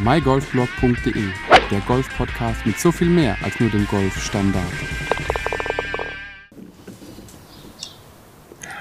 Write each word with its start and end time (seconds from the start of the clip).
mygolfblog.de, 0.00 1.24
der 1.72 1.80
Golf-Podcast 1.80 2.64
mit 2.64 2.78
so 2.78 2.92
viel 2.92 3.08
mehr 3.08 3.36
als 3.42 3.58
nur 3.58 3.68
dem 3.68 3.84
Golfstandard. 3.88 4.64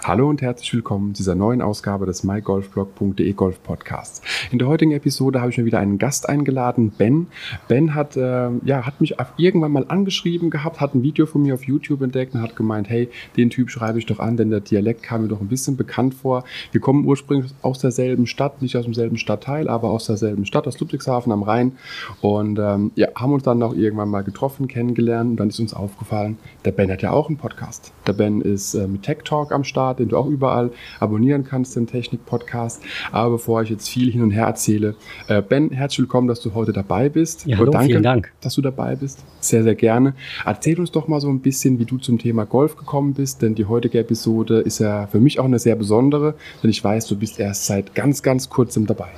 Hallo 0.03 0.29
und 0.29 0.43
herzlich 0.43 0.73
willkommen 0.73 1.15
zu 1.15 1.23
dieser 1.23 1.33
neuen 1.33 1.63
Ausgabe 1.63 2.05
des 2.05 2.23
mygolfblog.de 2.23 3.33
Golf 3.33 3.63
Podcasts. 3.63 4.21
In 4.51 4.59
der 4.59 4.67
heutigen 4.67 4.91
Episode 4.91 5.41
habe 5.41 5.51
ich 5.51 5.57
mir 5.57 5.65
wieder 5.65 5.79
einen 5.79 5.97
Gast 5.97 6.29
eingeladen, 6.29 6.91
Ben. 6.97 7.27
Ben 7.67 7.95
hat, 7.95 8.15
äh, 8.15 8.49
ja, 8.63 8.85
hat 8.85 9.01
mich 9.01 9.15
irgendwann 9.37 9.71
mal 9.71 9.85
angeschrieben 9.87 10.49
gehabt, 10.49 10.79
hat 10.79 10.95
ein 10.95 11.03
Video 11.03 11.25
von 11.25 11.41
mir 11.41 11.53
auf 11.53 11.63
YouTube 11.63 12.01
entdeckt 12.01 12.33
und 12.33 12.41
hat 12.41 12.55
gemeint, 12.55 12.89
hey, 12.89 13.09
den 13.35 13.49
Typ 13.49 13.69
schreibe 13.69 13.99
ich 13.99 14.05
doch 14.05 14.19
an, 14.19 14.37
denn 14.37 14.49
der 14.49 14.61
Dialekt 14.61 15.03
kam 15.03 15.23
mir 15.23 15.27
doch 15.27 15.41
ein 15.41 15.47
bisschen 15.47 15.77
bekannt 15.77 16.13
vor. 16.13 16.43
Wir 16.71 16.81
kommen 16.81 17.05
ursprünglich 17.05 17.51
aus 17.61 17.79
derselben 17.79 18.27
Stadt, 18.27 18.61
nicht 18.61 18.77
aus 18.77 18.85
demselben 18.85 19.17
Stadtteil, 19.17 19.67
aber 19.67 19.89
aus 19.89 20.05
derselben 20.05 20.45
Stadt, 20.45 20.67
aus 20.67 20.79
Ludwigshafen 20.79 21.31
am 21.31 21.43
Rhein. 21.43 21.73
Und 22.21 22.59
ähm, 22.59 22.91
ja, 22.95 23.09
haben 23.15 23.33
uns 23.33 23.43
dann 23.43 23.61
auch 23.61 23.73
irgendwann 23.73 24.09
mal 24.09 24.23
getroffen, 24.23 24.67
kennengelernt 24.67 25.31
und 25.31 25.37
dann 25.37 25.49
ist 25.49 25.59
uns 25.59 25.73
aufgefallen, 25.73 26.37
der 26.65 26.71
Ben 26.71 26.91
hat 26.91 27.01
ja 27.01 27.11
auch 27.11 27.27
einen 27.27 27.37
Podcast. 27.37 27.91
Der 28.05 28.13
Ben 28.13 28.41
ist 28.41 28.73
äh, 28.73 28.87
mit 28.87 29.03
Tech 29.03 29.19
Talk 29.23 29.51
am 29.51 29.63
Start 29.63 29.97
den 29.97 30.09
du 30.09 30.17
auch 30.17 30.27
überall 30.27 30.71
abonnieren 30.99 31.43
kannst, 31.43 31.75
den 31.75 31.87
Technik-Podcast. 31.87 32.81
Aber 33.11 33.31
bevor 33.31 33.61
ich 33.61 33.69
jetzt 33.69 33.89
viel 33.89 34.11
hin 34.11 34.21
und 34.21 34.26
her 34.31 34.45
erzähle, 34.45 34.95
äh, 35.27 35.41
Ben, 35.41 35.71
herzlich 35.71 35.99
willkommen, 35.99 36.27
dass 36.27 36.41
du 36.41 36.53
heute 36.53 36.73
dabei 36.73 37.09
bist. 37.09 37.45
Ja, 37.45 37.57
hallo, 37.57 37.71
danke, 37.71 37.87
vielen 37.87 38.03
Dank. 38.03 38.31
dass 38.41 38.55
du 38.55 38.61
dabei 38.61 38.95
bist. 38.95 39.23
Sehr, 39.39 39.63
sehr 39.63 39.75
gerne. 39.75 40.13
Erzähl 40.45 40.79
uns 40.79 40.91
doch 40.91 41.07
mal 41.07 41.21
so 41.21 41.29
ein 41.29 41.39
bisschen, 41.39 41.79
wie 41.79 41.85
du 41.85 41.97
zum 41.97 42.17
Thema 42.19 42.45
Golf 42.45 42.75
gekommen 42.75 43.13
bist, 43.13 43.41
denn 43.41 43.55
die 43.55 43.65
heutige 43.65 43.99
Episode 43.99 44.59
ist 44.59 44.79
ja 44.79 45.07
für 45.07 45.19
mich 45.19 45.39
auch 45.39 45.45
eine 45.45 45.59
sehr 45.59 45.75
besondere, 45.75 46.35
denn 46.61 46.69
ich 46.69 46.83
weiß, 46.83 47.07
du 47.07 47.17
bist 47.17 47.39
erst 47.39 47.65
seit 47.65 47.95
ganz, 47.95 48.23
ganz 48.23 48.49
kurzem 48.49 48.85
dabei. 48.87 49.09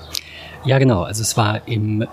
Ja, 0.66 0.78
genau. 0.78 1.04
Also 1.04 1.22
es 1.22 1.38
war 1.38 1.68
im 1.68 2.02
äh, 2.02 2.08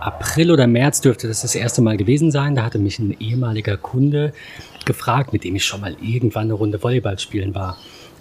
April 0.00 0.50
oder 0.50 0.66
März 0.66 1.00
dürfte 1.00 1.28
das 1.28 1.42
das 1.42 1.54
erste 1.54 1.82
Mal 1.82 1.96
gewesen 1.96 2.30
sein. 2.30 2.54
Da 2.54 2.64
hatte 2.64 2.78
mich 2.78 2.98
ein 2.98 3.14
ehemaliger 3.20 3.76
Kunde 3.76 4.32
gefragt, 4.86 5.32
mit 5.32 5.44
dem 5.44 5.56
ich 5.56 5.64
schon 5.64 5.80
mal 5.82 5.96
irgendwann 6.00 6.44
eine 6.44 6.54
Runde 6.54 6.82
Volleyball 6.82 7.18
spielen 7.18 7.54
war. 7.54 7.76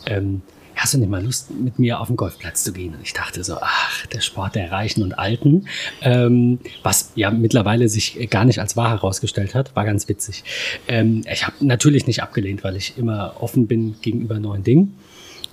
Ähm, 0.06 0.42
hast 0.76 0.94
du 0.94 0.98
nicht 0.98 1.10
mal 1.10 1.24
Lust, 1.24 1.52
mit 1.52 1.80
mir 1.80 2.00
auf 2.00 2.08
den 2.08 2.18
Golfplatz 2.18 2.64
zu 2.64 2.74
gehen? 2.74 2.94
Und 2.94 3.02
ich 3.02 3.14
dachte 3.14 3.44
so, 3.44 3.58
ach, 3.62 4.06
der 4.08 4.22
Sport 4.22 4.56
der 4.56 4.72
Reichen 4.72 5.04
und 5.04 5.18
Alten, 5.18 5.68
ähm, 6.02 6.60
was 6.84 7.12
ja 7.16 7.32
mittlerweile 7.32 7.90
sich 7.90 8.30
gar 8.30 8.46
nicht 8.46 8.60
als 8.60 8.76
wahr 8.76 8.90
herausgestellt 8.90 9.56
hat, 9.56 9.76
war 9.76 9.86
ganz 9.86 10.08
witzig. 10.10 10.44
Ähm, 10.88 11.22
ich 11.32 11.46
habe 11.46 11.56
natürlich 11.66 12.08
nicht 12.08 12.22
abgelehnt, 12.22 12.64
weil 12.64 12.76
ich 12.76 12.98
immer 12.98 13.36
offen 13.40 13.68
bin 13.68 13.96
gegenüber 14.02 14.40
neuen 14.40 14.64
Dingen. 14.64 14.98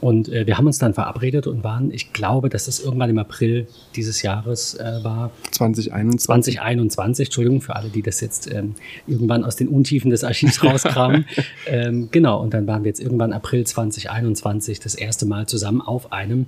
Und 0.03 0.29
äh, 0.29 0.49
wir 0.49 0.59
haben 0.59 0.67
uns 0.67 0.79
dann 0.79 0.95
verabredet 0.95 1.47
und 1.47 1.63
waren, 1.63 1.93
ich 1.93 2.13
glaube, 2.13 2.49
dass 2.49 2.65
das 2.65 2.81
irgendwann 2.81 3.09
im 3.09 3.19
April 3.19 3.69
dieses 3.95 4.23
Jahres 4.23 4.75
äh, 4.75 5.05
war. 5.05 5.31
2021. 5.53 6.25
2021, 6.57 7.29
Entschuldigung, 7.29 7.61
für 7.61 7.77
alle, 7.77 7.89
die 7.89 8.03
das 8.03 8.21
jetzt 8.21 8.53
ähm, 8.53 8.75
irgendwann 9.07 9.45
aus 9.45 9.55
den 9.55 9.69
Untiefen 9.69 10.11
des 10.11 10.25
Archivs 10.25 10.65
rauskramen. 10.65 11.25
ähm, 11.67 12.09
genau, 12.11 12.43
und 12.43 12.53
dann 12.53 12.67
waren 12.67 12.83
wir 12.83 12.89
jetzt 12.89 13.01
irgendwann 13.01 13.33
April 13.33 13.65
2021 13.65 14.81
das 14.81 14.97
erste 14.97 15.25
Mal 15.25 15.47
zusammen 15.47 15.81
auf 15.81 16.13
einem 16.13 16.47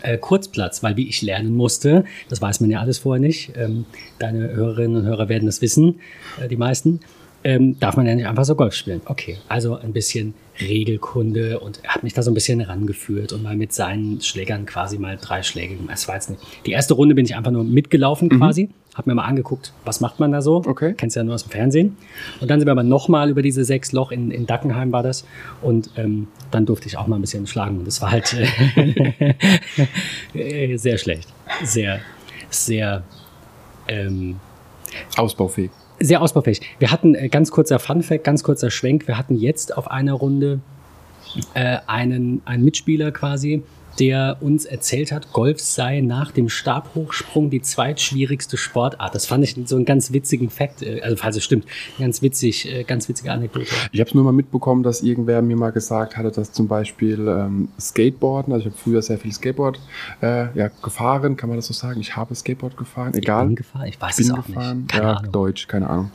äh, 0.00 0.16
Kurzplatz, 0.16 0.82
weil 0.82 0.96
wie 0.96 1.06
ich 1.06 1.20
lernen 1.20 1.54
musste, 1.54 2.04
das 2.30 2.40
weiß 2.40 2.60
man 2.60 2.70
ja 2.70 2.80
alles 2.80 2.96
vorher 2.96 3.20
nicht, 3.20 3.52
ähm, 3.56 3.84
deine 4.18 4.52
Hörerinnen 4.52 5.02
und 5.02 5.04
Hörer 5.04 5.28
werden 5.28 5.44
das 5.44 5.60
wissen, 5.60 6.00
äh, 6.42 6.48
die 6.48 6.56
meisten, 6.56 7.00
ähm, 7.42 7.78
darf 7.80 7.96
man 7.96 8.06
ja 8.06 8.14
nicht 8.14 8.26
einfach 8.26 8.44
so 8.44 8.54
Golf 8.54 8.74
spielen. 8.74 9.00
Okay, 9.06 9.38
also 9.48 9.76
ein 9.76 9.92
bisschen 9.92 10.34
Regelkunde 10.60 11.58
und 11.58 11.80
er 11.82 11.94
hat 11.94 12.02
mich 12.02 12.12
da 12.12 12.22
so 12.22 12.30
ein 12.30 12.34
bisschen 12.34 12.60
rangeführt 12.60 13.32
und 13.32 13.42
mal 13.42 13.56
mit 13.56 13.72
seinen 13.72 14.20
Schlägern 14.20 14.66
quasi 14.66 14.98
mal 14.98 15.16
drei 15.18 15.42
Schläge 15.42 15.76
gemacht. 15.76 15.92
Das 15.92 16.06
war 16.06 16.16
jetzt 16.16 16.28
nicht. 16.28 16.42
Die 16.66 16.72
erste 16.72 16.94
Runde 16.94 17.14
bin 17.14 17.24
ich 17.24 17.34
einfach 17.34 17.50
nur 17.50 17.64
mitgelaufen 17.64 18.28
mhm. 18.30 18.38
quasi, 18.38 18.68
hab 18.94 19.06
mir 19.06 19.14
mal 19.14 19.24
angeguckt, 19.24 19.72
was 19.86 20.00
macht 20.00 20.20
man 20.20 20.32
da 20.32 20.42
so. 20.42 20.56
Okay. 20.66 20.92
Kennst 20.96 21.16
ja 21.16 21.22
nur 21.22 21.34
aus 21.34 21.44
dem 21.44 21.50
Fernsehen. 21.50 21.96
Und 22.40 22.50
dann 22.50 22.60
sind 22.60 22.66
wir 22.66 22.72
aber 22.72 22.82
nochmal 22.82 23.30
über 23.30 23.40
diese 23.40 23.64
sechs 23.64 23.92
Loch 23.92 24.12
in, 24.12 24.30
in 24.30 24.46
Dackenheim 24.46 24.92
war 24.92 25.02
das 25.02 25.24
und 25.62 25.90
ähm, 25.96 26.28
dann 26.50 26.66
durfte 26.66 26.88
ich 26.88 26.98
auch 26.98 27.06
mal 27.06 27.16
ein 27.16 27.22
bisschen 27.22 27.46
schlagen 27.46 27.78
und 27.78 27.86
das 27.86 28.02
war 28.02 28.10
halt 28.10 28.36
äh, 30.34 30.76
sehr 30.76 30.98
schlecht. 30.98 31.28
Sehr, 31.64 32.00
sehr 32.50 33.02
ähm, 33.88 34.36
ausbaufähig 35.16 35.70
sehr 36.00 36.22
ausbaufähig. 36.22 36.60
Wir 36.78 36.90
hatten, 36.90 37.14
äh, 37.14 37.28
ganz 37.28 37.50
kurzer 37.50 37.78
Funfact, 37.78 38.24
ganz 38.24 38.42
kurzer 38.42 38.70
Schwenk, 38.70 39.06
wir 39.06 39.18
hatten 39.18 39.36
jetzt 39.36 39.76
auf 39.76 39.90
einer 39.90 40.14
Runde 40.14 40.60
äh, 41.54 41.78
einen, 41.86 42.42
einen 42.44 42.64
Mitspieler 42.64 43.12
quasi, 43.12 43.62
der 44.00 44.38
uns 44.40 44.64
erzählt 44.64 45.12
hat, 45.12 45.32
Golf 45.32 45.60
sei 45.60 46.00
nach 46.00 46.32
dem 46.32 46.48
Stabhochsprung 46.48 47.50
die 47.50 47.60
zweitschwierigste 47.60 48.56
Sportart. 48.56 49.14
Das 49.14 49.26
fand 49.26 49.44
ich 49.44 49.54
so 49.66 49.76
einen 49.76 49.84
ganz 49.84 50.12
witzigen 50.12 50.48
Fakt, 50.48 50.82
äh, 50.82 51.00
also 51.02 51.16
falls 51.16 51.36
es 51.36 51.44
stimmt, 51.44 51.66
ganz 51.98 52.22
witzig, 52.22 52.72
äh, 52.72 52.84
ganz 52.84 53.08
witzige 53.08 53.30
Anekdote. 53.30 53.66
Ich 53.92 54.00
habe 54.00 54.08
es 54.08 54.14
nur 54.14 54.24
mal 54.24 54.32
mitbekommen, 54.32 54.82
dass 54.82 55.02
irgendwer 55.02 55.42
mir 55.42 55.56
mal 55.56 55.70
gesagt 55.70 56.16
hatte, 56.16 56.30
dass 56.30 56.50
zum 56.50 56.66
Beispiel 56.66 57.28
ähm, 57.28 57.68
Skateboarden, 57.78 58.52
also 58.52 58.66
ich 58.66 58.72
habe 58.72 58.82
früher 58.82 59.02
sehr 59.02 59.18
viel 59.18 59.32
Skateboard 59.32 59.78
äh, 60.22 60.56
ja, 60.58 60.70
gefahren, 60.82 61.36
kann 61.36 61.50
man 61.50 61.58
das 61.58 61.66
so 61.66 61.74
sagen? 61.74 62.00
Ich 62.00 62.16
habe 62.16 62.34
Skateboard 62.34 62.76
gefahren, 62.76 63.12
egal. 63.14 63.42
Ich 63.42 63.48
bin 63.48 63.56
gefahren, 63.56 63.86
ich 63.86 64.00
weiß 64.00 64.16
bin 64.16 64.26
es 64.26 64.32
auch 64.32 64.46
gefahren. 64.46 64.78
nicht. 64.78 64.92
Keine 64.92 65.04
ja, 65.04 65.12
Ahnung. 65.16 65.32
Deutsch, 65.32 65.68
keine 65.68 65.90
Ahnung. 65.90 66.10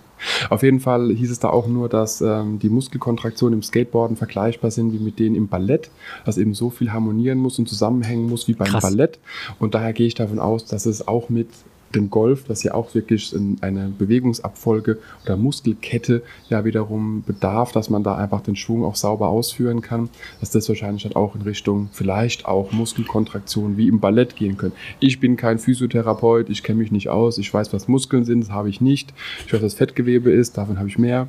Auf 0.49 0.63
jeden 0.63 0.79
Fall 0.79 1.11
hieß 1.11 1.31
es 1.31 1.39
da 1.39 1.49
auch 1.49 1.67
nur, 1.67 1.89
dass 1.89 2.21
ähm, 2.21 2.59
die 2.59 2.69
Muskelkontraktionen 2.69 3.59
im 3.59 3.63
Skateboarden 3.63 4.17
vergleichbar 4.17 4.71
sind 4.71 4.93
wie 4.93 4.99
mit 4.99 5.19
denen 5.19 5.35
im 5.35 5.47
Ballett, 5.47 5.89
dass 6.25 6.37
eben 6.37 6.53
so 6.53 6.69
viel 6.69 6.91
harmonieren 6.91 7.37
muss 7.37 7.59
und 7.59 7.67
zusammenhängen 7.67 8.29
muss 8.29 8.47
wie 8.47 8.53
beim 8.53 8.67
Krass. 8.67 8.83
Ballett. 8.83 9.19
Und 9.59 9.75
daher 9.75 9.93
gehe 9.93 10.07
ich 10.07 10.15
davon 10.15 10.39
aus, 10.39 10.65
dass 10.65 10.85
es 10.85 11.07
auch 11.07 11.29
mit 11.29 11.49
dem 11.95 12.09
Golf, 12.09 12.45
das 12.45 12.63
ja 12.63 12.73
auch 12.73 12.93
wirklich 12.93 13.35
eine 13.61 13.93
Bewegungsabfolge 13.97 14.99
oder 15.23 15.37
Muskelkette 15.37 16.21
ja 16.49 16.65
wiederum 16.65 17.23
bedarf, 17.25 17.71
dass 17.71 17.89
man 17.89 18.03
da 18.03 18.15
einfach 18.15 18.41
den 18.41 18.55
Schwung 18.55 18.83
auch 18.83 18.95
sauber 18.95 19.27
ausführen 19.27 19.81
kann, 19.81 20.09
dass 20.39 20.51
das 20.51 20.67
wahrscheinlich 20.69 21.03
dann 21.03 21.15
auch 21.15 21.35
in 21.35 21.41
Richtung 21.41 21.89
vielleicht 21.91 22.45
auch 22.45 22.71
Muskelkontraktion 22.71 23.77
wie 23.77 23.87
im 23.87 23.99
Ballett 23.99 24.35
gehen 24.35 24.57
können. 24.57 24.73
Ich 24.99 25.19
bin 25.19 25.37
kein 25.37 25.59
Physiotherapeut, 25.59 26.49
ich 26.49 26.63
kenne 26.63 26.79
mich 26.79 26.91
nicht 26.91 27.09
aus, 27.09 27.37
ich 27.37 27.53
weiß, 27.53 27.73
was 27.73 27.87
Muskeln 27.87 28.25
sind, 28.25 28.41
das 28.41 28.51
habe 28.51 28.69
ich 28.69 28.81
nicht. 28.81 29.13
Ich 29.45 29.53
weiß, 29.53 29.61
was 29.61 29.73
Fettgewebe 29.73 30.31
ist, 30.31 30.57
davon 30.57 30.77
habe 30.77 30.89
ich 30.89 30.97
mehr. 30.97 31.27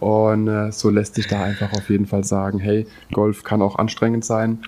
Und 0.00 0.48
äh, 0.48 0.72
so 0.72 0.90
lässt 0.90 1.14
sich 1.14 1.26
da 1.26 1.42
einfach 1.42 1.72
auf 1.72 1.90
jeden 1.90 2.06
Fall 2.06 2.24
sagen, 2.24 2.58
hey, 2.58 2.86
Golf 3.12 3.42
kann 3.42 3.62
auch 3.62 3.76
anstrengend 3.76 4.24
sein 4.24 4.60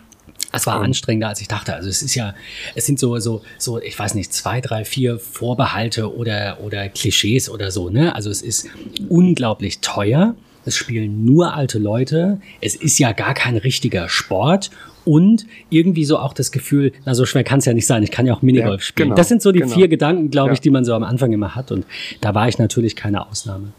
es 0.53 0.66
war 0.66 0.81
anstrengender, 0.81 1.28
als 1.28 1.41
ich 1.41 1.49
dachte. 1.49 1.75
Also 1.75 1.88
es 1.88 2.03
ist 2.03 2.15
ja, 2.15 2.34
es 2.75 2.87
sind 2.87 2.99
so, 2.99 3.19
so, 3.19 3.43
so, 3.59 3.81
ich 3.81 3.99
weiß 3.99 4.15
nicht, 4.15 4.32
zwei, 4.32 4.60
drei, 4.60 4.84
vier 4.84 5.19
Vorbehalte 5.19 6.15
oder, 6.15 6.59
oder 6.62 6.88
Klischees 6.88 7.50
oder 7.50 7.71
so, 7.71 7.91
ne? 7.91 8.15
Also 8.15 8.31
es 8.31 8.43
ist 8.43 8.69
unglaublich 9.09 9.81
teuer. 9.81 10.34
Es 10.65 10.77
spielen 10.77 11.25
nur 11.25 11.54
alte 11.54 11.78
Leute. 11.78 12.41
Es 12.60 12.75
ist 12.77 12.98
ja 12.98 13.12
gar 13.12 13.34
kein 13.34 13.56
richtiger 13.56 14.09
Sport. 14.09 14.71
Und 15.04 15.47
irgendwie 15.71 16.04
so 16.04 16.19
auch 16.19 16.34
das 16.34 16.53
Gefühl, 16.53 16.93
na, 17.06 17.15
so 17.15 17.25
schwer 17.25 17.43
kann 17.43 17.60
es 17.60 17.65
ja 17.65 17.72
nicht 17.72 17.87
sein. 17.87 18.03
Ich 18.03 18.10
kann 18.10 18.27
ja 18.27 18.34
auch 18.34 18.43
Minigolf 18.43 18.82
ja, 18.82 18.87
spielen. 18.87 19.09
Genau, 19.09 19.16
das 19.16 19.28
sind 19.28 19.41
so 19.41 19.53
die 19.53 19.60
genau. 19.60 19.75
vier 19.75 19.88
Gedanken, 19.88 20.31
glaube 20.31 20.53
ich, 20.53 20.59
ja. 20.59 20.62
die 20.65 20.71
man 20.71 20.84
so 20.84 20.93
am 20.93 21.03
Anfang 21.03 21.32
immer 21.32 21.54
hat. 21.54 21.72
Und 21.72 21.87
da 22.21 22.34
war 22.34 22.48
ich 22.48 22.59
natürlich 22.59 22.94
keine 22.94 23.27
Ausnahme. 23.27 23.72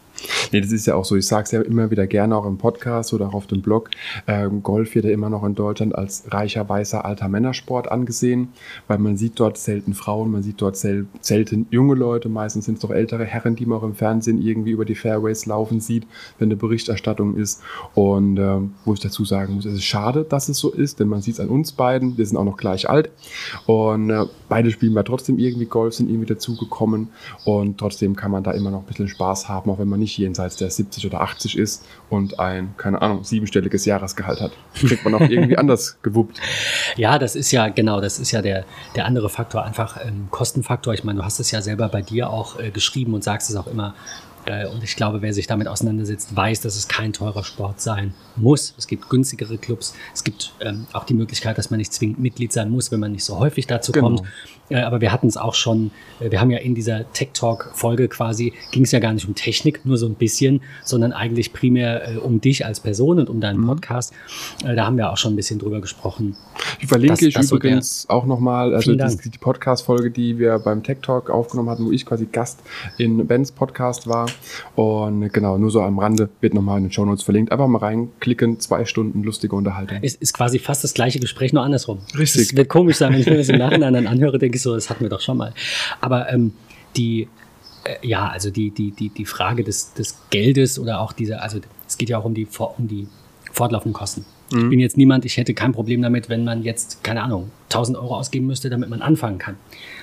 Nee, 0.52 0.60
das 0.60 0.72
ist 0.72 0.86
ja 0.86 0.94
auch 0.94 1.04
so. 1.04 1.16
Ich 1.16 1.26
sage 1.26 1.44
es 1.44 1.50
ja 1.52 1.60
immer 1.62 1.90
wieder 1.90 2.06
gerne 2.06 2.36
auch 2.36 2.46
im 2.46 2.58
Podcast 2.58 3.12
oder 3.12 3.28
auch 3.28 3.34
auf 3.34 3.46
dem 3.46 3.62
Blog. 3.62 3.90
Ähm, 4.26 4.62
Golf 4.62 4.94
wird 4.94 5.04
ja 5.04 5.10
immer 5.10 5.30
noch 5.30 5.44
in 5.44 5.54
Deutschland 5.54 5.94
als 5.94 6.24
reicher, 6.28 6.68
weißer, 6.68 7.04
alter 7.04 7.28
Männersport 7.28 7.90
angesehen, 7.90 8.48
weil 8.88 8.98
man 8.98 9.16
sieht 9.16 9.38
dort 9.38 9.58
selten 9.58 9.94
Frauen, 9.94 10.30
man 10.30 10.42
sieht 10.42 10.60
dort 10.60 10.76
sel 10.76 11.06
selten 11.20 11.66
junge 11.70 11.94
Leute. 11.94 12.28
Meistens 12.28 12.64
sind 12.64 12.74
es 12.74 12.80
doch 12.80 12.90
ältere 12.90 13.24
Herren, 13.24 13.56
die 13.56 13.66
man 13.66 13.78
auch 13.78 13.82
im 13.82 13.94
Fernsehen 13.94 14.42
irgendwie 14.42 14.70
über 14.70 14.84
die 14.84 14.94
Fairways 14.94 15.46
laufen 15.46 15.80
sieht, 15.80 16.06
wenn 16.38 16.48
eine 16.48 16.56
Berichterstattung 16.56 17.36
ist. 17.36 17.62
Und 17.94 18.38
ähm, 18.38 18.74
wo 18.84 18.94
ich 18.94 19.00
dazu 19.00 19.24
sagen 19.24 19.54
muss, 19.54 19.64
es 19.64 19.74
ist 19.74 19.84
schade, 19.84 20.24
dass 20.28 20.48
es 20.48 20.58
so 20.58 20.70
ist, 20.70 21.00
denn 21.00 21.08
man 21.08 21.22
sieht 21.22 21.34
es 21.34 21.40
an 21.40 21.48
uns 21.48 21.72
beiden. 21.72 22.18
Wir 22.18 22.26
sind 22.26 22.36
auch 22.36 22.44
noch 22.44 22.56
gleich 22.56 22.88
alt. 22.88 23.10
Und 23.66 24.10
äh, 24.10 24.26
beide 24.48 24.70
spielen 24.70 24.94
wir 24.94 25.04
trotzdem 25.04 25.38
irgendwie 25.38 25.66
Golf, 25.66 25.94
sind 25.94 26.08
irgendwie 26.08 26.26
dazugekommen. 26.26 27.08
Und 27.44 27.78
trotzdem 27.78 28.16
kann 28.16 28.30
man 28.30 28.42
da 28.42 28.52
immer 28.52 28.70
noch 28.70 28.80
ein 28.80 28.86
bisschen 28.86 29.08
Spaß 29.08 29.48
haben, 29.48 29.70
auch 29.70 29.78
wenn 29.78 29.88
man 29.88 30.00
nicht 30.00 30.09
nicht 30.10 30.18
jenseits 30.18 30.56
der 30.56 30.70
70 30.70 31.06
oder 31.06 31.20
80 31.20 31.56
ist 31.56 31.84
und 32.08 32.40
ein, 32.40 32.74
keine 32.76 33.00
Ahnung, 33.00 33.24
siebenstelliges 33.24 33.84
Jahresgehalt 33.84 34.40
hat. 34.40 34.52
Kriegt 34.74 35.04
man 35.04 35.14
auch 35.14 35.20
irgendwie 35.20 35.56
anders 35.58 35.98
gewuppt. 36.02 36.40
Ja, 36.96 37.18
das 37.18 37.36
ist 37.36 37.50
ja, 37.52 37.68
genau, 37.68 38.00
das 38.00 38.18
ist 38.18 38.32
ja 38.32 38.42
der, 38.42 38.64
der 38.96 39.06
andere 39.06 39.28
Faktor, 39.28 39.64
einfach 39.64 39.98
ähm, 40.04 40.28
Kostenfaktor. 40.30 40.94
Ich 40.94 41.04
meine, 41.04 41.18
du 41.18 41.24
hast 41.24 41.38
es 41.38 41.50
ja 41.50 41.62
selber 41.62 41.88
bei 41.88 42.02
dir 42.02 42.30
auch 42.30 42.58
äh, 42.58 42.70
geschrieben 42.70 43.14
und 43.14 43.22
sagst 43.22 43.50
es 43.50 43.56
auch 43.56 43.66
immer, 43.66 43.94
und 44.72 44.82
ich 44.82 44.96
glaube, 44.96 45.22
wer 45.22 45.32
sich 45.32 45.46
damit 45.46 45.68
auseinandersetzt, 45.68 46.34
weiß, 46.34 46.60
dass 46.60 46.76
es 46.76 46.88
kein 46.88 47.12
teurer 47.12 47.44
Sport 47.44 47.80
sein 47.80 48.14
muss. 48.36 48.74
Es 48.78 48.86
gibt 48.86 49.08
günstigere 49.08 49.58
Clubs. 49.58 49.94
Es 50.14 50.24
gibt 50.24 50.52
ähm, 50.60 50.86
auch 50.92 51.04
die 51.04 51.14
Möglichkeit, 51.14 51.58
dass 51.58 51.70
man 51.70 51.78
nicht 51.78 51.92
zwingend 51.92 52.18
Mitglied 52.18 52.52
sein 52.52 52.70
muss, 52.70 52.90
wenn 52.90 53.00
man 53.00 53.12
nicht 53.12 53.24
so 53.24 53.38
häufig 53.38 53.66
dazu 53.66 53.92
genau. 53.92 54.08
kommt. 54.08 54.22
Äh, 54.70 54.80
aber 54.80 55.00
wir 55.00 55.12
hatten 55.12 55.26
es 55.26 55.36
auch 55.36 55.54
schon, 55.54 55.90
äh, 56.20 56.30
wir 56.30 56.40
haben 56.40 56.50
ja 56.50 56.58
in 56.58 56.74
dieser 56.74 57.10
Tech 57.12 57.30
Talk 57.34 57.70
Folge 57.74 58.08
quasi, 58.08 58.52
ging 58.70 58.84
es 58.84 58.92
ja 58.92 59.00
gar 59.00 59.12
nicht 59.12 59.26
um 59.26 59.34
Technik, 59.34 59.84
nur 59.84 59.98
so 59.98 60.06
ein 60.06 60.14
bisschen, 60.14 60.62
sondern 60.84 61.12
eigentlich 61.12 61.52
primär 61.52 62.08
äh, 62.08 62.16
um 62.16 62.40
dich 62.40 62.64
als 62.64 62.80
Person 62.80 63.18
und 63.18 63.28
um 63.28 63.40
deinen 63.40 63.60
mhm. 63.60 63.66
Podcast. 63.66 64.14
Äh, 64.64 64.76
da 64.76 64.86
haben 64.86 64.96
wir 64.96 65.10
auch 65.10 65.16
schon 65.16 65.34
ein 65.34 65.36
bisschen 65.36 65.58
drüber 65.58 65.80
gesprochen. 65.80 66.36
Die 66.80 66.86
verlinke 66.86 67.26
ich 67.26 67.36
übrigens 67.36 68.02
so 68.02 68.08
auch 68.08 68.26
nochmal, 68.26 68.74
also 68.74 68.94
die, 68.94 69.30
die 69.30 69.38
Podcast-Folge, 69.38 70.10
die 70.10 70.38
wir 70.38 70.58
beim 70.58 70.82
Tech 70.82 70.98
Talk 71.02 71.30
aufgenommen 71.30 71.70
hatten, 71.70 71.86
wo 71.86 71.92
ich 71.92 72.06
quasi 72.06 72.26
Gast 72.26 72.60
in 72.96 73.26
Bens 73.26 73.52
Podcast 73.52 74.06
war. 74.06 74.26
Und 74.74 75.32
genau, 75.32 75.58
nur 75.58 75.70
so 75.70 75.80
am 75.82 75.98
Rande 75.98 76.28
wird 76.40 76.54
nochmal 76.54 76.78
in 76.78 76.84
den 76.84 76.92
Show 76.92 77.04
Notes 77.04 77.22
verlinkt. 77.22 77.52
Einfach 77.52 77.66
mal 77.66 77.78
reinklicken, 77.78 78.60
zwei 78.60 78.84
Stunden 78.84 79.22
lustige 79.22 79.54
Unterhaltung. 79.56 79.98
Es 80.02 80.14
ist 80.14 80.32
quasi 80.32 80.58
fast 80.58 80.84
das 80.84 80.94
gleiche 80.94 81.20
Gespräch, 81.20 81.52
nur 81.52 81.62
andersrum. 81.62 81.98
Richtig. 82.18 82.42
Es 82.42 82.56
wird 82.56 82.68
komisch 82.68 82.96
sein, 82.96 83.12
wenn 83.12 83.20
ich 83.20 83.26
mir 83.26 83.36
das 83.36 83.48
im 83.48 83.58
Nachhinein 83.58 83.92
dann 83.94 84.06
anhöre, 84.06 84.38
denke 84.38 84.56
ich 84.56 84.62
so, 84.62 84.74
das 84.74 84.90
hatten 84.90 85.02
wir 85.02 85.08
doch 85.08 85.20
schon 85.20 85.36
mal. 85.36 85.52
Aber 86.00 86.32
ähm, 86.32 86.52
die, 86.96 87.28
äh, 87.84 88.06
ja, 88.06 88.28
also 88.28 88.50
die, 88.50 88.70
die, 88.70 88.90
die, 88.92 89.08
die 89.08 89.24
Frage 89.24 89.64
des, 89.64 89.94
des 89.94 90.16
Geldes 90.30 90.78
oder 90.78 91.00
auch 91.00 91.12
diese, 91.12 91.40
also 91.40 91.58
es 91.86 91.98
geht 91.98 92.08
ja 92.08 92.18
auch 92.18 92.24
um 92.24 92.34
die, 92.34 92.46
um 92.78 92.88
die 92.88 93.08
fortlaufenden 93.52 93.92
Kosten. 93.92 94.24
Mhm. 94.52 94.58
Ich 94.58 94.68
bin 94.70 94.80
jetzt 94.80 94.96
niemand, 94.96 95.24
ich 95.24 95.36
hätte 95.36 95.54
kein 95.54 95.72
Problem 95.72 96.02
damit, 96.02 96.28
wenn 96.28 96.44
man 96.44 96.62
jetzt, 96.62 97.02
keine 97.04 97.22
Ahnung, 97.22 97.50
1000 97.64 97.96
Euro 97.98 98.16
ausgeben 98.16 98.46
müsste, 98.46 98.70
damit 98.70 98.88
man 98.88 99.02
anfangen 99.02 99.38
kann. 99.38 99.56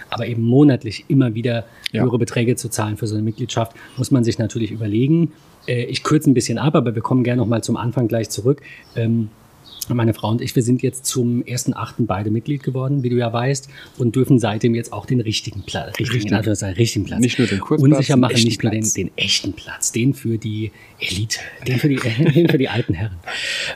Aber 0.10 0.28
eben 0.28 0.44
monatlich 0.44 1.06
immer 1.08 1.36
wieder 1.36 1.66
ja. 1.92 2.04
höhere 2.04 2.18
Beträge 2.18 2.56
zu 2.56 2.70
zahlen 2.70 2.98
für 2.98 3.08
so 3.08 3.16
eine 3.16 3.24
Mitgliedschaft, 3.24 3.74
muss 3.98 4.12
man 4.12 4.24
sich 4.24 4.38
natürlich 4.38 4.72
überlegen. 4.72 5.34
Äh, 5.68 5.84
ich 5.86 6.04
kürze 6.04 6.30
ein 6.30 6.34
bisschen 6.34 6.58
ab, 6.58 6.76
aber 6.76 6.96
wir 6.96 7.02
kommen 7.02 7.24
gerne 7.24 7.42
nochmal 7.42 7.64
zum 7.64 7.78
Anfang 7.78 8.08
gleich 8.08 8.30
zurück. 8.30 8.62
Ähm, 8.96 9.30
meine 9.96 10.14
Frau 10.14 10.30
und 10.30 10.42
ich, 10.42 10.56
wir 10.56 10.64
sind 10.64 10.82
jetzt 10.82 11.06
zum 11.06 11.44
1.8. 11.44 11.94
beide 12.00 12.32
Mitglied 12.32 12.64
geworden, 12.64 13.04
wie 13.04 13.10
du 13.10 13.16
ja 13.16 13.32
weißt, 13.32 13.70
und 13.98 14.16
dürfen 14.16 14.40
seitdem 14.40 14.76
jetzt 14.76 14.94
auch 14.94 15.06
den 15.06 15.22
richtigen 15.22 15.64
Platz, 15.64 16.00
richtigen, 16.00 16.36
Richtig. 16.36 16.78
richtigen 16.78 17.06
Platz. 17.06 17.20
Nicht 17.20 17.40
nur 17.40 17.48
den 17.48 17.60
Kurzplatz, 17.60 17.92
Unsicher 17.92 18.18
machen, 18.18 18.44
nicht 18.44 18.64
nur 18.64 18.72
den, 18.72 18.94
den, 18.96 19.12
echten 19.16 19.54
Platz, 19.54 19.92
den 19.92 20.14
für 20.14 20.38
die 20.38 20.72
Elite, 21.00 21.40
den 21.68 21.80
für 21.80 21.90
die, 21.90 21.96
den 22.36 22.50
für 22.50 22.58
die 22.58 22.70
alten 22.70 22.94
Herren. 22.94 23.18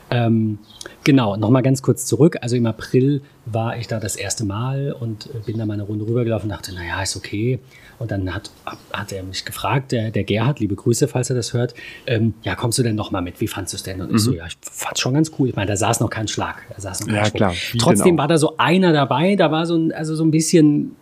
Ähm, 0.09 0.59
genau, 1.03 1.37
nochmal 1.37 1.61
ganz 1.61 1.81
kurz 1.81 2.05
zurück. 2.05 2.37
Also 2.41 2.55
im 2.55 2.65
April 2.65 3.21
war 3.45 3.77
ich 3.77 3.87
da 3.87 3.99
das 3.99 4.15
erste 4.15 4.45
Mal 4.45 4.95
und 4.97 5.29
bin 5.45 5.57
da 5.57 5.65
mal 5.65 5.73
eine 5.73 5.83
Runde 5.83 6.05
rübergelaufen 6.05 6.49
und 6.49 6.55
dachte, 6.55 6.73
naja, 6.73 7.01
ist 7.01 7.15
okay. 7.15 7.59
Und 8.01 8.09
dann 8.09 8.33
hat, 8.33 8.49
hat 8.91 9.11
er 9.11 9.21
mich 9.21 9.45
gefragt, 9.45 9.91
der, 9.91 10.09
der 10.09 10.23
Gerhard, 10.23 10.59
liebe 10.59 10.73
Grüße, 10.73 11.07
falls 11.07 11.29
er 11.29 11.35
das 11.35 11.53
hört, 11.53 11.75
ähm, 12.07 12.33
ja, 12.41 12.55
kommst 12.55 12.79
du 12.79 12.83
denn 12.83 12.95
noch 12.95 13.11
mal 13.11 13.21
mit? 13.21 13.39
Wie 13.39 13.47
fandest 13.47 13.73
du 13.73 13.77
es 13.77 13.83
denn? 13.83 14.01
Und 14.01 14.09
mhm. 14.09 14.15
ich 14.15 14.23
so, 14.23 14.33
ja, 14.33 14.47
ich 14.47 14.57
fand 14.59 14.95
es 14.95 15.01
schon 15.01 15.13
ganz 15.13 15.31
cool. 15.37 15.49
Ich 15.49 15.55
meine, 15.55 15.67
da 15.67 15.77
saß 15.77 15.99
noch 15.99 16.09
kein 16.09 16.27
Schlag. 16.27 16.63
Da 16.73 16.81
saß 16.81 17.01
noch 17.01 17.07
kein 17.07 17.15
ja, 17.17 17.25
Schlag. 17.25 17.35
klar. 17.35 17.53
Trotzdem 17.77 18.17
war 18.17 18.27
da 18.27 18.39
so 18.39 18.57
einer 18.57 18.91
dabei, 18.91 19.35
da 19.35 19.51
war 19.51 19.67
so 19.67 19.75
ein, 19.75 19.91
also 19.91 20.15
so 20.15 20.23
ein 20.23 20.31
bisschen, 20.31 20.95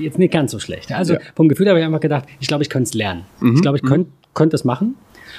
jetzt 0.00 0.18
nicht 0.18 0.32
ganz 0.32 0.50
so 0.50 0.58
schlecht. 0.58 0.90
Also 0.90 1.14
ja. 1.14 1.20
vom 1.34 1.50
Gefühl 1.50 1.68
habe 1.68 1.80
ich 1.80 1.84
einfach 1.84 2.00
gedacht, 2.00 2.24
ich 2.40 2.48
glaube, 2.48 2.62
ich 2.62 2.70
könnte 2.70 2.88
es 2.88 2.94
lernen. 2.94 3.26
Mhm. 3.40 3.56
Ich 3.56 3.60
glaube, 3.60 3.76
ich 3.76 3.82
könnte 3.82 4.10
könnt 4.32 4.54
es 4.54 4.64
machen. 4.64 4.94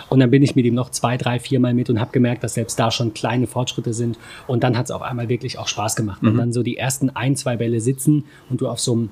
Und 0.09 0.19
dann 0.19 0.29
bin 0.29 0.43
ich 0.43 0.55
mit 0.55 0.65
ihm 0.65 0.75
noch 0.75 0.91
zwei, 0.91 1.17
drei, 1.17 1.39
vier 1.39 1.59
Mal 1.59 1.73
mit 1.73 1.89
und 1.89 1.99
habe 1.99 2.11
gemerkt, 2.11 2.43
dass 2.43 2.53
selbst 2.53 2.77
da 2.79 2.91
schon 2.91 3.13
kleine 3.13 3.47
Fortschritte 3.47 3.93
sind. 3.93 4.19
Und 4.45 4.63
dann 4.63 4.77
hat 4.77 4.85
es 4.85 4.91
auf 4.91 5.01
einmal 5.01 5.29
wirklich 5.29 5.57
auch 5.57 5.67
Spaß 5.67 5.95
gemacht. 5.95 6.21
Mhm. 6.21 6.29
Und 6.29 6.37
dann 6.37 6.53
so 6.53 6.61
die 6.61 6.77
ersten 6.77 7.09
ein, 7.09 7.35
zwei 7.35 7.57
Bälle 7.57 7.81
sitzen 7.81 8.25
und 8.49 8.61
du 8.61 8.67
auf 8.67 8.79
so 8.79 8.93
einem 8.93 9.09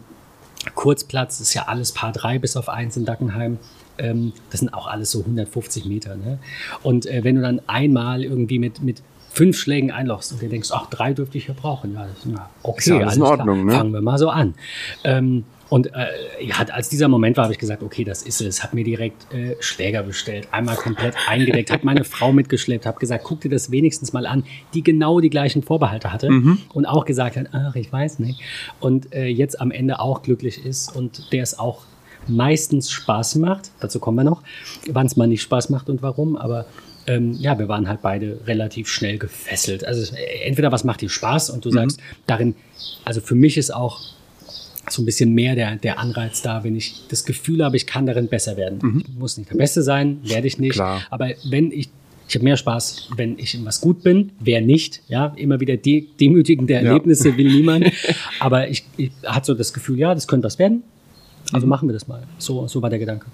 Kurzplatz 0.76 1.40
ist 1.40 1.54
ja 1.54 1.64
alles 1.68 1.92
Paar 1.92 2.12
3 2.12 2.40
bis 2.40 2.56
auf 2.58 2.70
1 2.70 2.98
in 2.98 3.06
Dackenheim. 3.06 3.60
Ähm, 3.98 4.34
das 4.52 4.60
sind 4.60 4.74
auch 4.74 4.88
alles 4.88 5.12
so 5.12 5.20
150 5.20 5.86
Meter. 5.86 6.16
Ne? 6.16 6.40
Und 6.84 7.06
äh, 7.06 7.24
wenn 7.24 7.36
du 7.36 7.42
dann 7.42 7.62
einmal 7.68 8.24
irgendwie 8.24 8.60
mit, 8.60 8.82
mit 8.82 9.02
fünf 9.30 9.58
Schlägen 9.58 9.92
einlochst 9.92 10.32
und 10.32 10.42
dir 10.42 10.50
denkst, 10.50 10.70
ach, 10.72 10.90
drei 10.90 11.14
dürfte 11.14 11.38
ich 11.38 11.46
hier 11.46 11.56
brauchen, 11.56 11.94
ja, 11.94 12.08
das 12.08 12.26
ist 12.26 12.32
ja 12.32 12.50
okay, 12.64 12.90
ja 12.90 13.06
alles 13.06 13.18
in 13.18 13.22
Ordnung. 13.22 13.66
Ne? 13.66 13.74
Fangen 13.74 13.94
wir 13.94 14.02
mal 14.02 14.18
so 14.18 14.30
an. 14.30 14.56
Ähm, 15.04 15.46
und 15.70 15.94
äh, 15.94 16.08
ja, 16.42 16.56
als 16.72 16.90
dieser 16.90 17.08
Moment 17.08 17.38
war, 17.38 17.46
habe 17.46 17.54
ich 17.54 17.60
gesagt, 17.60 17.84
okay, 17.84 18.04
das 18.04 18.22
ist 18.22 18.42
es. 18.42 18.64
Hab 18.64 18.74
mir 18.74 18.84
direkt 18.84 19.34
äh, 19.34 19.56
Schläger 19.60 20.04
bestellt, 20.04 20.48
einmal 20.52 20.76
komplett 20.76 21.16
eingedeckt, 21.28 21.72
habe 21.72 21.86
meine 21.86 22.04
Frau 22.06 22.32
mitgeschleppt, 22.32 22.86
habe 22.86 23.00
gesagt, 23.00 23.24
guck 23.24 23.42
dir 23.42 23.50
das 23.50 23.72
wenigstens 23.72 24.14
mal 24.14 24.26
an, 24.26 24.44
die 24.74 24.84
genau 24.84 25.20
die 25.20 25.30
gleichen 25.30 25.64
Vorbehalte 25.64 26.14
hatte 26.14 26.30
mhm. 26.30 26.60
und 26.74 26.86
auch 26.86 27.06
gesagt 27.06 27.36
hat, 27.36 27.48
ach, 27.52 27.76
ich 27.76 27.92
weiß 27.92 28.20
nicht. 28.20 28.42
Und 28.80 29.14
äh, 29.14 29.28
jetzt 29.28 29.60
am 29.60 29.72
Ende 29.72 30.00
auch 30.00 30.22
glücklich 30.22 30.66
ist 30.66 30.96
und 30.96 31.32
der 31.34 31.44
es 31.44 31.60
auch 31.60 31.84
meistens 32.28 32.92
Spaß 32.92 33.36
macht. 33.36 33.72
Dazu 33.80 34.00
kommen 34.00 34.18
wir 34.18 34.24
noch, 34.24 34.44
wann 34.90 35.06
es 35.06 35.16
mal 35.16 35.28
nicht 35.28 35.42
Spaß 35.42 35.70
macht 35.70 35.90
und 35.90 36.02
warum, 36.02 36.36
aber 36.36 36.66
ähm, 37.08 37.34
ja, 37.40 37.58
wir 37.58 37.70
waren 37.70 37.88
halt 37.88 38.02
beide 38.02 38.42
relativ 38.46 38.90
schnell 38.90 39.18
gefesselt. 39.18 39.86
Also 39.86 40.14
entweder 40.44 40.72
was 40.72 40.84
macht 40.84 41.02
dir 41.02 41.10
Spaß 41.10 41.50
und 41.50 41.64
du 41.64 41.70
mhm. 41.70 41.74
sagst, 41.74 42.00
darin, 42.26 42.56
also 43.06 43.22
für 43.22 43.36
mich 43.36 43.58
ist 43.58 43.74
auch 43.74 44.17
so 44.90 45.02
ein 45.02 45.06
bisschen 45.06 45.34
mehr 45.34 45.56
der, 45.56 45.76
der 45.76 46.00
Anreiz 46.00 46.42
da, 46.42 46.64
wenn 46.64 46.76
ich 46.76 47.08
das 47.10 47.26
Gefühl 47.26 47.64
habe, 47.64 47.76
ich 47.76 47.88
kann 47.88 48.06
darin 48.06 48.28
besser 48.28 48.58
werden. 48.58 48.80
Mhm. 48.82 49.04
Ich 49.08 49.18
muss 49.18 49.38
nicht 49.38 49.50
der 49.50 49.58
Beste 49.58 49.84
sein, 49.84 50.20
werde 50.24 50.48
ich 50.48 50.60
nicht. 50.60 50.74
Klar. 50.74 51.02
Aber 51.10 51.30
wenn 51.50 51.72
ich 51.72 51.90
ich 52.28 52.36
habe 52.36 52.44
mehr 52.44 52.58
Spaß, 52.58 53.10
wenn 53.16 53.40
ich 53.40 53.56
in 53.56 53.66
was 53.66 53.80
gut 53.80 54.04
bin. 54.04 54.32
Wer 54.40 54.60
nicht, 54.60 55.02
ja, 55.08 55.28
immer 55.38 55.60
wieder 55.60 55.78
de 55.78 56.08
demütigende 56.20 56.74
Erlebnisse 56.74 57.30
ja. 57.30 57.38
will 57.38 57.48
niemand. 57.48 57.86
Aber 58.40 58.70
ich, 58.70 58.84
ich 58.98 59.12
hatte 59.26 59.48
so 59.48 59.54
das 59.54 59.74
Gefühl, 59.74 59.98
ja, 59.98 60.14
das 60.14 60.28
könnte 60.28 60.46
was 60.46 60.60
werden. 60.60 60.84
Also 61.54 61.66
mhm. 61.66 61.70
machen 61.70 61.88
wir 61.88 61.94
das 61.94 62.08
mal. 62.08 62.24
So, 62.38 62.68
so 62.68 62.82
war 62.82 62.90
der 62.90 63.00
Gedanke. 63.00 63.28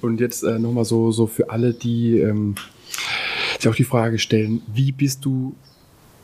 Und 0.00 0.20
jetzt 0.20 0.42
äh, 0.42 0.58
nochmal 0.58 0.84
so, 0.84 1.12
so 1.12 1.28
für 1.28 1.50
alle, 1.50 1.72
die 1.72 2.18
ähm, 2.18 2.56
sich 3.58 3.68
auch 3.68 3.74
die 3.74 3.84
Frage 3.84 4.18
stellen, 4.18 4.62
wie 4.74 4.90
bist 4.90 5.24
du 5.24 5.54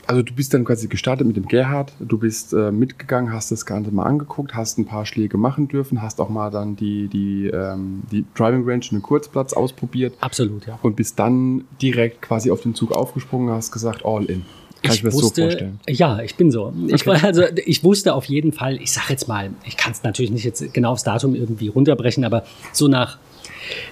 also 0.07 0.21
du 0.21 0.33
bist 0.33 0.53
dann 0.53 0.63
quasi 0.63 0.87
gestartet 0.87 1.27
mit 1.27 1.35
dem 1.35 1.47
Gerhard, 1.47 1.91
du 1.99 2.17
bist 2.17 2.53
äh, 2.53 2.71
mitgegangen, 2.71 3.33
hast 3.33 3.51
das 3.51 3.65
Ganze 3.65 3.91
mal 3.91 4.05
angeguckt, 4.05 4.55
hast 4.55 4.77
ein 4.77 4.85
paar 4.85 5.05
Schläge 5.05 5.37
machen 5.37 5.67
dürfen, 5.67 6.01
hast 6.01 6.21
auch 6.21 6.29
mal 6.29 6.49
dann 6.49 6.75
die, 6.75 7.07
die, 7.07 7.47
ähm, 7.47 8.03
die 8.11 8.25
Driving 8.35 8.63
Range 8.63 8.83
und 8.83 8.91
den 8.91 9.01
Kurzplatz 9.01 9.53
ausprobiert. 9.53 10.13
Absolut, 10.21 10.65
ja. 10.65 10.79
Und 10.81 10.95
bist 10.95 11.19
dann 11.19 11.65
direkt 11.81 12.21
quasi 12.21 12.49
auf 12.51 12.61
den 12.61 12.73
Zug 12.73 12.93
aufgesprungen, 12.93 13.53
hast 13.53 13.71
gesagt, 13.71 14.05
all 14.05 14.25
in. 14.25 14.45
Kann 14.81 14.93
ich, 14.93 14.99
ich 14.99 15.03
mir 15.03 15.13
wusste, 15.13 15.35
so 15.35 15.41
vorstellen? 15.41 15.79
Ja, 15.89 16.19
ich 16.19 16.35
bin 16.35 16.51
so. 16.51 16.67
Okay. 16.67 16.95
Ich, 16.95 17.07
also, 17.07 17.43
ich 17.65 17.83
wusste 17.83 18.13
auf 18.13 18.25
jeden 18.25 18.53
Fall, 18.53 18.77
ich 18.77 18.91
sag 18.91 19.09
jetzt 19.09 19.27
mal, 19.27 19.49
ich 19.65 19.75
kann 19.75 19.91
es 19.91 20.03
natürlich 20.03 20.31
nicht 20.31 20.45
jetzt 20.45 20.73
genau 20.73 20.91
aufs 20.91 21.03
Datum 21.03 21.35
irgendwie 21.35 21.67
runterbrechen, 21.67 22.23
aber 22.23 22.43
so 22.71 22.87
nach 22.87 23.17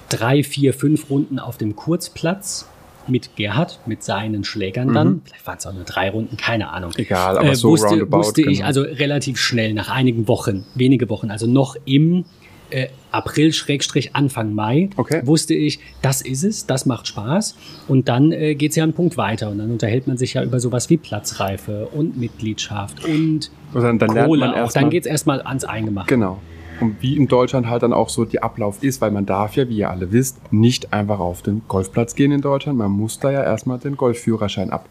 drei, 0.08 0.42
vier, 0.42 0.72
fünf 0.72 1.10
Runden 1.10 1.38
auf 1.38 1.58
dem 1.58 1.76
Kurzplatz 1.76 2.66
mit 3.08 3.36
Gerhard, 3.36 3.80
mit 3.86 4.02
seinen 4.02 4.44
Schlägern 4.44 4.92
dann, 4.94 5.08
mhm. 5.08 5.22
vielleicht 5.24 5.46
waren 5.46 5.58
es 5.58 5.66
auch 5.66 5.74
nur 5.74 5.84
drei 5.84 6.10
Runden, 6.10 6.36
keine 6.36 6.70
Ahnung. 6.70 6.92
Egal, 6.96 7.38
aber 7.38 7.50
äh, 7.50 7.54
so 7.54 7.70
wusste, 7.70 7.88
roundabout. 7.88 8.18
Wusste 8.18 8.42
ich 8.42 8.58
genau. 8.58 8.66
also 8.66 8.82
relativ 8.82 9.38
schnell, 9.38 9.74
nach 9.74 9.90
einigen 9.90 10.28
Wochen, 10.28 10.64
wenige 10.74 11.08
Wochen, 11.08 11.30
also 11.30 11.46
noch 11.46 11.76
im 11.84 12.24
äh, 12.70 12.88
April 13.12 13.52
Schrägstrich 13.52 14.14
Anfang 14.16 14.52
Mai 14.52 14.90
okay. 14.96 15.22
wusste 15.24 15.54
ich, 15.54 15.78
das 16.02 16.20
ist 16.20 16.42
es, 16.42 16.66
das 16.66 16.84
macht 16.84 17.06
Spaß. 17.06 17.56
Und 17.88 18.08
dann 18.08 18.32
äh, 18.32 18.54
geht 18.54 18.70
es 18.70 18.76
ja 18.76 18.82
einen 18.82 18.92
Punkt 18.92 19.16
weiter 19.16 19.50
und 19.50 19.58
dann 19.58 19.70
unterhält 19.70 20.06
man 20.06 20.16
sich 20.18 20.34
ja 20.34 20.42
über 20.42 20.58
sowas 20.58 20.90
wie 20.90 20.96
Platzreife 20.96 21.86
und 21.92 22.18
Mitgliedschaft 22.18 23.04
und, 23.04 23.50
und 23.72 23.82
dann, 23.82 23.98
dann 23.98 24.26
Kohle. 24.26 24.46
Lernt 24.46 24.56
man 24.56 24.68
dann 24.74 24.90
geht 24.90 25.04
es 25.04 25.06
erstmal 25.06 25.40
ans 25.42 25.64
Eingemachte. 25.64 26.12
Genau 26.12 26.40
und 26.80 27.02
wie 27.02 27.16
in 27.16 27.28
Deutschland 27.28 27.68
halt 27.68 27.82
dann 27.82 27.92
auch 27.92 28.08
so 28.08 28.24
der 28.24 28.44
Ablauf 28.44 28.82
ist, 28.82 29.00
weil 29.00 29.10
man 29.10 29.26
darf 29.26 29.56
ja, 29.56 29.68
wie 29.68 29.78
ihr 29.78 29.90
alle 29.90 30.12
wisst, 30.12 30.52
nicht 30.52 30.92
einfach 30.92 31.20
auf 31.20 31.42
den 31.42 31.62
Golfplatz 31.68 32.14
gehen 32.14 32.32
in 32.32 32.40
Deutschland. 32.40 32.78
Man 32.78 32.90
muss 32.90 33.18
da 33.18 33.30
ja 33.30 33.42
erstmal 33.42 33.78
den 33.78 33.96
Golfführerschein 33.96 34.70
ab, 34.70 34.88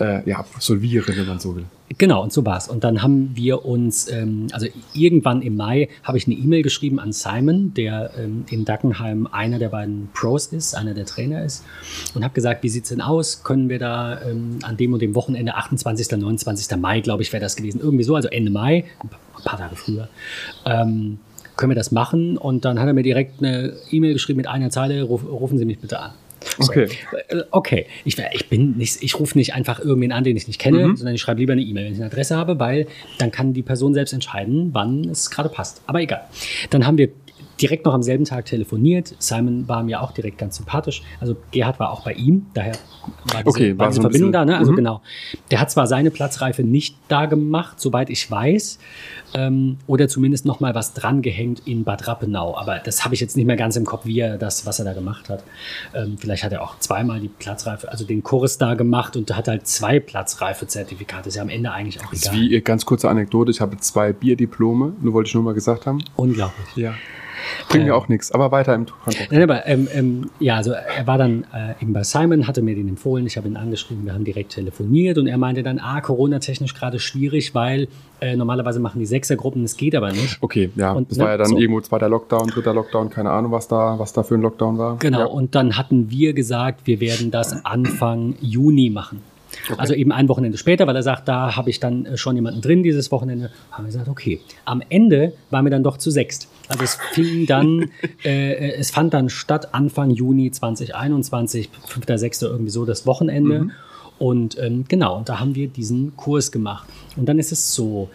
äh, 0.00 0.28
ja, 0.28 0.38
absolvieren, 0.38 1.16
wenn 1.16 1.26
man 1.26 1.38
so 1.38 1.56
will. 1.56 1.64
Genau, 1.96 2.22
und 2.22 2.32
so 2.32 2.44
war's. 2.44 2.68
Und 2.68 2.84
dann 2.84 3.02
haben 3.02 3.30
wir 3.34 3.64
uns, 3.64 4.10
ähm, 4.10 4.48
also 4.52 4.66
irgendwann 4.92 5.40
im 5.40 5.56
Mai 5.56 5.88
habe 6.02 6.18
ich 6.18 6.26
eine 6.26 6.36
E-Mail 6.36 6.62
geschrieben 6.62 7.00
an 7.00 7.12
Simon, 7.12 7.72
der 7.72 8.10
ähm, 8.18 8.44
in 8.50 8.66
Dackenheim 8.66 9.26
einer 9.26 9.58
der 9.58 9.70
beiden 9.70 10.10
Pros 10.12 10.48
ist, 10.48 10.74
einer 10.74 10.92
der 10.92 11.06
Trainer 11.06 11.44
ist, 11.44 11.64
und 12.14 12.24
habe 12.24 12.34
gesagt, 12.34 12.62
wie 12.62 12.68
sieht's 12.68 12.90
denn 12.90 13.00
aus? 13.00 13.42
Können 13.42 13.70
wir 13.70 13.78
da 13.78 14.20
ähm, 14.20 14.58
an 14.62 14.76
dem 14.76 14.92
und 14.92 15.00
dem 15.00 15.14
Wochenende, 15.14 15.54
28., 15.54 16.10
29. 16.10 16.76
Mai, 16.76 17.00
glaube 17.00 17.22
ich, 17.22 17.32
wäre 17.32 17.40
das 17.40 17.56
gewesen, 17.56 17.80
irgendwie 17.80 18.04
so, 18.04 18.14
also 18.14 18.28
Ende 18.28 18.50
Mai, 18.50 18.84
ein 19.02 19.08
paar 19.44 19.58
Tage 19.58 19.76
früher, 19.76 20.08
ähm, 20.66 21.18
können 21.58 21.70
wir 21.70 21.76
das 21.76 21.92
machen? 21.92 22.38
Und 22.38 22.64
dann 22.64 22.80
hat 22.80 22.86
er 22.86 22.94
mir 22.94 23.02
direkt 23.02 23.42
eine 23.42 23.74
E-Mail 23.90 24.14
geschrieben 24.14 24.38
mit 24.38 24.46
einer 24.46 24.70
Zeile, 24.70 25.02
ruf, 25.02 25.24
rufen 25.24 25.58
Sie 25.58 25.66
mich 25.66 25.78
bitte 25.78 26.00
an. 26.00 26.12
So. 26.58 26.70
Okay. 26.70 26.88
Äh, 27.28 27.42
okay. 27.50 27.86
Ich, 28.04 28.16
ich 28.32 28.48
bin 28.48 28.76
nicht, 28.76 29.02
ich 29.02 29.18
rufe 29.18 29.36
nicht 29.36 29.54
einfach 29.54 29.80
irgendwen 29.80 30.12
an, 30.12 30.24
den 30.24 30.36
ich 30.36 30.46
nicht 30.46 30.60
kenne, 30.60 30.88
mhm. 30.88 30.96
sondern 30.96 31.14
ich 31.14 31.20
schreibe 31.20 31.40
lieber 31.40 31.52
eine 31.52 31.62
E-Mail, 31.62 31.86
wenn 31.86 31.92
ich 31.92 31.98
eine 31.98 32.06
Adresse 32.06 32.36
habe, 32.36 32.58
weil 32.58 32.86
dann 33.18 33.30
kann 33.30 33.52
die 33.52 33.62
Person 33.62 33.92
selbst 33.92 34.12
entscheiden, 34.12 34.70
wann 34.72 35.04
es 35.10 35.30
gerade 35.30 35.48
passt. 35.48 35.82
Aber 35.86 36.00
egal. 36.00 36.22
Dann 36.70 36.86
haben 36.86 36.96
wir 36.96 37.10
direkt 37.60 37.84
noch 37.84 37.94
am 37.94 38.02
selben 38.02 38.24
Tag 38.24 38.44
telefoniert. 38.46 39.14
Simon 39.18 39.66
war 39.68 39.82
mir 39.82 40.00
auch 40.02 40.12
direkt 40.12 40.38
ganz 40.38 40.56
sympathisch. 40.56 41.02
Also 41.20 41.36
Gerhard 41.50 41.78
war 41.80 41.90
auch 41.90 42.04
bei 42.04 42.12
ihm, 42.12 42.46
daher 42.54 42.72
war 43.32 43.42
diese, 43.42 43.46
Okay, 43.48 43.72
war 43.72 43.78
war 43.80 43.88
diese 43.88 43.96
so 43.96 44.02
Verbindung 44.02 44.32
da. 44.32 44.44
Ne? 44.44 44.56
Also 44.58 44.72
Mhm. 44.72 44.76
genau. 44.76 45.02
Der 45.50 45.60
hat 45.60 45.70
zwar 45.70 45.86
seine 45.86 46.10
Platzreife 46.10 46.62
nicht 46.62 46.96
da 47.08 47.26
gemacht, 47.26 47.80
soweit 47.80 48.10
ich 48.10 48.30
weiß, 48.30 48.78
ähm, 49.34 49.78
oder 49.86 50.08
zumindest 50.08 50.44
noch 50.46 50.60
mal 50.60 50.74
was 50.74 50.94
dran 50.94 51.22
gehängt 51.22 51.62
in 51.66 51.84
Bad 51.84 52.06
Rappenau. 52.06 52.56
Aber 52.56 52.78
das 52.78 53.04
habe 53.04 53.14
ich 53.14 53.20
jetzt 53.20 53.36
nicht 53.36 53.46
mehr 53.46 53.56
ganz 53.56 53.76
im 53.76 53.84
Kopf, 53.84 54.04
wie 54.06 54.20
er 54.20 54.38
das, 54.38 54.64
was 54.66 54.78
er 54.78 54.84
da 54.84 54.92
gemacht 54.92 55.28
hat. 55.28 55.42
Ähm, 55.94 56.16
vielleicht 56.18 56.44
hat 56.44 56.52
er 56.52 56.62
auch 56.62 56.78
zweimal 56.78 57.20
die 57.20 57.28
Platzreife, 57.28 57.90
also 57.90 58.04
den 58.04 58.22
Kurs 58.22 58.58
da 58.58 58.74
gemacht 58.74 59.16
und 59.16 59.34
hat 59.36 59.48
halt 59.48 59.66
zwei 59.66 59.98
Platzreife-Zertifikate. 60.00 61.28
Ist 61.28 61.34
ja 61.36 61.42
am 61.42 61.48
Ende 61.48 61.72
eigentlich 61.72 62.00
auch 62.00 62.10
Das 62.10 62.20
ist 62.20 62.26
egal. 62.28 62.40
wie, 62.40 62.54
äh, 62.54 62.60
ganz 62.60 62.86
kurze 62.86 63.08
Anekdote, 63.08 63.50
ich 63.50 63.60
habe 63.60 63.76
zwei 63.78 64.12
Bierdiplome, 64.12 64.92
nur 65.00 65.12
wollte 65.12 65.28
ich 65.28 65.34
nur 65.34 65.42
mal 65.42 65.54
gesagt 65.54 65.86
haben. 65.86 66.02
Unglaublich. 66.16 66.66
Ja. 66.76 66.94
Bringt 67.68 67.84
mir 67.84 67.90
Ähm. 67.90 67.96
auch 67.96 68.08
nichts, 68.08 68.32
aber 68.32 68.50
weiter 68.52 68.74
im 68.74 68.86
Kontext. 68.86 69.30
Nein, 69.32 69.42
aber 69.42 69.66
ähm, 69.66 69.88
ähm, 69.92 70.30
ja, 70.40 70.56
also 70.56 70.72
er 70.72 71.06
war 71.06 71.18
dann 71.18 71.44
äh, 71.54 71.82
eben 71.82 71.92
bei 71.92 72.02
Simon, 72.02 72.46
hatte 72.46 72.62
mir 72.62 72.74
den 72.74 72.88
empfohlen, 72.88 73.26
ich 73.26 73.36
habe 73.36 73.48
ihn 73.48 73.56
angeschrieben, 73.56 74.04
wir 74.06 74.14
haben 74.14 74.24
direkt 74.24 74.52
telefoniert 74.52 75.18
und 75.18 75.26
er 75.26 75.38
meinte 75.38 75.62
dann, 75.62 75.78
ah, 75.78 76.00
Corona-technisch 76.00 76.74
gerade 76.74 76.98
schwierig, 76.98 77.54
weil 77.54 77.88
äh, 78.20 78.34
normalerweise 78.36 78.80
machen 78.80 78.98
die 78.98 79.06
Sechsergruppen, 79.06 79.62
das 79.62 79.76
geht 79.76 79.94
aber 79.94 80.10
nicht. 80.12 80.38
Okay, 80.40 80.70
ja, 80.76 80.92
Und, 80.92 81.10
das 81.10 81.18
ne, 81.18 81.24
war 81.24 81.30
ja 81.32 81.36
dann 81.36 81.46
so. 81.48 81.58
irgendwo 81.58 81.80
zweiter 81.80 82.08
Lockdown, 82.08 82.48
dritter 82.48 82.74
Lockdown, 82.74 83.10
keine 83.10 83.30
Ahnung, 83.30 83.52
was 83.52 83.68
da, 83.68 83.98
was 83.98 84.12
da 84.12 84.22
für 84.22 84.34
ein 84.34 84.40
Lockdown 84.42 84.78
war. 84.78 84.96
Genau, 84.98 85.20
Ja. 85.20 85.24
und 85.26 85.54
dann 85.54 85.76
hatten 85.76 86.10
wir 86.10 86.32
gesagt, 86.32 86.86
wir 86.86 87.00
werden 87.00 87.30
das 87.30 87.64
Anfang 87.64 88.34
Juni 88.40 88.90
machen. 88.90 89.20
Also 89.76 89.94
eben 89.94 90.12
ein 90.12 90.28
Wochenende 90.28 90.58
später, 90.58 90.86
weil 90.86 90.96
er 90.96 91.02
sagt, 91.02 91.28
da 91.28 91.56
habe 91.56 91.70
ich 91.70 91.80
dann 91.80 92.06
äh, 92.06 92.16
schon 92.16 92.36
jemanden 92.36 92.60
drin 92.60 92.82
dieses 92.82 93.10
Wochenende. 93.10 93.50
Haben 93.70 93.84
wir 93.84 93.92
gesagt, 93.92 94.08
okay. 94.08 94.40
Am 94.64 94.82
Ende 94.88 95.32
waren 95.50 95.64
wir 95.64 95.70
dann 95.70 95.82
doch 95.82 95.96
zu 95.96 96.10
sechst. 96.10 96.48
Also 96.68 96.84
es 96.84 96.98
fing 97.12 97.46
dann, 97.46 97.90
äh, 98.24 98.52
äh, 98.52 98.74
es 98.76 98.90
fand 98.90 99.14
dann 99.14 99.28
statt 99.28 99.74
Anfang 99.74 100.10
Juni 100.10 100.50
2021, 100.50 101.70
5., 101.86 102.06
6. 102.06 102.42
irgendwie 102.42 102.70
so 102.70 102.84
das 102.84 103.06
Wochenende. 103.06 103.68
Und 104.18 104.58
ähm, 104.58 104.84
genau, 104.88 105.16
und 105.16 105.28
da 105.28 105.38
haben 105.38 105.54
wir 105.54 105.68
diesen 105.68 106.16
Kurs 106.16 106.50
gemacht. 106.50 106.88
Und 107.16 107.28
dann 107.28 107.38
ist 107.38 107.52
es 107.52 107.74
so, 107.74 108.10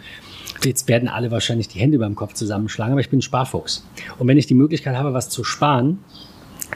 Jetzt 0.62 0.88
werden 0.88 1.08
alle 1.08 1.30
wahrscheinlich 1.30 1.68
die 1.68 1.78
Hände 1.78 1.98
beim 1.98 2.14
Kopf 2.14 2.34
zusammenschlagen, 2.34 2.92
aber 2.92 3.00
ich 3.00 3.10
bin 3.10 3.20
Sparfuchs. 3.20 3.84
Und 4.18 4.28
wenn 4.28 4.38
ich 4.38 4.46
die 4.46 4.54
Möglichkeit 4.54 4.96
habe, 4.96 5.12
was 5.12 5.28
zu 5.28 5.44
sparen, 5.44 5.98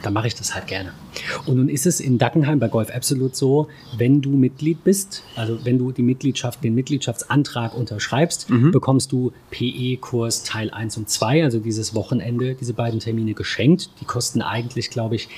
dann 0.01 0.13
mache 0.13 0.27
ich 0.27 0.35
das 0.35 0.55
halt 0.55 0.67
gerne. 0.67 0.93
Und 1.45 1.57
nun 1.57 1.69
ist 1.69 1.85
es 1.85 1.99
in 1.99 2.17
Dackenheim 2.17 2.59
bei 2.59 2.67
Golf 2.67 2.89
Absolute 2.89 3.35
so, 3.35 3.67
wenn 3.97 4.21
du 4.21 4.31
Mitglied 4.31 4.83
bist, 4.83 5.23
also 5.35 5.63
wenn 5.65 5.77
du 5.77 5.91
die 5.91 6.03
Mitgliedschaft, 6.03 6.63
den 6.63 6.75
Mitgliedschaftsantrag 6.75 7.75
unterschreibst, 7.75 8.47
bekommst 8.71 9.11
du 9.11 9.31
PE-Kurs 9.51 10.43
Teil 10.43 10.69
1 10.69 10.97
und 10.97 11.09
2, 11.09 11.43
also 11.43 11.59
dieses 11.59 11.95
Wochenende, 11.95 12.55
diese 12.55 12.73
beiden 12.73 12.99
Termine 12.99 13.33
geschenkt. 13.33 13.89
Die 14.01 14.05
kosten 14.05 14.41
eigentlich, 14.41 14.89
glaube 14.89 15.15
ich, 15.15 15.29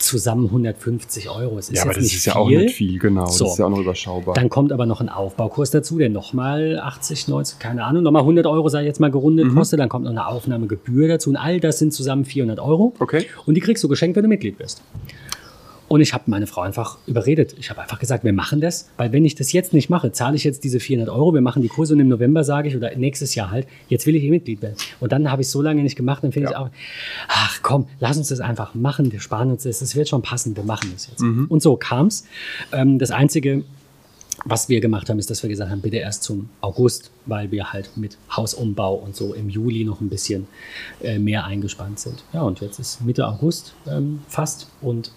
zusammen 0.00 0.46
150 0.46 1.28
Euro. 1.30 1.58
Es 1.58 1.68
ist 1.68 1.76
ja, 1.76 1.82
aber 1.84 1.94
das 1.94 2.02
nicht 2.04 2.14
ist 2.16 2.24
ja 2.26 2.32
viel. 2.32 2.40
auch 2.42 2.48
nicht 2.48 2.74
viel, 2.74 2.98
genau. 2.98 3.26
So. 3.26 3.44
Das 3.44 3.52
ist 3.54 3.58
ja 3.58 3.66
auch 3.66 3.70
noch 3.70 3.78
überschaubar. 3.80 4.34
Dann 4.34 4.48
kommt 4.48 4.72
aber 4.72 4.86
noch 4.86 5.00
ein 5.00 5.08
Aufbaukurs 5.08 5.70
dazu, 5.70 5.98
der 5.98 6.08
nochmal 6.08 6.78
80, 6.82 7.28
90, 7.28 7.58
keine 7.58 7.84
Ahnung, 7.84 8.02
nochmal 8.02 8.22
100 8.22 8.46
Euro, 8.46 8.68
sage 8.68 8.84
ich 8.84 8.88
jetzt 8.88 9.00
mal, 9.00 9.10
gerundet 9.10 9.46
Mhm. 9.46 9.54
kostet. 9.56 9.78
Dann 9.80 9.88
kommt 9.88 10.04
noch 10.04 10.10
eine 10.10 10.26
Aufnahmegebühr 10.26 11.08
dazu. 11.08 11.30
Und 11.30 11.36
all 11.36 11.60
das 11.60 11.78
sind 11.78 11.92
zusammen 11.92 12.24
400 12.24 12.58
Euro. 12.60 12.94
Okay. 12.98 13.26
Und 13.46 13.54
die 13.54 13.60
kriegst 13.60 13.82
du 13.84 13.88
geschenkt, 13.88 14.16
wenn 14.16 14.22
du 14.22 14.28
Mitglied 14.28 14.58
wirst. 14.58 14.82
Und 15.92 16.00
ich 16.00 16.14
habe 16.14 16.22
meine 16.28 16.46
Frau 16.46 16.60
einfach 16.60 16.98
überredet. 17.08 17.56
Ich 17.58 17.68
habe 17.68 17.80
einfach 17.80 17.98
gesagt, 17.98 18.22
wir 18.22 18.32
machen 18.32 18.60
das, 18.60 18.88
weil 18.96 19.10
wenn 19.10 19.24
ich 19.24 19.34
das 19.34 19.50
jetzt 19.50 19.72
nicht 19.72 19.90
mache, 19.90 20.12
zahle 20.12 20.36
ich 20.36 20.44
jetzt 20.44 20.62
diese 20.62 20.78
400 20.78 21.12
Euro, 21.12 21.34
wir 21.34 21.40
machen 21.40 21.62
die 21.62 21.68
Kurse 21.68 21.94
und 21.94 22.00
im 22.00 22.06
November 22.06 22.44
sage 22.44 22.68
ich, 22.68 22.76
oder 22.76 22.94
nächstes 22.94 23.34
Jahr 23.34 23.50
halt, 23.50 23.66
jetzt 23.88 24.06
will 24.06 24.14
ich 24.14 24.22
eh 24.22 24.30
Mitglied 24.30 24.62
werden. 24.62 24.76
Und 25.00 25.10
dann 25.10 25.28
habe 25.32 25.42
ich 25.42 25.48
so 25.48 25.60
lange 25.60 25.82
nicht 25.82 25.96
gemacht, 25.96 26.22
dann 26.22 26.30
finde 26.30 26.50
ich 26.50 26.52
Ja. 26.52 26.60
auch, 26.60 26.70
ach 27.26 27.58
komm, 27.62 27.88
lass 27.98 28.16
uns 28.16 28.28
das 28.28 28.38
einfach 28.38 28.72
machen, 28.76 29.10
wir 29.10 29.18
sparen 29.18 29.50
uns 29.50 29.64
das, 29.64 29.82
es 29.82 29.96
wird 29.96 30.08
schon 30.08 30.22
passen, 30.22 30.54
wir 30.54 30.62
machen 30.62 30.90
das 30.94 31.08
jetzt. 31.08 31.22
Mhm. 31.22 31.46
Und 31.48 31.60
so 31.60 31.74
kam's. 31.76 32.24
Ähm, 32.70 33.00
das 33.00 33.10
Einzige, 33.10 33.64
was 34.44 34.68
wir 34.68 34.80
gemacht 34.80 35.10
haben, 35.10 35.18
ist, 35.18 35.28
dass 35.28 35.42
wir 35.42 35.50
gesagt 35.50 35.72
haben, 35.72 35.80
bitte 35.80 35.96
erst 35.96 36.22
zum 36.22 36.50
August, 36.60 37.10
weil 37.26 37.50
wir 37.50 37.72
halt 37.72 37.90
mit 37.96 38.16
Hausumbau 38.30 38.94
und 38.94 39.16
so 39.16 39.34
im 39.34 39.48
Juli 39.50 39.82
noch 39.84 40.00
ein 40.00 40.08
bisschen 40.08 40.46
äh, 41.02 41.18
mehr 41.18 41.46
eingespannt 41.46 41.98
sind. 41.98 42.22
Ja, 42.32 42.42
und 42.42 42.60
jetzt 42.60 42.78
ist 42.78 43.00
Mitte 43.04 43.26
August 43.26 43.74
ähm, 43.88 44.20
fast 44.28 44.68
und 44.82 45.10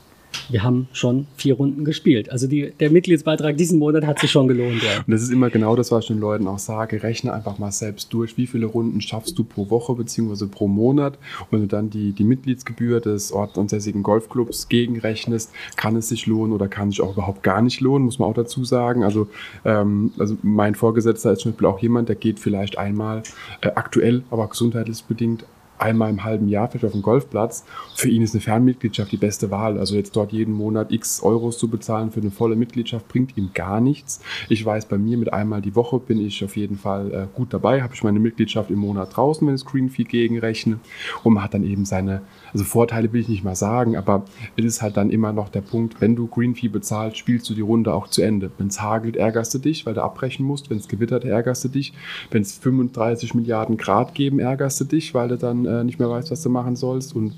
wir 0.50 0.64
haben 0.64 0.88
schon 0.94 1.28
vier 1.38 1.56
Runden 1.56 1.86
gespielt. 1.86 2.30
Also 2.30 2.48
die, 2.48 2.74
der 2.80 2.92
Mitgliedsbeitrag 2.92 3.58
diesen 3.58 3.80
Monat 3.80 4.06
hat 4.06 4.20
sich 4.20 4.32
schon 4.32 4.48
gelohnt. 4.48 4.82
Ja. 4.84 5.00
Und 5.06 5.12
das 5.12 5.22
ist 5.22 5.32
immer 5.32 5.50
genau 5.50 5.76
das, 5.76 5.92
was 5.92 6.04
ich 6.04 6.08
den 6.08 6.20
Leuten 6.20 6.48
auch 6.48 6.60
sage. 6.60 7.04
Rechne 7.04 7.34
einfach 7.34 7.60
mal 7.60 7.72
selbst 7.72 8.14
durch, 8.14 8.38
wie 8.38 8.48
viele 8.48 8.66
Runden 8.66 9.02
schaffst 9.02 9.38
du 9.38 9.44
pro 9.44 9.70
Woche 9.70 9.96
bzw. 9.96 10.48
pro 10.48 10.68
Monat. 10.68 11.18
Und 11.40 11.52
wenn 11.52 11.62
du 11.62 11.68
dann 11.68 11.90
die, 11.90 12.12
die 12.12 12.24
Mitgliedsgebühr 12.24 13.00
des 13.00 13.32
ortsansässigen 13.32 14.04
Golfclubs 14.04 14.70
gegenrechnest, 14.70 15.52
kann 15.76 15.96
es 15.96 16.10
sich 16.10 16.26
lohnen 16.26 16.54
oder 16.54 16.68
kann 16.68 16.90
sich 16.90 17.02
auch 17.02 17.14
überhaupt 17.14 17.44
gar 17.44 17.62
nicht 17.62 17.82
lohnen, 17.82 18.06
muss 18.06 18.20
man 18.20 18.30
auch 18.30 18.36
dazu 18.36 18.64
sagen. 18.64 19.04
Also, 19.04 19.28
ähm, 19.66 20.12
also 20.18 20.38
mein 20.42 20.76
Vorgesetzter 20.76 21.32
ist 21.34 21.40
zum 21.40 21.52
Beispiel 21.52 21.68
auch 21.68 21.80
jemand, 21.80 22.10
der 22.10 22.16
geht 22.16 22.40
vielleicht 22.40 22.78
einmal 22.78 23.24
äh, 23.62 23.70
aktuell, 23.76 24.24
aber 24.30 24.48
gesundheitlich 24.48 25.04
bedingt 25.04 25.46
einmal 25.84 26.10
im 26.10 26.24
halben 26.24 26.48
Jahr 26.48 26.70
vielleicht 26.70 26.86
auf 26.86 26.92
den 26.94 27.02
Golfplatz. 27.02 27.66
Für 27.96 28.10
ihn 28.10 28.22
ist 28.22 28.34
eine 28.34 28.42
Fernmitgliedschaft 28.42 29.12
die 29.12 29.18
beste 29.18 29.52
Wahl. 29.52 29.78
Also 29.78 29.96
jetzt 29.96 30.16
dort 30.16 30.32
jeden 30.32 30.54
Monat 30.54 30.92
x 30.92 31.22
Euros 31.22 31.58
zu 31.58 31.68
bezahlen 31.68 32.12
für 32.12 32.22
eine 32.22 32.32
volle 32.32 32.56
Mitgliedschaft 32.56 33.08
bringt 33.08 33.38
ihm 33.38 33.52
gar 33.54 33.82
nichts. 33.82 34.22
Ich 34.50 34.66
weiß, 34.66 34.86
bei 34.86 34.98
mir 34.98 35.18
mit 35.18 35.34
einmal 35.34 35.62
die 35.62 35.76
Woche 35.76 36.00
bin 36.00 36.26
ich 36.26 36.44
auf 36.44 36.56
jeden 36.56 36.78
Fall 36.78 37.12
äh, 37.14 37.28
gut 37.36 37.54
dabei. 37.54 37.82
Habe 37.84 37.94
ich 37.94 38.04
meine 38.04 38.20
Mitgliedschaft 38.20 38.72
im 38.72 38.80
Monat 38.80 39.16
draußen, 39.16 39.46
wenn 39.46 39.56
ich 39.56 39.62
Screen 39.62 39.90
Fee 39.90 40.06
gegenrechne. 40.06 40.80
Und 41.24 41.34
man 41.34 41.44
hat 41.44 41.54
dann 41.54 41.66
eben 41.66 41.86
seine, 41.86 42.22
also 42.54 42.66
Vorteile 42.66 43.12
will 43.12 43.22
ich 43.22 43.30
nicht 43.30 43.44
mal 43.44 43.56
sagen, 43.56 43.98
aber 43.98 44.26
es 44.56 44.66
ist 44.66 44.82
halt 44.82 44.96
dann 44.96 45.10
immer 45.10 45.34
noch 45.34 45.50
der 45.50 45.62
Punkt, 45.62 46.00
wenn 46.02 46.16
du 46.16 46.28
Green 46.28 46.56
Fee 46.56 46.68
bezahlst, 46.68 47.18
spielst 47.18 47.50
du 47.50 47.56
die 47.56 47.62
Runde 47.62 47.94
auch 47.94 48.08
zu 48.08 48.22
Ende. 48.22 48.52
Wenn 48.58 48.68
es 48.68 48.82
hagelt, 48.82 49.16
ärgerst 49.16 49.54
du 49.56 49.60
dich, 49.60 49.86
weil 49.86 49.96
du 49.96 50.04
abbrechen 50.04 50.46
musst. 50.46 50.70
Wenn 50.70 50.78
es 50.78 50.88
gewittert, 50.88 51.26
ärgerst 51.26 51.64
du 51.64 51.70
dich. 51.70 51.94
Wenn 52.30 52.44
es 52.44 52.54
35 52.58 53.34
Milliarden 53.34 53.78
Grad 53.78 54.14
geben, 54.14 54.40
ärgerst 54.40 54.80
du 54.82 54.86
dich, 54.86 55.14
weil 55.14 55.30
du 55.30 55.38
dann 55.38 55.66
äh, 55.66 55.84
nicht 55.84 56.00
mehr 56.00 56.10
weißt, 56.10 56.30
was 56.32 56.44
du 56.44 56.50
machen 56.50 56.76
sollst. 56.76 57.16
Und 57.16 57.34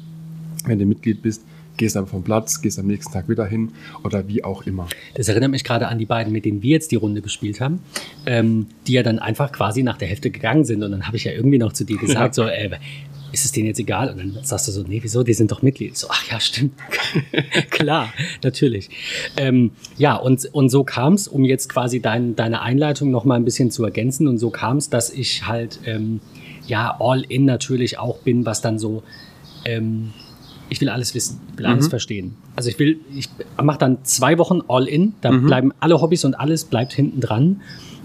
wenn 0.66 0.80
du 0.80 0.86
Mitglied 0.86 1.22
bist, 1.22 1.44
gehst 1.78 1.98
einfach 1.98 2.12
vom 2.12 2.24
Platz, 2.24 2.62
gehst 2.62 2.80
am 2.80 2.88
nächsten 2.88 3.12
Tag 3.14 3.30
wieder 3.30 3.46
hin 3.46 3.72
oder 4.04 4.28
wie 4.28 4.44
auch 4.44 4.66
immer. 4.66 4.88
Das 5.14 5.28
erinnert 5.28 5.52
mich 5.52 5.64
gerade 5.64 5.88
an 5.88 6.00
die 6.00 6.06
beiden, 6.06 6.32
mit 6.32 6.46
denen 6.46 6.62
wir 6.62 6.72
jetzt 6.72 6.92
die 6.92 6.96
Runde 6.96 7.22
gespielt 7.22 7.62
haben, 7.62 7.80
ähm, 8.26 8.68
die 8.88 8.94
ja 8.94 9.04
dann 9.04 9.20
einfach 9.20 9.52
quasi 9.52 9.84
nach 9.84 9.98
der 9.98 10.08
Hälfte 10.08 10.32
gegangen 10.32 10.66
sind. 10.66 10.84
Und 10.84 10.92
dann 10.92 11.08
habe 11.08 11.18
ich 11.18 11.26
ja 11.26 11.32
irgendwie 11.32 11.58
noch 11.58 11.74
zu 11.74 11.84
dir 11.84 11.98
gesagt, 11.98 12.36
so, 12.36 12.44
äh, 12.44 12.72
ist 13.36 13.46
es 13.46 13.52
denen 13.52 13.68
jetzt 13.68 13.80
egal? 13.80 14.10
Und 14.10 14.18
dann 14.18 14.44
sagst 14.44 14.68
du 14.68 14.72
so, 14.72 14.84
nee, 14.84 15.00
wieso? 15.04 15.24
Die 15.24 15.34
sind 15.34 15.52
doch 15.52 15.62
Mitglied. 15.62 15.98
So, 15.98 16.08
ach 16.10 16.32
ja, 16.32 16.40
stimmt. 16.40 16.74
Klar, 17.70 18.14
natürlich. 18.44 18.90
Ähm, 19.38 19.72
ja, 19.98 20.16
und, 20.16 20.46
und 20.54 20.70
so 20.70 20.84
kam 20.84 21.14
es, 21.14 21.28
um 21.28 21.44
jetzt 21.44 21.68
quasi 21.70 22.00
dein, 22.00 22.36
deine 22.36 22.62
Einleitung 22.62 23.12
noch 23.12 23.26
mal 23.26 23.36
ein 23.36 23.46
bisschen 23.46 23.72
zu 23.72 23.84
ergänzen. 23.84 24.28
Und 24.28 24.38
so 24.38 24.50
kam 24.50 24.78
es, 24.78 24.90
dass 24.90 25.10
ich 25.10 25.46
halt, 25.46 25.80
ähm, 25.86 26.22
ja, 26.66 26.96
all 27.00 27.24
in 27.28 27.46
natürlich 27.46 28.00
auch 28.00 28.20
bin, 28.20 28.46
was 28.46 28.62
dann 28.62 28.80
so, 28.80 29.04
ähm, 29.66 30.14
ich 30.70 30.82
will 30.82 30.90
alles 30.90 31.14
wissen, 31.14 31.42
ich 31.52 31.60
will 31.60 31.66
alles 31.68 31.88
verstehen. 31.90 32.36
Also 32.56 32.70
ich 32.70 32.80
will, 32.80 33.00
ich 33.14 33.30
mache 33.62 33.78
dann 33.78 34.04
zwei 34.04 34.38
Wochen 34.38 34.62
all 34.68 34.88
in, 34.88 35.14
da 35.22 35.32
bleiben 35.32 35.72
alle 35.80 36.02
Hobbys 36.02 36.26
und 36.26 36.34
alles 36.34 36.66
bleibt 36.66 36.94
hinten 36.94 37.22
dran. 37.22 37.62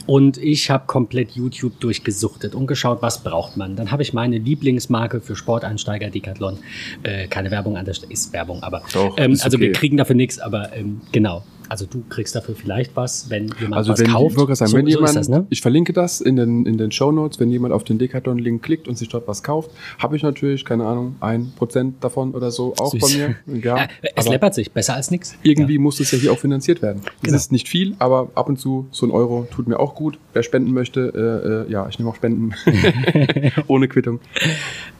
Und 0.06 0.38
ich 0.38 0.70
habe 0.70 0.86
komplett 0.86 1.32
YouTube 1.32 1.78
durchgesuchtet 1.80 2.54
und 2.54 2.66
geschaut, 2.66 3.02
was 3.02 3.22
braucht 3.22 3.56
man. 3.56 3.76
Dann 3.76 3.90
habe 3.90 4.02
ich 4.02 4.12
meine 4.12 4.38
Lieblingsmarke 4.38 5.20
für 5.20 5.36
Sporteinsteiger 5.36 6.10
Decathlon. 6.10 6.58
Äh, 7.02 7.28
keine 7.28 7.50
Werbung 7.50 7.76
an 7.76 7.84
der 7.84 7.94
Stelle, 7.94 8.12
ist 8.12 8.32
Werbung, 8.32 8.62
aber 8.62 8.82
Doch, 8.92 9.16
ähm, 9.18 9.38
also 9.42 9.58
wir 9.58 9.68
okay. 9.68 9.78
kriegen 9.78 9.96
dafür 9.96 10.16
nichts, 10.16 10.38
aber 10.38 10.74
ähm, 10.74 11.00
genau. 11.12 11.44
Also 11.70 11.86
du 11.86 12.02
kriegst 12.08 12.34
dafür 12.34 12.54
vielleicht 12.56 12.96
was, 12.96 13.30
wenn 13.30 13.46
jemand 13.60 13.74
Also 13.76 13.92
was 13.92 14.00
wenn, 14.00 14.08
kauft. 14.08 14.36
ich 14.36 14.56
sagen, 14.56 14.70
so, 14.72 14.76
wenn 14.76 14.84
so 14.86 14.90
jemand, 14.90 15.16
das, 15.16 15.28
ne? 15.28 15.46
ich 15.50 15.60
verlinke 15.60 15.92
das 15.92 16.20
in 16.20 16.34
den, 16.36 16.66
in 16.66 16.76
den 16.78 16.90
Show 16.90 17.12
Notes, 17.12 17.38
wenn 17.40 17.48
jemand 17.50 17.72
auf 17.72 17.84
den 17.84 17.98
Decathlon-Link 17.98 18.60
klickt 18.62 18.88
und 18.88 18.98
sich 18.98 19.08
dort 19.08 19.28
was 19.28 19.42
kauft, 19.44 19.70
habe 19.98 20.16
ich 20.16 20.22
natürlich, 20.24 20.64
keine 20.64 20.84
Ahnung, 20.84 21.14
ein 21.20 21.52
Prozent 21.56 22.02
davon 22.02 22.32
oder 22.32 22.50
so 22.50 22.74
auch 22.78 22.90
Süß. 22.90 23.00
bei 23.00 23.16
mir. 23.16 23.36
Ja, 23.64 23.76
Ja, 23.78 23.88
es 24.16 24.26
läppert 24.28 24.54
sich, 24.54 24.72
besser 24.72 24.94
als 24.94 25.10
nichts. 25.12 25.36
irgendwie 25.44 25.78
muss 25.78 26.00
es 26.00 26.10
ja 26.10 26.18
hier 26.18 26.32
auch 26.32 26.38
finanziert 26.38 26.82
werden. 26.82 27.02
Es 27.04 27.22
Genau. 27.22 27.36
ist 27.36 27.52
nicht 27.52 27.68
viel, 27.68 27.94
aber 28.00 28.30
ab 28.34 28.48
und 28.48 28.58
zu 28.58 28.88
so 28.90 29.06
ein 29.06 29.12
Euro 29.12 29.46
tut 29.50 29.68
mir 29.68 29.78
auch 29.78 29.94
gut. 29.94 30.18
Wer 30.32 30.42
spenden 30.42 30.72
möchte, 30.72 31.64
äh, 31.66 31.70
äh, 31.70 31.72
ja, 31.72 31.88
ich 31.88 31.98
nehme 32.00 32.10
auch 32.10 32.16
Spenden. 32.16 32.52
Ohne 33.68 33.86
Quittung. 33.88 34.18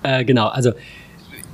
Äh, 0.02 0.24
genau, 0.24 0.46
also 0.48 0.72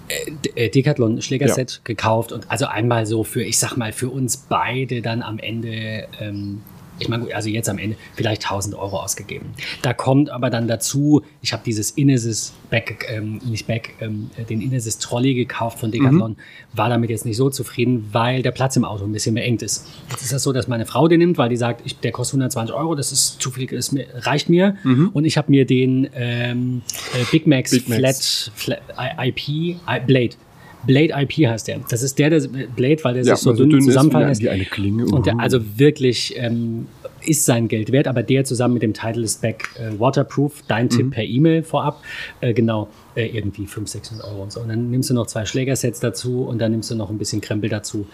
äh, 0.09 0.67
äh, 0.67 0.69
Decathlon 0.71 1.21
Schlägerset 1.23 1.81
gekauft 1.85 2.33
und 2.33 2.51
also 2.51 2.67
einmal 2.67 3.07
so 3.07 3.25
für, 3.25 3.43
ich 3.43 3.59
sag 3.59 3.77
mal, 3.77 3.93
für 3.93 4.11
uns 4.11 4.37
beide 4.37 5.03
dann 5.03 5.23
am 5.23 5.39
Ende 5.39 6.09
ähm, 6.21 6.63
ich 6.99 7.09
meine, 7.09 7.35
also 7.35 7.49
jetzt 7.49 7.69
am 7.69 7.79
Ende 7.79 7.97
vielleicht 8.15 8.45
1000 8.45 8.75
Euro 8.75 9.01
ausgegeben. 9.01 9.51
Da 9.83 9.93
kommt 9.93 10.31
aber 10.31 10.51
dann 10.51 10.69
dazu, 10.69 11.23
ich 11.43 11.53
habe 11.53 11.63
dieses 11.65 11.91
Inesis 11.93 12.55
Back, 12.71 13.07
ähm, 13.09 13.41
nicht 13.45 13.67
Back, 13.67 13.95
ähm, 14.01 14.31
den 14.49 14.61
Inesis 14.61 14.99
Trolley 14.99 15.35
gekauft 15.35 15.79
von 15.79 15.91
Decathlon, 15.91 16.33
mhm. 16.33 16.37
war 16.73 16.89
damit 16.89 17.11
jetzt 17.11 17.25
nicht 17.25 17.37
so 17.37 17.51
zufrieden, 17.51 18.09
weil 18.13 18.43
der 18.43 18.51
Platz 18.51 18.77
im 18.77 18.85
Auto 18.85 19.05
ein 19.05 19.13
bisschen 19.13 19.35
beengt 19.35 19.63
ist. 19.63 19.89
Jetzt 20.11 20.23
ist 20.23 20.33
das 20.33 20.43
so, 20.43 20.53
dass 20.53 20.69
meine 20.69 20.87
Frau 20.87 21.09
den 21.09 21.19
nimmt, 21.19 21.39
weil 21.39 21.49
die 21.49 21.57
sagt, 21.57 21.83
ich, 21.85 21.99
der 21.99 22.13
kostet 22.13 22.35
120 22.35 22.75
Euro, 22.75 22.95
das 22.95 23.13
ist 23.13 23.41
zu 23.41 23.51
viel, 23.51 23.67
das 23.67 23.95
reicht 24.15 24.49
mir. 24.49 24.77
Mhm. 24.83 25.11
Und 25.13 25.25
ich 25.25 25.37
habe 25.37 25.51
mir 25.51 25.67
den 25.67 26.09
ähm, 26.15 26.83
äh, 27.15 27.25
Big 27.31 27.47
Max, 27.47 27.71
Big 27.71 27.89
Max. 27.89 28.51
Flat, 28.55 28.83
Flat 28.97 29.27
IP 29.27 29.77
Blade 30.07 30.37
Blade 30.87 31.13
IP 31.15 31.47
heißt 31.47 31.69
der. 31.69 31.81
Das 31.91 32.03
ist 32.03 32.19
der, 32.19 32.31
der 32.31 32.41
Blade, 32.41 33.03
weil 33.03 33.15
der 33.15 33.25
ja, 33.25 33.37
sich 33.37 33.45
so 33.45 33.53
dünn, 33.53 33.71
dünn 33.71 33.83
zusammenfallen 33.83 34.29
lässt. 34.29 34.43
Wie 34.43 34.49
eine 34.49 34.65
Klinge. 34.65 35.07
Und 35.07 35.27
der, 35.27 35.35
uh. 35.35 35.41
also 35.41 35.61
wirklich 35.77 36.35
ähm, 36.37 36.87
ist 37.25 37.45
sein 37.45 37.69
Geld 37.69 37.93
wert, 37.93 38.09
aber 38.09 38.23
der 38.23 38.45
zusammen 38.45 38.75
mit 38.75 38.83
dem 38.83 38.95
Titleist 38.95 39.43
Back 39.43 39.69
äh, 39.79 39.99
Waterproof, 39.99 40.63
dein 40.69 40.89
Tipp 40.89 41.07
mhm. 41.07 41.11
per 41.11 41.25
E-Mail 41.25 41.63
vorab, 41.63 42.03
äh, 42.41 42.55
genau, 42.55 42.89
äh, 43.17 43.27
irgendwie 43.27 43.67
500, 43.67 44.05
600 44.05 44.27
Euro 44.29 44.43
und 44.43 44.53
so. 44.53 44.61
Und 44.61 44.69
dann 44.69 44.91
nimmst 44.91 45.11
du 45.11 45.15
noch 45.15 45.27
zwei 45.27 45.45
Schlägersets 45.45 46.01
dazu 46.01 46.45
und 46.45 46.59
dann 46.59 46.71
nimmst 46.71 46.91
du 46.91 46.95
noch 46.95 47.11
ein 47.11 47.19
bisschen 47.19 47.41
Krempel 47.41 47.71
dazu. 47.71 48.07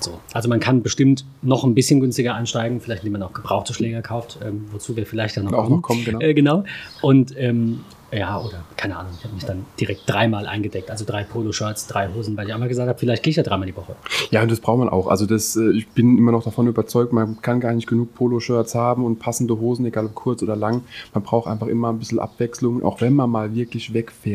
So. 0.00 0.20
Also 0.32 0.48
man 0.48 0.60
kann 0.60 0.82
bestimmt 0.82 1.24
noch 1.42 1.64
ein 1.64 1.74
bisschen 1.74 2.00
günstiger 2.00 2.34
ansteigen, 2.34 2.80
vielleicht 2.80 3.02
indem 3.02 3.14
man 3.14 3.22
auch 3.22 3.32
gebrauchte 3.32 3.74
Schläger 3.74 4.00
kauft, 4.00 4.38
ähm, 4.44 4.66
wozu 4.70 4.96
wir 4.96 5.06
vielleicht 5.06 5.36
dann 5.36 5.46
noch, 5.46 5.52
auch 5.52 5.64
kommen. 5.64 5.76
noch 5.76 5.82
kommen. 5.82 6.04
Genau. 6.04 6.20
Äh, 6.20 6.34
genau. 6.34 6.64
Und 7.02 7.36
ähm, 7.36 7.80
ja, 8.10 8.40
oder 8.40 8.64
keine 8.76 8.96
Ahnung, 8.96 9.12
ich 9.18 9.24
habe 9.24 9.34
mich 9.34 9.44
dann 9.44 9.66
direkt 9.78 10.02
dreimal 10.06 10.46
eingedeckt, 10.46 10.90
also 10.90 11.04
drei 11.04 11.24
Poloshirts, 11.24 11.88
drei 11.88 12.08
Hosen, 12.14 12.38
weil 12.38 12.46
ich 12.46 12.54
einmal 12.54 12.68
gesagt 12.68 12.88
habe, 12.88 12.98
vielleicht 12.98 13.22
gehe 13.22 13.32
ich 13.32 13.36
ja 13.36 13.42
dreimal 13.42 13.66
die 13.66 13.76
Woche. 13.76 13.96
Ja, 14.30 14.40
und 14.42 14.50
das 14.50 14.60
braucht 14.60 14.78
man 14.78 14.88
auch. 14.88 15.08
Also 15.08 15.26
das, 15.26 15.56
äh, 15.56 15.72
ich 15.72 15.88
bin 15.88 16.16
immer 16.16 16.32
noch 16.32 16.42
davon 16.42 16.66
überzeugt, 16.68 17.12
man 17.12 17.42
kann 17.42 17.60
gar 17.60 17.74
nicht 17.74 17.86
genug 17.86 18.14
Poloshirts 18.14 18.74
haben 18.74 19.04
und 19.04 19.18
passende 19.18 19.58
Hosen, 19.60 19.84
egal 19.84 20.06
ob 20.06 20.14
kurz 20.14 20.42
oder 20.42 20.56
lang. 20.56 20.84
Man 21.12 21.22
braucht 21.22 21.48
einfach 21.48 21.66
immer 21.66 21.90
ein 21.90 21.98
bisschen 21.98 22.18
Abwechslung, 22.18 22.82
auch 22.82 23.02
wenn 23.02 23.12
man 23.12 23.28
mal 23.28 23.54
wirklich 23.54 23.92
wegfährt. 23.92 24.27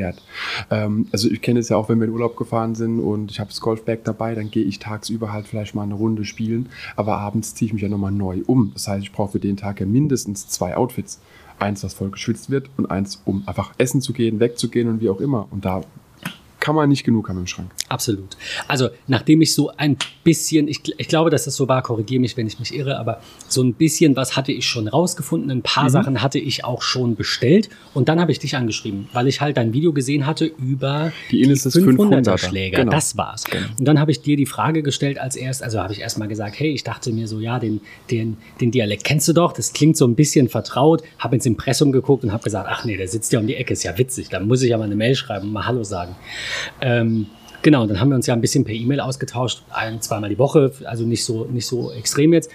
Ähm, 0.69 1.07
also 1.11 1.29
ich 1.29 1.41
kenne 1.41 1.59
es 1.59 1.69
ja 1.69 1.77
auch, 1.77 1.89
wenn 1.89 1.99
wir 1.99 2.07
in 2.07 2.13
Urlaub 2.13 2.35
gefahren 2.35 2.75
sind 2.75 2.99
und 2.99 3.31
ich 3.31 3.39
habe 3.39 3.49
das 3.49 3.61
Golfbag 3.61 3.99
dabei, 4.03 4.35
dann 4.35 4.51
gehe 4.51 4.63
ich 4.63 4.79
tagsüber 4.79 5.31
halt 5.31 5.47
vielleicht 5.47 5.75
mal 5.75 5.83
eine 5.83 5.93
Runde 5.93 6.25
spielen, 6.25 6.69
aber 6.95 7.17
abends 7.17 7.55
ziehe 7.55 7.67
ich 7.67 7.73
mich 7.73 7.81
ja 7.81 7.89
nochmal 7.89 8.11
neu 8.11 8.41
um. 8.45 8.71
Das 8.73 8.87
heißt, 8.87 9.03
ich 9.03 9.11
brauche 9.11 9.33
für 9.33 9.39
den 9.39 9.57
Tag 9.57 9.79
ja 9.79 9.85
mindestens 9.85 10.47
zwei 10.47 10.75
Outfits. 10.75 11.19
Eins, 11.59 11.81
das 11.81 11.93
voll 11.93 12.09
geschwitzt 12.09 12.49
wird 12.49 12.69
und 12.77 12.89
eins, 12.89 13.21
um 13.25 13.43
einfach 13.45 13.73
essen 13.77 14.01
zu 14.01 14.11
gehen, 14.11 14.39
wegzugehen 14.39 14.89
und 14.89 15.01
wie 15.01 15.09
auch 15.09 15.21
immer. 15.21 15.47
Und 15.51 15.65
da 15.65 15.83
kann 16.63 16.75
man 16.75 16.87
nicht 16.87 17.03
genug 17.03 17.27
haben 17.27 17.39
im 17.39 17.45
Schrank. 17.45 17.71
Absolut. 17.89 18.37
Also, 18.69 18.87
nachdem 19.07 19.41
ich 19.41 19.53
so 19.53 19.71
ein 19.75 19.97
bisschen, 20.23 20.69
ich, 20.69 20.79
ich 20.97 21.09
glaube, 21.09 21.29
dass 21.29 21.43
das 21.43 21.57
so 21.57 21.67
war, 21.67 21.81
korrigiere 21.81 22.21
mich, 22.21 22.37
wenn 22.37 22.47
ich 22.47 22.57
mich 22.57 22.73
irre, 22.73 22.97
aber 22.97 23.19
so 23.49 23.61
ein 23.61 23.73
bisschen 23.73 24.15
was 24.15 24.37
hatte 24.37 24.53
ich 24.53 24.65
schon 24.65 24.87
rausgefunden, 24.87 25.51
ein 25.51 25.61
paar 25.61 25.83
mhm. 25.83 25.89
Sachen 25.89 26.21
hatte 26.21 26.39
ich 26.39 26.63
auch 26.63 26.81
schon 26.81 27.17
bestellt 27.17 27.67
und 27.93 28.07
dann 28.07 28.21
habe 28.21 28.31
ich 28.31 28.39
dich 28.39 28.55
angeschrieben, 28.55 29.09
weil 29.11 29.27
ich 29.27 29.41
halt 29.41 29.57
dein 29.57 29.73
Video 29.73 29.91
gesehen 29.91 30.25
hatte 30.25 30.45
über 30.45 31.11
die, 31.31 31.41
die 31.41 31.53
500er 31.53 32.37
Schläger. 32.37 32.79
Genau. 32.79 32.93
Das 32.93 33.17
war's. 33.17 33.43
Genau. 33.43 33.67
Und 33.77 33.85
dann 33.85 33.99
habe 33.99 34.11
ich 34.11 34.21
dir 34.21 34.37
die 34.37 34.45
Frage 34.45 34.83
gestellt 34.83 35.17
als 35.17 35.35
erst, 35.35 35.63
also 35.63 35.81
habe 35.81 35.91
ich 35.91 35.99
erst 35.99 36.17
mal 36.17 36.29
gesagt, 36.29 36.57
hey, 36.57 36.71
ich 36.71 36.85
dachte 36.85 37.11
mir 37.11 37.27
so, 37.27 37.41
ja, 37.41 37.59
den, 37.59 37.81
den, 38.09 38.37
den 38.61 38.71
Dialekt 38.71 39.03
kennst 39.03 39.27
du 39.27 39.33
doch, 39.33 39.51
das 39.51 39.73
klingt 39.73 39.97
so 39.97 40.07
ein 40.07 40.15
bisschen 40.15 40.47
vertraut, 40.47 41.03
habe 41.19 41.35
ins 41.35 41.45
Impressum 41.45 41.91
geguckt 41.91 42.23
und 42.23 42.31
habe 42.31 42.43
gesagt, 42.45 42.69
ach 42.71 42.85
nee, 42.85 42.95
der 42.95 43.09
sitzt 43.09 43.33
ja 43.33 43.41
um 43.41 43.47
die 43.47 43.55
Ecke, 43.55 43.73
ist 43.73 43.83
ja 43.83 43.97
witzig, 43.97 44.29
da 44.29 44.39
muss 44.39 44.61
ich 44.61 44.69
ja 44.69 44.77
mal 44.77 44.85
eine 44.85 44.95
Mail 44.95 45.15
schreiben 45.15 45.47
und 45.47 45.51
mal 45.51 45.65
Hallo 45.65 45.83
sagen. 45.83 46.15
Ähm, 46.81 47.27
genau, 47.61 47.85
dann 47.87 47.99
haben 47.99 48.09
wir 48.09 48.15
uns 48.15 48.27
ja 48.27 48.33
ein 48.33 48.41
bisschen 48.41 48.63
per 48.63 48.73
E-Mail 48.73 48.99
ausgetauscht, 48.99 49.63
ein, 49.71 50.01
zweimal 50.01 50.29
die 50.29 50.37
Woche, 50.37 50.71
also 50.85 51.05
nicht 51.05 51.25
so, 51.25 51.45
nicht 51.45 51.65
so 51.65 51.91
extrem 51.91 52.33
jetzt. 52.33 52.49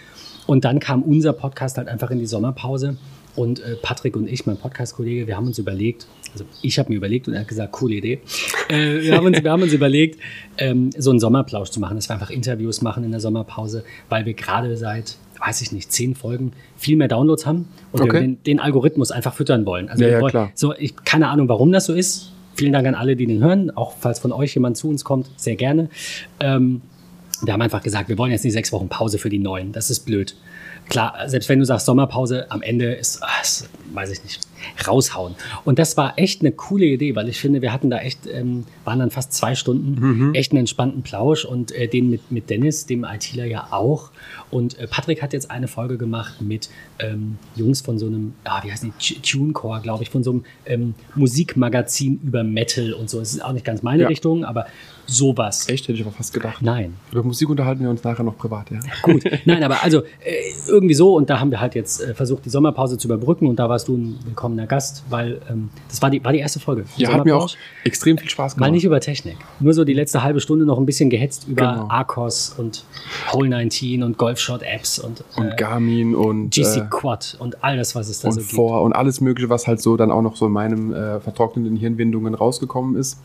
Und 0.47 0.65
dann 0.65 0.81
kam 0.81 1.03
unser 1.03 1.35
Podcast 1.35 1.77
halt 1.77 1.89
einfach 1.89 2.11
in 2.11 2.19
die 2.19 2.27
Sommerpause. 2.27 2.97
Und 3.37 3.61
äh, 3.61 3.77
Patrick 3.81 4.17
und 4.17 4.29
ich, 4.29 4.47
mein 4.47 4.57
Podcast-Kollege, 4.57 5.29
wir 5.29 5.37
haben 5.37 5.47
uns 5.47 5.59
überlegt, 5.59 6.09
also 6.33 6.45
ich 6.61 6.79
habe 6.79 6.89
mir 6.89 6.97
überlegt 6.97 7.29
und 7.29 7.35
er 7.35 7.41
hat 7.41 7.49
gesagt, 7.49 7.71
coole 7.73 7.95
Idee. 7.95 8.21
Äh, 8.69 9.03
wir, 9.03 9.17
haben 9.17 9.27
uns, 9.27 9.43
wir 9.43 9.51
haben 9.51 9.63
uns 9.63 9.73
überlegt, 9.73 10.19
ähm, 10.59 10.91
so 10.97 11.11
einen 11.11 11.21
Sommerplausch 11.21 11.71
zu 11.71 11.81
machen, 11.81 11.97
dass 11.97 12.09
wir 12.09 12.15
einfach 12.15 12.31
Interviews 12.31 12.83
machen 12.83 13.05
in 13.05 13.13
der 13.13 13.21
Sommerpause, 13.21 13.85
weil 14.09 14.27
wir 14.27 14.35
gerade 14.35 14.77
seit, 14.77 15.17
weiß 15.39 15.63
ich 15.63 15.71
nicht, 15.71 15.93
zehn 15.93 16.15
Folgen 16.15 16.53
viel 16.77 16.97
mehr 16.97 17.09
Downloads 17.09 17.47
haben 17.47 17.69
und 17.93 18.01
okay. 18.01 18.21
den, 18.21 18.43
den, 18.43 18.61
Algorithmus 18.61 19.11
einfach 19.11 19.35
füttern 19.35 19.65
wollen. 19.67 19.89
Also 19.89 20.03
ja, 20.03 20.11
ja, 20.11 20.21
wollen, 20.21 20.31
klar. 20.31 20.51
So, 20.55 20.75
ich 20.75 20.97
keine 21.05 21.29
Ahnung, 21.29 21.49
warum 21.49 21.71
das 21.71 21.87
so 21.87 21.95
ist. 21.95 22.33
Vielen 22.59 22.73
Dank 22.73 22.89
an 22.89 22.97
alle, 22.97 23.15
die 23.15 23.29
den 23.29 23.41
hören. 23.41 23.71
Auch 23.71 23.93
falls 24.01 24.19
von 24.19 24.33
euch 24.33 24.53
jemand 24.55 24.77
zu 24.77 24.89
uns 24.89 25.05
kommt, 25.05 25.31
sehr 25.37 25.55
gerne. 25.55 25.91
Ähm, 26.41 26.83
wir 27.41 27.53
haben 27.53 27.63
einfach 27.63 27.85
gesagt, 27.85 28.09
wir 28.09 28.19
wollen 28.19 28.33
jetzt 28.33 28.43
nicht 28.43 28.53
sechs 28.53 28.73
Wochen 28.73 28.89
Pause 28.89 29.19
für 29.19 29.29
die 29.29 29.39
Neuen. 29.39 29.71
Das 29.71 29.91
ist 29.91 30.01
blöd. 30.01 30.35
Klar, 30.89 31.29
selbst 31.29 31.49
wenn 31.49 31.61
du 31.61 31.65
sagst 31.65 31.87
Sommerpause, 31.87 32.51
am 32.51 32.61
Ende 32.63 32.93
ist, 32.95 33.21
ach, 33.23 33.43
ist 33.43 33.69
weiß 33.93 34.11
ich 34.11 34.25
nicht, 34.25 34.41
raushauen. 34.87 35.35
Und 35.65 35.79
das 35.79 35.97
war 35.97 36.19
echt 36.19 36.41
eine 36.41 36.53
coole 36.53 36.87
Idee, 36.87 37.15
weil 37.17 37.29
ich 37.29 37.39
finde, 37.41 37.63
wir 37.63 37.73
hatten 37.73 37.91
da 37.91 37.99
echt, 37.99 38.27
ähm, 38.27 38.65
waren 38.85 38.99
dann 38.99 39.11
fast 39.11 39.33
zwei 39.33 39.55
Stunden, 39.55 40.01
mhm. 40.01 40.35
echt 40.35 40.53
einen 40.53 40.61
entspannten 40.61 41.03
Plausch 41.03 41.45
und 41.45 41.73
äh, 41.73 41.89
den 41.89 42.11
mit, 42.11 42.31
mit 42.31 42.51
Dennis, 42.51 42.87
dem 42.87 43.05
ITler 43.05 43.45
ja 43.45 43.69
auch. 43.71 44.11
Und 44.51 44.79
äh, 44.79 44.87
Patrick 44.87 45.23
hat 45.23 45.33
jetzt 45.33 45.51
eine 45.51 45.69
Folge 45.69 45.99
gemacht 45.99 46.41
mit 46.41 46.69
ähm, 46.99 47.39
Jungs 47.55 47.81
von 47.81 47.99
so 47.99 48.07
einem, 48.07 48.35
ah, 48.45 48.63
wie 48.65 48.73
heißt 48.73 48.85
die, 48.85 49.21
TuneCore, 49.21 49.81
glaube 49.81 50.03
ich, 50.03 50.11
von 50.11 50.23
so 50.23 50.31
einem 50.31 50.45
ähm, 50.67 50.95
Musikmagazin 51.15 52.21
über 52.23 52.45
Metal 52.45 52.93
und 52.93 53.11
so. 53.11 53.21
Es 53.21 53.33
ist 53.33 53.45
auch 53.45 53.53
nicht 53.53 53.65
ganz 53.65 53.83
meine 53.83 54.03
ja. 54.03 54.09
Richtung, 54.09 54.45
aber 54.45 54.67
sowas. 55.09 55.69
Echt, 55.69 55.85
hätte 55.85 55.95
ich 55.95 56.03
aber 56.03 56.13
fast 56.13 56.33
gedacht. 56.35 56.63
Nein. 56.63 56.95
Über 57.11 57.23
Musik 57.23 57.49
unterhalten 57.49 57.83
wir 57.83 57.91
uns 57.91 58.05
nachher 58.05 58.23
noch 58.23 58.37
privat, 58.37 58.71
ja. 58.71 58.79
Gut, 59.03 59.25
nein, 59.47 59.65
aber 59.65 59.83
also 59.83 60.03
äh, 60.03 60.53
irgendwie 60.69 60.95
so 60.95 61.17
und 61.17 61.31
da 61.31 61.41
haben 61.41 61.51
wir 61.51 61.61
halt 61.61 61.75
jetzt 61.75 62.03
äh, 62.03 62.15
versucht, 62.15 62.45
die 62.45 62.51
Sommerpause 62.51 62.99
zu 62.99 63.09
überbrücken 63.09 63.47
und 63.47 63.59
da 63.59 63.69
warst 63.69 63.89
du 63.89 63.97
ein 63.97 64.19
willkommener 64.25 64.67
Gast, 64.67 65.05
weil 65.09 65.41
ähm, 65.51 65.71
das 65.89 66.03
war 66.03 66.11
die, 66.11 66.23
war 66.23 66.33
die 66.33 66.41
erste 66.41 66.61
Folge. 66.61 66.85
Ja, 66.97 67.13
hat 67.13 67.25
mir 67.25 67.37
auch 67.37 67.49
extrem 67.85 68.19
viel 68.19 68.29
Spaß 68.29 68.55
gemacht. 68.55 68.69
Mal 68.69 68.73
nicht 68.73 68.85
über 68.85 69.01
Technik, 69.01 69.39
nur 69.61 69.73
so 69.73 69.85
die 69.85 69.95
letzte 69.95 70.23
halbe 70.23 70.41
Stunde 70.41 70.67
noch 70.67 70.79
ein 70.79 70.87
bisschen 70.87 71.09
gehetzt 71.09 71.49
über 71.49 71.73
genau. 71.73 71.89
Arcos 71.89 72.55
und 72.59 72.85
Hole 73.33 73.49
19 73.49 74.03
und 74.03 74.19
Golfshot 74.19 74.63
Apps 74.63 74.99
und, 74.99 75.21
äh, 75.21 75.41
und 75.41 75.57
Garmin 75.57 76.15
und 76.15 76.51
GC 76.51 76.77
äh, 76.77 76.81
Quad 76.91 77.37
und 77.39 77.65
all 77.65 77.79
das, 77.79 77.95
was 77.95 78.11
es 78.11 78.21
da 78.21 78.31
so 78.31 78.41
gibt. 78.41 78.53
Vor 78.53 78.83
und 78.83 78.93
alles 78.93 79.23
mögliche, 79.23 79.49
was 79.49 79.67
halt 79.67 79.81
so 79.81 79.97
dann 79.97 80.11
auch 80.11 80.23
noch 80.23 80.37
so 80.37 80.47
in 80.47 80.53
meinem 80.53 80.93
äh, 80.93 81.21
vertrockneten 81.21 81.77
Hirnwindungen 81.77 82.35
rausgekommen 82.35 82.95
ist. 82.97 83.19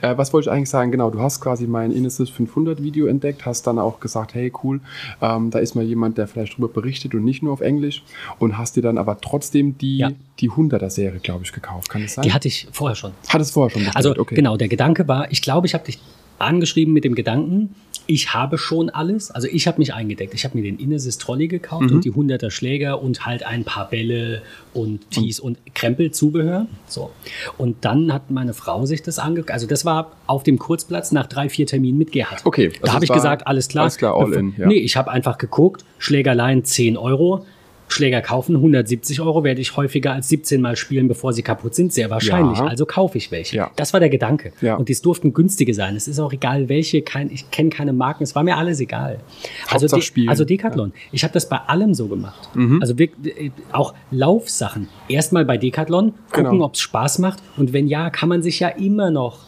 Äh, 0.00 0.16
was 0.16 0.32
wollte 0.32 0.48
ich 0.48 0.52
eigentlich 0.52 0.70
sagen? 0.70 0.90
Genau, 0.90 1.10
du 1.10 1.20
hast 1.20 1.25
quasi 1.40 1.66
mein 1.66 1.92
Inesis 1.92 2.30
500 2.30 2.82
Video 2.82 3.06
entdeckt, 3.06 3.46
hast 3.46 3.66
dann 3.66 3.78
auch 3.78 4.00
gesagt, 4.00 4.34
hey 4.34 4.52
cool, 4.62 4.80
ähm, 5.20 5.50
da 5.50 5.58
ist 5.58 5.74
mal 5.74 5.84
jemand, 5.84 6.18
der 6.18 6.26
vielleicht 6.26 6.56
drüber 6.56 6.68
berichtet 6.68 7.14
und 7.14 7.24
nicht 7.24 7.42
nur 7.42 7.52
auf 7.52 7.60
Englisch 7.60 8.02
und 8.38 8.58
hast 8.58 8.76
dir 8.76 8.82
dann 8.82 8.98
aber 8.98 9.20
trotzdem 9.20 9.76
die, 9.78 9.98
ja. 9.98 10.12
die 10.40 10.50
100er 10.50 10.90
Serie, 10.90 11.20
glaube 11.20 11.44
ich, 11.44 11.52
gekauft. 11.52 11.88
Kann 11.88 12.02
das 12.02 12.14
sein? 12.14 12.22
Die 12.22 12.32
hatte 12.32 12.48
ich 12.48 12.68
vorher 12.72 12.96
schon. 12.96 13.12
Hattest 13.28 13.52
vorher 13.52 13.70
schon? 13.70 13.84
Bestellt. 13.84 13.96
Also 13.96 14.20
okay. 14.20 14.34
genau, 14.34 14.56
der 14.56 14.68
Gedanke 14.68 15.08
war, 15.08 15.30
ich 15.30 15.42
glaube, 15.42 15.66
ich 15.66 15.74
habe 15.74 15.84
dich 15.84 15.98
angeschrieben 16.38 16.92
mit 16.92 17.04
dem 17.04 17.14
Gedanken, 17.14 17.74
ich 18.06 18.32
habe 18.32 18.56
schon 18.56 18.88
alles. 18.88 19.30
Also 19.30 19.48
ich 19.50 19.66
habe 19.66 19.78
mich 19.78 19.92
eingedeckt. 19.92 20.32
Ich 20.34 20.44
habe 20.44 20.56
mir 20.56 20.62
den 20.62 20.78
Inesis 20.78 21.18
Trolley 21.18 21.48
gekauft 21.48 21.90
mhm. 21.90 21.96
und 21.96 22.04
die 22.04 22.12
100er 22.12 22.50
Schläger 22.50 23.02
und 23.02 23.26
halt 23.26 23.44
ein 23.44 23.64
paar 23.64 23.90
Bälle 23.90 24.42
und 24.72 25.10
Tees 25.10 25.40
und, 25.40 25.58
und 25.58 25.74
Krempelzubehör. 25.74 26.66
So. 26.86 27.10
Und 27.58 27.84
dann 27.84 28.12
hat 28.12 28.30
meine 28.30 28.54
Frau 28.54 28.86
sich 28.86 29.02
das 29.02 29.18
angeguckt. 29.18 29.50
Also 29.50 29.66
das 29.66 29.84
war 29.84 30.12
auf 30.26 30.44
dem 30.44 30.58
Kurzplatz 30.58 31.12
nach 31.12 31.26
drei, 31.26 31.48
vier 31.48 31.66
Terminen 31.66 31.98
mit 31.98 32.12
Gerhard. 32.12 32.42
Okay. 32.44 32.68
Also 32.68 32.80
da 32.82 32.92
habe 32.94 33.04
ich 33.04 33.12
gesagt, 33.12 33.46
alles 33.46 33.68
klar. 33.68 33.84
Alles 33.84 33.96
klar, 33.96 34.14
all 34.14 34.32
in. 34.32 34.54
Ja. 34.56 34.66
Nee, 34.66 34.78
ich 34.78 34.96
habe 34.96 35.10
einfach 35.10 35.38
geguckt, 35.38 35.84
Schlägerlein 35.98 36.64
10 36.64 36.96
Euro. 36.96 37.44
Schläger 37.88 38.20
kaufen, 38.20 38.56
170 38.56 39.20
Euro 39.20 39.44
werde 39.44 39.60
ich 39.60 39.76
häufiger 39.76 40.12
als 40.12 40.28
17 40.28 40.60
Mal 40.60 40.76
spielen, 40.76 41.08
bevor 41.08 41.32
sie 41.32 41.42
kaputt 41.42 41.74
sind, 41.74 41.92
sehr 41.92 42.10
wahrscheinlich. 42.10 42.58
Ja. 42.58 42.66
Also 42.66 42.84
kaufe 42.84 43.16
ich 43.18 43.30
welche. 43.30 43.56
Ja. 43.56 43.70
Das 43.76 43.92
war 43.92 44.00
der 44.00 44.08
Gedanke. 44.08 44.52
Ja. 44.60 44.74
Und 44.74 44.88
dies 44.88 45.02
durften 45.02 45.32
günstige 45.32 45.72
sein. 45.72 45.96
Es 45.96 46.08
ist 46.08 46.18
auch 46.18 46.32
egal, 46.32 46.68
welche. 46.68 47.02
Kein, 47.02 47.30
ich 47.30 47.50
kenne 47.50 47.70
keine 47.70 47.92
Marken. 47.92 48.24
Es 48.24 48.34
war 48.34 48.42
mir 48.42 48.56
alles 48.56 48.80
egal. 48.80 49.20
Also, 49.70 49.86
De 49.86 50.28
also 50.28 50.44
Decathlon. 50.44 50.92
Ich 51.12 51.22
habe 51.22 51.32
das 51.32 51.48
bei 51.48 51.58
allem 51.58 51.94
so 51.94 52.08
gemacht. 52.08 52.50
Mhm. 52.54 52.80
Also 52.80 52.98
wir, 52.98 53.08
auch 53.72 53.94
Laufsachen. 54.10 54.88
Erstmal 55.08 55.44
bei 55.44 55.56
Decathlon 55.56 56.12
gucken, 56.30 56.52
genau. 56.52 56.64
ob 56.64 56.74
es 56.74 56.80
Spaß 56.80 57.18
macht. 57.20 57.42
Und 57.56 57.72
wenn 57.72 57.86
ja, 57.86 58.10
kann 58.10 58.28
man 58.28 58.42
sich 58.42 58.60
ja 58.60 58.68
immer 58.68 59.10
noch 59.10 59.38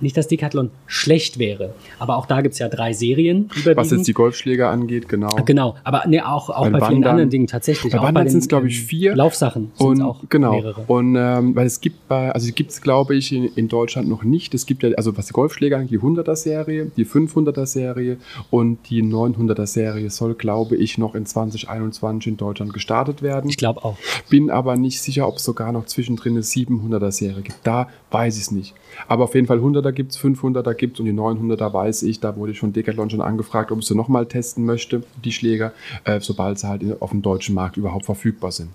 nicht, 0.00 0.16
dass 0.16 0.28
Decathlon 0.28 0.70
schlecht 0.86 1.38
wäre, 1.38 1.74
aber 1.98 2.16
auch 2.16 2.26
da 2.26 2.40
gibt 2.40 2.54
es 2.54 2.58
ja 2.58 2.68
drei 2.68 2.92
Serien. 2.92 3.50
Was 3.74 3.90
jetzt 3.90 4.06
die 4.06 4.12
Golfschläger 4.12 4.70
angeht, 4.70 5.08
genau. 5.08 5.36
Genau, 5.44 5.76
aber 5.84 6.06
ne, 6.06 6.26
auch, 6.26 6.50
auch 6.50 6.68
bei, 6.70 6.78
bei 6.78 6.88
vielen 6.88 7.04
anderen 7.04 7.30
Dingen 7.30 7.46
tatsächlich. 7.46 7.92
Bei 7.92 7.98
auch 7.98 8.04
Wandern 8.04 8.28
sind 8.28 8.40
es, 8.40 8.48
glaube 8.48 8.68
ich, 8.68 8.80
vier. 8.80 9.14
Laufsachen 9.16 9.72
sind 9.76 10.02
auch 10.02 10.20
genau. 10.28 10.52
mehrere. 10.52 10.84
Und 10.86 11.16
ähm, 11.16 11.54
weil 11.54 11.66
es 11.66 11.80
gibt 11.80 12.08
bei, 12.08 12.30
also 12.32 12.50
gibt 12.52 12.70
es, 12.70 12.80
glaube 12.80 13.14
ich, 13.14 13.32
in, 13.32 13.44
in, 13.44 13.68
Deutschland 13.68 14.08
noch 14.08 14.22
nicht. 14.22 14.54
Es 14.54 14.66
gibt 14.66 14.82
ja, 14.82 14.90
also 14.96 15.16
was 15.16 15.26
die 15.26 15.32
Golfschläger 15.32 15.76
angeht, 15.76 15.90
die 15.90 15.98
100er-Serie, 15.98 16.90
die 16.96 17.06
500er-Serie 17.06 18.18
und 18.50 18.78
die 18.90 19.02
900er-Serie 19.02 20.10
soll, 20.10 20.34
glaube 20.34 20.76
ich, 20.76 20.98
noch 20.98 21.14
in 21.14 21.26
2021 21.26 22.32
in 22.32 22.36
Deutschland 22.36 22.72
gestartet 22.72 23.22
werden. 23.22 23.48
Ich 23.50 23.56
glaube 23.56 23.84
auch. 23.84 23.96
Bin 24.28 24.50
aber 24.50 24.76
nicht 24.76 25.00
sicher, 25.00 25.26
ob 25.26 25.36
es 25.36 25.44
sogar 25.44 25.72
noch 25.72 25.86
zwischendrin 25.86 26.34
eine 26.34 26.42
700er-Serie 26.42 27.42
gibt. 27.42 27.58
Da 27.64 27.88
weiß 28.10 28.36
ich 28.36 28.42
es 28.42 28.50
nicht. 28.50 28.74
Aber 29.08 29.24
auf 29.24 29.34
jeden 29.34 29.46
Fall 29.46 29.58
300er 29.58 29.92
gibt 29.92 30.12
es, 30.12 30.18
500er 30.18 30.74
gibt 30.74 30.94
es 30.94 31.00
und 31.00 31.06
die 31.06 31.12
900er 31.12 31.72
weiß 31.72 32.02
ich, 32.04 32.20
da 32.20 32.36
wurde 32.36 32.52
ich 32.52 32.60
von 32.60 32.72
Decathlon 32.72 33.10
schon 33.10 33.20
angefragt, 33.20 33.72
ob 33.72 33.78
ich 33.78 33.86
sie 33.86 33.94
nochmal 33.94 34.26
testen 34.26 34.64
möchte, 34.64 35.02
die 35.24 35.32
Schläger, 35.32 35.72
äh, 36.04 36.20
sobald 36.20 36.58
sie 36.58 36.68
halt 36.68 37.00
auf 37.00 37.10
dem 37.10 37.22
deutschen 37.22 37.54
Markt 37.54 37.76
überhaupt 37.76 38.06
verfügbar 38.06 38.52
sind. 38.52 38.70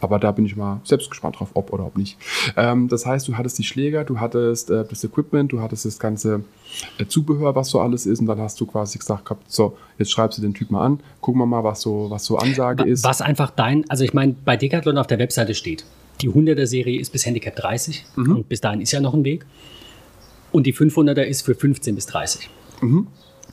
Aber 0.00 0.18
da 0.18 0.32
bin 0.32 0.44
ich 0.44 0.54
mal 0.54 0.80
selbst 0.84 1.08
gespannt 1.08 1.38
drauf, 1.38 1.48
ob 1.54 1.72
oder 1.72 1.86
ob 1.86 1.96
nicht. 1.96 2.18
Ähm, 2.56 2.88
das 2.88 3.06
heißt, 3.06 3.26
du 3.26 3.38
hattest 3.38 3.58
die 3.58 3.64
Schläger, 3.64 4.04
du 4.04 4.20
hattest 4.20 4.70
äh, 4.70 4.84
das 4.84 5.02
Equipment, 5.02 5.50
du 5.50 5.62
hattest 5.62 5.86
das 5.86 5.98
ganze 5.98 6.44
äh, 6.98 7.06
Zubehör, 7.06 7.54
was 7.54 7.70
so 7.70 7.80
alles 7.80 8.04
ist, 8.04 8.20
und 8.20 8.26
dann 8.26 8.38
hast 8.38 8.60
du 8.60 8.66
quasi 8.66 8.98
gesagt 8.98 9.24
gehabt, 9.24 9.50
so, 9.50 9.78
jetzt 9.98 10.10
schreibst 10.10 10.36
du 10.36 10.42
den 10.42 10.52
Typ 10.52 10.70
mal 10.70 10.84
an, 10.84 11.00
gucken 11.22 11.40
wir 11.40 11.46
mal, 11.46 11.64
was 11.64 11.80
so, 11.80 12.10
was 12.10 12.24
so 12.24 12.36
Ansage 12.36 12.84
ist. 12.84 13.02
Was 13.02 13.22
einfach 13.22 13.50
dein, 13.50 13.88
also 13.88 14.04
ich 14.04 14.12
meine, 14.12 14.34
bei 14.44 14.58
Decathlon 14.58 14.98
auf 14.98 15.06
der 15.06 15.18
Webseite 15.18 15.54
steht, 15.54 15.86
die 16.20 16.30
100er 16.30 16.66
Serie 16.66 17.00
ist 17.00 17.10
bis 17.10 17.26
Handicap 17.26 17.56
30 17.56 18.04
mhm. 18.16 18.36
und 18.36 18.48
bis 18.48 18.60
dahin 18.60 18.80
ist 18.80 18.92
ja 18.92 19.00
noch 19.00 19.14
ein 19.14 19.24
Weg. 19.24 19.44
Und 20.52 20.66
die 20.66 20.74
500er 20.74 21.22
ist 21.22 21.42
für 21.42 21.54
15 21.54 21.94
bis 21.94 22.06
30. 22.06 22.48
Mhm. 22.80 23.08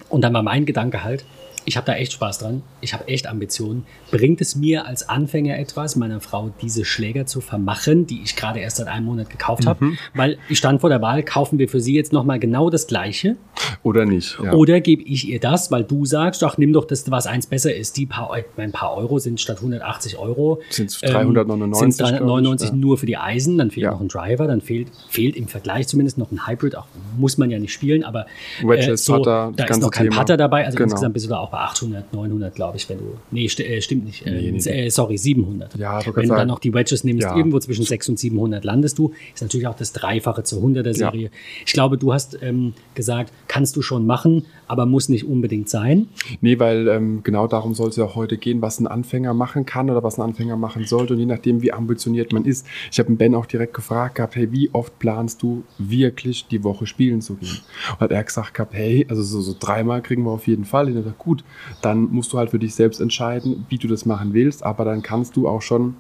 Und 0.10 0.22
dann 0.22 0.34
war 0.34 0.44
mein 0.44 0.66
Gedanke 0.66 1.04
halt, 1.04 1.26
ich 1.66 1.78
habe 1.78 1.86
da 1.86 1.94
echt 1.94 2.14
Spaß 2.14 2.40
dran. 2.40 2.64
Ich 2.82 2.94
habe 2.94 3.08
echt 3.08 3.28
Ambitionen. 3.28 3.86
Bringt 4.10 4.42
es 4.42 4.56
mir 4.56 4.86
als 4.86 5.08
Anfänger 5.08 5.60
etwas, 5.60 5.96
meiner 5.96 6.20
Frau 6.20 6.52
diese 6.62 6.86
Schläger 6.86 7.26
zu 7.26 7.42
vermachen, 7.42 8.08
die 8.08 8.22
ich 8.24 8.36
gerade 8.36 8.60
erst 8.60 8.78
seit 8.78 8.88
einem 8.88 9.06
Monat 9.06 9.30
gekauft 9.30 9.68
habe? 9.68 9.86
Mhm. 9.86 9.98
Weil 10.16 10.38
ich 10.50 10.58
stand 10.58 10.82
vor 10.82 10.90
der 10.90 11.02
Wahl, 11.02 11.24
kaufen 11.24 11.60
wir 11.60 11.70
für 11.70 11.80
sie 11.80 11.94
jetzt 11.94 12.14
nochmal 12.14 12.40
genau 12.40 12.70
das 12.70 12.88
Gleiche? 12.88 13.38
Oder 13.84 14.06
nicht? 14.06 14.40
Ja. 14.44 14.54
Oder 14.54 14.82
gebe 14.82 15.04
ich 15.04 15.28
ihr 15.28 15.40
das, 15.40 15.72
weil 15.72 15.84
du 15.84 16.06
sagst, 16.06 16.44
ach, 16.44 16.58
nimm 16.58 16.74
doch 16.74 16.86
das, 16.86 17.10
was 17.12 17.28
eins 17.28 17.48
besser 17.48 17.74
ist. 17.74 17.98
Die 17.98 18.06
paar, 18.06 18.36
mein 18.58 18.72
paar 18.72 18.96
Euro 18.96 19.20
sind 19.20 19.40
statt 19.40 19.58
180 19.58 20.18
Euro. 20.18 20.62
Sind 20.70 20.90
es 20.90 21.00
399? 21.00 21.96
Sind 21.96 22.00
399 22.00 22.70
ja. 22.70 22.76
nur 22.76 22.98
für 22.98 23.06
die 23.06 23.18
Eisen. 23.18 23.58
Dann 23.58 23.72
fehlt 23.72 23.86
ja. 23.86 23.92
noch 23.92 24.02
ein 24.02 24.08
Driver. 24.08 24.48
Dann 24.48 24.62
fehlt, 24.62 24.90
fehlt 25.10 25.36
im 25.36 25.48
Vergleich 25.48 25.88
zumindest 25.88 26.18
noch 26.18 26.32
ein 26.32 26.48
Hybrid. 26.48 26.76
Auch 26.76 26.88
muss 27.18 27.38
man 27.38 27.52
ja 27.52 27.60
nicht 27.60 27.74
spielen, 27.74 28.04
aber 28.04 28.26
äh, 28.68 28.98
so, 28.98 29.18
Putter, 29.18 29.54
da 29.56 29.66
ist 29.66 29.82
noch 29.82 29.92
kein 29.92 30.10
Thema. 30.10 30.18
Putter 30.18 30.38
dabei. 30.38 30.66
Also 30.66 30.78
genau. 30.78 30.86
insgesamt 30.86 31.14
bist 31.14 31.26
du 31.26 31.30
da 31.30 31.40
auch 31.40 31.51
bei 31.52 31.58
800, 31.60 32.14
900, 32.14 32.56
glaube 32.56 32.78
ich, 32.78 32.90
wenn 32.90 32.98
du. 32.98 33.18
Nee, 33.30 33.48
st 33.48 33.60
äh, 33.60 33.82
stimmt 33.82 34.06
nicht. 34.06 34.26
Äh, 34.26 34.32
nee, 34.32 34.52
nee. 34.52 34.86
Äh, 34.86 34.90
sorry, 34.90 35.18
700. 35.18 35.76
Ja, 35.76 36.00
wenn 36.16 36.30
du 36.30 36.36
dann 36.36 36.48
noch 36.48 36.60
die 36.60 36.74
Wedges 36.74 37.04
nimmst, 37.04 37.24
ja. 37.24 37.36
irgendwo 37.36 37.60
zwischen 37.60 37.84
600 37.86 38.10
und 38.12 38.18
700 38.18 38.64
landest 38.64 38.98
du. 38.98 39.14
Ist 39.34 39.42
natürlich 39.42 39.68
auch 39.68 39.76
das 39.76 39.92
Dreifache 39.94 40.44
zur 40.44 40.64
100er 40.64 40.94
Serie. 40.94 41.24
Ja. 41.26 41.30
Ich 41.66 41.74
glaube, 41.74 41.98
du 41.98 42.14
hast 42.14 42.38
ähm, 42.42 42.74
gesagt, 42.96 43.34
kannst 43.48 43.76
du 43.76 43.82
schon 43.82 44.06
machen, 44.06 44.46
aber 44.72 44.86
muss 44.86 45.10
nicht 45.10 45.26
unbedingt 45.26 45.68
sein. 45.68 46.08
Nee, 46.40 46.58
weil 46.58 46.88
ähm, 46.88 47.24
genau 47.24 47.46
darum 47.46 47.74
soll 47.74 47.90
es 47.90 47.98
ja 47.98 48.16
heute 48.16 48.38
gehen, 48.38 48.62
was 48.62 48.80
ein 48.80 48.88
Anfänger 48.88 49.34
machen 49.34 49.66
kann 49.66 49.90
oder 49.90 50.02
was 50.02 50.18
ein 50.18 50.22
Anfänger 50.22 50.56
machen 50.56 50.86
sollte 50.86 51.14
und 51.14 51.20
je 51.20 51.26
nachdem, 51.26 51.62
wie 51.62 51.74
ambitioniert 51.74 52.32
man 52.32 52.46
ist. 52.46 52.66
Ich 52.90 52.98
habe 52.98 53.12
Ben 53.12 53.36
auch 53.36 53.46
direkt 53.46 53.74
gefragt 53.74 54.16
gehabt, 54.16 54.38
hey, 54.38 54.50
wie 54.54 54.70
oft 54.74 54.98
planst 54.98 55.44
du 55.44 55.64
wirklich 55.78 56.48
die 56.48 56.64
Woche 56.64 56.86
spielen 56.86 57.20
zu 57.20 57.36
gehen? 57.36 57.60
Und 57.92 58.00
hat 58.00 58.12
er 58.12 58.24
gesagt 58.24 58.54
gehabt, 58.54 58.74
hey, 58.74 59.06
also 59.10 59.22
so, 59.24 59.42
so 59.42 59.54
dreimal 59.60 60.02
kriegen 60.02 60.24
wir 60.24 60.32
auf 60.32 60.48
jeden 60.48 60.64
Fall. 60.64 60.88
Ich 60.88 60.96
dachte, 60.96 61.14
gut, 61.18 61.44
dann 61.82 62.04
musst 62.10 62.32
du 62.32 62.38
halt 62.38 62.52
für 62.52 62.60
dich 62.60 62.74
selbst 62.74 63.02
entscheiden, 63.02 63.66
wie 63.68 63.78
du 63.78 63.90
das 63.90 64.06
machen 64.06 64.34
willst, 64.34 64.64
aber 64.64 64.86
dann 64.86 65.02
kannst 65.02 65.36
du 65.36 65.50
auch 65.50 65.62
schon 65.62 65.96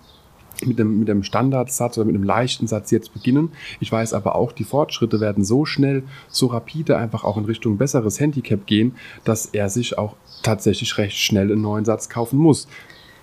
mit 0.67 0.79
einem, 0.79 0.99
mit 0.99 1.09
einem 1.09 1.23
Standardsatz 1.23 1.97
oder 1.97 2.05
mit 2.05 2.15
einem 2.15 2.23
leichten 2.23 2.67
Satz 2.67 2.91
jetzt 2.91 3.13
beginnen. 3.13 3.51
Ich 3.79 3.91
weiß 3.91 4.13
aber 4.13 4.35
auch, 4.35 4.51
die 4.51 4.63
Fortschritte 4.63 5.19
werden 5.19 5.43
so 5.43 5.65
schnell, 5.65 6.03
so 6.29 6.47
rapide 6.47 6.97
einfach 6.97 7.23
auch 7.23 7.37
in 7.37 7.45
Richtung 7.45 7.77
besseres 7.77 8.19
Handicap 8.19 8.65
gehen, 8.65 8.95
dass 9.23 9.47
er 9.47 9.69
sich 9.69 9.97
auch 9.97 10.15
tatsächlich 10.43 10.97
recht 10.97 11.17
schnell 11.17 11.51
einen 11.51 11.61
neuen 11.61 11.85
Satz 11.85 12.09
kaufen 12.09 12.39
muss. 12.39 12.67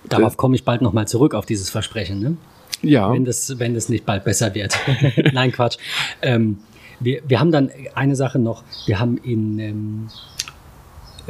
Darauf 0.07 0.37
komme 0.37 0.55
ich 0.55 0.63
bald 0.63 0.81
nochmal 0.81 1.07
zurück, 1.07 1.33
auf 1.33 1.45
dieses 1.45 1.69
Versprechen. 1.69 2.19
Ne? 2.19 2.37
Ja. 2.81 3.11
Wenn 3.11 3.25
das, 3.25 3.59
wenn 3.59 3.73
das 3.73 3.89
nicht 3.89 4.05
bald 4.05 4.23
besser 4.23 4.55
wird. 4.55 4.77
Nein, 5.33 5.51
Quatsch. 5.51 5.77
Ähm, 6.21 6.59
wir, 6.99 7.21
wir 7.27 7.39
haben 7.39 7.51
dann 7.51 7.69
eine 7.95 8.15
Sache 8.15 8.39
noch. 8.39 8.63
Wir 8.85 8.99
haben 8.99 9.17
in, 9.17 9.59
ähm, 9.59 10.07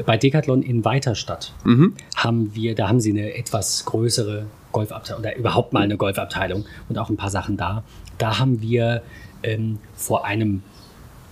bei 0.06 0.18
Decathlon 0.18 0.62
in 0.62 0.86
Weiterstadt 0.86 1.54
mhm. 1.64 1.96
haben 2.16 2.54
wir, 2.54 2.76
da 2.76 2.88
haben 2.88 3.00
sie 3.00 3.12
eine 3.12 3.36
etwas 3.36 3.86
größere 3.86 4.46
Golfabteilung 4.72 5.22
oder 5.22 5.36
überhaupt 5.36 5.74
mal 5.74 5.82
eine 5.82 5.98
Golfabteilung 5.98 6.66
und 6.88 6.98
auch 6.98 7.10
ein 7.10 7.18
paar 7.18 7.30
Sachen 7.30 7.58
da. 7.58 7.84
Da 8.18 8.40
haben 8.40 8.62
wir 8.62 9.02
ähm, 9.44 9.80
vor 9.94 10.26
einem 10.26 10.62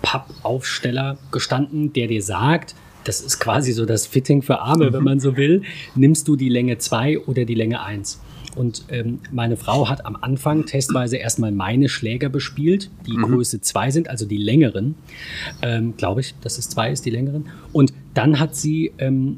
Pappaufsteller 0.01 1.17
gestanden, 1.31 1.93
der 1.93 2.07
dir 2.07 2.21
sagt, 2.21 2.75
das 3.03 3.21
ist 3.21 3.39
quasi 3.39 3.71
so 3.71 3.85
das 3.85 4.05
Fitting 4.05 4.41
für 4.41 4.59
Arme, 4.59 4.89
mhm. 4.89 4.93
wenn 4.93 5.03
man 5.03 5.19
so 5.19 5.37
will. 5.37 5.63
Nimmst 5.95 6.27
du 6.27 6.35
die 6.35 6.49
Länge 6.49 6.77
2 6.77 7.19
oder 7.19 7.45
die 7.45 7.55
Länge 7.55 7.81
1? 7.81 8.21
Und 8.55 8.85
ähm, 8.89 9.19
meine 9.31 9.55
Frau 9.55 9.87
hat 9.87 10.05
am 10.05 10.15
Anfang 10.15 10.65
testweise 10.65 11.17
erstmal 11.17 11.51
meine 11.51 11.89
Schläger 11.89 12.27
bespielt, 12.27 12.89
die 13.05 13.15
mhm. 13.15 13.23
Größe 13.23 13.61
2 13.61 13.91
sind, 13.91 14.09
also 14.09 14.25
die 14.25 14.37
längeren. 14.37 14.95
Ähm, 15.61 15.95
Glaube 15.95 16.21
ich, 16.21 16.33
dass 16.41 16.57
es 16.57 16.69
2 16.69 16.91
ist, 16.91 17.05
die 17.05 17.11
längeren. 17.11 17.49
Und 17.71 17.93
dann 18.13 18.39
hat 18.39 18.55
sie 18.55 18.91
ähm, 18.97 19.37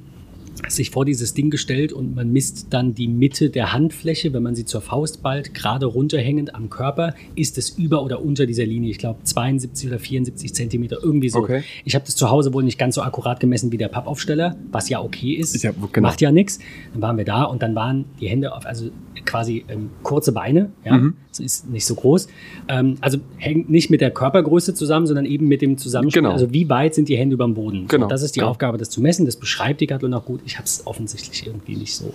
sich 0.68 0.92
vor 0.92 1.06
dieses 1.06 1.34
Ding 1.34 1.50
gestellt 1.50 1.94
und 1.94 2.16
man 2.16 2.32
misst 2.32 2.68
dann 2.72 2.94
die 2.94 3.08
Mitte 3.08 3.50
der 3.50 3.74
Handfläche, 3.74 4.34
wenn 4.34 4.44
man 4.44 4.56
sie 4.56 4.66
zur 4.66 4.82
Faust 4.82 5.24
ballt, 5.24 5.54
gerade 5.54 5.86
runterhängend 5.86 6.56
am 6.56 6.70
Körper, 6.70 7.16
ist 7.36 7.58
es 7.58 7.70
über 7.72 8.04
oder 8.04 8.22
unter 8.22 8.46
dieser 8.46 8.66
Linie. 8.66 8.92
Ich 8.92 8.98
glaube 8.98 9.24
72 9.24 9.88
oder 9.88 10.00
74 10.00 10.54
Zentimeter, 10.54 10.98
irgendwie 11.02 11.30
so. 11.30 11.40
Okay. 11.40 11.64
Ich 11.86 11.96
habe 11.96 12.06
das 12.06 12.16
zu 12.16 12.30
Hause 12.30 12.54
wohl 12.54 12.64
nicht 12.64 12.78
ganz 12.78 12.96
so 12.96 13.02
akkurat 13.02 13.40
gemessen 13.40 13.72
wie 13.72 13.78
der 13.78 13.88
Pappaufsteller, 13.88 14.58
was 14.72 14.90
ja 14.90 15.02
okay 15.02 15.34
ist. 15.34 15.56
ist 15.56 15.64
ja, 15.64 15.72
genau. 15.92 16.08
Macht 16.08 16.22
ja 16.22 16.32
nichts. 16.32 16.60
Dann 16.94 17.02
waren 17.02 17.18
wir 17.18 17.26
da 17.26 17.44
und 17.44 17.62
dann 17.62 17.76
waren 17.76 18.06
die 18.20 18.28
Hände 18.28 18.54
auf, 18.54 18.66
also 18.66 18.90
quasi 19.26 19.66
ähm, 19.68 19.90
kurze 20.04 20.32
Beine, 20.32 20.72
ja, 20.84 20.98
mhm. 20.98 21.16
ist 21.38 21.70
nicht 21.70 21.86
so 21.86 21.96
groß. 21.96 22.28
Ähm, 22.68 22.98
also 23.02 23.18
hängt 23.38 23.70
nicht 23.70 23.90
mit 23.90 24.02
der 24.02 24.12
Körpergröße 24.12 24.74
zusammen, 24.74 25.08
sondern 25.08 25.26
eben 25.26 25.48
mit 25.48 25.62
dem 25.62 25.78
Zusammenspiel. 25.78 26.22
Genau. 26.22 26.34
Also 26.34 26.52
wie 26.54 26.70
weit 26.70 26.96
sind 26.96 27.10
die 27.10 27.18
Hände 27.18 27.36
über 27.36 27.46
dem 27.46 27.54
Boden? 27.54 27.88
Genau. 27.88 28.06
Und 28.06 28.12
das 28.12 28.24
ist 28.24 28.36
die 28.36 28.40
genau. 28.40 28.52
Aufgabe, 28.52 28.78
das 28.78 28.90
zu 28.90 29.02
messen. 29.02 29.26
Das 29.26 29.36
beschreibt 29.36 29.82
die 29.82 29.88
Gattung 29.88 30.14
auch 30.14 30.26
gut. 30.26 30.42
Ich 30.46 30.56
habe 30.56 30.66
es 30.66 30.86
offensichtlich 30.86 31.46
irgendwie 31.48 31.76
nicht 31.76 31.96
so 31.96 32.14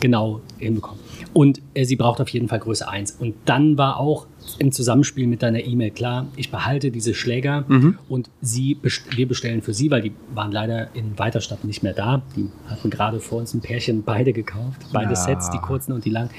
genau 0.00 0.40
hinbekommen. 0.58 1.00
Und 1.36 1.60
äh, 1.74 1.84
sie 1.84 1.96
braucht 1.96 2.22
auf 2.22 2.30
jeden 2.30 2.48
Fall 2.48 2.60
Größe 2.60 2.88
1. 2.88 3.18
Und 3.18 3.34
dann 3.44 3.76
war 3.76 4.00
auch 4.00 4.26
im 4.58 4.72
Zusammenspiel 4.72 5.26
mit 5.26 5.42
deiner 5.42 5.62
E-Mail 5.62 5.90
klar, 5.90 6.28
ich 6.34 6.50
behalte 6.50 6.90
diese 6.90 7.12
Schläger 7.12 7.66
mhm. 7.68 7.98
und 8.08 8.30
sie 8.40 8.74
best 8.74 9.14
wir 9.14 9.28
bestellen 9.28 9.60
für 9.60 9.74
sie, 9.74 9.90
weil 9.90 10.00
die 10.00 10.12
waren 10.32 10.50
leider 10.50 10.94
in 10.94 11.18
Weiterstadt 11.18 11.62
nicht 11.62 11.82
mehr 11.82 11.92
da. 11.92 12.22
Die 12.36 12.48
hatten 12.68 12.88
gerade 12.88 13.20
vor 13.20 13.38
uns 13.38 13.52
ein 13.52 13.60
Pärchen 13.60 14.02
beide 14.02 14.32
gekauft, 14.32 14.86
beide 14.94 15.10
ja. 15.10 15.16
Sets, 15.16 15.50
die 15.50 15.58
kurzen 15.58 15.92
und 15.92 16.06
die 16.06 16.10
langen. 16.10 16.30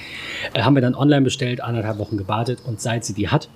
Äh, 0.55 0.63
haben 0.63 0.73
wir 0.73 0.81
dann 0.81 0.95
online 0.95 1.21
bestellt, 1.21 1.61
anderthalb 1.61 1.99
Wochen 1.99 2.17
gewartet 2.17 2.63
und 2.65 2.81
seit 2.81 3.05
sie 3.05 3.13
die 3.13 3.29
hat, 3.29 3.49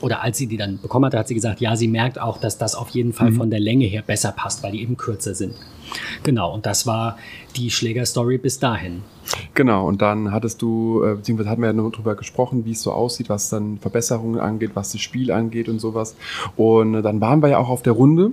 oder 0.00 0.22
als 0.22 0.38
sie 0.38 0.46
die 0.46 0.56
dann 0.56 0.80
bekommen 0.80 1.04
hatte, 1.04 1.18
hat 1.18 1.28
sie 1.28 1.34
gesagt, 1.34 1.60
ja, 1.60 1.76
sie 1.76 1.86
merkt 1.86 2.18
auch, 2.18 2.38
dass 2.38 2.56
das 2.56 2.74
auf 2.74 2.88
jeden 2.90 3.12
Fall 3.12 3.32
mhm. 3.32 3.36
von 3.36 3.50
der 3.50 3.60
Länge 3.60 3.84
her 3.84 4.00
besser 4.00 4.32
passt, 4.32 4.62
weil 4.62 4.72
die 4.72 4.80
eben 4.80 4.96
kürzer 4.96 5.34
sind. 5.34 5.54
Genau, 6.22 6.52
und 6.52 6.66
das 6.66 6.86
war 6.86 7.16
die 7.56 7.70
Schlägerstory 7.70 8.38
bis 8.38 8.58
dahin. 8.58 9.02
Genau, 9.54 9.86
und 9.86 10.02
dann 10.02 10.32
hattest 10.32 10.62
du, 10.62 11.02
äh, 11.02 11.14
beziehungsweise 11.14 11.50
hatten 11.50 11.62
wir 11.62 11.68
ja 11.68 11.72
nur 11.72 11.90
darüber 11.90 12.14
gesprochen, 12.14 12.64
wie 12.64 12.72
es 12.72 12.82
so 12.82 12.92
aussieht, 12.92 13.28
was 13.28 13.48
dann 13.48 13.78
Verbesserungen 13.78 14.38
angeht, 14.38 14.72
was 14.74 14.92
das 14.92 15.00
Spiel 15.00 15.32
angeht 15.32 15.68
und 15.68 15.80
sowas. 15.80 16.14
Und 16.56 16.94
äh, 16.94 17.02
dann 17.02 17.20
waren 17.20 17.42
wir 17.42 17.48
ja 17.48 17.58
auch 17.58 17.68
auf 17.68 17.82
der 17.82 17.94
Runde. 17.94 18.32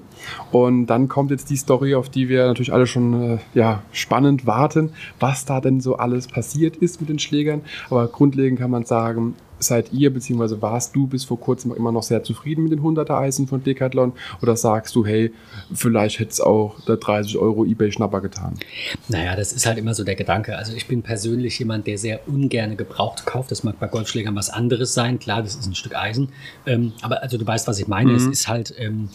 Und 0.51 0.87
dann 0.87 1.07
kommt 1.07 1.31
jetzt 1.31 1.49
die 1.49 1.55
Story, 1.55 1.95
auf 1.95 2.09
die 2.09 2.29
wir 2.29 2.45
natürlich 2.45 2.73
alle 2.73 2.87
schon 2.87 3.37
äh, 3.37 3.37
ja, 3.53 3.81
spannend 3.91 4.45
warten, 4.45 4.91
was 5.19 5.45
da 5.45 5.61
denn 5.61 5.81
so 5.81 5.95
alles 5.95 6.27
passiert 6.27 6.75
ist 6.75 6.99
mit 6.99 7.09
den 7.09 7.19
Schlägern. 7.19 7.61
Aber 7.89 8.07
grundlegend 8.07 8.59
kann 8.59 8.71
man 8.71 8.85
sagen, 8.85 9.35
seid 9.63 9.91
ihr, 9.93 10.13
beziehungsweise 10.13 10.61
warst 10.61 10.95
du 10.95 11.07
bis 11.07 11.23
vor 11.23 11.39
kurzem 11.39 11.73
immer 11.73 11.91
noch 11.91 12.03
sehr 12.03 12.23
zufrieden 12.23 12.63
mit 12.63 12.71
den 12.71 12.81
100er 12.81 13.17
Eisen 13.17 13.47
von 13.47 13.63
Decathlon? 13.63 14.13
Oder 14.41 14.55
sagst 14.55 14.95
du, 14.95 15.05
hey, 15.05 15.31
vielleicht 15.73 16.19
hätte 16.19 16.31
es 16.31 16.41
auch 16.41 16.79
der 16.81 16.97
30 16.97 17.37
Euro 17.37 17.65
Ebay-Schnapper 17.65 18.21
getan? 18.21 18.59
Naja, 19.07 19.35
das 19.35 19.53
ist 19.53 19.65
halt 19.65 19.77
immer 19.77 19.93
so 19.93 20.03
der 20.03 20.15
Gedanke. 20.15 20.57
Also 20.57 20.73
ich 20.73 20.87
bin 20.87 21.01
persönlich 21.01 21.57
jemand, 21.59 21.87
der 21.87 21.97
sehr 21.97 22.27
ungern 22.27 22.77
gebraucht 22.77 23.25
kauft. 23.25 23.51
Das 23.51 23.63
mag 23.63 23.79
bei 23.79 23.87
Golfschlägern 23.87 24.35
was 24.35 24.49
anderes 24.49 24.93
sein. 24.93 25.19
Klar, 25.19 25.41
das 25.41 25.55
ist 25.55 25.67
ein 25.67 25.75
Stück 25.75 25.95
Eisen. 25.95 26.29
Ähm, 26.65 26.93
aber 27.01 27.21
also 27.21 27.37
du 27.37 27.45
weißt, 27.45 27.67
was 27.67 27.79
ich 27.79 27.87
meine. 27.87 28.11
Mhm. 28.11 28.17
Es 28.17 28.25
ist 28.25 28.47
halt, 28.47 28.73
ähm, 28.77 29.09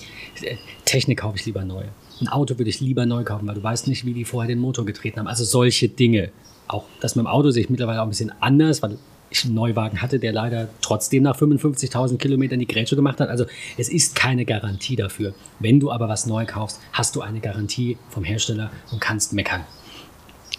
Technik 0.84 1.20
kaufe 1.20 1.36
ich 1.36 1.46
lieber 1.46 1.64
neu. 1.64 1.84
Ein 2.20 2.28
Auto 2.28 2.58
würde 2.58 2.70
ich 2.70 2.80
lieber 2.80 3.06
neu 3.06 3.22
kaufen, 3.24 3.46
weil 3.46 3.54
du 3.54 3.62
weißt 3.62 3.86
nicht, 3.86 4.04
wie 4.04 4.12
die 4.12 4.24
vorher 4.24 4.48
den 4.48 4.58
Motor 4.58 4.84
getreten 4.84 5.20
haben. 5.20 5.28
Also 5.28 5.44
solche 5.44 5.88
Dinge. 5.88 6.30
Auch 6.66 6.84
das 7.00 7.16
mit 7.16 7.24
dem 7.24 7.28
Auto 7.28 7.50
sehe 7.50 7.62
ich 7.62 7.70
mittlerweile 7.70 8.00
auch 8.00 8.06
ein 8.06 8.10
bisschen 8.10 8.32
anders, 8.40 8.82
weil 8.82 8.98
ich 9.30 9.44
einen 9.44 9.54
Neuwagen 9.54 10.00
hatte, 10.00 10.18
der 10.18 10.32
leider 10.32 10.68
trotzdem 10.80 11.22
nach 11.22 11.36
55.000 11.38 12.18
Kilometern 12.18 12.58
die 12.58 12.66
Grätsche 12.66 12.96
gemacht 12.96 13.20
hat. 13.20 13.28
Also 13.28 13.44
es 13.76 13.88
ist 13.88 14.14
keine 14.14 14.44
Garantie 14.44 14.96
dafür. 14.96 15.34
Wenn 15.58 15.80
du 15.80 15.90
aber 15.90 16.08
was 16.08 16.26
neu 16.26 16.46
kaufst, 16.46 16.80
hast 16.92 17.16
du 17.16 17.20
eine 17.20 17.40
Garantie 17.40 17.98
vom 18.10 18.24
Hersteller 18.24 18.70
und 18.90 19.00
kannst 19.00 19.32
meckern. 19.32 19.64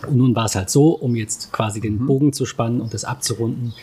Und 0.08 0.18
nun 0.18 0.36
war 0.36 0.46
es 0.46 0.56
halt 0.56 0.70
so, 0.70 0.92
um 0.92 1.16
jetzt 1.16 1.52
quasi 1.52 1.82
den 1.82 2.00
mhm. 2.00 2.08
Bogen 2.08 2.34
zu 2.34 2.46
spannen 2.46 2.82
und 2.82 2.94
das 2.94 3.04
abzurunden. 3.04 3.74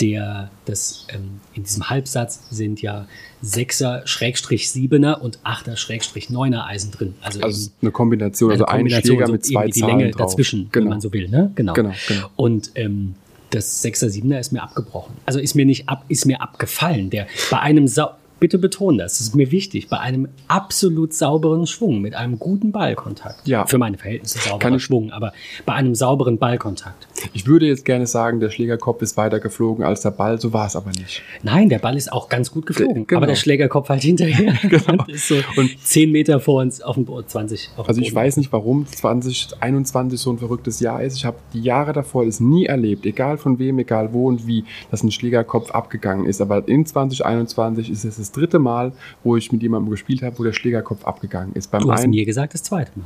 Der, 0.00 0.50
das, 0.64 1.06
ähm, 1.10 1.40
in 1.52 1.64
diesem 1.64 1.90
Halbsatz 1.90 2.40
sind 2.50 2.80
ja 2.80 3.06
6er, 3.44 4.06
Schrägstrich 4.06 4.64
7er 4.64 5.18
und 5.18 5.40
8er, 5.40 5.76
Schrägstrich 5.76 6.28
9er 6.28 6.64
Eisen 6.64 6.90
drin. 6.90 7.14
Also, 7.20 7.40
also 7.42 7.70
eine 7.82 7.90
Kombination, 7.90 8.50
eine 8.50 8.62
also 8.62 8.64
Kombination, 8.64 9.16
ein 9.16 9.18
Schläger 9.18 9.32
mit 9.32 9.44
zwei 9.44 9.68
die 9.68 9.80
Länge 9.82 10.10
drauf. 10.10 10.30
dazwischen, 10.30 10.70
genau. 10.72 10.84
wenn 10.84 10.90
man 10.90 11.00
so 11.02 11.12
will. 11.12 11.28
Ne? 11.28 11.52
Genau. 11.54 11.74
genau, 11.74 11.92
genau. 12.08 12.30
Und 12.36 12.70
ähm, 12.76 13.14
das 13.50 13.84
6er, 13.84 14.06
7er 14.06 14.38
ist 14.38 14.52
mir 14.52 14.62
abgebrochen. 14.62 15.16
Also 15.26 15.38
ist 15.40 15.54
mir 15.54 15.66
nicht 15.66 15.88
ab, 15.88 16.04
ist 16.08 16.26
mir 16.26 16.40
abgefallen. 16.40 17.10
Der, 17.10 17.26
bei 17.50 17.60
einem 17.60 17.88
Sau 17.88 18.10
bitte 18.40 18.58
betone 18.58 18.98
das, 18.98 19.18
das 19.18 19.28
ist 19.28 19.36
mir 19.36 19.50
wichtig, 19.52 19.88
bei 19.88 19.98
einem 20.00 20.28
absolut 20.48 21.12
sauberen 21.14 21.66
Schwung, 21.66 22.00
mit 22.00 22.14
einem 22.14 22.38
guten 22.38 22.72
Ballkontakt. 22.72 23.46
Ja. 23.46 23.66
Für 23.66 23.78
meine 23.78 23.98
Verhältnisse 23.98 24.38
sauberer 24.38 24.76
ich- 24.76 24.82
Schwung, 24.82 25.12
aber 25.12 25.32
bei 25.66 25.74
einem 25.74 25.94
sauberen 25.94 26.38
Ballkontakt. 26.38 27.06
Ich 27.34 27.46
würde 27.46 27.66
jetzt 27.66 27.84
gerne 27.84 28.06
sagen, 28.06 28.40
der 28.40 28.50
Schlägerkopf 28.50 29.02
ist 29.02 29.16
weiter 29.16 29.38
geflogen 29.40 29.84
als 29.84 30.00
der 30.00 30.10
Ball, 30.10 30.40
so 30.40 30.52
war 30.52 30.66
es 30.66 30.74
aber 30.74 30.90
nicht. 30.90 31.22
Nein, 31.42 31.68
der 31.68 31.78
Ball 31.78 31.96
ist 31.96 32.12
auch 32.12 32.28
ganz 32.28 32.50
gut 32.50 32.66
geflogen, 32.66 33.06
Genau. 33.06 33.18
aber 33.18 33.26
der 33.26 33.36
Schlägerkopf 33.36 33.88
halt 33.88 34.02
hinterher. 34.02 34.54
Genau. 34.70 35.04
Ist 35.08 35.28
so 35.28 35.34
Und- 35.56 35.70
10 35.82 36.10
Meter 36.12 36.40
vor 36.40 36.60
uns 36.62 36.80
auf 36.80 36.94
dem 36.96 37.04
Boden, 37.04 37.26
20 37.28 37.70
auf 37.76 37.86
dem 37.86 37.88
Also 37.90 38.00
ich 38.00 38.14
weiß 38.14 38.36
nicht, 38.38 38.52
warum 38.52 38.86
2021 38.86 40.20
so 40.20 40.30
ein 40.32 40.38
verrücktes 40.38 40.80
Jahr 40.80 41.02
ist. 41.02 41.16
Ich 41.16 41.24
habe 41.24 41.36
die 41.52 41.60
Jahre 41.62 41.92
davor 41.92 42.24
es 42.24 42.40
nie 42.40 42.66
erlebt, 42.66 43.04
egal 43.06 43.36
von 43.38 43.58
wem, 43.58 43.78
egal 43.78 44.12
wo 44.12 44.26
und 44.28 44.46
wie, 44.46 44.64
dass 44.90 45.02
ein 45.02 45.10
Schlägerkopf 45.10 45.70
abgegangen 45.72 46.26
ist. 46.26 46.40
Aber 46.40 46.66
in 46.68 46.86
2021 46.86 47.90
ist 47.90 48.04
es 48.04 48.16
das 48.16 48.29
dritte 48.32 48.58
Mal, 48.58 48.92
wo 49.24 49.36
ich 49.36 49.52
mit 49.52 49.62
jemandem 49.62 49.90
gespielt 49.90 50.22
habe, 50.22 50.38
wo 50.38 50.44
der 50.44 50.52
Schlägerkopf 50.52 51.04
abgegangen 51.04 51.52
ist. 51.54 51.70
Beim 51.70 51.82
Du 51.82 51.92
hast 51.92 52.02
einen, 52.02 52.10
mir 52.10 52.24
gesagt, 52.24 52.54
das 52.54 52.62
zweite 52.62 52.90
Mal. 52.96 53.04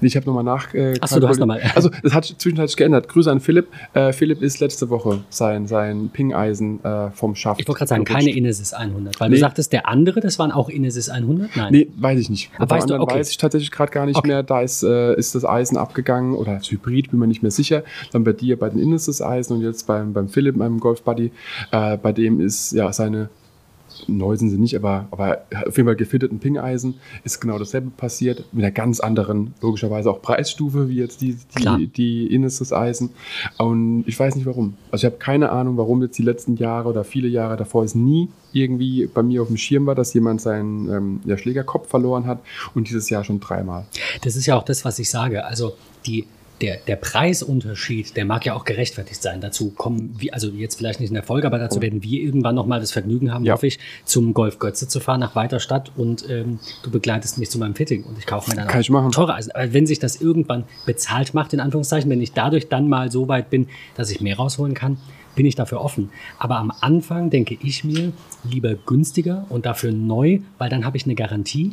ich 0.00 0.16
habe 0.16 0.26
nochmal 0.26 0.44
nach. 0.44 0.74
Äh, 0.74 0.98
Ach 1.00 1.08
so, 1.08 1.18
du 1.18 1.28
hast 1.28 1.38
kalkuliert. 1.38 1.40
noch 1.40 1.46
mal. 1.46 1.60
Also 1.76 1.88
das 2.02 2.12
hat 2.12 2.26
sich 2.26 2.36
zwischenzeitlich 2.36 2.76
geändert. 2.76 3.08
Grüße 3.08 3.30
an 3.30 3.40
Philipp. 3.40 3.68
Äh, 3.94 4.12
Philipp 4.12 4.42
ist 4.42 4.60
letzte 4.60 4.90
Woche 4.90 5.20
sein, 5.30 5.66
sein 5.66 6.10
Ping-Eisen 6.12 6.84
äh, 6.84 7.10
vom 7.12 7.34
Schaft. 7.34 7.60
Ich 7.60 7.66
wollte 7.68 7.78
gerade 7.78 7.88
sagen, 7.88 8.04
gerutscht. 8.04 8.26
keine 8.26 8.36
Inesis 8.36 8.74
100, 8.74 9.18
weil 9.18 9.30
Nee. 9.30 9.36
du 9.36 9.40
sagtest, 9.40 9.72
der 9.72 9.88
andere, 9.88 10.20
das 10.20 10.38
waren 10.38 10.52
auch 10.52 10.68
Inesis 10.68 11.08
100? 11.08 11.56
Nein. 11.56 11.72
Nee, 11.72 11.88
weiß 11.96 12.20
ich 12.20 12.28
nicht. 12.28 12.50
Ah, 12.58 12.66
Beim 12.66 12.78
weißt 12.80 12.90
du, 12.90 13.00
okay. 13.00 13.14
weiß 13.20 13.30
ich 13.30 13.38
tatsächlich 13.38 13.70
gerade 13.70 13.92
gar 13.92 14.04
nicht 14.04 14.16
Okay. 14.16 14.28
mehr. 14.28 14.42
Da 14.42 14.60
ist, 14.60 14.82
äh, 14.82 15.14
ist 15.16 15.34
das 15.34 15.44
Eisen 15.46 15.78
abgegangen 15.78 16.34
oder 16.34 16.54
das 16.56 16.70
Hybrid, 16.70 17.10
bin 17.10 17.20
mir 17.20 17.26
nicht 17.26 17.40
mehr 17.42 17.52
sicher. 17.52 17.82
Dann 18.12 18.24
bei 18.24 18.32
dir 18.32 18.58
bei 18.58 18.68
den 18.68 18.90
das 18.92 19.22
Eisen 19.22 19.54
und 19.56 19.62
jetzt 19.62 19.86
beim, 19.86 20.12
beim 20.12 20.28
Philipp, 20.28 20.56
meinem 20.56 20.80
Golf-Buddy, 20.80 21.32
äh, 21.70 21.96
bei 21.96 22.12
dem 22.12 22.40
ist 22.40 22.72
ja 22.72 22.92
seine 22.92 23.30
neu 24.06 24.36
sind 24.36 24.50
sie 24.50 24.58
nicht, 24.58 24.76
aber, 24.76 25.06
aber 25.10 25.42
auf 25.66 25.76
jeden 25.76 25.86
Fall 25.86 25.96
gefitteten 25.96 26.38
Ping-Eisen 26.38 26.94
ist 27.24 27.40
genau 27.40 27.58
dasselbe 27.58 27.90
passiert, 27.90 28.44
mit 28.52 28.64
einer 28.64 28.72
ganz 28.72 29.00
anderen, 29.00 29.54
logischerweise 29.60 30.10
auch 30.10 30.22
Preisstufe, 30.22 30.88
wie 30.88 30.96
jetzt 30.96 31.20
die, 31.20 31.36
Klar. 31.54 31.78
die, 31.78 31.86
die 31.88 32.26
Innestes 32.26 32.72
Eisen. 32.72 33.10
Und 33.58 34.04
ich 34.06 34.18
weiß 34.18 34.36
nicht 34.36 34.46
warum. 34.46 34.74
Also 34.90 35.06
ich 35.06 35.12
habe 35.12 35.18
keine 35.18 35.50
Ahnung, 35.50 35.76
warum 35.76 36.02
jetzt 36.02 36.18
die 36.18 36.22
letzten 36.22 36.56
Jahre 36.56 36.88
oder 36.88 37.04
viele 37.04 37.28
Jahre 37.28 37.56
davor 37.56 37.84
es 37.84 37.94
nie 37.94 38.28
irgendwie 38.52 39.06
bei 39.06 39.22
mir 39.22 39.42
auf 39.42 39.48
dem 39.48 39.56
Schirm 39.56 39.86
war, 39.86 39.94
dass 39.94 40.14
jemand 40.14 40.40
seinen 40.40 40.88
ähm, 40.88 41.20
ja, 41.24 41.36
Schlägerkopf 41.36 41.88
verloren 41.88 42.26
hat 42.26 42.40
und 42.74 42.88
dieses 42.88 43.10
Jahr 43.10 43.24
schon 43.24 43.40
dreimal. 43.40 43.86
Das 44.22 44.36
ist 44.36 44.46
ja 44.46 44.56
auch 44.56 44.62
das, 44.62 44.84
was 44.84 44.98
ich 44.98 45.10
sage. 45.10 45.44
Also 45.44 45.74
die, 46.06 46.26
der, 46.60 46.76
der 46.86 46.96
Preisunterschied, 46.96 48.16
der 48.16 48.24
mag 48.24 48.46
ja 48.46 48.54
auch 48.54 48.64
gerechtfertigt 48.64 49.20
sein. 49.22 49.40
Dazu 49.40 49.70
kommen 49.70 50.14
wir, 50.18 50.32
also 50.34 50.48
jetzt 50.48 50.76
vielleicht 50.76 51.00
nicht 51.00 51.08
in 51.10 51.14
der 51.14 51.22
Folge, 51.24 51.46
aber 51.46 51.58
dazu 51.58 51.82
werden 51.82 52.02
wir 52.02 52.20
irgendwann 52.22 52.54
nochmal 52.54 52.80
das 52.80 52.92
Vergnügen 52.92 53.32
haben, 53.32 53.44
Ja. 53.44 53.54
hoffe 53.54 53.66
ich, 53.66 53.78
zum 54.04 54.34
Golf 54.34 54.58
Götze 54.58 54.86
zu 54.86 55.00
fahren 55.00 55.20
nach 55.20 55.34
Weiterstadt 55.34 55.90
und 55.96 56.28
ähm, 56.30 56.60
du 56.82 56.90
begleitest 56.90 57.38
mich 57.38 57.50
zu 57.50 57.58
meinem 57.58 57.74
Fitting 57.74 58.04
und 58.04 58.18
ich 58.18 58.26
kaufe 58.26 58.50
mir 58.50 58.56
dann 58.56 58.68
Kann 58.68 58.76
auch 58.76 58.80
ich 58.82 58.90
machen. 58.90 59.10
teure 59.10 59.34
Eisen. 59.34 59.50
Aber 59.52 59.72
wenn 59.72 59.86
sich 59.86 59.98
das 59.98 60.20
irgendwann 60.20 60.64
bezahlt 60.86 61.34
macht, 61.34 61.52
in 61.52 61.60
Anführungszeichen, 61.60 62.08
wenn 62.10 62.20
ich 62.20 62.32
dadurch 62.32 62.68
dann 62.68 62.88
mal 62.88 63.10
so 63.10 63.26
weit 63.28 63.50
bin, 63.50 63.68
dass 63.96 64.10
ich 64.10 64.20
mehr 64.20 64.36
rausholen 64.36 64.74
kann, 64.74 64.96
bin 65.34 65.46
ich 65.46 65.56
dafür 65.56 65.80
offen. 65.80 66.10
Aber 66.38 66.58
am 66.58 66.72
Anfang 66.80 67.30
denke 67.30 67.58
ich 67.60 67.82
mir, 67.82 68.12
lieber 68.48 68.74
günstiger 68.74 69.46
und 69.48 69.66
dafür 69.66 69.90
neu, 69.90 70.38
weil 70.58 70.70
dann 70.70 70.84
habe 70.84 70.96
ich 70.96 71.04
eine 71.04 71.16
Garantie 71.16 71.72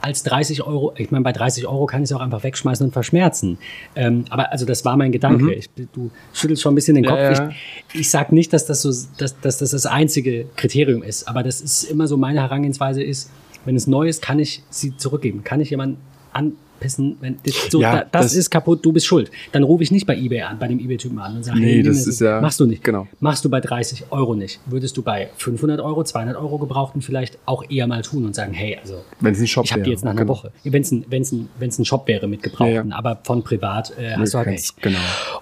als 0.00 0.22
30 0.24 0.62
Euro. 0.66 0.92
Ich 0.96 1.10
meine, 1.10 1.24
bei 1.24 1.32
30 1.32 1.66
Euro 1.66 1.86
kann 1.86 2.02
ich 2.02 2.10
es 2.10 2.16
auch 2.16 2.20
einfach 2.20 2.42
wegschmeißen 2.42 2.86
und 2.86 2.92
verschmerzen. 2.92 3.58
Ähm, 3.96 4.24
aber 4.30 4.52
also 4.52 4.66
das 4.66 4.84
war 4.84 4.96
mein 4.96 5.12
Gedanke. 5.12 5.52
Ich, 5.54 5.68
du 5.92 6.10
schüttelst 6.32 6.62
schon 6.62 6.72
ein 6.72 6.74
bisschen 6.74 6.94
den 6.94 7.04
Ja, 7.04 7.10
Kopf. 7.10 7.20
ja. 7.38 7.50
Ich, 7.92 8.00
ich 8.00 8.10
sage 8.10 8.34
nicht, 8.34 8.52
dass 8.52 8.66
das, 8.66 8.82
so, 8.82 8.90
dass, 9.18 9.38
dass 9.40 9.58
das 9.58 9.70
das 9.70 9.86
einzige 9.86 10.46
Kriterium 10.56 11.02
ist, 11.02 11.28
aber 11.28 11.42
das 11.42 11.60
ist 11.60 11.84
immer 11.84 12.06
so 12.06 12.16
meine 12.16 12.40
Herangehensweise 12.40 13.02
ist, 13.02 13.30
wenn 13.64 13.76
es 13.76 13.86
neu 13.86 14.08
ist, 14.08 14.20
kann 14.22 14.38
ich 14.38 14.62
sie 14.70 14.96
zurückgeben. 14.96 15.42
Kann 15.42 15.60
ich 15.60 15.70
jemanden 15.70 15.96
anpissen, 16.34 17.16
wenn 17.20 17.36
das, 17.44 17.54
so, 17.70 17.80
Ja, 17.80 17.92
da, 18.00 18.06
das, 18.12 18.26
das- 18.26 18.34
ist 18.34 18.50
kaputt, 18.50 18.84
du 18.84 18.92
bist 18.92 19.06
schuld. 19.06 19.30
Dann 19.52 19.62
rufe 19.62 19.82
ich 19.82 19.90
nicht 19.90 20.06
bei 20.06 20.16
eBay 20.16 20.42
an, 20.42 20.58
bei 20.58 20.68
dem 20.68 20.78
eBay-Typen 20.78 21.18
an 21.18 21.36
und 21.36 21.42
sage, 21.44 21.58
Nee, 21.60 21.82
das 21.82 22.00
nimm 22.00 22.08
ist 22.10 22.20
ja- 22.20 22.40
machst 22.40 22.60
du 22.60 22.66
nicht. 22.66 22.82
genau. 22.84 23.06
Machst 23.20 23.44
du 23.44 23.48
bei 23.48 23.60
30 23.60 24.04
Euro 24.10 24.34
nicht. 24.34 24.60
Würdest 24.66 24.96
du 24.96 25.02
bei 25.02 25.30
500 25.36 25.80
Euro, 25.80 26.04
200 26.04 26.36
Euro 26.36 26.58
gebrauchten 26.58 27.00
vielleicht 27.02 27.38
auch 27.46 27.64
eher 27.70 27.86
mal 27.86 28.02
tun 28.02 28.24
und 28.24 28.34
sagen, 28.34 28.52
hey, 28.52 28.76
also 28.80 29.02
Wenn 29.20 29.32
es 29.34 29.40
ein 29.40 29.46
Shop 29.46 29.64
ich 29.64 29.72
habe 29.72 29.82
die 29.82 29.86
wäre. 29.86 29.94
jetzt 29.94 30.04
nach 30.04 30.10
einer 30.12 30.20
Genau. 30.22 30.32
Woche. 30.34 30.52
Wenn 30.64 30.82
es 30.82 30.90
ein, 30.92 31.04
wenn's 31.08 31.32
ein, 31.32 31.48
wenn's 31.58 31.78
ein 31.78 31.84
Shop 31.84 32.06
wäre 32.08 32.26
mit 32.28 32.42
Gebrauchten, 32.42 32.74
Ja, 32.74 32.84
ja. 32.84 32.96
aber 32.96 33.18
von 33.22 33.42
privat 33.42 33.96
äh, 33.98 34.14
hast 34.16 34.34
du 34.34 34.38
halt 34.38 34.48
nicht. 34.48 34.80
Genau. 34.82 34.98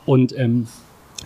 Und 0.06 0.36
ähm, 0.38 0.66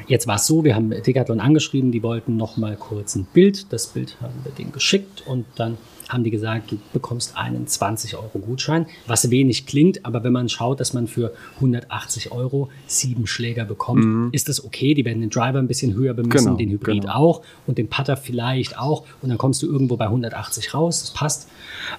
jetzt 0.07 0.27
war 0.27 0.37
es 0.37 0.47
so, 0.47 0.63
wir 0.65 0.75
haben 0.75 0.91
Decathlon 0.91 1.41
angeschrieben, 1.41 1.91
die 1.91 2.03
wollten 2.03 2.37
noch 2.37 2.57
mal 2.57 2.77
kurz 2.77 3.17
ein 3.17 3.27
Bild. 3.33 3.73
Das 3.73 3.87
Bild 3.89 4.17
haben 4.21 4.35
wir 4.45 4.53
denen 4.53 4.73
geschickt 4.73 5.23
und 5.27 5.47
dann 5.57 5.77
haben 6.09 6.25
die 6.25 6.31
gesagt, 6.31 6.71
du 6.73 6.79
bekommst 6.93 7.37
einen 7.37 7.67
20 7.67 8.17
Euro 8.17 8.39
Gutschein, 8.39 8.87
was 9.07 9.31
wenig 9.31 9.67
klingt, 9.67 10.05
aber 10.05 10.23
wenn 10.23 10.33
man 10.33 10.49
schaut, 10.49 10.79
dass 10.81 10.93
man 10.93 11.07
für 11.09 11.33
180 11.57 12.33
Euro 12.33 12.71
sieben 12.87 13.27
Schläger 13.27 13.65
bekommt, 13.65 14.33
ist 14.35 14.49
das 14.49 14.65
okay. 14.65 14.95
Die 14.95 15.05
werden 15.05 15.21
den 15.21 15.31
Driver 15.31 15.59
ein 15.59 15.67
bisschen 15.69 15.95
höher 15.95 16.15
bemessen, 16.15 16.53
Mhm. 16.53 16.57
Genau, 16.57 16.57
den 16.59 16.71
Hybrid 16.71 17.01
genau. 17.03 17.15
auch 17.15 17.43
und 17.67 17.79
den 17.79 17.89
Putter 17.89 18.17
vielleicht 18.17 18.79
auch 18.79 19.05
und 19.23 19.29
dann 19.31 19.39
kommst 19.39 19.63
du 19.63 19.67
irgendwo 19.67 19.97
bei 19.97 20.07
180 20.07 20.75
raus, 20.75 21.01
das 21.01 21.11
passt. 21.13 21.49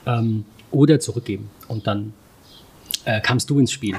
Ähm, 0.06 0.46
oder 0.72 1.00
zurückgeben 1.00 1.50
und 1.70 1.88
dann 1.88 2.14
äh, 3.08 3.22
kamst 3.22 3.50
du 3.50 3.58
ins 3.58 3.72
Spiel. 3.72 3.96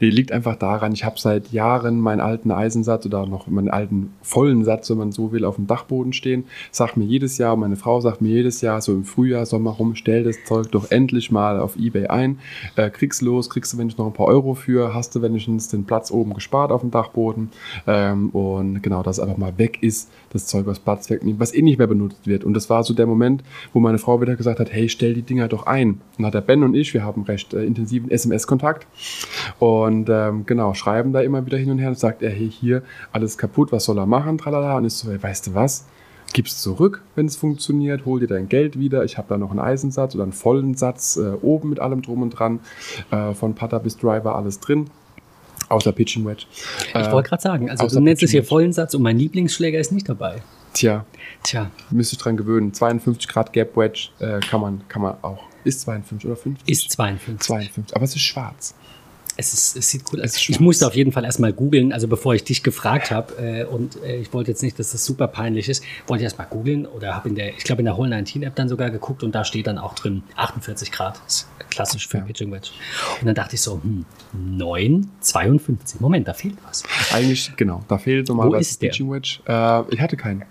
Nee, 0.00 0.10
liegt 0.10 0.30
einfach 0.30 0.54
daran, 0.54 0.92
ich 0.92 1.04
habe 1.04 1.18
seit 1.18 1.50
Jahren 1.50 1.98
meinen 1.98 2.20
alten 2.20 2.52
Eisensatz 2.52 3.04
oder 3.04 3.26
noch 3.26 3.48
meinen 3.48 3.68
alten 3.68 4.12
vollen 4.22 4.64
Satz, 4.64 4.88
wenn 4.90 4.98
man 4.98 5.12
so 5.12 5.32
will, 5.32 5.44
auf 5.44 5.56
dem 5.56 5.66
Dachboden 5.66 6.12
stehen. 6.12 6.44
Sagt 6.70 6.96
mir 6.96 7.04
jedes 7.04 7.36
Jahr, 7.36 7.56
meine 7.56 7.74
Frau 7.74 8.00
sagt 8.00 8.22
mir 8.22 8.28
jedes 8.28 8.60
Jahr, 8.60 8.80
so 8.80 8.92
im 8.92 9.04
Frühjahr, 9.04 9.44
Sommer 9.44 9.72
rum, 9.72 9.96
stell 9.96 10.22
das 10.22 10.36
Zeug 10.44 10.70
doch 10.70 10.90
endlich 10.92 11.32
mal 11.32 11.58
auf 11.58 11.76
Ebay 11.76 12.06
ein. 12.06 12.38
Äh, 12.76 12.90
kriegst 12.90 13.22
los, 13.22 13.50
kriegst 13.50 13.72
du 13.72 13.78
wenigstens 13.78 13.98
noch 13.98 14.06
ein 14.06 14.12
paar 14.12 14.26
Euro 14.26 14.54
für, 14.54 14.94
hast 14.94 15.16
du 15.16 15.22
wenigstens 15.22 15.66
den 15.68 15.84
Platz 15.84 16.12
oben 16.12 16.32
gespart 16.32 16.70
auf 16.70 16.82
dem 16.82 16.92
Dachboden. 16.92 17.50
Ähm, 17.88 18.30
und 18.30 18.82
genau, 18.82 19.02
dass 19.02 19.18
es 19.18 19.24
einfach 19.24 19.36
mal 19.36 19.58
weg 19.58 19.82
ist, 19.82 20.10
das 20.34 20.46
Zeug 20.46 20.68
aus 20.68 20.78
Platz 20.78 21.08
wegnehmen, 21.08 21.40
was 21.40 21.54
eh 21.54 21.62
nicht 21.62 21.78
mehr 21.78 21.86
benutzt 21.86 22.26
wird. 22.26 22.44
Und 22.44 22.54
das 22.54 22.68
war 22.68 22.84
so 22.84 22.92
der 22.92 23.06
Moment, 23.06 23.42
wo 23.72 23.80
meine 23.80 23.98
Frau 23.98 24.20
wieder 24.20 24.36
gesagt 24.36 24.60
hat, 24.60 24.72
hey, 24.72 24.88
stell 24.88 25.14
die 25.14 25.22
Dinger 25.22 25.48
doch 25.48 25.66
ein. 25.66 26.00
Und 26.18 26.26
hat 26.26 26.34
der 26.34 26.42
Ben 26.42 26.62
und 26.62 26.74
ich, 26.74 26.92
wir 26.92 27.04
haben 27.04 27.22
recht 27.22 27.54
äh, 27.54 27.64
intensiven 27.64 28.10
SMS-Kontakt. 28.10 28.86
Und 29.58 30.08
ähm, 30.10 30.44
genau, 30.44 30.74
schreiben 30.74 31.12
da 31.12 31.20
immer 31.20 31.46
wieder 31.46 31.56
hin 31.56 31.70
und 31.70 31.78
her 31.78 31.88
und 31.88 31.98
sagt 31.98 32.22
er, 32.22 32.30
hey, 32.30 32.50
hier, 32.50 32.82
alles 33.12 33.38
kaputt, 33.38 33.72
was 33.72 33.84
soll 33.84 33.98
er 33.98 34.06
machen, 34.06 34.36
tralala. 34.36 34.76
Und 34.76 34.84
ist 34.84 34.98
so, 34.98 35.10
hey, 35.10 35.22
weißt 35.22 35.46
du 35.46 35.54
was? 35.54 35.86
Gib's 36.32 36.60
zurück, 36.60 37.02
wenn 37.14 37.26
es 37.26 37.36
funktioniert, 37.36 38.06
hol 38.06 38.18
dir 38.18 38.26
dein 38.26 38.48
Geld 38.48 38.76
wieder. 38.76 39.04
Ich 39.04 39.18
habe 39.18 39.28
da 39.28 39.38
noch 39.38 39.50
einen 39.50 39.60
Eisensatz 39.60 40.16
oder 40.16 40.24
einen 40.24 40.32
vollen 40.32 40.74
Satz 40.74 41.16
äh, 41.16 41.34
oben 41.42 41.68
mit 41.68 41.78
allem 41.78 42.02
drum 42.02 42.22
und 42.22 42.30
dran. 42.30 42.58
Äh, 43.12 43.34
von 43.34 43.54
Putter 43.54 43.78
bis 43.78 43.96
Driver 43.96 44.34
alles 44.34 44.58
drin. 44.58 44.90
Außer 45.68 45.92
Pitching 45.92 46.24
Wedge. 46.26 46.44
Ich 46.88 46.94
Äh, 46.94 47.10
wollte 47.12 47.28
gerade 47.28 47.42
sagen, 47.42 47.70
also 47.70 47.86
du 47.86 48.00
nennst 48.00 48.22
es 48.22 48.30
hier 48.30 48.44
vollen 48.44 48.72
Satz 48.72 48.94
und 48.94 49.02
mein 49.02 49.18
Lieblingsschläger 49.18 49.78
ist 49.78 49.92
nicht 49.92 50.08
dabei. 50.08 50.42
Tja, 50.72 51.04
Tja, 51.44 51.70
müsste 51.90 52.16
ich 52.16 52.22
dran 52.22 52.36
gewöhnen. 52.36 52.72
52 52.72 53.28
Grad 53.28 53.52
Gap 53.52 53.76
Wedge 53.76 54.08
äh, 54.18 54.40
kann, 54.40 54.60
man, 54.60 54.82
kann 54.88 55.02
man 55.02 55.14
auch. 55.22 55.42
Ist 55.62 55.80
52 55.82 56.26
oder 56.26 56.36
50? 56.36 56.68
ist 56.68 56.90
52. 56.90 57.46
52, 57.46 57.96
aber 57.96 58.04
es 58.04 58.14
ist 58.16 58.22
schwarz. 58.22 58.74
Es, 59.36 59.52
ist, 59.52 59.76
es 59.76 59.88
sieht 59.88 60.04
cool 60.12 60.22
aus. 60.22 60.36
Ich 60.36 60.60
musste 60.60 60.86
auf 60.86 60.94
jeden 60.94 61.12
Fall 61.12 61.24
erstmal 61.24 61.52
googeln, 61.52 61.92
also 61.92 62.06
bevor 62.06 62.34
ich 62.34 62.44
dich 62.44 62.62
gefragt 62.62 63.10
habe, 63.10 63.34
äh, 63.36 63.64
und 63.64 64.02
äh, 64.02 64.16
ich 64.16 64.32
wollte 64.32 64.50
jetzt 64.50 64.62
nicht, 64.62 64.78
dass 64.78 64.92
das 64.92 65.04
super 65.04 65.26
peinlich 65.26 65.68
ist, 65.68 65.82
wollte 66.06 66.22
ich 66.22 66.24
erstmal 66.24 66.46
googeln 66.48 66.86
oder 66.86 67.14
habe 67.14 67.28
in 67.28 67.34
der, 67.34 67.56
ich 67.56 67.64
glaube 67.64 67.80
in 67.80 67.86
der 67.86 67.96
Hole 67.96 68.08
19 68.10 68.42
App 68.42 68.54
dann 68.54 68.68
sogar 68.68 68.90
geguckt 68.90 69.22
und 69.22 69.34
da 69.34 69.44
steht 69.44 69.66
dann 69.66 69.78
auch 69.78 69.94
drin 69.94 70.22
48 70.36 70.92
Grad, 70.92 71.20
ist 71.26 71.48
klassisch 71.70 72.06
für 72.06 72.18
Ja. 72.18 72.24
Pitching 72.24 72.52
Wedge. 72.52 72.70
Und 73.20 73.26
dann 73.26 73.34
dachte 73.34 73.56
ich 73.56 73.60
so, 73.60 73.80
hm, 73.82 74.04
9, 74.32 75.10
52, 75.20 76.00
Moment, 76.00 76.28
da 76.28 76.32
fehlt 76.34 76.56
was. 76.66 76.84
Eigentlich, 77.12 77.52
genau, 77.56 77.82
da 77.88 77.98
fehlt 77.98 78.28
normalerweise? 78.28 78.78
Pitching 78.78 79.10
Wedge. 79.10 79.40
Äh, 79.46 79.82
ich 79.92 80.00
hatte 80.00 80.16
keinen. 80.16 80.44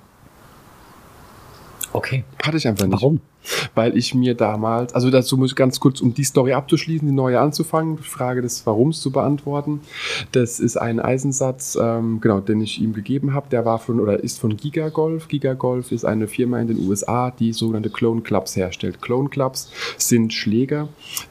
Okay, 1.94 2.24
Hatte 2.44 2.58
ich 2.58 2.68
einfach 2.68 2.86
nicht. 2.86 2.94
warum? 2.94 3.22
Weil 3.76 3.98
ich 3.98 4.16
mir 4.16 4.36
damals, 4.36 4.96
also 4.96 5.10
dazu 5.10 5.38
muss 5.38 5.52
ich 5.52 5.56
ganz 5.56 5.80
kurz, 5.80 6.02
um 6.02 6.14
die 6.14 6.24
Story 6.24 6.54
abzuschließen, 6.54 7.08
die 7.08 7.14
neue 7.14 7.40
anzufangen, 7.40 7.98
die 7.98 8.04
Frage 8.04 8.42
des 8.42 8.66
Warums 8.66 9.02
zu 9.02 9.12
beantworten. 9.12 9.82
Das 10.32 10.60
ist 10.60 10.78
ein 10.78 11.00
Eisensatz, 11.00 11.78
ähm, 11.80 12.20
genau, 12.22 12.40
den 12.40 12.62
ich 12.62 12.82
ihm 12.82 12.94
gegeben 12.94 13.34
habe. 13.34 13.50
Der 13.50 13.66
war 13.66 13.80
von 13.80 14.00
oder 14.00 14.24
ist 14.24 14.40
von 14.40 14.56
Gigagolf. 14.58 15.28
Gigagolf 15.28 15.92
ist 15.92 16.06
eine 16.06 16.28
Firma 16.28 16.60
in 16.60 16.68
den 16.68 16.88
USA, 16.88 17.32
die 17.32 17.54
sogenannte 17.54 17.90
Clone 17.90 18.22
Clubs 18.22 18.56
herstellt. 18.56 19.02
Clone 19.02 19.30
Clubs 19.30 19.70
sind 19.98 20.34
Schläger, 20.34 20.88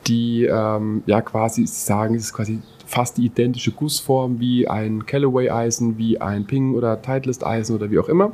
die 0.06 0.44
ähm, 0.44 1.02
ja 1.06 1.22
quasi 1.22 1.66
sagen, 1.66 2.14
es 2.14 2.24
ist 2.24 2.34
quasi 2.34 2.60
fast 2.92 3.16
die 3.16 3.24
identische 3.24 3.70
Gussform 3.70 4.38
wie 4.38 4.68
ein 4.68 5.06
Callaway-Eisen, 5.06 5.96
wie 5.96 6.20
ein 6.20 6.46
Ping- 6.46 6.74
oder 6.74 7.00
Titleist-Eisen 7.00 7.74
oder 7.74 7.90
wie 7.90 7.98
auch 7.98 8.08
immer, 8.08 8.32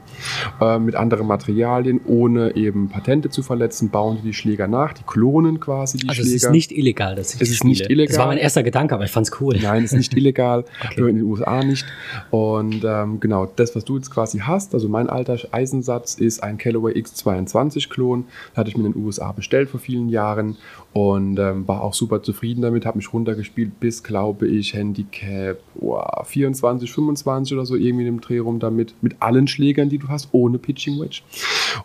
äh, 0.61 0.79
mit 0.81 0.97
anderen 0.97 1.29
Materialien, 1.29 2.01
ohne 2.07 2.57
eben 2.57 2.89
Patente 2.89 3.31
zu 3.31 3.43
verletzen, 3.43 3.91
bauen 3.91 4.17
die 4.21 4.29
die 4.29 4.35
Schläger 4.35 4.67
nach, 4.67 4.93
die 4.95 5.05
klonen 5.07 5.61
quasi 5.61 5.99
die 5.99 6.09
also 6.09 6.23
Schläger. 6.23 6.37
es 6.37 6.43
ist 6.45 6.51
nicht 6.51 6.73
illegal, 6.73 7.15
dass 7.15 7.35
ich 7.35 7.41
Es 7.41 7.51
ist 7.51 7.63
nicht 7.65 7.89
illegal. 7.89 8.09
Das 8.09 8.19
war 8.19 8.27
mein 8.27 8.39
erster 8.39 8.65
Gedanke, 8.65 8.95
aber 8.97 9.05
ich 9.05 9.13
fand's 9.13 9.31
cool. 9.41 9.57
Nein, 9.63 9.85
ist 9.85 9.93
nicht 9.93 10.13
illegal, 10.17 10.65
Okay. 10.91 11.09
in 11.09 11.17
den 11.17 11.25
USA 11.25 11.63
nicht. 11.63 11.87
Und 12.31 12.85
ähm, 12.85 13.21
genau, 13.21 13.47
das, 13.47 13.77
was 13.77 13.85
du 13.85 13.97
jetzt 13.97 14.11
quasi 14.11 14.41
hast, 14.41 14.75
also 14.75 14.89
mein 14.89 15.09
alter 15.09 15.39
Eisensatz 15.53 16.15
ist 16.15 16.43
ein 16.43 16.59
Callaway 16.59 16.95
X22-Klon. 16.95 18.25
Da 18.55 18.61
hatte 18.61 18.71
ich 18.71 18.77
mir 18.77 18.87
in 18.87 18.93
den 18.93 19.05
USA 19.05 19.31
bestellt 19.33 19.69
vor 19.71 19.79
vielen 19.81 20.09
Jahren 20.09 20.57
und 20.93 21.39
ähm, 21.39 21.69
war 21.69 21.83
auch 21.83 21.95
super 21.95 22.23
zufrieden 22.23 22.63
damit, 22.63 22.85
habe 22.87 22.99
mich 22.99 23.13
runtergespielt 23.13 23.79
bis, 23.79 24.03
glaube 24.03 24.48
ich, 24.49 24.75
Handicap 24.75 25.59
oh, 25.81 26.01
24, 26.25 26.91
25 26.91 27.55
oder 27.55 27.67
so, 27.67 27.77
irgendwie 27.77 28.07
in 28.07 28.17
dem 28.17 28.21
Dreh 28.21 28.39
rum 28.39 28.59
damit, 28.59 28.95
mit 29.03 29.17
allen 29.21 29.47
Schlägern, 29.47 29.89
die 29.89 29.99
du 29.99 30.09
hast, 30.09 30.29
ohne 30.33 30.59
Pitching 30.59 30.99
Wedge. 31.01 31.21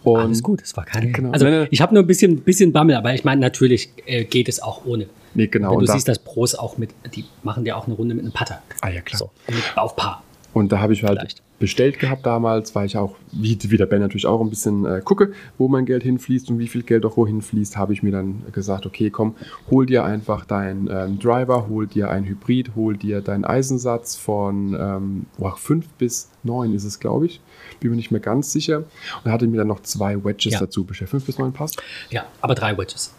Und 0.04 0.20
Alles 0.20 0.44
gut, 0.44 0.62
es 0.62 0.76
war 0.76 0.86
keine. 0.86 1.12
Genau. 1.12 1.32
Also 1.32 1.46
Nein, 1.46 1.60
nein. 1.60 1.68
ich 1.72 1.82
habe 1.82 1.94
nur 1.94 2.04
ein 2.04 2.08
bisschen, 2.08 2.42
bisschen 2.42 2.72
Bammel, 2.72 2.96
aber 2.96 3.14
ich 3.14 3.24
meine, 3.24 3.42
natürlich 3.42 3.90
äh, 4.06 4.24
geht 4.24 4.50
es 4.50 4.62
auch 4.62 4.86
ohne. 4.86 5.08
Nee, 5.36 5.48
genau. 5.48 5.72
Wenn 5.72 5.78
und 5.78 5.88
du 5.88 5.94
siehst, 5.94 6.08
dass 6.08 6.20
Pros 6.20 6.56
auch 6.56 6.78
mit, 6.78 6.92
die 7.16 7.26
machen 7.44 7.66
ja 7.66 7.76
auch 7.76 7.88
eine 7.88 7.96
Runde 7.96 8.16
mit 8.16 8.24
einem 8.24 8.34
Putter. 8.34 8.62
Ah 8.82 8.90
ja, 8.90 9.02
klar. 9.02 9.20
So, 9.20 9.32
mit, 9.48 9.64
auf 9.76 9.96
Paar. 9.96 10.24
Und 10.54 10.72
da 10.72 10.80
habe 10.80 10.94
ich 10.94 11.04
halt 11.04 11.18
Vielleicht. 11.18 11.42
Bestellt 11.64 11.98
gehabt 11.98 12.26
damals, 12.26 12.76
weil 12.76 12.88
ich 12.88 12.98
auch, 12.98 13.16
wie, 13.32 13.58
wie 13.62 13.78
der 13.78 13.86
Ben 13.86 14.02
natürlich 14.02 14.26
auch 14.26 14.42
ein 14.42 14.50
bisschen 14.50 14.84
äh, 14.86 15.00
gucke, 15.02 15.32
wo 15.58 15.70
mein 15.70 15.86
Geld 15.86 16.04
hinfließt 16.04 16.50
und 16.50 16.60
wie 16.60 16.68
viel 16.68 16.84
Geld 16.84 17.06
auch 17.06 17.16
wohin 17.16 17.42
fließt, 17.42 17.78
habe 17.78 17.94
ich 17.94 18.04
mir 18.04 18.12
dann 18.12 18.44
gesagt, 18.52 18.86
okay, 18.86 19.10
komm, 19.10 19.36
hol 19.72 19.86
dir 19.86 20.04
einfach 20.04 20.44
deinen 20.44 20.90
ähm, 20.92 21.20
Driver, 21.20 21.70
hol 21.70 21.88
dir 21.88 22.10
ein 22.10 22.26
Hybrid, 22.26 22.76
hol 22.76 22.98
dir 22.98 23.22
deinen 23.22 23.46
Eisensatz 23.46 24.18
von 24.18 24.76
ähm, 24.78 25.26
boah, 25.38 25.56
5 25.56 25.88
bis 25.98 26.28
9 26.44 26.74
ist 26.74 26.84
es, 26.84 27.00
glaube 27.00 27.28
ich. 27.28 27.40
Bin 27.80 27.92
mir 27.92 27.96
nicht 27.96 28.12
mehr 28.12 28.20
ganz 28.20 28.52
sicher. 28.52 28.84
Und 29.24 29.32
hatte 29.32 29.48
mir 29.48 29.56
dann 29.56 29.68
noch 29.70 29.84
zwei 29.84 30.22
Wedges 30.26 30.52
Ja. 30.52 30.60
dazu 30.60 30.84
bestellt. 30.84 31.12
5 31.12 31.26
bis 31.26 31.38
9 31.40 31.54
passt? 31.54 31.82
Ja, 32.10 32.26
aber 32.42 32.56
drei 32.56 32.78
Wedges. 32.78 33.14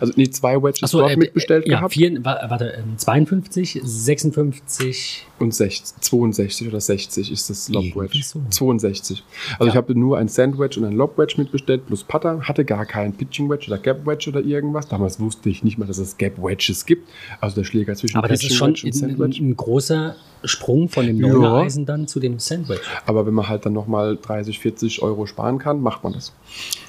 Also 0.00 0.12
nee, 0.16 0.30
zwei 0.30 0.62
Wedges 0.62 0.84
Achso, 0.84 1.00
dort 1.00 1.12
äh, 1.12 1.16
mitbestellt 1.16 1.66
ja, 1.66 1.78
gehabt. 1.78 1.92
vier, 1.94 2.24
wa- 2.24 2.38
warte, 2.48 2.74
ähm, 2.78 2.96
52, 2.96 3.80
56. 3.82 5.26
Und 5.38 5.54
60, 5.54 6.00
62 6.00 6.68
oder 6.68 6.80
60 6.80 7.30
ist 7.32 7.50
das 7.50 7.68
Lob 7.68 7.84
Wedge. 7.96 8.20
so. 8.24 8.40
62. 8.50 9.22
Also 9.52 9.64
Ja. 9.64 9.70
ich 9.70 9.76
habe 9.76 9.94
nur 9.98 10.18
ein 10.18 10.28
Sand 10.28 10.58
Wedge 10.58 10.80
und 10.80 10.86
ein 10.86 10.92
Lob 10.96 11.16
Wedge 11.18 11.34
mitbestellt 11.38 11.86
plus 11.86 12.02
Putter, 12.04 12.40
hatte 12.42 12.64
gar 12.64 12.86
keinen 12.86 13.12
Pitching 13.14 13.48
Wedge 13.50 13.66
oder 13.68 13.78
Gap 13.78 14.06
Wedge 14.06 14.30
oder 14.30 14.40
irgendwas. 14.40 14.88
Damals 14.88 15.20
wusste 15.20 15.48
ich 15.48 15.62
nicht 15.64 15.78
mal, 15.78 15.86
dass 15.86 15.98
es 15.98 16.16
Gap 16.16 16.38
Wedges 16.42 16.86
gibt. 16.86 17.08
Also 17.40 17.56
der 17.56 17.64
Schläger 17.64 17.94
zwischen 17.94 18.16
Aber 18.16 18.28
das 18.28 18.42
ist 18.42 18.54
schon 18.54 18.70
Wedge 18.70 18.86
und 18.86 18.92
Sand 18.94 19.12
ein, 19.12 19.18
Wedge. 19.18 19.42
ein 19.42 19.56
großer 19.56 20.16
Sprung 20.44 20.88
von 20.88 21.04
dem 21.06 21.20
Ja. 21.20 21.28
Neuner 21.32 21.54
Eisen 21.54 21.84
dann 21.84 22.06
zu 22.06 22.20
dem 22.20 22.38
Sandwich. 22.38 22.78
Aber 23.06 23.26
wenn 23.26 23.34
man 23.34 23.48
halt 23.48 23.66
dann 23.66 23.72
nochmal 23.72 24.16
30, 24.20 24.58
40 24.60 25.02
Euro 25.02 25.26
sparen 25.26 25.58
kann, 25.58 25.80
macht 25.80 26.04
man 26.04 26.12
das. 26.12 26.32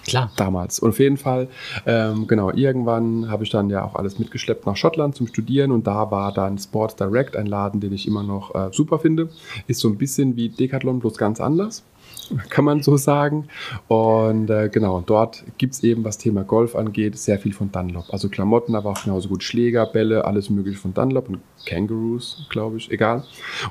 Klar. 0.09 0.31
damals. 0.35 0.79
Und 0.79 0.89
auf 0.89 0.99
jeden 0.99 1.17
Fall, 1.17 1.47
ähm, 1.85 2.27
genau, 2.27 2.51
irgendwann 2.51 3.29
habe 3.29 3.43
ich 3.43 3.49
dann 3.49 3.69
ja 3.69 3.83
auch 3.83 3.95
alles 3.95 4.19
mitgeschleppt 4.19 4.65
nach 4.65 4.75
Schottland 4.75 5.15
zum 5.15 5.27
Studieren 5.27 5.71
und 5.71 5.87
da 5.87 6.11
war 6.11 6.33
dann 6.33 6.57
Sports 6.57 6.95
Direct, 6.95 7.35
ein 7.35 7.45
Laden, 7.45 7.79
den 7.79 7.93
ich 7.93 8.07
immer 8.07 8.23
noch 8.23 8.53
äh, 8.55 8.69
super 8.71 8.99
finde. 8.99 9.29
Ist 9.67 9.79
so 9.79 9.87
ein 9.89 9.97
bisschen 9.97 10.35
wie 10.35 10.49
Decathlon, 10.49 10.99
bloß 10.99 11.17
ganz 11.17 11.39
anders. 11.39 11.83
Kann 12.49 12.65
man 12.65 12.81
so 12.81 12.97
sagen. 12.97 13.47
Und 13.87 14.49
äh, 14.49 14.69
genau, 14.69 15.01
dort 15.05 15.43
gibt 15.57 15.73
es 15.73 15.83
eben, 15.83 16.03
was 16.03 16.17
Thema 16.17 16.43
Golf 16.43 16.75
angeht, 16.75 17.17
sehr 17.17 17.39
viel 17.39 17.53
von 17.53 17.71
Dunlop. 17.71 18.05
Also 18.11 18.29
Klamotten, 18.29 18.75
aber 18.75 18.91
auch 18.91 19.03
genauso 19.03 19.29
gut 19.29 19.43
Schläger, 19.43 19.85
Bälle, 19.85 20.25
alles 20.25 20.49
mögliche 20.49 20.79
von 20.79 20.93
Dunlop 20.93 21.29
und 21.29 21.39
Kangaroos, 21.65 22.45
glaube 22.49 22.77
ich, 22.77 22.91
egal. 22.91 23.23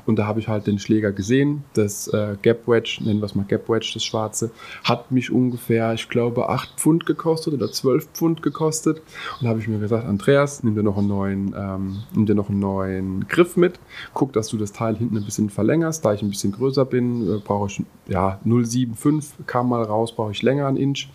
Und 0.05 0.17
da 0.17 0.27
habe 0.27 0.39
ich 0.39 0.47
halt 0.47 0.67
den 0.67 0.79
Schläger 0.79 1.11
gesehen, 1.11 1.63
das 1.73 2.07
äh, 2.09 2.35
Gap 2.41 2.67
Wedge, 2.67 2.99
nennen 3.01 3.19
wir 3.19 3.25
es 3.25 3.35
mal 3.35 3.45
Gap 3.45 3.69
Wedge, 3.69 3.91
das 3.93 4.03
schwarze, 4.03 4.51
hat 4.83 5.11
mich 5.11 5.31
ungefähr, 5.31 5.93
ich 5.93 6.09
glaube, 6.09 6.49
8 6.49 6.79
Pfund 6.79 7.05
gekostet 7.05 7.53
oder 7.53 7.71
12 7.71 8.09
Pfund 8.13 8.41
gekostet. 8.41 8.97
Und 9.39 9.43
da 9.43 9.49
habe 9.49 9.59
ich 9.59 9.67
mir 9.67 9.79
gesagt, 9.79 10.05
Andreas, 10.05 10.63
nimm 10.63 10.75
dir 10.75 10.83
noch 10.83 10.97
einen 10.97 11.07
neuen, 11.07 11.55
ähm, 11.57 12.03
nimm 12.13 12.25
dir 12.25 12.35
noch 12.35 12.49
einen 12.49 12.59
neuen 12.59 13.27
Griff 13.27 13.57
mit. 13.57 13.79
Guck, 14.13 14.33
dass 14.33 14.47
du 14.47 14.57
das 14.57 14.71
Teil 14.71 14.95
hinten 14.95 15.17
ein 15.17 15.25
bisschen 15.25 15.49
verlängerst. 15.49 16.03
Da 16.05 16.13
ich 16.13 16.21
ein 16.21 16.29
bisschen 16.29 16.51
größer 16.51 16.85
bin, 16.85 17.37
äh, 17.37 17.39
brauche 17.39 17.67
ich, 17.67 17.83
ja, 18.07 18.39
0,75 18.45 19.45
kam 19.45 19.69
mal 19.69 19.83
raus, 19.83 20.15
brauche 20.15 20.31
ich 20.31 20.41
länger 20.41 20.67
einen 20.67 20.77
Inch. 20.77 21.09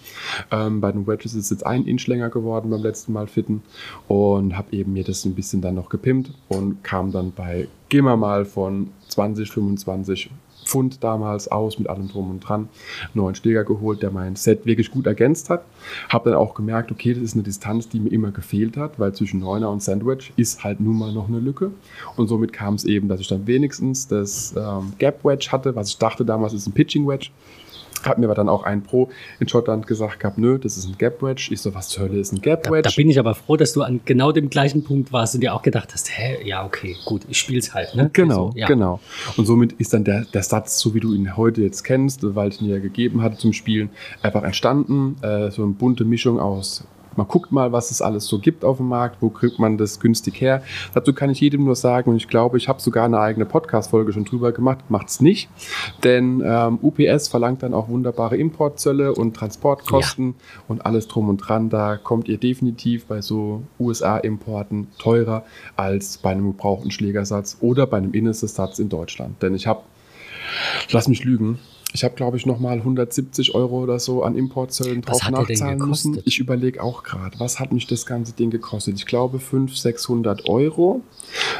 Ähm, 0.50 0.80
bei 0.80 0.92
den 0.92 1.06
Wedges 1.06 1.34
ist 1.34 1.44
es 1.44 1.50
jetzt 1.50 1.66
ein 1.66 1.86
Inch 1.86 2.06
länger 2.06 2.30
geworden 2.30 2.70
beim 2.70 2.82
letzten 2.82 3.12
Mal 3.12 3.26
fitten 3.26 3.62
und 4.08 4.56
habe 4.56 4.72
eben 4.72 4.92
mir 4.92 5.04
das 5.04 5.24
ein 5.24 5.34
bisschen 5.34 5.60
dann 5.60 5.74
noch 5.74 5.88
gepimpt 5.88 6.30
und 6.48 6.63
kam 6.82 7.12
dann 7.12 7.32
bei, 7.32 7.68
gehen 7.88 8.04
wir 8.04 8.16
mal 8.16 8.44
von 8.44 8.90
20, 9.08 9.50
25 9.50 10.30
Pfund 10.64 11.04
damals 11.04 11.48
aus 11.48 11.78
mit 11.78 11.88
allem 11.88 12.08
drum 12.08 12.30
und 12.30 12.40
dran. 12.40 12.68
Neuen 13.12 13.34
Schläger 13.34 13.64
geholt, 13.64 14.02
der 14.02 14.10
mein 14.10 14.36
Set 14.36 14.66
wirklich 14.66 14.90
gut 14.90 15.06
ergänzt 15.06 15.50
hat. 15.50 15.64
Habe 16.08 16.30
dann 16.30 16.38
auch 16.38 16.54
gemerkt, 16.54 16.90
okay, 16.90 17.14
das 17.14 17.22
ist 17.22 17.34
eine 17.34 17.42
Distanz, 17.42 17.88
die 17.88 18.00
mir 18.00 18.10
immer 18.10 18.30
gefehlt 18.30 18.76
hat, 18.76 18.98
weil 18.98 19.12
zwischen 19.14 19.40
Neuner 19.40 19.70
und 19.70 19.82
Sandwich 19.82 20.32
ist 20.36 20.64
halt 20.64 20.80
nun 20.80 20.98
mal 20.98 21.12
noch 21.12 21.28
eine 21.28 21.38
Lücke. 21.38 21.70
Und 22.16 22.28
somit 22.28 22.52
kam 22.52 22.74
es 22.74 22.84
eben, 22.84 23.08
dass 23.08 23.20
ich 23.20 23.28
dann 23.28 23.46
wenigstens 23.46 24.08
das 24.08 24.54
ähm, 24.56 24.94
Gap 24.98 25.24
Wedge 25.24 25.48
hatte, 25.50 25.76
was 25.76 25.88
ich 25.88 25.98
dachte 25.98 26.24
damals 26.24 26.52
ist 26.52 26.66
ein 26.66 26.72
Pitching 26.72 27.06
Wedge. 27.06 27.28
Hat 28.04 28.18
mir 28.18 28.26
aber 28.26 28.34
dann 28.34 28.48
auch 28.48 28.62
ein 28.64 28.82
Pro 28.82 29.10
in 29.40 29.48
Schottland 29.48 29.86
gesagt 29.86 30.20
gehabt, 30.20 30.38
nö, 30.38 30.58
das 30.58 30.76
ist 30.76 30.86
ein 30.86 30.96
Gap 30.98 31.22
Wedge. 31.22 31.48
Ich 31.50 31.60
so, 31.60 31.74
was 31.74 31.88
zur 31.88 32.04
Hölle 32.04 32.18
ist 32.18 32.32
ein 32.32 32.40
Gap 32.40 32.64
Da, 32.64 32.70
Wedge? 32.70 32.82
da 32.82 32.90
bin 32.96 33.08
ich 33.10 33.18
aber 33.18 33.34
froh, 33.34 33.56
dass 33.56 33.72
du 33.72 33.82
an 33.82 34.00
genau 34.04 34.32
dem 34.32 34.50
gleichen 34.50 34.84
Punkt 34.84 35.12
warst 35.12 35.34
und 35.34 35.40
dir 35.40 35.54
auch 35.54 35.62
gedacht 35.62 35.92
hast, 35.92 36.10
hä, 36.16 36.38
ja, 36.44 36.64
okay, 36.64 36.96
gut, 37.04 37.22
ich 37.28 37.38
spiel's 37.38 37.74
halt, 37.74 37.94
ne? 37.94 38.10
Genau, 38.12 38.50
So, 38.52 38.58
ja. 38.58 38.66
genau. 38.66 39.00
Und 39.36 39.46
somit 39.46 39.72
ist 39.74 39.92
dann 39.94 40.04
der, 40.04 40.24
der 40.24 40.42
Satz, 40.42 40.78
so 40.78 40.94
wie 40.94 41.00
du 41.00 41.14
ihn 41.14 41.36
heute 41.36 41.62
jetzt 41.62 41.82
kennst, 41.84 42.20
weil 42.34 42.48
ich 42.50 42.60
ihn 42.60 42.68
ja 42.68 42.78
gegeben 42.78 43.22
hatte 43.22 43.38
zum 43.38 43.52
Spielen, 43.52 43.90
einfach 44.22 44.42
entstanden. 44.42 45.16
Äh, 45.22 45.50
so 45.50 45.62
eine 45.62 45.72
bunte 45.72 46.04
Mischung 46.04 46.38
aus. 46.38 46.84
Man 47.16 47.28
guckt 47.28 47.52
mal, 47.52 47.72
was 47.72 47.90
es 47.90 48.02
alles 48.02 48.26
so 48.26 48.38
gibt 48.38 48.64
auf 48.64 48.78
dem 48.78 48.88
Markt, 48.88 49.16
wo 49.20 49.28
kriegt 49.28 49.58
man 49.58 49.78
das 49.78 50.00
günstig 50.00 50.40
her. 50.40 50.62
Dazu 50.94 51.12
kann 51.12 51.30
ich 51.30 51.40
jedem 51.40 51.64
nur 51.64 51.76
sagen, 51.76 52.10
und 52.10 52.16
ich 52.16 52.28
glaube, 52.28 52.56
ich 52.56 52.68
habe 52.68 52.80
sogar 52.80 53.04
eine 53.04 53.18
eigene 53.18 53.46
Podcast-Folge 53.46 54.12
schon 54.12 54.24
drüber 54.24 54.52
gemacht, 54.52 54.84
macht's 54.88 55.20
nicht. 55.20 55.48
Denn 56.02 56.42
ähm, 56.44 56.78
UPS 56.82 57.28
verlangt 57.28 57.62
dann 57.62 57.74
auch 57.74 57.88
wunderbare 57.88 58.36
Importzölle 58.36 59.14
und 59.14 59.34
Transportkosten 59.34 60.34
und 60.68 60.86
alles 60.86 61.08
drum 61.08 61.28
und 61.28 61.38
dran. 61.38 61.70
Da 61.70 61.96
kommt 61.96 62.28
ihr 62.28 62.38
definitiv 62.38 63.06
bei 63.06 63.20
so 63.20 63.62
USA-Importen 63.78 64.88
teurer 64.98 65.44
als 65.76 66.18
bei 66.18 66.30
einem 66.30 66.52
gebrauchten 66.52 66.90
Schlägersatz 66.90 67.58
oder 67.60 67.86
bei 67.86 67.98
einem 67.98 68.12
Innensersatz 68.12 68.78
in 68.78 68.88
Deutschland. 68.88 69.42
Denn 69.42 69.54
ich 69.54 69.66
habe, 69.66 69.82
lass 70.90 71.08
mich 71.08 71.24
lügen, 71.24 71.58
ich 71.94 72.02
habe, 72.02 72.16
glaube 72.16 72.36
ich, 72.36 72.44
nochmal 72.44 72.78
170 72.78 73.54
Euro 73.54 73.80
oder 73.80 74.00
so 74.00 74.24
an 74.24 74.34
Importzöllen 74.34 75.00
drauf 75.00 75.30
nachzahlen 75.30 75.78
müssen. 75.78 76.20
Ich 76.24 76.40
überlege 76.40 76.82
auch 76.82 77.04
gerade, 77.04 77.38
was 77.38 77.60
hat 77.60 77.72
mich 77.72 77.86
das 77.86 78.04
ganze 78.04 78.32
Ding 78.32 78.50
gekostet? 78.50 78.96
Ich 78.96 79.06
glaube 79.06 79.38
500, 79.38 79.76
600 79.76 80.48
Euro. 80.48 81.02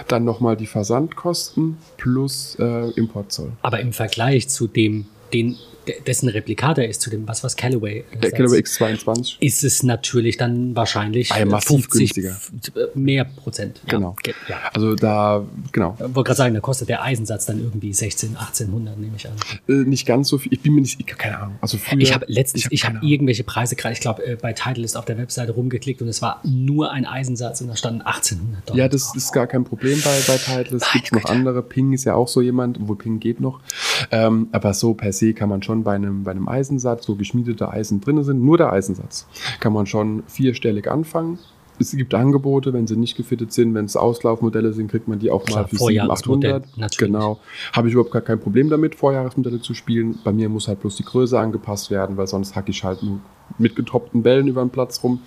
Dann 0.09 0.25
nochmal 0.25 0.57
die 0.57 0.66
Versandkosten 0.66 1.79
plus 1.99 2.57
äh, 2.59 2.90
Importzoll. 2.97 3.53
Aber 3.62 3.79
im 3.79 3.92
Vergleich 3.92 4.49
zu 4.49 4.66
dem, 4.66 5.07
den, 5.33 5.57
de- 5.87 6.01
dessen 6.07 6.29
Replikator 6.29 6.85
ist, 6.85 7.01
zu 7.01 7.11
dem, 7.11 7.27
was 7.29 7.42
was 7.44 7.57
Callaway 7.57 7.99
äh, 8.12 8.16
Der 8.18 8.31
sagt, 8.31 8.37
Callaway 8.37 8.59
X22. 8.61 9.37
ist 9.40 9.64
es 9.64 9.83
natürlich 9.83 10.37
dann 10.37 10.75
wahrscheinlich 10.77 11.31
Ah 11.33 11.37
ja, 11.38 11.42
äh, 11.42 11.47
massiv 11.47 11.87
50 11.87 12.14
günstiger. 12.14 12.37
äh, 12.77 12.87
mehr 12.99 13.25
Prozent. 13.25 13.81
Ja, 13.87 13.90
Genau. 13.99 14.16
ge- 14.23 14.35
Ja. 14.49 14.57
Also 14.73 14.94
da, 14.94 15.44
genau. 15.73 15.94
Ich 15.99 16.01
wollte 16.14 16.29
gerade 16.29 16.37
sagen, 16.37 16.55
da 16.55 16.61
kostet 16.61 16.88
der 16.88 17.03
Eisensatz 17.03 17.47
dann 17.47 17.59
irgendwie 17.61 17.92
16, 17.92 18.37
1800, 18.37 18.99
nehme 18.99 19.16
ich 19.16 19.27
an. 19.29 19.35
Äh, 19.68 19.73
nicht 19.88 20.07
ganz 20.07 20.29
so 20.29 20.38
viel. 20.38 20.53
Ich 20.53 20.61
bin 20.61 20.75
mir 20.75 20.81
nicht, 20.81 20.99
ich, 21.01 21.07
keine 21.07 21.38
Ahnung. 21.38 21.57
Also 21.61 21.79
früher, 21.79 22.01
Ich 22.01 22.14
habe 22.14 22.25
letztens, 22.29 22.64
hab 22.64 22.73
ich 22.73 22.85
habe 22.85 22.99
Ahnung. 22.99 23.09
irgendwelche 23.11 23.44
Preise 23.44 23.77
gerade, 23.77 23.92
ich 23.94 24.01
glaube, 24.01 24.25
äh, 24.27 24.37
bei 24.40 24.53
Titleist 24.53 24.97
auf 24.97 25.05
der 25.05 25.18
Webseite 25.18 25.53
rumgeklickt 25.53 26.01
und 26.03 26.09
es 26.09 26.23
war 26.23 26.40
nur 26.44 26.90
ein 26.92 27.05
Eisensatz 27.07 27.61
und 27.61 27.68
da 27.68 27.77
standen 27.77 28.03
1800 28.03 28.68
Dollar. 28.68 28.79
Ja, 28.79 28.88
das 28.88 29.07
drauf. 29.09 29.16
ist 29.16 29.33
gar 29.33 29.47
kein 29.47 29.64
Problem 29.64 30.01
bei, 30.05 30.18
bei 30.27 30.37
Titles. 30.37 30.83
Es 30.83 30.92
gibt 30.92 31.12
noch 31.12 31.25
andere. 31.31 31.62
Ping 31.62 31.92
ist 31.92 32.05
ja 32.05 32.14
auch 32.14 32.29
so 32.29 32.40
jemand, 32.40 32.79
wo 32.81 32.94
Ping 32.94 33.20
geht 33.20 33.40
noch. 33.40 33.61
Ähm, 34.11 34.49
aber 34.53 34.75
so 34.75 34.94
per 34.94 35.12
se 35.12 35.33
kann 35.35 35.49
man 35.49 35.62
schon 35.62 35.74
bei 35.83 35.95
einem, 35.95 36.25
bei 36.25 36.31
einem 36.31 36.49
Eisensatz, 36.49 37.09
wo 37.09 37.15
geschmiedete 37.15 37.69
Eisen 37.69 38.01
drin 38.01 38.23
sind, 38.23 38.43
nur 38.45 38.59
der 38.59 38.73
Eisensatz, 38.73 39.27
kann 39.61 39.73
man 39.73 39.87
schon 39.87 40.23
vierstellig 40.27 40.91
anfangen. 40.91 41.39
Es 41.79 41.91
gibt 41.91 42.15
Angebote, 42.15 42.73
wenn 42.73 42.87
sie 42.87 42.97
nicht 42.97 43.17
gefittet 43.17 43.53
sind, 43.53 43.75
wenn 43.75 43.87
es 43.87 43.97
Auslaufmodelle 43.97 44.73
sind, 44.73 44.89
kriegt 44.89 45.09
man 45.09 45.19
die 45.19 45.31
auch 45.31 45.45
Klar, 45.45 45.63
mal 45.63 45.69
für 45.69 45.77
700, 45.77 45.81
Vorjahresmodell, 45.81 46.53
800. 46.53 46.79
natürlich. 46.79 47.13
Genau. 47.13 47.41
Habe 47.73 47.89
ich 47.89 47.95
überhaupt 47.95 48.13
gar 48.13 48.23
kein 48.23 48.39
Problem 48.39 48.71
damit, 48.71 48.95
Vorjahresmodelle 48.95 49.61
zu 49.61 49.75
spielen. 49.75 50.19
Bei 50.23 50.33
mir 50.33 50.49
muss 50.49 50.69
halt 50.69 50.81
bloß 50.81 50.95
die 50.97 51.05
Größe 51.05 51.39
angepasst 51.39 51.91
werden, 51.91 52.17
weil 52.17 52.29
sonst 52.29 52.55
hacke 52.55 52.71
ich 52.71 52.85
halt 52.85 53.03
nur 53.03 53.19
mit 53.59 53.75
getoppten 53.75 54.23
Bällen 54.23 54.47
über 54.47 54.63
den 54.65 54.71
Platz 54.71 55.03
rum 55.03 55.21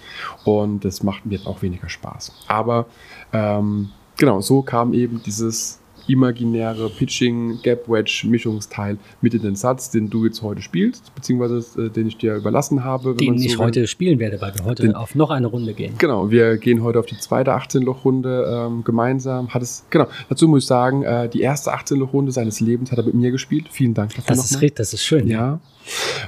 und 0.46 0.86
das 0.86 1.04
macht 1.04 1.26
mir 1.26 1.40
auch 1.46 1.62
weniger 1.62 1.90
Spaß. 1.90 2.32
Aber 2.48 2.86
ähm, 3.34 3.90
genau, 4.18 4.42
so 4.42 4.62
kam 4.62 4.94
eben 4.94 5.22
dieses 5.24 5.80
imaginäre 6.08 6.90
Pitching 6.90 7.60
Gap 7.62 7.88
Wedge 7.88 8.26
Mischungsteil 8.28 8.98
mit 9.22 9.34
in 9.34 9.42
den 9.42 9.56
Satz, 9.56 9.92
den 9.92 10.10
du 10.10 10.26
jetzt 10.26 10.42
heute 10.42 10.62
spielst, 10.62 11.14
beziehungsweise 11.16 11.86
äh, 11.86 11.90
den 11.90 12.08
ich 12.08 12.18
dir 12.18 12.36
überlassen 12.36 12.84
habe. 12.84 13.16
Den 13.16 13.36
ich 13.36 13.54
so 13.54 13.60
heute 13.60 13.88
spielen 13.88 14.20
werde, 14.20 14.42
weil 14.42 14.54
wir 14.56 14.66
heute 14.66 14.84
den, 14.84 14.96
auf 14.96 15.16
noch 15.16 15.30
eine 15.30 15.48
Runde 15.48 15.74
gehen. 15.74 15.96
Genau, 15.98 16.32
wir 16.32 16.58
gehen 16.58 16.84
heute 16.84 17.00
auf 17.00 17.06
die 17.06 17.18
zweite 17.18 17.52
18-Loch-Runde 17.52 18.68
ähm, 18.68 18.84
gemeinsam. 18.84 19.54
Hat 19.54 19.62
es, 19.62 19.86
genau, 19.90 20.08
dazu 20.30 20.48
muss 20.48 20.64
ich 20.64 20.68
sagen, 20.68 21.04
äh, 21.04 21.30
die 21.30 21.42
erste 21.42 21.74
18-Loch-Runde 21.74 22.32
seines 22.32 22.60
Lebens 22.60 22.92
hat 22.92 23.00
er 23.00 23.06
mit 23.06 23.14
mir 23.14 23.32
gespielt. 23.32 23.68
Vielen 23.72 23.94
Dank 23.94 24.16
dafür. 24.16 24.36
Das 24.36 24.52
ist 24.52 24.80
das 24.80 24.94
ist 24.94 25.04
schön. 25.04 25.28
Ja. 25.28 25.60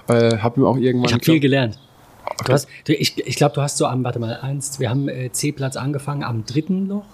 Äh, 0.07 0.37
hab 0.37 0.57
ihm 0.57 0.65
auch 0.65 0.77
irgendwann. 0.77 1.07
Ich 1.09 1.13
habe 1.13 1.23
viel 1.23 1.39
gelernt. 1.39 1.77
Du 2.45 2.53
hast, 2.53 2.67
du, 2.85 2.93
ich 2.93 3.17
ich 3.25 3.35
glaube, 3.35 3.55
du 3.55 3.61
hast 3.61 3.77
so 3.77 3.85
am, 3.85 4.03
warte 4.03 4.19
mal, 4.19 4.37
eins, 4.41 4.79
wir 4.79 4.89
haben 4.89 5.09
äh, 5.09 5.31
C-Platz 5.31 5.75
angefangen 5.75 6.23
am 6.23 6.45
dritten 6.45 6.87
Loch. 6.87 7.05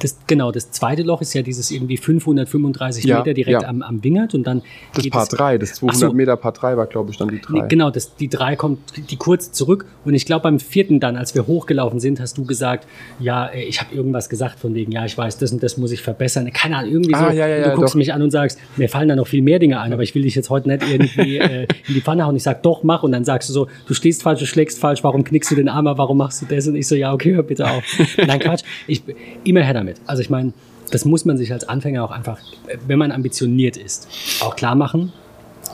Das, 0.00 0.16
genau, 0.26 0.52
das 0.52 0.70
zweite 0.70 1.02
Loch 1.02 1.20
ist 1.20 1.34
ja 1.34 1.42
dieses 1.42 1.70
irgendwie 1.70 1.96
535 1.96 3.04
ja, 3.04 3.18
Meter 3.18 3.34
direkt 3.34 3.62
ja. 3.62 3.68
am, 3.68 3.82
am 3.82 4.02
Wingert 4.02 4.34
und 4.34 4.46
dann. 4.46 4.62
Das 4.94 5.08
Paar 5.08 5.26
3, 5.26 5.58
das 5.58 5.74
200 5.74 6.00
so, 6.00 6.12
Meter 6.12 6.36
Paar 6.36 6.52
3 6.52 6.76
war, 6.76 6.86
glaube 6.86 7.10
ich, 7.10 7.18
dann 7.18 7.28
die 7.28 7.40
3. 7.40 7.52
Nee, 7.52 7.62
genau, 7.68 7.90
das, 7.90 8.16
die 8.16 8.28
3 8.28 8.56
kommt 8.56 8.80
die 9.10 9.16
kurz 9.16 9.52
zurück 9.52 9.86
und 10.04 10.14
ich 10.14 10.26
glaube, 10.26 10.44
beim 10.44 10.58
vierten 10.58 11.00
dann, 11.00 11.16
als 11.16 11.34
wir 11.34 11.46
hochgelaufen 11.46 12.00
sind, 12.00 12.20
hast 12.20 12.38
du 12.38 12.44
gesagt, 12.44 12.86
ja, 13.18 13.46
äh, 13.46 13.64
ich 13.64 13.80
habe 13.80 13.94
irgendwas 13.94 14.28
gesagt 14.28 14.58
von 14.58 14.74
wegen, 14.74 14.92
ja, 14.92 15.04
ich 15.04 15.16
weiß, 15.16 15.38
das 15.38 15.52
und 15.52 15.62
das 15.62 15.76
muss 15.76 15.92
ich 15.92 16.02
verbessern. 16.02 16.50
Keine 16.52 16.76
Ahnung, 16.76 16.92
irgendwie 16.92 17.14
ah, 17.14 17.30
so. 17.30 17.36
Ja, 17.36 17.70
du 17.70 17.76
guckst 17.76 17.94
doch. 17.94 17.98
mich 17.98 18.12
an 18.12 18.22
und 18.22 18.30
sagst, 18.30 18.58
mir 18.76 18.88
fallen 18.88 19.08
da 19.08 19.16
noch 19.16 19.26
viel 19.26 19.42
mehr 19.42 19.58
Dinge 19.58 19.80
ein, 19.80 19.92
aber 19.92 20.02
ich 20.02 20.14
will 20.14 20.22
dich 20.22 20.34
jetzt 20.34 20.50
heute 20.50 20.68
nicht 20.68 20.82
irgendwie 20.88 21.36
äh, 21.38 21.66
in 21.88 21.94
die 21.94 22.00
Pfanne 22.00 22.24
hauen. 22.24 22.36
Ich 22.36 22.42
sag, 22.42 22.62
doch, 22.62 22.82
mach 22.82 23.02
und 23.02 23.12
dann 23.12 23.24
sagst 23.24 23.48
du 23.48 23.52
so, 23.52 23.68
du 23.86 23.94
stehst 23.94 24.22
falsch, 24.22 24.40
du 24.40 24.46
schlägst 24.46 24.78
falsch, 24.78 25.02
warum 25.04 25.24
knickst 25.24 25.50
du 25.50 25.54
den 25.54 25.68
Arm, 25.68 25.86
warum 25.86 26.18
machst 26.18 26.42
du 26.42 26.46
das? 26.46 26.66
Und 26.66 26.76
ich 26.76 26.86
so, 26.86 26.94
ja, 26.94 27.12
okay, 27.12 27.34
hör 27.34 27.42
bitte 27.42 27.68
auf. 27.68 27.82
Nein, 28.16 28.38
Quatsch. 28.40 28.62
Ich, 28.86 29.02
immer 29.44 29.55
her 29.64 29.74
damit. 29.74 30.00
Also 30.06 30.22
ich 30.22 30.30
meine, 30.30 30.52
das 30.90 31.04
muss 31.04 31.24
man 31.24 31.36
sich 31.36 31.52
als 31.52 31.68
Anfänger 31.68 32.04
auch 32.04 32.10
einfach, 32.10 32.38
wenn 32.86 32.98
man 32.98 33.12
ambitioniert 33.12 33.76
ist, 33.76 34.08
auch 34.40 34.56
klar 34.56 34.74
machen. 34.74 35.12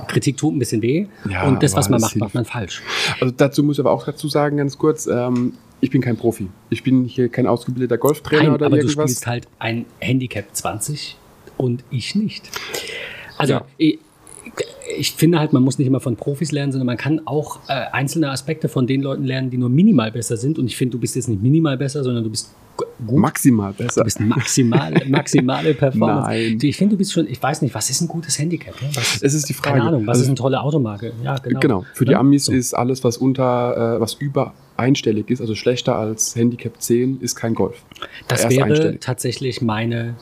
Kritik 0.08 0.36
tut 0.38 0.54
ein 0.54 0.58
bisschen 0.58 0.80
weh 0.80 1.06
ja, 1.28 1.44
und 1.44 1.62
das, 1.62 1.74
was 1.74 1.88
man 1.88 2.00
macht, 2.00 2.16
macht 2.16 2.34
man 2.34 2.44
falsch. 2.44 2.82
Also 3.20 3.32
dazu 3.36 3.62
muss 3.62 3.76
ich 3.76 3.80
aber 3.80 3.90
auch 3.90 4.04
dazu 4.04 4.26
sagen, 4.26 4.56
ganz 4.56 4.78
kurz, 4.78 5.06
ähm, 5.06 5.54
ich 5.80 5.90
bin 5.90 6.00
kein 6.00 6.16
Profi. 6.16 6.48
Ich 6.70 6.82
bin 6.82 7.04
hier 7.04 7.28
kein 7.28 7.46
ausgebildeter 7.46 7.98
Golftrainer 7.98 8.44
Nein, 8.44 8.52
oder 8.52 8.66
aber 8.66 8.76
irgendwas. 8.76 8.94
du 8.94 9.02
spielst 9.02 9.26
halt 9.26 9.48
ein 9.58 9.84
Handicap 9.98 10.46
20 10.52 11.16
und 11.56 11.84
ich 11.90 12.14
nicht. 12.14 12.48
Also 13.36 13.54
ja. 13.54 13.64
ich, 13.76 13.98
ich 14.98 15.12
finde 15.12 15.38
halt, 15.38 15.52
man 15.52 15.62
muss 15.62 15.78
nicht 15.78 15.86
immer 15.86 16.00
von 16.00 16.16
Profis 16.16 16.52
lernen, 16.52 16.72
sondern 16.72 16.86
man 16.86 16.96
kann 16.96 17.22
auch 17.26 17.60
äh, 17.68 17.72
einzelne 17.92 18.30
Aspekte 18.30 18.68
von 18.68 18.86
den 18.86 19.02
Leuten 19.02 19.24
lernen, 19.24 19.50
die 19.50 19.56
nur 19.56 19.68
minimal 19.68 20.12
besser 20.12 20.36
sind. 20.36 20.58
Und 20.58 20.66
ich 20.66 20.76
finde, 20.76 20.92
du 20.92 21.00
bist 21.00 21.16
jetzt 21.16 21.28
nicht 21.28 21.42
minimal 21.42 21.76
besser, 21.76 22.04
sondern 22.04 22.24
du 22.24 22.30
bist 22.30 22.54
gut. 23.06 23.18
Maximal 23.18 23.72
besser. 23.72 24.00
Du 24.00 24.04
bist 24.04 24.20
maximal, 24.20 24.94
maximale 25.08 25.74
Performance. 25.74 26.28
Nein. 26.28 26.58
Ich 26.60 26.76
finde, 26.76 26.94
du 26.94 26.98
bist 26.98 27.12
schon, 27.12 27.26
ich 27.26 27.42
weiß 27.42 27.62
nicht, 27.62 27.74
was 27.74 27.90
ist 27.90 28.00
ein 28.00 28.08
gutes 28.08 28.38
Handicap? 28.38 28.80
Ne? 28.82 28.88
Was, 28.94 29.22
es 29.22 29.34
ist 29.34 29.48
die 29.48 29.54
Frage. 29.54 29.78
Keine 29.78 29.88
Ahnung, 29.88 30.06
was 30.06 30.18
also, 30.18 30.22
ist 30.22 30.28
eine 30.28 30.36
tolle 30.36 30.60
Automarke? 30.60 31.12
Ja, 31.22 31.38
genau. 31.38 31.60
Genau. 31.60 31.84
Für 31.94 32.04
die 32.04 32.14
Amis 32.14 32.46
so. 32.46 32.52
ist 32.52 32.74
alles, 32.74 33.02
was 33.04 33.16
unter, 33.16 33.96
äh, 33.96 34.00
was 34.00 34.14
über 34.14 34.54
einstellig 34.76 35.30
ist, 35.30 35.40
also 35.40 35.54
schlechter 35.54 35.96
als 35.96 36.34
Handicap 36.34 36.80
10, 36.80 37.20
ist 37.20 37.36
kein 37.36 37.54
Golf. 37.54 37.76
Das 38.28 38.48
wäre 38.48 38.64
einstellig. 38.64 39.00
tatsächlich 39.00 39.62
meine 39.62 40.16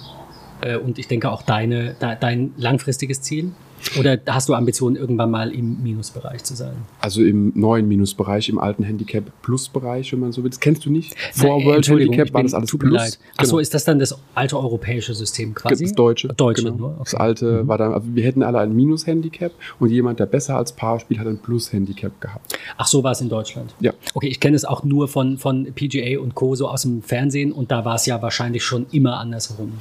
äh, 0.60 0.76
und 0.76 0.98
ich 0.98 1.08
denke 1.08 1.30
auch 1.30 1.42
deine, 1.42 1.96
dein 1.98 2.52
langfristiges 2.56 3.22
Ziel. 3.22 3.52
Oder 3.98 4.18
hast 4.26 4.48
du 4.48 4.54
Ambitionen, 4.54 4.96
irgendwann 4.96 5.30
mal 5.30 5.50
im 5.50 5.82
Minusbereich 5.82 6.44
zu 6.44 6.54
sein? 6.54 6.74
Also 7.00 7.22
im 7.22 7.52
neuen 7.54 7.88
Minusbereich, 7.88 8.48
im 8.48 8.58
alten 8.58 8.82
Handicap 8.82 9.24
Plus-Bereich, 9.42 10.12
wenn 10.12 10.20
man 10.20 10.32
so 10.32 10.42
will. 10.42 10.50
Das 10.50 10.60
kennst 10.60 10.84
du 10.84 10.90
nicht? 10.90 11.14
Vor 11.32 11.58
Na, 11.60 11.66
World 11.66 11.88
Handicap 11.88 12.32
war 12.32 12.42
das 12.42 12.54
alles 12.54 12.70
Plus. 12.70 12.92
Leid. 12.92 13.18
Achso, 13.36 13.52
genau. 13.52 13.58
ist 13.60 13.74
das 13.74 13.84
dann 13.84 13.98
das 13.98 14.16
alte 14.34 14.58
europäische 14.58 15.14
System 15.14 15.54
quasi? 15.54 15.84
Das 15.84 15.94
deutsche. 15.94 16.28
Deutsche, 16.28 16.64
genau. 16.64 16.76
nur. 16.76 16.88
Okay. 16.90 17.00
Das 17.04 17.14
alte 17.14 17.62
mhm. 17.62 17.68
war 17.68 17.78
dann, 17.78 17.92
also 17.92 18.06
wir 18.12 18.24
hätten 18.24 18.42
alle 18.42 18.58
ein 18.60 18.74
Minus-Handicap 18.74 19.52
und 19.78 19.90
jemand, 19.90 20.20
der 20.20 20.26
besser 20.26 20.56
als 20.56 20.72
Paar 20.72 21.00
spielt, 21.00 21.20
hat 21.20 21.26
ein 21.26 21.38
Plus-Handicap 21.38 22.20
gehabt. 22.20 22.58
Ach, 22.76 22.86
so 22.86 23.02
war 23.02 23.12
es 23.12 23.20
in 23.20 23.28
Deutschland? 23.28 23.74
Ja. 23.80 23.92
Okay, 24.14 24.28
ich 24.28 24.40
kenne 24.40 24.56
es 24.56 24.64
auch 24.64 24.84
nur 24.84 25.08
von, 25.08 25.38
von 25.38 25.66
PGA 25.74 26.20
und 26.20 26.34
Co. 26.34 26.54
so 26.54 26.68
aus 26.68 26.82
dem 26.82 27.02
Fernsehen 27.02 27.52
und 27.52 27.70
da 27.70 27.84
war 27.84 27.96
es 27.96 28.06
ja 28.06 28.20
wahrscheinlich 28.22 28.64
schon 28.64 28.86
immer 28.92 29.18
andersherum. 29.18 29.72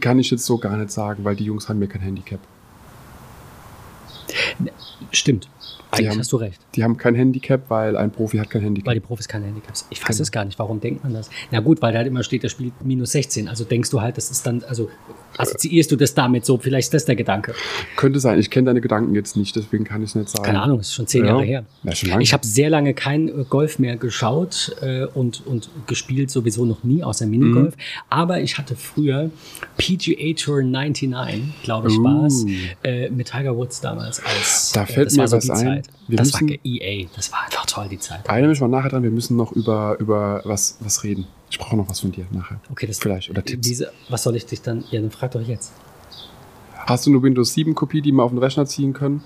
Kann 0.00 0.18
ich 0.18 0.30
jetzt 0.30 0.46
so 0.46 0.58
gar 0.58 0.76
nicht 0.76 0.90
sagen, 0.90 1.24
weil 1.24 1.36
die 1.36 1.44
Jungs 1.44 1.68
haben 1.68 1.78
mir 1.78 1.88
kein 1.88 2.02
Handicap. 2.02 2.40
Stimmt. 5.10 5.48
Eigentlich 5.90 6.08
haben, 6.08 6.18
hast 6.20 6.32
du 6.32 6.36
recht. 6.36 6.60
Die 6.76 6.84
haben 6.84 6.96
kein 6.96 7.14
Handicap, 7.14 7.62
weil 7.68 7.96
ein 7.96 8.12
Profi 8.12 8.38
hat 8.38 8.48
kein 8.48 8.62
Handicap. 8.62 8.86
Weil 8.86 8.94
die 8.94 9.00
Profis 9.00 9.26
keine 9.26 9.46
Handicaps. 9.46 9.86
Ich 9.90 10.00
weiß 10.00 10.16
genau. 10.16 10.22
es 10.22 10.32
gar 10.32 10.44
nicht. 10.44 10.58
Warum 10.58 10.80
denkt 10.80 11.02
man 11.02 11.12
das? 11.12 11.30
Na 11.50 11.60
gut, 11.60 11.82
weil 11.82 11.92
da 11.92 11.98
halt 11.98 12.06
immer 12.06 12.22
steht, 12.22 12.44
der 12.44 12.48
spielt 12.48 12.72
minus 12.84 13.12
16. 13.12 13.48
Also 13.48 13.64
denkst 13.64 13.90
du 13.90 14.00
halt, 14.00 14.16
das 14.16 14.30
ist 14.30 14.46
dann, 14.46 14.62
also 14.62 14.88
assoziierst 15.36 15.90
du 15.92 15.96
das 15.96 16.14
damit 16.14 16.44
so? 16.44 16.58
Vielleicht 16.58 16.86
ist 16.86 16.94
das 16.94 17.04
der 17.04 17.16
Gedanke. 17.16 17.54
Könnte 17.96 18.20
sein. 18.20 18.38
Ich 18.38 18.50
kenne 18.50 18.66
deine 18.66 18.80
Gedanken 18.80 19.14
jetzt 19.14 19.36
nicht, 19.36 19.54
deswegen 19.56 19.84
kann 19.84 20.02
ich 20.02 20.10
es 20.10 20.14
nicht 20.14 20.28
sagen. 20.28 20.44
Keine 20.44 20.62
Ahnung, 20.62 20.78
das 20.78 20.88
ist 20.88 20.94
schon 20.94 21.06
zehn 21.06 21.24
ja. 21.24 21.32
Jahre 21.32 21.44
her. 21.44 21.64
Ja, 21.82 21.94
schon 21.94 22.10
lange. 22.10 22.22
Ich 22.22 22.32
habe 22.32 22.46
sehr 22.46 22.70
lange 22.70 22.94
kein 22.94 23.28
äh, 23.28 23.44
Golf 23.48 23.78
mehr 23.78 23.96
geschaut 23.96 24.76
äh, 24.82 25.04
und, 25.04 25.46
und 25.46 25.70
gespielt 25.86 26.30
sowieso 26.30 26.64
noch 26.64 26.84
nie, 26.84 27.02
außer 27.02 27.26
Minigolf. 27.26 27.76
Mhm. 27.76 27.80
Aber 28.08 28.40
ich 28.40 28.58
hatte 28.58 28.76
früher 28.76 29.30
PGA 29.76 30.34
Tour 30.34 30.62
99, 30.62 31.62
glaube 31.62 31.88
ich, 31.88 31.98
uh. 31.98 32.04
war 32.04 32.26
es, 32.26 32.44
äh, 32.82 33.10
mit 33.10 33.30
Tiger 33.30 33.56
Woods 33.56 33.80
damals 33.80 34.22
als. 34.24 34.72
Da 34.72 34.86
fällt 34.86 35.12
äh, 35.12 35.16
mir 35.16 35.30
was 35.30 35.44
so 35.44 35.52
ein. 35.52 35.58
Zeit. 35.58 35.86
Wir 36.08 36.18
das 36.18 36.32
war 36.32 36.42
EA, 36.64 37.06
das 37.14 37.30
war 37.32 37.44
einfach 37.44 37.66
toll, 37.66 37.86
die 37.88 37.98
Zeit. 37.98 38.26
Erinnere 38.26 38.50
mich 38.50 38.60
mal 38.60 38.68
nachher 38.68 38.90
dran, 38.90 39.02
wir 39.02 39.10
müssen 39.10 39.36
noch 39.36 39.52
über, 39.52 39.96
über 40.00 40.40
was, 40.44 40.76
was 40.80 41.04
reden. 41.04 41.26
Ich 41.50 41.58
brauche 41.58 41.76
noch 41.76 41.88
was 41.88 42.00
von 42.00 42.12
dir 42.12 42.26
nachher. 42.30 42.60
Okay, 42.70 42.86
das 42.86 42.98
vielleicht 42.98 43.28
oder 43.28 43.44
Tipps. 43.44 43.66
Diese, 43.66 43.92
was 44.08 44.22
soll 44.22 44.36
ich 44.36 44.46
dich 44.46 44.62
dann? 44.62 44.84
Ja, 44.90 45.00
dann 45.00 45.10
frag 45.10 45.32
doch 45.32 45.40
jetzt. 45.40 45.72
Hast 46.86 47.06
du 47.06 47.10
eine 47.10 47.22
Windows 47.22 47.52
7 47.54 47.74
Kopie, 47.74 48.00
die 48.00 48.12
wir 48.12 48.22
auf 48.22 48.30
den 48.30 48.38
Rechner 48.38 48.66
ziehen 48.66 48.92
können? 48.92 49.22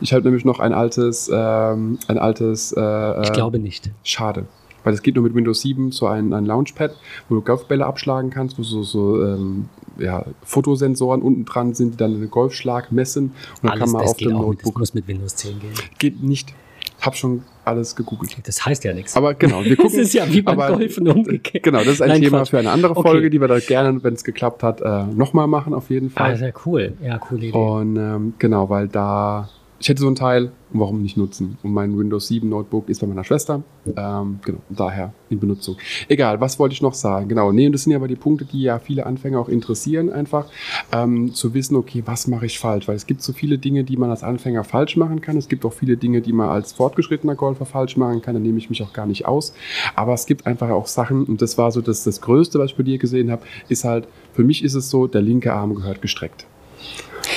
Ich 0.00 0.12
habe 0.12 0.24
nämlich 0.24 0.44
noch 0.44 0.60
ein 0.60 0.72
altes, 0.72 1.30
ähm, 1.32 1.98
ein 2.08 2.18
altes. 2.18 2.72
Äh, 2.72 3.22
ich 3.22 3.32
glaube 3.32 3.58
nicht. 3.58 3.90
Schade. 4.02 4.46
Weil 4.84 4.94
es 4.94 5.02
geht 5.02 5.14
nur 5.14 5.24
mit 5.24 5.34
Windows 5.34 5.62
7 5.62 5.92
so 5.92 6.06
ein, 6.06 6.32
ein 6.32 6.44
Launchpad, 6.44 6.94
wo 7.28 7.36
du 7.36 7.40
Golfbälle 7.40 7.86
abschlagen 7.86 8.30
kannst, 8.30 8.58
wo 8.58 8.62
so, 8.62 8.82
so 8.82 9.24
ähm, 9.24 9.68
ja, 9.98 10.26
Fotosensoren 10.42 11.22
unten 11.22 11.44
dran 11.44 11.74
sind, 11.74 11.94
die 11.94 11.96
dann 11.96 12.20
den 12.20 12.30
Golfschlag 12.30 12.92
messen. 12.92 13.26
Und 13.26 13.34
dann 13.62 13.70
Alles, 13.72 13.84
kann 13.84 13.92
man 13.92 14.02
auf 14.02 14.16
dem 14.16 14.32
Notebook. 14.32 14.50
Mit, 14.50 14.66
das 14.66 14.74
muss 14.74 14.94
mit 14.94 15.08
Windows 15.08 15.36
10 15.36 15.60
gehen. 15.60 15.72
Geht 15.98 16.22
nicht. 16.22 16.52
Hab 17.00 17.16
schon 17.16 17.42
alles 17.64 17.96
gegoogelt. 17.96 18.36
Das 18.44 18.64
heißt 18.64 18.84
ja 18.84 18.92
nichts. 18.92 19.16
Aber 19.16 19.34
genau, 19.34 19.64
wir 19.64 19.76
gucken. 19.76 19.92
das 19.92 20.06
ist 20.06 20.14
ja 20.14 20.30
wie 20.30 20.42
beim 20.42 20.58
aber, 20.58 20.76
Golfen 20.76 21.08
umgekehrt. 21.08 21.64
Genau, 21.64 21.78
das 21.78 21.94
ist 21.94 22.02
ein 22.02 22.08
Nein, 22.08 22.22
Thema 22.22 22.38
Quatsch. 22.38 22.50
für 22.50 22.58
eine 22.58 22.70
andere 22.70 22.94
Folge, 22.94 23.18
okay. 23.18 23.30
die 23.30 23.40
wir 23.40 23.48
da 23.48 23.58
gerne, 23.58 24.02
wenn 24.02 24.14
es 24.14 24.24
geklappt 24.24 24.62
hat, 24.62 24.80
äh, 24.80 25.04
nochmal 25.04 25.46
machen, 25.46 25.74
auf 25.74 25.90
jeden 25.90 26.10
Fall. 26.10 26.32
Ah, 26.32 26.36
sehr 26.36 26.54
cool. 26.66 26.94
Ja, 27.02 27.18
coole 27.18 27.46
Idee. 27.46 27.56
Und 27.56 27.96
ähm, 27.96 28.34
genau, 28.38 28.68
weil 28.68 28.88
da 28.88 29.48
ich 29.84 29.90
hätte 29.90 30.00
so 30.00 30.08
ein 30.08 30.14
Teil, 30.14 30.50
warum 30.70 31.02
nicht 31.02 31.18
nutzen? 31.18 31.58
Und 31.62 31.74
mein 31.74 31.98
Windows 31.98 32.28
7 32.28 32.48
Notebook 32.48 32.88
ist 32.88 33.02
bei 33.02 33.06
meiner 33.06 33.22
Schwester. 33.22 33.62
Ähm, 33.84 34.38
genau, 34.42 34.60
daher 34.70 35.12
in 35.28 35.38
Benutzung. 35.38 35.76
Egal, 36.08 36.40
was 36.40 36.58
wollte 36.58 36.72
ich 36.72 36.80
noch 36.80 36.94
sagen? 36.94 37.28
Genau, 37.28 37.52
nee, 37.52 37.66
und 37.66 37.72
das 37.72 37.82
sind 37.82 37.92
ja 37.92 37.98
aber 37.98 38.08
die 38.08 38.16
Punkte, 38.16 38.46
die 38.46 38.62
ja 38.62 38.78
viele 38.78 39.04
Anfänger 39.04 39.38
auch 39.38 39.50
interessieren, 39.50 40.08
einfach 40.08 40.46
ähm, 40.90 41.34
zu 41.34 41.52
wissen, 41.52 41.76
okay, 41.76 42.02
was 42.06 42.28
mache 42.28 42.46
ich 42.46 42.58
falsch? 42.58 42.88
Weil 42.88 42.96
es 42.96 43.04
gibt 43.04 43.20
so 43.20 43.34
viele 43.34 43.58
Dinge, 43.58 43.84
die 43.84 43.98
man 43.98 44.08
als 44.08 44.22
Anfänger 44.22 44.64
falsch 44.64 44.96
machen 44.96 45.20
kann. 45.20 45.36
Es 45.36 45.50
gibt 45.50 45.66
auch 45.66 45.74
viele 45.74 45.98
Dinge, 45.98 46.22
die 46.22 46.32
man 46.32 46.48
als 46.48 46.72
fortgeschrittener 46.72 47.34
Golfer 47.34 47.66
falsch 47.66 47.98
machen 47.98 48.22
kann. 48.22 48.32
Da 48.32 48.40
nehme 48.40 48.56
ich 48.56 48.70
mich 48.70 48.82
auch 48.82 48.94
gar 48.94 49.04
nicht 49.04 49.26
aus. 49.26 49.52
Aber 49.96 50.14
es 50.14 50.24
gibt 50.24 50.46
einfach 50.46 50.70
auch 50.70 50.86
Sachen, 50.86 51.24
und 51.24 51.42
das 51.42 51.58
war 51.58 51.70
so 51.72 51.82
das, 51.82 52.04
das 52.04 52.22
Größte, 52.22 52.58
was 52.58 52.70
ich 52.70 52.76
bei 52.78 52.84
dir 52.84 52.96
gesehen 52.96 53.30
habe, 53.30 53.42
ist 53.68 53.84
halt, 53.84 54.08
für 54.32 54.44
mich 54.44 54.64
ist 54.64 54.76
es 54.76 54.88
so, 54.88 55.08
der 55.08 55.20
linke 55.20 55.52
Arm 55.52 55.74
gehört 55.74 56.00
gestreckt. 56.00 56.46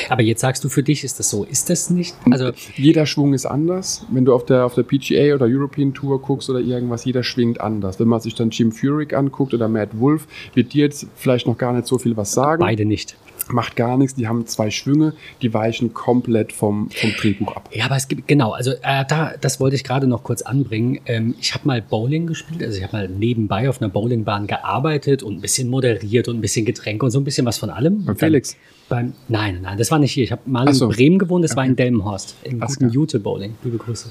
Aber 0.09 0.21
jetzt 0.21 0.41
sagst 0.41 0.63
du, 0.63 0.69
für 0.69 0.83
dich 0.83 1.03
ist 1.03 1.19
das 1.19 1.29
so. 1.29 1.43
Ist 1.43 1.69
das 1.69 1.89
nicht? 1.89 2.15
Also 2.31 2.51
jeder 2.75 3.05
Schwung 3.05 3.33
ist 3.33 3.45
anders. 3.45 4.05
Wenn 4.09 4.25
du 4.25 4.33
auf 4.33 4.45
der, 4.45 4.65
auf 4.65 4.75
der 4.75 4.83
PGA 4.83 5.35
oder 5.35 5.45
European 5.45 5.93
Tour 5.93 6.21
guckst 6.21 6.49
oder 6.49 6.59
irgendwas, 6.59 7.05
jeder 7.05 7.23
schwingt 7.23 7.61
anders. 7.61 7.99
Wenn 7.99 8.07
man 8.07 8.19
sich 8.21 8.35
dann 8.35 8.49
Jim 8.49 8.71
Furyk 8.71 9.13
anguckt 9.13 9.53
oder 9.53 9.67
Matt 9.67 9.99
Wolf, 9.99 10.27
wird 10.53 10.73
dir 10.73 10.85
jetzt 10.85 11.07
vielleicht 11.15 11.47
noch 11.47 11.57
gar 11.57 11.73
nicht 11.73 11.87
so 11.87 11.97
viel 11.97 12.15
was 12.17 12.31
sagen. 12.31 12.61
Beide 12.61 12.85
nicht 12.85 13.15
macht 13.51 13.75
gar 13.75 13.97
nichts. 13.97 14.15
Die 14.15 14.27
haben 14.27 14.45
zwei 14.47 14.71
Schwünge, 14.71 15.13
die 15.41 15.53
weichen 15.53 15.93
komplett 15.93 16.51
vom, 16.53 16.89
vom 16.89 17.11
Drehbuch 17.11 17.55
ab. 17.55 17.69
Ja, 17.73 17.85
aber 17.85 17.95
es 17.95 18.07
gibt, 18.07 18.27
genau, 18.27 18.51
also 18.51 18.71
äh, 18.71 19.05
da, 19.07 19.33
das 19.39 19.59
wollte 19.59 19.75
ich 19.75 19.83
gerade 19.83 20.07
noch 20.07 20.23
kurz 20.23 20.41
anbringen. 20.41 20.99
Ähm, 21.05 21.35
ich 21.39 21.53
habe 21.53 21.67
mal 21.67 21.81
Bowling 21.81 22.27
gespielt, 22.27 22.63
also 22.63 22.77
ich 22.77 22.83
habe 22.83 22.95
mal 22.95 23.09
nebenbei 23.09 23.69
auf 23.69 23.81
einer 23.81 23.89
Bowlingbahn 23.89 24.47
gearbeitet 24.47 25.23
und 25.23 25.35
ein 25.35 25.41
bisschen 25.41 25.69
moderiert 25.69 26.27
und 26.27 26.37
ein 26.37 26.41
bisschen 26.41 26.65
Getränke 26.65 27.05
und 27.05 27.11
so 27.11 27.19
ein 27.19 27.23
bisschen 27.23 27.45
was 27.45 27.57
von 27.57 27.69
allem. 27.69 28.05
Bei 28.05 28.15
Felix? 28.15 28.55
Beim, 28.89 29.13
nein, 29.27 29.59
nein, 29.61 29.77
das 29.77 29.91
war 29.91 29.99
nicht 29.99 30.13
hier. 30.13 30.23
Ich 30.23 30.31
habe 30.31 30.41
mal 30.45 30.73
so. 30.73 30.85
in 30.85 30.91
Bremen 30.91 31.19
gewohnt, 31.19 31.43
das 31.43 31.51
okay. 31.51 31.57
war 31.57 31.65
in 31.65 31.75
Delmenhorst, 31.75 32.37
im 32.43 32.63
Ach, 32.63 32.67
guten 32.67 32.89
Jute 32.89 33.19
Bowling. 33.19 33.55
Liebe 33.63 33.77
Grüße. 33.77 34.09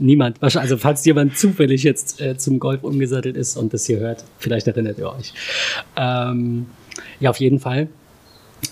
Niemand, 0.00 0.42
also 0.42 0.76
falls 0.76 1.04
jemand 1.04 1.38
zufällig 1.38 1.84
jetzt 1.84 2.20
äh, 2.20 2.36
zum 2.36 2.58
Golf 2.58 2.82
umgesattelt 2.82 3.36
ist 3.36 3.56
und 3.56 3.72
das 3.72 3.86
hier 3.86 4.00
hört, 4.00 4.24
vielleicht 4.38 4.66
erinnert 4.66 4.98
ihr 4.98 5.12
euch. 5.12 5.32
Ähm, 5.96 6.66
ja, 7.20 7.30
auf 7.30 7.38
jeden 7.38 7.60
Fall 7.60 7.88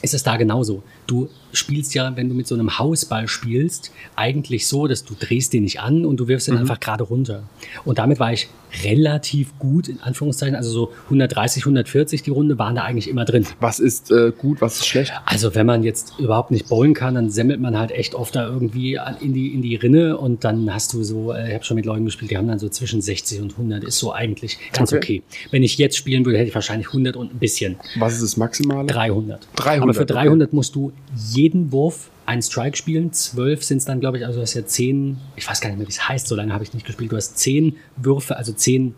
ist 0.03 0.15
es 0.15 0.23
da 0.23 0.37
genauso. 0.37 0.83
du 1.07 1.29
spielst 1.53 1.95
ja, 1.95 2.15
wenn 2.17 2.29
du 2.29 2.35
mit 2.35 2.47
so 2.47 2.55
einem 2.55 2.79
Hausball 2.79 3.27
spielst, 3.27 3.91
eigentlich 4.17 4.67
so, 4.67 4.87
dass 4.87 5.05
du 5.05 5.15
drehst 5.19 5.53
den 5.53 5.63
nicht 5.63 5.81
an 5.81 6.05
und 6.05 6.19
du 6.19 6.29
wirfst 6.29 6.49
ihn 6.49 6.55
mhm. 6.55 6.61
einfach 6.61 6.81
gerade 6.81 7.05
runter. 7.05 7.43
Und 7.85 7.99
damit 7.99 8.21
war 8.21 8.33
ich 8.33 8.49
relativ 8.85 9.59
gut, 9.59 9.89
in 9.89 10.01
Anführungszeichen, 10.01 10.55
also 10.55 10.71
so 10.71 10.93
130, 11.05 11.63
140 11.63 12.23
die 12.23 12.31
Runde 12.31 12.59
waren 12.59 12.75
da 12.75 12.83
eigentlich 12.83 13.09
immer 13.09 13.25
drin. 13.25 13.47
Was 13.61 13.81
ist 13.81 14.11
äh, 14.11 14.33
gut, 14.37 14.61
was 14.61 14.77
ist 14.77 14.87
schlecht? 14.87 15.13
Also 15.25 15.55
wenn 15.55 15.67
man 15.67 15.83
jetzt 15.83 16.15
überhaupt 16.19 16.51
nicht 16.51 16.69
bowlen 16.69 16.95
kann, 16.95 17.15
dann 17.15 17.31
semmelt 17.31 17.61
man 17.61 17.79
halt 17.79 17.91
echt 17.91 18.15
oft 18.15 18.37
da 18.37 18.47
irgendwie 18.47 18.99
in 19.21 19.33
die, 19.33 19.55
in 19.55 19.63
die 19.63 19.77
Rinne 19.77 20.17
und 20.17 20.45
dann 20.45 20.73
hast 20.73 20.93
du 20.93 21.03
so, 21.03 21.33
äh, 21.33 21.49
ich 21.49 21.55
habe 21.55 21.65
schon 21.65 21.77
mit 21.77 21.87
Leuten 21.87 22.05
gespielt, 22.05 22.31
die 22.31 22.37
haben 22.37 22.49
dann 22.49 22.59
so 22.59 22.69
zwischen 22.69 23.01
60 23.01 23.41
und 23.41 23.53
100, 23.53 23.85
ist 23.85 23.99
so 23.99 24.13
eigentlich 24.13 24.59
ganz 24.73 24.93
okay. 24.93 25.23
okay. 25.29 25.49
Wenn 25.51 25.63
ich 25.63 25.79
jetzt 25.79 25.97
spielen 25.97 26.25
würde, 26.25 26.39
hätte 26.39 26.49
ich 26.49 26.55
wahrscheinlich 26.55 26.89
100 26.89 27.17
und 27.17 27.35
ein 27.35 27.39
bisschen. 27.39 27.77
Was 27.99 28.15
ist 28.15 28.23
das 28.23 28.37
Maximale? 28.37 28.87
300. 28.87 29.49
300 29.57 29.83
Aber 29.83 29.95
für 29.95 30.07
300 30.07 30.49
okay. 30.49 30.57
musst 30.57 30.75
du 30.75 30.93
jeden 31.33 31.73
Wurf 31.73 32.11
einen 32.29 32.43
Strike 32.43 32.77
spielen. 32.77 33.11
Zwölf 33.13 33.65
sind 33.65 33.79
es 33.79 33.87
dann, 33.87 34.01
glaube 34.01 34.19
ich, 34.19 34.27
also 34.27 34.37
du 34.39 34.43
hast 34.43 34.53
ja 34.53 34.65
zehn, 34.65 35.17
ich 35.35 35.49
weiß 35.49 35.63
gar 35.63 35.71
nicht 35.71 35.79
mehr, 35.79 35.89
wie 35.89 35.93
es 35.93 36.09
heißt, 36.09 36.29
so 36.29 36.37
lange 36.37 36.53
habe 36.53 36.63
ich 36.63 36.75
nicht 36.75 36.85
gespielt. 36.85 37.11
Du 37.11 37.17
hast 37.17 37.39
zehn 37.39 37.77
Würfe, 37.97 38.37
also 38.37 38.53
zehn 38.53 38.95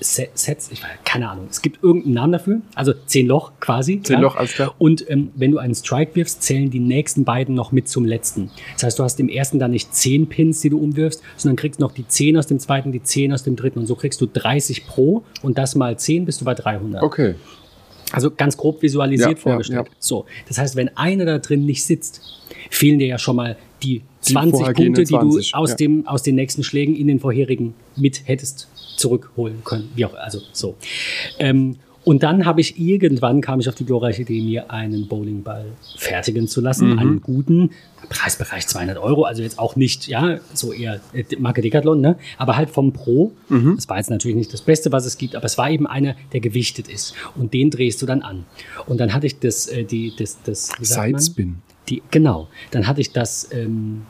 Sets, 0.00 0.70
ich 0.70 0.82
weiß, 0.82 0.90
keine 1.04 1.28
Ahnung. 1.28 1.46
Es 1.50 1.62
gibt 1.62 1.82
irgendeinen 1.82 2.14
Namen 2.14 2.32
dafür. 2.32 2.60
Also 2.74 2.92
zehn 3.06 3.26
Loch 3.26 3.52
quasi. 3.58 4.00
Zehn 4.02 4.16
ja. 4.16 4.20
Loch, 4.20 4.36
alles 4.36 4.52
klar. 4.52 4.74
Und 4.78 5.08
ähm, 5.10 5.30
wenn 5.34 5.50
du 5.50 5.58
einen 5.58 5.74
Strike 5.74 6.14
wirfst, 6.14 6.42
zählen 6.42 6.70
die 6.70 6.78
nächsten 6.78 7.24
beiden 7.24 7.54
noch 7.54 7.72
mit 7.72 7.88
zum 7.88 8.04
letzten. 8.04 8.50
Das 8.74 8.84
heißt, 8.84 8.98
du 8.98 9.02
hast 9.02 9.18
im 9.18 9.28
ersten 9.28 9.58
dann 9.58 9.70
nicht 9.70 9.94
zehn 9.94 10.28
Pins, 10.28 10.60
die 10.60 10.70
du 10.70 10.78
umwirfst, 10.78 11.22
sondern 11.36 11.56
kriegst 11.56 11.80
noch 11.80 11.92
die 11.92 12.06
zehn 12.06 12.36
aus 12.36 12.46
dem 12.46 12.58
zweiten, 12.60 12.92
die 12.92 13.02
zehn 13.02 13.32
aus 13.32 13.42
dem 13.42 13.56
dritten. 13.56 13.80
Und 13.80 13.86
so 13.86 13.94
kriegst 13.96 14.20
du 14.20 14.26
30 14.26 14.86
pro 14.86 15.24
und 15.42 15.58
das 15.58 15.74
mal 15.74 15.98
zehn 15.98 16.26
bist 16.26 16.40
du 16.40 16.44
bei 16.44 16.54
300. 16.54 17.02
Okay. 17.02 17.34
Also 18.12 18.30
ganz 18.30 18.56
grob 18.56 18.82
visualisiert 18.82 19.30
ja, 19.30 19.36
vorgestellt. 19.36 19.88
Ja, 19.88 19.94
so, 19.98 20.26
das 20.46 20.58
heißt, 20.58 20.76
wenn 20.76 20.96
einer 20.96 21.24
da 21.24 21.38
drin 21.38 21.64
nicht 21.64 21.84
sitzt, 21.84 22.22
fehlen 22.70 22.98
dir 22.98 23.06
ja 23.06 23.18
schon 23.18 23.36
mal 23.36 23.56
die 23.82 24.02
20 24.20 24.66
die 24.68 24.72
Punkte, 24.72 25.04
20, 25.04 25.08
die 25.08 25.50
du 25.50 25.56
aus, 25.56 25.76
dem, 25.76 26.06
aus 26.06 26.22
den 26.22 26.34
nächsten 26.34 26.64
Schlägen 26.64 26.96
in 26.96 27.06
den 27.06 27.20
vorherigen 27.20 27.74
mit 27.96 28.26
hättest 28.26 28.68
zurückholen 28.96 29.62
können. 29.64 29.88
Wie 29.94 30.04
auch, 30.04 30.14
also 30.14 30.40
so. 30.52 30.76
Ähm, 31.38 31.76
und 32.08 32.22
dann 32.22 32.46
habe 32.46 32.62
ich 32.62 32.80
irgendwann 32.80 33.42
kam 33.42 33.60
ich 33.60 33.68
auf 33.68 33.74
die 33.74 33.84
glorreiche 33.84 34.22
Idee, 34.22 34.40
mir 34.40 34.70
einen 34.70 35.08
Bowlingball 35.08 35.66
fertigen 35.98 36.48
zu 36.48 36.62
lassen, 36.62 36.92
mhm. 36.92 36.98
einen 36.98 37.20
guten 37.20 37.72
Preisbereich 38.08 38.66
200 38.66 38.96
Euro, 38.96 39.24
also 39.24 39.42
jetzt 39.42 39.58
auch 39.58 39.76
nicht, 39.76 40.08
ja, 40.08 40.38
so 40.54 40.72
eher 40.72 41.00
äh, 41.12 41.24
Marke 41.38 41.60
Decathlon, 41.60 42.00
ne, 42.00 42.16
aber 42.38 42.56
halt 42.56 42.70
vom 42.70 42.94
Pro. 42.94 43.32
Mhm. 43.50 43.76
Das 43.76 43.90
war 43.90 43.98
jetzt 43.98 44.08
natürlich 44.08 44.38
nicht 44.38 44.52
das 44.54 44.62
Beste, 44.62 44.90
was 44.90 45.04
es 45.04 45.18
gibt, 45.18 45.36
aber 45.36 45.44
es 45.44 45.58
war 45.58 45.70
eben 45.70 45.86
einer, 45.86 46.16
der 46.32 46.40
gewichtet 46.40 46.88
ist 46.88 47.14
und 47.34 47.52
den 47.52 47.70
drehst 47.70 48.00
du 48.00 48.06
dann 48.06 48.22
an. 48.22 48.46
Und 48.86 49.00
dann 49.00 49.12
hatte 49.12 49.26
ich 49.26 49.38
das, 49.38 49.66
äh, 49.66 49.84
die, 49.84 50.14
das, 50.16 50.38
das 50.44 50.70
Sidespin. 50.80 51.56
Die, 51.88 52.02
genau. 52.10 52.48
Dann 52.70 52.86
hatte 52.86 53.00
ich 53.00 53.12
das 53.12 53.48
ähm, 53.52 54.02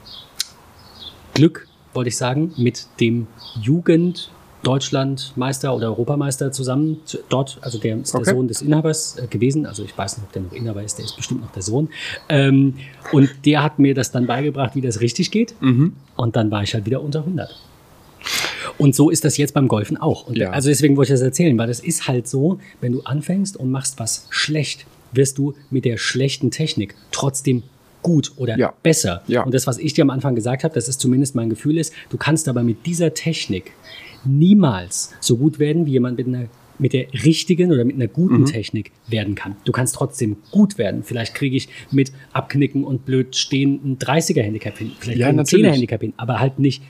Glück, 1.34 1.68
wollte 1.94 2.08
ich 2.08 2.16
sagen, 2.16 2.52
mit 2.56 2.86
dem 3.00 3.26
Jugend 3.60 4.30
Deutschlandmeister 4.62 5.74
oder 5.74 5.86
Europameister 5.88 6.50
zusammen 6.50 6.98
dort, 7.28 7.58
also 7.60 7.78
der 7.78 7.98
ist 7.98 8.14
okay. 8.14 8.24
der 8.24 8.34
Sohn 8.34 8.48
des 8.48 8.60
Inhabers 8.60 9.16
äh, 9.18 9.26
gewesen, 9.28 9.66
also 9.66 9.84
ich 9.84 9.96
weiß 9.96 10.18
nicht, 10.18 10.26
ob 10.26 10.32
der 10.32 10.42
noch 10.42 10.52
Inhaber 10.52 10.82
ist, 10.82 10.98
der 10.98 11.04
ist 11.04 11.16
bestimmt 11.16 11.42
noch 11.42 11.52
der 11.52 11.62
Sohn. 11.62 11.88
Ähm, 12.28 12.74
und 13.12 13.30
der 13.44 13.62
hat 13.62 13.78
mir 13.78 13.94
das 13.94 14.10
dann 14.10 14.26
beigebracht, 14.26 14.74
wie 14.74 14.80
das 14.80 15.00
richtig 15.00 15.30
geht. 15.30 15.54
Mhm. 15.60 15.94
Und 16.16 16.34
dann 16.34 16.50
war 16.50 16.62
ich 16.64 16.74
halt 16.74 16.86
wieder 16.86 17.02
unter 17.02 17.20
100. 17.20 17.54
Und 18.78 18.94
so 18.94 19.10
ist 19.10 19.24
das 19.24 19.36
jetzt 19.36 19.54
beim 19.54 19.68
Golfen 19.68 19.96
auch. 19.96 20.28
Ja. 20.34 20.50
Also 20.50 20.68
deswegen 20.68 20.96
wollte 20.96 21.12
ich 21.12 21.18
das 21.18 21.24
erzählen, 21.24 21.56
weil 21.56 21.68
das 21.68 21.80
ist 21.80 22.08
halt 22.08 22.28
so, 22.28 22.58
wenn 22.80 22.92
du 22.92 23.02
anfängst 23.02 23.56
und 23.56 23.70
machst 23.70 23.98
was 23.98 24.26
schlecht, 24.30 24.86
wirst 25.12 25.38
du 25.38 25.54
mit 25.70 25.84
der 25.84 25.96
schlechten 25.96 26.50
Technik 26.50 26.94
trotzdem 27.10 27.62
gut 28.02 28.32
oder 28.36 28.56
ja. 28.58 28.72
besser. 28.82 29.22
Ja. 29.26 29.42
Und 29.42 29.52
das, 29.52 29.66
was 29.66 29.78
ich 29.78 29.94
dir 29.94 30.02
am 30.02 30.10
Anfang 30.10 30.34
gesagt 30.34 30.64
habe, 30.64 30.74
das 30.74 30.88
ist 30.88 31.00
zumindest 31.00 31.34
mein 31.34 31.50
Gefühl 31.50 31.78
ist, 31.78 31.92
du 32.10 32.16
kannst 32.16 32.48
aber 32.48 32.62
mit 32.62 32.86
dieser 32.86 33.14
Technik 33.14 33.72
niemals 34.24 35.14
so 35.20 35.36
gut 35.36 35.58
werden, 35.58 35.86
wie 35.86 35.92
jemand 35.92 36.18
mit 36.18 36.26
einer 36.26 36.46
mit 36.80 36.92
der 36.92 37.12
richtigen 37.24 37.72
oder 37.72 37.84
mit 37.84 37.96
einer 37.96 38.06
guten 38.06 38.42
mhm. 38.42 38.46
Technik 38.46 38.92
werden 39.08 39.34
kann. 39.34 39.56
Du 39.64 39.72
kannst 39.72 39.96
trotzdem 39.96 40.36
gut 40.52 40.78
werden. 40.78 41.02
Vielleicht 41.02 41.34
kriege 41.34 41.56
ich 41.56 41.68
mit 41.90 42.12
Abknicken 42.32 42.84
und 42.84 43.04
blöd 43.04 43.34
stehen 43.34 43.80
ein 43.84 43.98
30er 43.98 44.42
Handicap 44.42 44.78
hin, 44.78 44.92
vielleicht 44.98 45.18
ja, 45.18 45.26
ein 45.26 45.40
10er 45.40 45.72
Handicap 45.72 46.00
hin, 46.00 46.12
aber 46.16 46.38
halt 46.38 46.60
nicht 46.60 46.82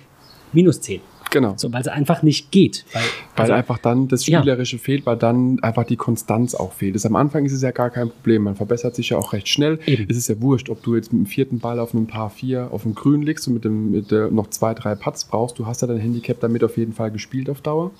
minus 0.53 0.81
10. 0.83 1.01
Genau. 1.31 1.55
So, 1.57 1.73
weil 1.73 1.81
es 1.81 1.89
einfach 1.89 2.23
nicht 2.23 2.51
geht. 2.51 2.85
Weil, 2.93 3.03
weil 3.03 3.43
also, 3.43 3.53
einfach 3.53 3.79
dann 3.79 4.09
das 4.09 4.25
Spielerische 4.25 4.77
ja. 4.77 4.83
fehlt, 4.83 5.07
weil 5.07 5.17
dann 5.17 5.59
einfach 5.61 5.85
die 5.85 5.97
Konstanz 5.97 6.55
auch 6.55 6.73
fehlt. 6.73 6.95
Das 6.95 7.05
am 7.07 7.17
Anfang 7.17 7.45
ist 7.45 7.53
es 7.53 7.63
ja 7.63 7.71
gar 7.71 7.91
kein 7.91 8.09
Problem. 8.09 8.45
Man 8.45 8.57
verbessert 8.57 8.95
sich 8.95 9.11
ja 9.11 9.19
auch 9.19 9.33
recht 9.33 9.49
schnell. 9.49 9.79
Eben. 9.87 10.07
Es 10.09 10.17
ist 10.17 10.29
ja 10.29 10.41
wurscht, 10.41 10.71
ob 10.71 10.83
du 10.83 10.97
jetzt 10.97 11.13
mit 11.13 11.25
dem 11.25 11.27
vierten 11.27 11.59
Ball 11.59 11.79
auf 11.79 11.95
einem 11.95 12.07
Paar 12.07 12.31
4 12.31 12.69
auf 12.73 12.83
dem 12.83 12.95
Grün 12.95 13.23
liegst 13.23 13.47
und 13.49 13.55
mit, 13.55 13.65
dem, 13.65 13.91
mit 13.91 14.11
der 14.11 14.31
noch 14.31 14.49
zwei, 14.51 14.75
drei 14.75 14.95
Putts 14.95 15.25
brauchst. 15.25 15.59
Du 15.59 15.67
hast 15.67 15.83
ja 15.83 15.89
dein 15.89 15.99
Handicap 15.99 16.41
damit 16.41 16.65
auf 16.65 16.77
jeden 16.77 16.93
Fall 16.93 17.11
gespielt 17.11 17.51
auf 17.51 17.61
Dauer. 17.61 17.91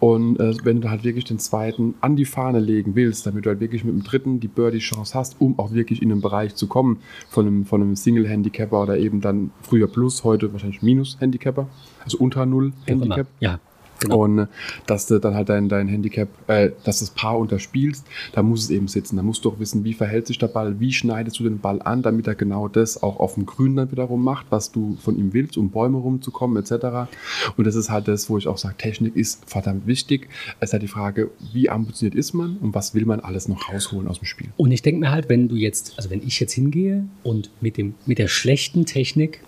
Und 0.00 0.40
äh, 0.40 0.54
wenn 0.64 0.80
du 0.80 0.90
halt 0.90 1.04
wirklich 1.04 1.24
den 1.24 1.38
zweiten 1.38 1.94
an 2.00 2.16
die 2.16 2.24
Fahne 2.24 2.60
legen 2.60 2.94
willst, 2.94 3.26
damit 3.26 3.46
du 3.46 3.50
halt 3.50 3.60
wirklich 3.60 3.84
mit 3.84 3.94
dem 3.94 4.02
dritten 4.02 4.40
die 4.40 4.48
Birdie-Chance 4.48 5.14
hast, 5.14 5.36
um 5.38 5.58
auch 5.58 5.72
wirklich 5.72 6.02
in 6.02 6.08
den 6.08 6.20
Bereich 6.20 6.54
zu 6.54 6.66
kommen 6.66 7.00
von 7.28 7.46
einem, 7.46 7.64
von 7.66 7.82
einem 7.82 7.96
Single-Handicapper 7.96 8.82
oder 8.82 8.98
eben 8.98 9.20
dann 9.20 9.50
früher 9.62 9.86
Plus, 9.86 10.24
heute 10.24 10.52
wahrscheinlich 10.52 10.82
Minus-Handicapper 10.82 11.68
also 12.04 12.18
unter 12.18 12.46
Null 12.46 12.72
Handicap. 12.86 13.26
Ja. 13.40 13.58
Genau. 14.00 14.24
Und 14.24 14.38
äh, 14.38 14.46
dass 14.86 15.06
du 15.06 15.18
dann 15.18 15.34
halt 15.34 15.48
dein, 15.48 15.68
dein 15.68 15.88
Handicap, 15.88 16.28
äh, 16.48 16.70
dass 16.84 17.00
das 17.00 17.10
Paar 17.10 17.38
unterspielst, 17.38 18.06
da 18.32 18.42
muss 18.42 18.64
es 18.64 18.70
eben 18.70 18.88
sitzen. 18.88 19.16
Da 19.16 19.22
musst 19.22 19.44
du 19.44 19.50
auch 19.50 19.58
wissen, 19.58 19.84
wie 19.84 19.94
verhält 19.94 20.26
sich 20.26 20.38
der 20.38 20.48
Ball, 20.48 20.80
wie 20.80 20.92
schneidest 20.92 21.38
du 21.38 21.44
den 21.44 21.58
Ball 21.58 21.80
an, 21.82 22.02
damit 22.02 22.26
er 22.26 22.34
genau 22.34 22.68
das 22.68 23.02
auch 23.02 23.20
auf 23.20 23.34
dem 23.34 23.46
Grün 23.46 23.76
dann 23.76 23.90
wiederum 23.90 24.22
macht, 24.22 24.46
was 24.50 24.72
du 24.72 24.96
von 25.00 25.16
ihm 25.16 25.32
willst, 25.32 25.56
um 25.56 25.70
Bäume 25.70 25.98
rumzukommen, 25.98 26.62
etc. 26.62 27.10
Und 27.56 27.66
das 27.66 27.74
ist 27.74 27.90
halt 27.90 28.08
das, 28.08 28.28
wo 28.28 28.38
ich 28.38 28.46
auch 28.46 28.58
sage, 28.58 28.76
Technik 28.76 29.16
ist 29.16 29.48
verdammt 29.48 29.86
wichtig. 29.86 30.28
Es 30.60 30.70
ist 30.70 30.72
halt 30.72 30.82
die 30.82 30.88
Frage, 30.88 31.30
wie 31.52 31.70
ambitioniert 31.70 32.14
ist 32.14 32.34
man 32.34 32.56
und 32.58 32.74
was 32.74 32.94
will 32.94 33.06
man 33.06 33.20
alles 33.20 33.48
noch 33.48 33.72
rausholen 33.72 34.08
aus 34.08 34.18
dem 34.18 34.26
Spiel. 34.26 34.48
Und 34.56 34.72
ich 34.72 34.82
denke 34.82 35.00
mir 35.00 35.10
halt, 35.10 35.28
wenn 35.28 35.48
du 35.48 35.56
jetzt, 35.56 35.94
also 35.96 36.10
wenn 36.10 36.22
ich 36.22 36.40
jetzt 36.40 36.52
hingehe 36.52 37.04
und 37.22 37.50
mit, 37.60 37.76
dem, 37.76 37.94
mit 38.06 38.18
der 38.18 38.28
schlechten 38.28 38.86
Technik 38.86 39.40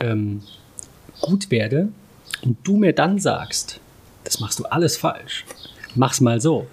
ähm, 0.00 0.40
gut 1.24 1.50
werde 1.50 1.88
und 2.42 2.56
du 2.64 2.76
mir 2.76 2.92
dann 2.92 3.18
sagst, 3.18 3.80
das 4.24 4.40
machst 4.40 4.58
du 4.58 4.64
alles 4.64 4.96
falsch, 4.96 5.44
mach's 5.94 6.20
mal 6.20 6.40
so. 6.40 6.66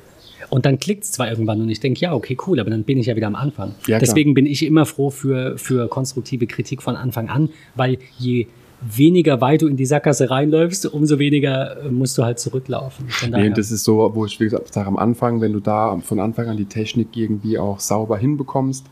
Und 0.50 0.66
dann 0.66 0.80
klickt 0.80 1.06
es 1.06 1.12
zwar 1.12 1.30
irgendwann 1.30 1.62
und 1.62 1.70
ich 1.70 1.80
denke, 1.80 2.02
ja, 2.02 2.14
okay, 2.14 2.38
cool, 2.46 2.60
aber 2.60 2.70
dann 2.70 2.84
bin 2.84 2.98
ich 2.98 3.06
ja 3.06 3.16
wieder 3.16 3.28
am 3.28 3.36
Anfang. 3.36 3.74
Ja, 3.88 4.00
Deswegen 4.00 4.34
bin 4.34 4.46
ich 4.46 4.66
immer 4.66 4.86
froh 4.86 5.10
für, 5.10 5.58
für 5.58 5.88
konstruktive 5.88 6.46
Kritik 6.48 6.82
von 6.82 6.96
Anfang 6.96 7.30
an, 7.30 7.50
weil 7.76 8.00
je 8.18 8.48
weniger 8.82 9.40
weit 9.42 9.62
du 9.62 9.68
in 9.68 9.78
die 9.78 9.86
Sackgasse 9.86 10.30
reinläufst, 10.30 10.88
umso 10.88 11.20
weniger 11.20 11.84
äh, 11.84 11.90
musst 11.90 12.18
du 12.18 12.24
halt 12.24 12.40
zurücklaufen. 12.40 13.08
Nee, 13.30 13.52
das 13.52 13.72
ist 13.72 13.84
so, 13.84 14.12
wo 14.14 14.26
ich 14.26 14.40
wie 14.40 14.46
gesagt 14.46 14.74
sage 14.74 14.88
am 14.88 14.98
Anfang, 14.98 15.40
wenn 15.40 15.54
du 15.54 15.60
da 15.60 15.98
von 16.00 16.20
Anfang 16.20 16.50
an 16.50 16.58
die 16.58 16.66
Technik 16.66 17.16
irgendwie 17.16 17.60
auch 17.60 17.80
sauber 17.80 18.18
hinbekommst 18.18 18.86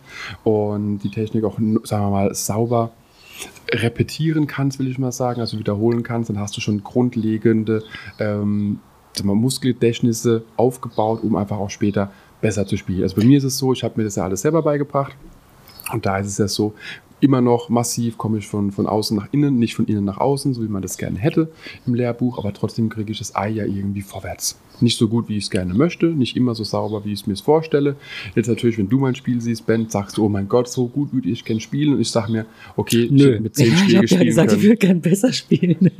und 0.43 0.99
die 0.99 1.09
Technik 1.09 1.43
auch, 1.43 1.57
sagen 1.83 2.05
wir 2.05 2.11
mal, 2.11 2.33
sauber 2.35 2.91
repetieren 3.71 4.47
kannst, 4.47 4.79
will 4.79 4.87
ich 4.87 4.97
mal 4.97 5.11
sagen, 5.11 5.41
also 5.41 5.59
wiederholen 5.59 6.03
kannst, 6.03 6.29
dann 6.29 6.39
hast 6.39 6.57
du 6.57 6.61
schon 6.61 6.83
grundlegende 6.83 7.83
ähm, 8.19 8.79
Muskelgedächtnisse 9.23 10.43
aufgebaut, 10.57 11.23
um 11.23 11.35
einfach 11.35 11.57
auch 11.57 11.69
später 11.69 12.11
besser 12.41 12.65
zu 12.65 12.77
spielen. 12.77 13.03
Also 13.03 13.15
bei 13.15 13.25
mir 13.25 13.37
ist 13.37 13.43
es 13.43 13.57
so, 13.57 13.73
ich 13.73 13.83
habe 13.83 13.95
mir 13.97 14.03
das 14.03 14.15
ja 14.15 14.23
alles 14.23 14.41
selber 14.41 14.61
beigebracht. 14.61 15.15
Und 15.91 16.05
da 16.05 16.19
ist 16.19 16.27
es 16.27 16.37
ja 16.37 16.47
so, 16.47 16.73
immer 17.21 17.41
noch 17.41 17.69
massiv 17.69 18.17
komme 18.17 18.37
ich 18.37 18.47
von, 18.47 18.71
von 18.71 18.87
außen 18.87 19.17
nach 19.17 19.27
innen, 19.31 19.57
nicht 19.57 19.75
von 19.75 19.85
innen 19.85 20.05
nach 20.05 20.17
außen, 20.17 20.53
so 20.53 20.63
wie 20.63 20.67
man 20.67 20.81
das 20.81 20.97
gerne 20.97 21.19
hätte 21.19 21.51
im 21.85 21.93
Lehrbuch, 21.93 22.37
aber 22.37 22.53
trotzdem 22.53 22.89
kriege 22.89 23.11
ich 23.11 23.19
das 23.19 23.35
Ei 23.35 23.49
ja 23.49 23.65
irgendwie 23.65 24.01
vorwärts. 24.01 24.59
Nicht 24.81 24.97
so 24.97 25.09
gut, 25.09 25.27
wie 25.27 25.37
ich 25.37 25.45
es 25.45 25.49
gerne 25.49 25.73
möchte, 25.73 26.05
nicht 26.05 26.37
immer 26.37 26.55
so 26.55 26.63
sauber, 26.63 27.03
wie 27.03 27.11
ich 27.11 27.21
es 27.21 27.27
mir 27.27 27.35
vorstelle. 27.35 27.95
Jetzt 28.35 28.47
natürlich, 28.47 28.77
wenn 28.77 28.87
du 28.87 28.97
mein 28.97 29.15
Spiel 29.15 29.41
siehst, 29.41 29.65
Ben, 29.65 29.89
sagst 29.89 30.17
du, 30.17 30.25
oh 30.25 30.29
mein 30.29 30.47
Gott, 30.47 30.69
so 30.69 30.87
gut 30.87 31.13
würde 31.13 31.29
ich 31.29 31.43
gerne 31.43 31.59
spielen 31.59 31.95
und 31.95 32.01
ich 32.01 32.09
sage 32.09 32.31
mir, 32.31 32.45
okay, 32.77 33.09
Nö. 33.11 33.35
ich 33.35 33.41
mit 33.41 33.55
zehn 33.55 33.75
Schläge 33.77 34.07
spielen 34.07 34.21
ja 34.21 34.25
gesagt, 34.25 34.49
können. 34.49 34.61
Ich 34.61 34.67
würde 34.67 34.77
gerne 34.77 34.99
besser 35.01 35.33
spielen. 35.33 35.91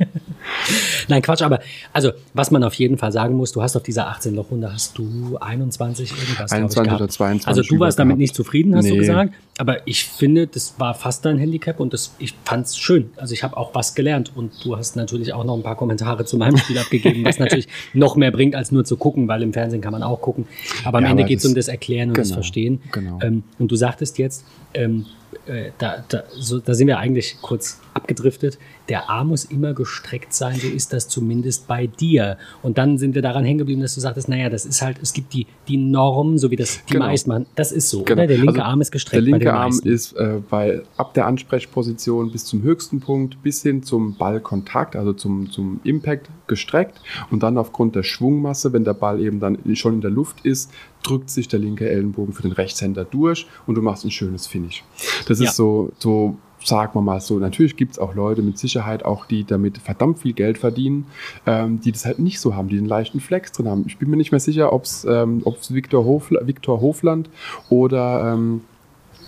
Nein, 1.08 1.22
Quatsch, 1.22 1.42
aber 1.42 1.60
also, 1.92 2.12
was 2.32 2.50
man 2.50 2.64
auf 2.64 2.74
jeden 2.74 2.96
Fall 2.96 3.12
sagen 3.12 3.36
muss, 3.36 3.52
du 3.52 3.60
hast 3.60 3.76
auf 3.76 3.82
dieser 3.82 4.08
18-Loch-Runde, 4.10 4.72
hast 4.72 4.96
du 4.96 5.36
21 5.38 6.12
irgendwas, 6.12 6.52
21 6.52 6.92
oder 6.94 7.08
22 7.08 7.48
Also 7.48 7.62
du 7.62 7.80
warst 7.80 7.98
damit 7.98 8.12
gehabt. 8.12 8.20
nicht 8.20 8.34
zufrieden, 8.34 8.74
hast 8.76 8.84
nee. 8.84 8.92
du 8.92 8.96
gesagt, 8.96 9.34
aber 9.60 9.86
ich 9.86 10.06
finde, 10.06 10.46
das 10.46 10.76
war 10.78 10.94
fast 10.94 11.26
dein 11.26 11.36
Handicap 11.36 11.80
und 11.80 11.92
das, 11.92 12.14
ich 12.18 12.34
fand 12.46 12.66
es 12.66 12.78
schön. 12.78 13.10
Also 13.16 13.34
ich 13.34 13.42
habe 13.42 13.58
auch 13.58 13.74
was 13.74 13.94
gelernt 13.94 14.32
und 14.34 14.64
du 14.64 14.78
hast 14.78 14.96
natürlich 14.96 15.34
auch 15.34 15.44
noch 15.44 15.54
ein 15.54 15.62
paar 15.62 15.76
Kommentare 15.76 16.24
zu 16.24 16.38
meinem 16.38 16.56
Spiel 16.56 16.78
abgegeben, 16.78 17.26
was 17.26 17.38
natürlich 17.38 17.68
noch 17.92 18.16
mehr 18.16 18.30
bringt, 18.30 18.54
als 18.54 18.72
nur 18.72 18.86
zu 18.86 18.96
gucken, 18.96 19.28
weil 19.28 19.42
im 19.42 19.52
Fernsehen 19.52 19.82
kann 19.82 19.92
man 19.92 20.02
auch 20.02 20.22
gucken. 20.22 20.46
Aber 20.82 20.96
am 20.96 21.04
ja, 21.04 21.10
Ende 21.10 21.24
geht 21.24 21.40
es 21.40 21.44
um 21.44 21.54
das 21.54 21.68
Erklären 21.68 22.08
und 22.08 22.14
genau, 22.14 22.26
das 22.26 22.32
Verstehen. 22.32 22.80
Genau. 22.90 23.18
Ähm, 23.22 23.42
und 23.58 23.70
du 23.70 23.76
sagtest 23.76 24.16
jetzt, 24.16 24.46
ähm, 24.72 25.04
äh, 25.46 25.72
da, 25.76 26.02
da, 26.08 26.22
so, 26.38 26.58
da 26.58 26.72
sind 26.72 26.86
wir 26.86 26.98
eigentlich 26.98 27.36
kurz 27.42 27.80
abgedriftet. 27.94 28.58
der 28.88 29.08
Arm 29.08 29.28
muss 29.28 29.44
immer 29.44 29.72
gestreckt 29.72 30.34
sein, 30.34 30.58
so 30.58 30.66
ist 30.66 30.92
das 30.92 31.08
zumindest 31.08 31.68
bei 31.68 31.86
dir. 31.86 32.38
Und 32.62 32.78
dann 32.78 32.98
sind 32.98 33.14
wir 33.14 33.22
daran 33.22 33.44
hängen 33.44 33.58
geblieben, 33.58 33.80
dass 33.80 33.94
du 33.94 34.00
sagtest, 34.00 34.28
naja, 34.28 34.48
das 34.50 34.64
ist 34.64 34.82
halt, 34.82 34.98
es 35.00 35.12
gibt 35.12 35.32
die, 35.32 35.46
die 35.68 35.76
Norm, 35.76 36.38
so 36.38 36.50
wie 36.50 36.56
das 36.56 36.84
die 36.86 36.94
genau. 36.94 37.06
meisten 37.06 37.30
machen. 37.30 37.46
Das 37.54 37.72
ist 37.72 37.88
so, 37.88 38.02
genau. 38.02 38.22
oder? 38.22 38.26
Der 38.26 38.38
linke 38.38 38.52
also, 38.52 38.62
Arm 38.62 38.80
ist 38.80 38.90
gestreckt. 38.90 39.26
Der 39.26 39.32
linke 39.32 39.52
Arm 39.52 39.80
ist 39.84 40.12
äh, 40.14 40.40
bei, 40.48 40.82
ab 40.96 41.14
der 41.14 41.26
Ansprechposition 41.26 42.32
bis 42.32 42.44
zum 42.44 42.62
höchsten 42.62 43.00
Punkt, 43.00 43.42
bis 43.42 43.62
hin 43.62 43.82
zum 43.82 44.16
Ballkontakt, 44.16 44.96
also 44.96 45.12
zum, 45.12 45.50
zum 45.50 45.80
Impact 45.84 46.28
gestreckt. 46.46 47.00
Und 47.30 47.42
dann 47.42 47.58
aufgrund 47.58 47.94
der 47.94 48.02
Schwungmasse, 48.02 48.72
wenn 48.72 48.84
der 48.84 48.94
Ball 48.94 49.20
eben 49.20 49.40
dann 49.40 49.58
schon 49.74 49.94
in 49.94 50.00
der 50.00 50.10
Luft 50.10 50.44
ist, 50.44 50.72
drückt 51.02 51.30
sich 51.30 51.48
der 51.48 51.60
linke 51.60 51.88
Ellenbogen 51.88 52.34
für 52.34 52.42
den 52.42 52.52
Rechtshänder 52.52 53.04
durch 53.04 53.46
und 53.66 53.74
du 53.76 53.82
machst 53.82 54.04
ein 54.04 54.10
schönes 54.10 54.46
Finish. 54.46 54.84
Das 55.26 55.38
ja. 55.38 55.46
ist 55.46 55.56
so, 55.56 55.92
so 55.98 56.36
sagen 56.64 56.94
wir 56.94 57.02
mal 57.02 57.20
so, 57.20 57.38
natürlich 57.38 57.76
gibt 57.76 57.92
es 57.92 57.98
auch 57.98 58.14
Leute 58.14 58.42
mit 58.42 58.58
Sicherheit 58.58 59.04
auch, 59.04 59.26
die 59.26 59.44
damit 59.44 59.78
verdammt 59.78 60.18
viel 60.18 60.32
Geld 60.32 60.58
verdienen, 60.58 61.06
ähm, 61.46 61.80
die 61.80 61.92
das 61.92 62.04
halt 62.04 62.18
nicht 62.18 62.40
so 62.40 62.54
haben, 62.54 62.68
die 62.68 62.78
einen 62.78 62.86
leichten 62.86 63.20
Flex 63.20 63.52
drin 63.52 63.68
haben. 63.68 63.84
Ich 63.86 63.98
bin 63.98 64.10
mir 64.10 64.16
nicht 64.16 64.32
mehr 64.32 64.40
sicher, 64.40 64.72
ob 64.72 64.84
es 64.84 65.04
ähm, 65.04 65.42
Victor, 65.70 66.04
Hofla 66.04 66.46
Victor 66.46 66.80
Hofland 66.80 67.30
oder 67.68 68.32
ähm, 68.32 68.62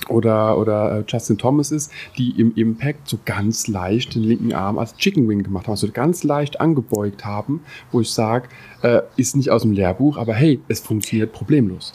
oder, 0.09 0.59
oder 0.59 0.99
äh, 0.99 1.05
Justin 1.07 1.39
Thomas 1.39 1.71
ist, 1.71 1.93
die 2.19 2.31
im 2.41 2.55
Impact 2.57 3.09
so 3.09 3.19
ganz 3.25 3.69
leicht 3.69 4.15
den 4.15 4.25
linken 4.25 4.53
Arm 4.53 4.79
als 4.79 4.97
Chicken 4.97 5.29
Wing 5.29 5.43
gemacht 5.45 5.67
haben, 5.67 5.73
also 5.73 5.89
ganz 5.93 6.25
leicht 6.25 6.61
angebeugt 6.61 7.25
haben, 7.25 7.61
wo 7.93 8.01
ich 8.01 8.11
sage, 8.11 8.49
äh, 8.83 9.03
ist 9.17 9.37
nicht 9.37 9.51
aus 9.51 9.63
dem 9.63 9.73
Lehrbuch, 9.73 10.17
aber 10.17 10.35
hey, 10.35 10.61
es 10.69 10.81
funktioniert 10.81 11.33
problemlos. 11.33 11.95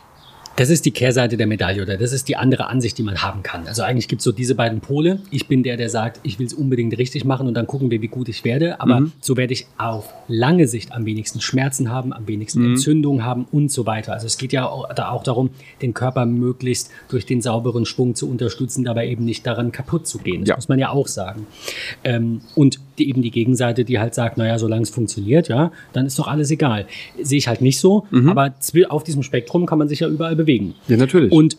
Das 0.58 0.72
ist 0.72 0.86
die 0.86 0.92
Kehrseite 0.92 1.38
der 1.38 1.46
Medaille 1.46 1.84
oder 1.84 1.98
das 1.98 2.12
ist 2.12 2.28
die 2.28 2.36
andere 2.36 2.66
Ansicht, 2.68 2.98
die 2.98 3.04
man 3.04 3.22
haben 3.22 3.44
kann. 3.44 3.68
Also 3.68 3.84
eigentlich 3.84 4.08
gibt 4.08 4.22
es 4.22 4.24
so 4.24 4.32
diese 4.32 4.56
beiden 4.56 4.82
Pole. 4.82 5.20
Ich 5.30 5.48
bin 5.48 5.62
der, 5.62 5.78
der 5.78 5.90
sagt, 5.90 6.20
ich 6.24 6.40
will 6.40 6.48
es 6.48 6.54
unbedingt 6.54 6.98
richtig 6.98 7.26
machen 7.26 7.48
und 7.48 7.54
dann 7.54 7.68
gucken 7.68 7.92
wir, 7.92 8.02
wie 8.02 8.08
gut 8.08 8.28
ich 8.28 8.44
werde. 8.44 8.82
Aber 8.82 9.02
mhm. 9.02 9.12
so 9.22 9.38
werde 9.38 9.54
ich 9.54 9.68
auf 9.78 10.12
lange 10.28 10.68
Sicht 10.68 10.94
am 10.94 11.06
wenigsten 11.06 11.42
Schmerzen 11.42 11.92
haben, 11.92 12.12
am 12.12 12.28
wenigsten 12.28 12.62
mhm. 12.62 12.72
Entzündungen 12.72 13.24
haben 13.24 13.46
und 13.52 13.72
so 13.72 13.86
weiter. 13.86 14.14
Also 14.14 14.26
es 14.26 14.40
geht 14.40 14.52
ja 14.52 14.68
auch, 14.68 14.92
da 14.96 15.10
auch 15.10 15.22
darum, 15.22 15.52
den 15.84 15.94
Körper 15.94 16.26
möglichst 16.26 16.90
durch 17.08 17.28
den 17.28 17.40
sauberen 17.40 17.86
Schwung 17.86 18.16
zu 18.16 18.28
unterstützen, 18.28 18.84
dabei 18.84 19.08
eben 19.10 19.26
nicht 19.26 19.46
daran 19.46 19.72
kaputt 19.72 20.08
zu 20.08 20.18
gehen. 20.18 20.42
Das 20.42 20.50
ja. 20.50 20.56
muss 20.56 20.70
man 20.70 20.80
ja 20.80 20.90
auch 20.90 21.08
sagen. 21.08 21.46
Ähm, 22.04 22.42
und 22.56 22.80
die, 23.00 23.10
eben 23.10 23.22
die 23.22 23.32
Gegenseite, 23.32 23.86
die 23.86 24.00
halt 24.00 24.14
sagt, 24.14 24.38
naja, 24.38 24.58
solange 24.60 24.84
es 24.84 24.90
funktioniert, 24.90 25.48
ja, 25.48 25.72
dann 25.94 26.06
ist 26.06 26.18
doch 26.20 26.28
alles 26.28 26.52
egal. 26.52 26.86
Sehe 27.22 27.38
ich 27.38 27.48
halt 27.48 27.62
nicht 27.62 27.80
so, 27.80 28.06
mhm. 28.12 28.30
aber 28.30 28.54
auf 28.90 29.04
diesem 29.04 29.24
Spektrum 29.24 29.66
kann 29.66 29.78
man 29.78 29.88
sich 29.88 30.00
ja 30.02 30.08
überall 30.08 30.36
bewegen. 30.36 30.76
Ja, 30.88 30.98
natürlich. 30.98 31.32
Und 31.32 31.58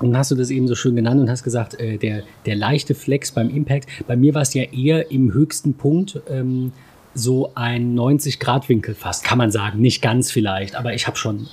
und 0.00 0.16
hast 0.16 0.30
du 0.30 0.34
das 0.34 0.50
eben 0.50 0.66
so 0.66 0.74
schön 0.74 0.96
genannt 0.96 1.20
und 1.20 1.30
hast 1.30 1.44
gesagt, 1.44 1.78
äh, 1.78 1.96
der, 1.96 2.22
der 2.46 2.56
leichte 2.56 2.94
Flex 2.94 3.30
beim 3.30 3.50
Impact. 3.50 3.88
Bei 4.08 4.16
mir 4.16 4.34
war 4.34 4.42
es 4.42 4.52
ja 4.52 4.64
eher 4.64 5.12
im 5.12 5.32
höchsten 5.32 5.74
Punkt 5.74 6.20
ähm, 6.28 6.72
so 7.14 7.52
ein 7.54 7.96
90-Grad-Winkel 7.96 8.94
fast, 8.94 9.22
kann 9.22 9.38
man 9.38 9.50
sagen. 9.50 9.80
Nicht 9.80 10.02
ganz 10.02 10.30
vielleicht, 10.30 10.74
aber 10.74 10.94
ich 10.94 11.06
habe 11.06 11.16
schon. 11.16 11.46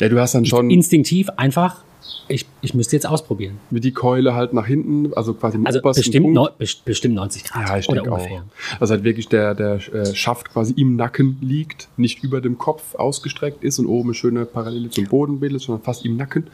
Ja, 0.00 0.08
du 0.08 0.18
hast 0.18 0.34
dann 0.34 0.44
schon. 0.44 0.70
Instinktiv 0.70 1.28
einfach 1.36 1.84
ich, 2.28 2.46
ich 2.62 2.74
müsste 2.74 2.96
jetzt 2.96 3.06
ausprobieren. 3.06 3.58
Mit 3.70 3.84
die 3.84 3.92
Keule 3.92 4.34
halt 4.34 4.52
nach 4.54 4.66
hinten, 4.66 5.12
also 5.14 5.34
quasi 5.34 5.56
im 5.56 5.66
also 5.66 5.80
obersten 5.80 6.00
bestimmt, 6.00 6.34
Punkt. 6.34 6.60
No, 6.60 6.68
bestimmt 6.84 7.14
90 7.14 7.44
Grad. 7.44 7.68
Ja, 7.68 7.78
ich 7.78 7.86
denke 7.86 8.10
auch. 8.10 8.26
Also 8.80 8.94
halt 8.94 9.04
wirklich 9.04 9.28
der, 9.28 9.54
der 9.54 9.74
äh, 9.94 10.14
Schaft 10.14 10.50
quasi 10.50 10.72
im 10.74 10.96
Nacken 10.96 11.38
liegt, 11.42 11.88
nicht 11.96 12.24
über 12.24 12.40
dem 12.40 12.56
Kopf 12.56 12.94
ausgestreckt 12.94 13.62
ist 13.62 13.78
und 13.78 13.86
oben 13.86 14.10
eine 14.10 14.14
schöne 14.14 14.46
Parallele 14.46 14.90
zum 14.90 15.04
Boden 15.04 15.40
bildet, 15.40 15.62
sondern 15.62 15.84
fast 15.84 16.04
im 16.04 16.16
Nacken. 16.16 16.48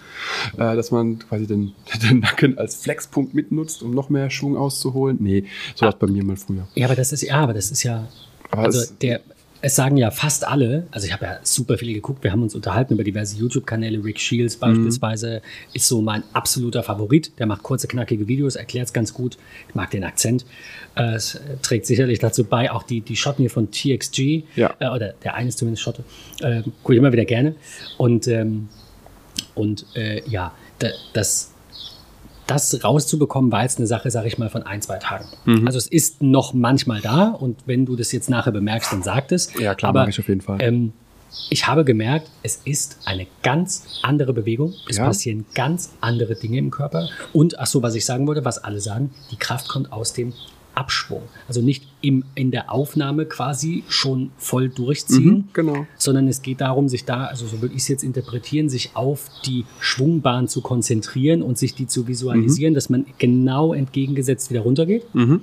Äh, 0.56 0.74
dass 0.74 0.90
man 0.90 1.20
quasi 1.20 1.46
den, 1.46 1.72
den 2.10 2.20
Nacken 2.20 2.58
als 2.58 2.76
Flexpunkt 2.76 3.34
mitnutzt, 3.34 3.82
um 3.82 3.92
noch 3.92 4.08
mehr 4.10 4.30
Schwung 4.30 4.56
auszuholen. 4.56 5.18
Nee, 5.20 5.44
so 5.74 5.82
war 5.82 5.90
es 5.90 5.98
bei 5.98 6.06
mir 6.08 6.24
mal 6.24 6.36
früher. 6.36 6.66
Ja, 6.74 6.86
aber 6.86 6.96
das 6.96 7.12
ist 7.12 7.22
ja, 7.22 7.36
aber 7.36 7.54
das 7.54 7.70
ist 7.70 7.82
ja. 7.84 8.08
Aber 8.50 8.62
also 8.64 8.92
der, 9.00 9.20
es 9.62 9.76
sagen 9.76 9.96
ja 9.96 10.10
fast 10.10 10.46
alle, 10.46 10.86
also 10.90 11.06
ich 11.06 11.12
habe 11.12 11.26
ja 11.26 11.38
super 11.42 11.76
viele 11.76 11.92
geguckt, 11.92 12.24
wir 12.24 12.32
haben 12.32 12.42
uns 12.42 12.54
unterhalten 12.54 12.94
über 12.94 13.04
diverse 13.04 13.36
YouTube-Kanäle, 13.36 14.02
Rick 14.02 14.18
Shields 14.18 14.56
mhm. 14.56 14.60
beispielsweise 14.60 15.42
mhm. 15.42 15.70
ist 15.74 15.88
so 15.88 16.00
mein 16.00 16.22
absoluter 16.32 16.82
Favorit, 16.82 17.32
der 17.38 17.46
macht 17.46 17.62
kurze, 17.62 17.86
knackige 17.86 18.26
Videos, 18.26 18.56
erklärt 18.56 18.86
es 18.86 18.92
ganz 18.92 19.12
gut, 19.12 19.36
ich 19.68 19.74
mag 19.74 19.90
den 19.90 20.04
Akzent, 20.04 20.46
äh, 20.94 21.14
es 21.14 21.38
trägt 21.62 21.86
sicherlich 21.86 22.18
dazu 22.18 22.44
bei, 22.44 22.70
auch 22.70 22.82
die, 22.82 23.00
die 23.02 23.16
Schotten 23.16 23.42
hier 23.42 23.50
von 23.50 23.70
TXG, 23.70 24.44
ja. 24.56 24.74
äh, 24.78 24.88
oder 24.88 25.14
der 25.24 25.34
eine 25.34 25.48
ist 25.48 25.58
zumindest 25.58 25.82
Schotte, 25.82 26.04
äh, 26.40 26.62
gucke 26.82 26.94
ich 26.94 26.98
immer 26.98 27.12
wieder 27.12 27.26
gerne 27.26 27.54
und, 27.98 28.28
ähm, 28.28 28.68
und 29.54 29.84
äh, 29.94 30.22
ja, 30.28 30.52
das 31.12 31.49
das 32.50 32.82
rauszubekommen, 32.82 33.52
war 33.52 33.62
jetzt 33.62 33.78
eine 33.78 33.86
Sache, 33.86 34.10
sage 34.10 34.28
ich 34.28 34.38
mal, 34.38 34.50
von 34.50 34.62
ein, 34.64 34.82
zwei 34.82 34.98
Tagen. 34.98 35.26
Mhm. 35.44 35.66
Also 35.66 35.78
es 35.78 35.86
ist 35.86 36.22
noch 36.22 36.52
manchmal 36.52 37.00
da 37.00 37.28
und 37.28 37.58
wenn 37.66 37.86
du 37.86 37.96
das 37.96 38.12
jetzt 38.12 38.28
nachher 38.28 38.52
bemerkst, 38.52 38.92
dann 38.92 39.02
sag 39.02 39.30
es. 39.32 39.52
Ja, 39.58 39.74
klar, 39.74 39.92
mache 39.92 40.10
ich 40.10 40.18
auf 40.18 40.28
jeden 40.28 40.40
Fall. 40.40 40.58
Ähm, 40.60 40.92
ich 41.48 41.66
habe 41.66 41.84
gemerkt, 41.84 42.28
es 42.42 42.60
ist 42.64 42.98
eine 43.04 43.26
ganz 43.42 44.00
andere 44.02 44.32
Bewegung. 44.32 44.74
Es 44.88 44.96
ja. 44.96 45.04
passieren 45.04 45.46
ganz 45.54 45.92
andere 46.00 46.34
Dinge 46.34 46.58
im 46.58 46.70
Körper. 46.70 47.08
Und, 47.32 47.58
ach 47.58 47.66
so, 47.66 47.82
was 47.82 47.94
ich 47.94 48.04
sagen 48.04 48.26
wollte, 48.26 48.44
was 48.44 48.58
alle 48.58 48.80
sagen, 48.80 49.10
die 49.30 49.36
Kraft 49.36 49.68
kommt 49.68 49.92
aus 49.92 50.12
dem 50.12 50.32
Abschwung. 50.74 51.22
Also 51.48 51.60
nicht 51.60 51.86
im, 52.02 52.24
in 52.34 52.50
der 52.50 52.72
Aufnahme 52.72 53.26
quasi 53.26 53.84
schon 53.88 54.30
voll 54.38 54.68
durchziehen, 54.68 55.34
mhm, 55.34 55.44
genau. 55.52 55.86
sondern 55.96 56.28
es 56.28 56.42
geht 56.42 56.60
darum, 56.60 56.88
sich 56.88 57.04
da, 57.04 57.26
also 57.26 57.46
so 57.46 57.60
würde 57.60 57.74
ich 57.74 57.82
es 57.82 57.88
jetzt 57.88 58.02
interpretieren, 58.02 58.68
sich 58.68 58.90
auf 58.94 59.28
die 59.44 59.64
Schwungbahn 59.80 60.48
zu 60.48 60.62
konzentrieren 60.62 61.42
und 61.42 61.58
sich 61.58 61.74
die 61.74 61.86
zu 61.86 62.08
visualisieren, 62.08 62.72
mhm. 62.72 62.74
dass 62.74 62.88
man 62.90 63.06
genau 63.18 63.74
entgegengesetzt 63.74 64.50
wieder 64.50 64.60
runtergeht. 64.60 65.14
Mhm. 65.14 65.42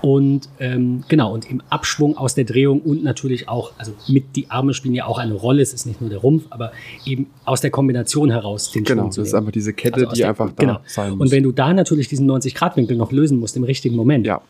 Und 0.00 0.48
ähm, 0.60 1.04
genau, 1.08 1.34
und 1.34 1.50
im 1.50 1.60
Abschwung 1.68 2.16
aus 2.16 2.34
der 2.34 2.44
Drehung 2.44 2.80
und 2.80 3.02
natürlich 3.02 3.48
auch, 3.48 3.72
also 3.76 3.92
mit 4.08 4.36
die 4.36 4.50
Arme 4.50 4.72
spielen 4.74 4.94
ja 4.94 5.06
auch 5.06 5.18
eine 5.18 5.34
Rolle, 5.34 5.60
es 5.60 5.74
ist 5.74 5.86
nicht 5.86 6.00
nur 6.00 6.08
der 6.08 6.20
Rumpf, 6.20 6.44
aber 6.50 6.72
eben 7.04 7.26
aus 7.44 7.60
der 7.60 7.70
Kombination 7.70 8.30
heraus 8.30 8.70
den 8.70 8.84
genau, 8.84 9.02
Schwung 9.02 9.12
zu 9.12 9.20
Genau, 9.20 9.24
das 9.24 9.28
ist 9.28 9.34
einfach 9.34 9.52
diese 9.52 9.72
Kette, 9.72 10.00
also 10.00 10.12
die 10.12 10.18
der, 10.18 10.28
einfach 10.28 10.50
da 10.52 10.62
genau. 10.64 10.80
sein 10.86 11.12
muss. 11.12 11.20
Und 11.20 11.30
wenn 11.32 11.42
du 11.42 11.52
da 11.52 11.74
natürlich 11.74 12.08
diesen 12.08 12.30
90-Grad-Winkel 12.30 12.96
noch 12.96 13.12
lösen 13.12 13.38
musst 13.38 13.56
im 13.56 13.64
richtigen 13.64 13.96
Moment, 13.96 14.26
ja 14.26 14.40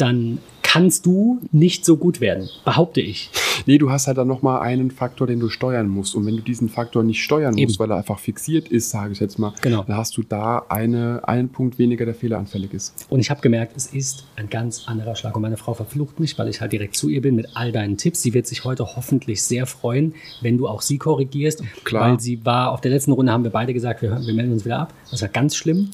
dann 0.00 0.38
kannst 0.72 1.04
du 1.04 1.40
nicht 1.50 1.84
so 1.84 1.96
gut 1.96 2.20
werden, 2.20 2.48
behaupte 2.64 3.00
ich. 3.00 3.28
Nee, 3.66 3.78
du 3.78 3.90
hast 3.90 4.06
halt 4.06 4.18
dann 4.18 4.28
nochmal 4.28 4.60
einen 4.60 4.92
Faktor, 4.92 5.26
den 5.26 5.40
du 5.40 5.48
steuern 5.48 5.88
musst. 5.88 6.14
Und 6.14 6.26
wenn 6.26 6.36
du 6.36 6.42
diesen 6.42 6.68
Faktor 6.68 7.02
nicht 7.02 7.24
steuern 7.24 7.58
Eben. 7.58 7.66
musst, 7.66 7.80
weil 7.80 7.90
er 7.90 7.96
einfach 7.96 8.20
fixiert 8.20 8.68
ist, 8.68 8.90
sage 8.90 9.12
ich 9.12 9.18
jetzt 9.18 9.40
mal, 9.40 9.52
genau. 9.62 9.82
dann 9.82 9.96
hast 9.96 10.16
du 10.16 10.22
da 10.22 10.64
eine, 10.68 11.22
einen 11.24 11.48
Punkt 11.48 11.80
weniger, 11.80 12.04
der 12.04 12.14
fehleranfällig 12.14 12.72
ist. 12.72 13.06
Und 13.08 13.18
ich 13.18 13.30
habe 13.30 13.40
gemerkt, 13.40 13.76
es 13.76 13.86
ist 13.86 14.26
ein 14.36 14.48
ganz 14.48 14.84
anderer 14.86 15.16
Schlag. 15.16 15.34
Und 15.34 15.42
meine 15.42 15.56
Frau 15.56 15.74
verflucht 15.74 16.20
mich, 16.20 16.38
weil 16.38 16.48
ich 16.48 16.60
halt 16.60 16.70
direkt 16.70 16.94
zu 16.94 17.08
ihr 17.08 17.20
bin 17.20 17.34
mit 17.34 17.48
all 17.54 17.72
deinen 17.72 17.96
Tipps. 17.96 18.22
Sie 18.22 18.32
wird 18.32 18.46
sich 18.46 18.62
heute 18.62 18.84
hoffentlich 18.94 19.42
sehr 19.42 19.66
freuen, 19.66 20.14
wenn 20.40 20.56
du 20.56 20.68
auch 20.68 20.82
sie 20.82 20.98
korrigierst. 20.98 21.64
Klar. 21.82 22.10
Weil 22.10 22.20
sie 22.20 22.46
war, 22.46 22.70
auf 22.70 22.80
der 22.80 22.92
letzten 22.92 23.10
Runde 23.10 23.32
haben 23.32 23.42
wir 23.42 23.50
beide 23.50 23.74
gesagt, 23.74 24.02
wir, 24.02 24.24
wir 24.24 24.34
melden 24.34 24.52
uns 24.52 24.64
wieder 24.64 24.78
ab. 24.78 24.94
Das 25.10 25.20
war 25.20 25.28
ganz 25.28 25.56
schlimm. 25.56 25.90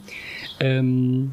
Ähm, 0.60 1.32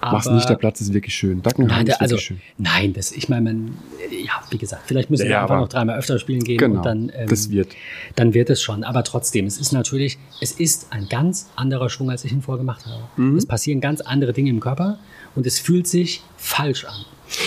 Mach's 0.00 0.30
nicht, 0.30 0.48
der 0.48 0.54
Platz 0.54 0.80
ist 0.80 0.92
wirklich 0.92 1.14
schön. 1.14 1.42
Dackenheim 1.42 1.78
nein, 1.78 1.86
ist 1.88 2.00
also, 2.00 2.18
schön. 2.18 2.40
Nein, 2.56 2.92
das, 2.92 3.10
ich 3.10 3.28
meine, 3.28 3.42
man, 3.42 3.74
ja, 4.10 4.32
wie 4.50 4.58
gesagt, 4.58 4.82
vielleicht 4.86 5.10
müssen 5.10 5.24
ja, 5.24 5.30
wir 5.30 5.42
einfach 5.42 5.58
noch 5.58 5.68
dreimal 5.68 5.98
öfter 5.98 6.18
spielen 6.18 6.44
gehen 6.44 6.58
genau, 6.58 6.76
und 6.76 6.86
dann, 6.86 7.12
ähm, 7.14 7.28
das 7.28 7.50
wird. 7.50 7.68
dann 8.14 8.32
wird 8.32 8.48
es 8.50 8.62
schon. 8.62 8.84
Aber 8.84 9.02
trotzdem, 9.02 9.46
es 9.46 9.58
ist 9.58 9.72
natürlich, 9.72 10.18
es 10.40 10.52
ist 10.52 10.92
ein 10.92 11.08
ganz 11.08 11.48
anderer 11.56 11.90
Schwung, 11.90 12.10
als 12.10 12.24
ich 12.24 12.32
ihn 12.32 12.42
vorher 12.42 12.58
gemacht 12.58 12.86
habe. 12.86 13.02
Mhm. 13.16 13.36
Es 13.36 13.46
passieren 13.46 13.80
ganz 13.80 14.00
andere 14.00 14.32
Dinge 14.32 14.50
im 14.50 14.60
Körper 14.60 14.98
und 15.34 15.46
es 15.46 15.58
fühlt 15.58 15.88
sich 15.88 16.22
falsch 16.36 16.84
an. 16.84 17.04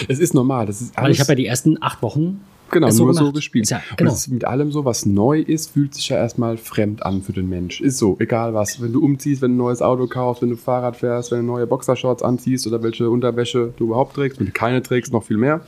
Es 0.08 0.20
ist 0.20 0.34
normal. 0.34 0.66
Das 0.66 0.82
ist 0.82 0.98
alles 0.98 1.06
Weil 1.06 1.12
ich 1.12 1.20
habe 1.22 1.32
ja 1.32 1.36
die 1.36 1.46
ersten 1.46 1.82
acht 1.82 2.02
Wochen 2.02 2.42
Genau, 2.72 2.88
nur 2.88 3.14
so, 3.14 3.26
so 3.26 3.32
gespielt. 3.32 3.70
Ja, 3.70 3.82
genau. 3.98 4.12
Und 4.12 4.28
mit 4.30 4.46
allem 4.46 4.72
so, 4.72 4.86
was 4.86 5.06
neu 5.06 5.40
ist, 5.40 5.72
fühlt 5.72 5.94
sich 5.94 6.10
ja 6.10 6.18
erstmal 6.18 6.58
fremd 6.58 7.06
an 7.06 7.22
für 7.22 7.34
den 7.34 7.50
Mensch. 7.50 7.82
Ist 7.82 7.98
so, 7.98 8.16
egal 8.20 8.54
was. 8.54 8.82
Wenn 8.82 8.94
du 8.94 9.04
umziehst, 9.04 9.42
wenn 9.42 9.52
du 9.52 9.56
ein 9.56 9.66
neues 9.66 9.82
Auto 9.82 10.08
kaufst, 10.08 10.42
wenn 10.42 10.50
du 10.50 10.58
Fahrrad 10.58 10.98
fährst, 10.98 11.32
wenn 11.32 11.40
du 11.40 11.46
neue 11.46 11.68
Boxershorts 11.68 12.24
anziehst 12.24 12.66
oder 12.68 12.82
welche 12.82 13.10
Unterwäsche 13.10 13.74
du 13.78 13.86
überhaupt 13.86 14.16
trägst, 14.16 14.40
wenn 14.40 14.48
du 14.48 14.54
keine 14.54 14.82
trägst, 14.82 15.12
noch 15.12 15.24
viel 15.24 15.38
mehr. 15.38 15.62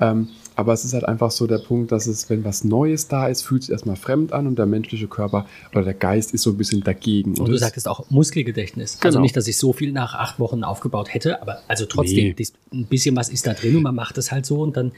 Ähm, 0.00 0.28
aber 0.56 0.72
es 0.72 0.84
ist 0.84 0.94
halt 0.94 1.04
einfach 1.04 1.30
so 1.30 1.46
der 1.46 1.58
Punkt, 1.58 1.90
dass 1.90 2.06
es, 2.06 2.30
wenn 2.30 2.44
was 2.44 2.64
Neues 2.64 3.08
da 3.08 3.26
ist, 3.26 3.42
fühlt 3.42 3.62
es 3.62 3.68
erstmal 3.68 3.96
fremd 3.96 4.32
an 4.32 4.46
und 4.46 4.56
der 4.56 4.66
menschliche 4.66 5.08
Körper 5.08 5.46
oder 5.72 5.82
der 5.82 5.94
Geist 5.94 6.32
ist 6.32 6.42
so 6.42 6.50
ein 6.50 6.56
bisschen 6.56 6.82
dagegen. 6.82 7.30
Und, 7.30 7.40
und 7.40 7.48
du 7.50 7.58
sagtest 7.58 7.88
auch 7.88 8.08
Muskelgedächtnis. 8.10 8.92
Also 8.92 9.00
genau. 9.00 9.08
Also 9.08 9.20
nicht, 9.20 9.36
dass 9.36 9.48
ich 9.48 9.58
so 9.58 9.72
viel 9.72 9.92
nach 9.92 10.14
acht 10.14 10.38
Wochen 10.38 10.62
aufgebaut 10.62 11.12
hätte, 11.12 11.42
aber 11.42 11.58
also 11.66 11.86
trotzdem, 11.86 12.34
nee. 12.36 12.46
ein 12.72 12.86
bisschen 12.86 13.16
was 13.16 13.28
ist 13.30 13.46
da 13.46 13.54
drin 13.54 13.76
und 13.76 13.82
man 13.82 13.94
macht 13.94 14.16
es 14.18 14.30
halt 14.30 14.46
so 14.46 14.60
und 14.60 14.76
dann 14.76 14.92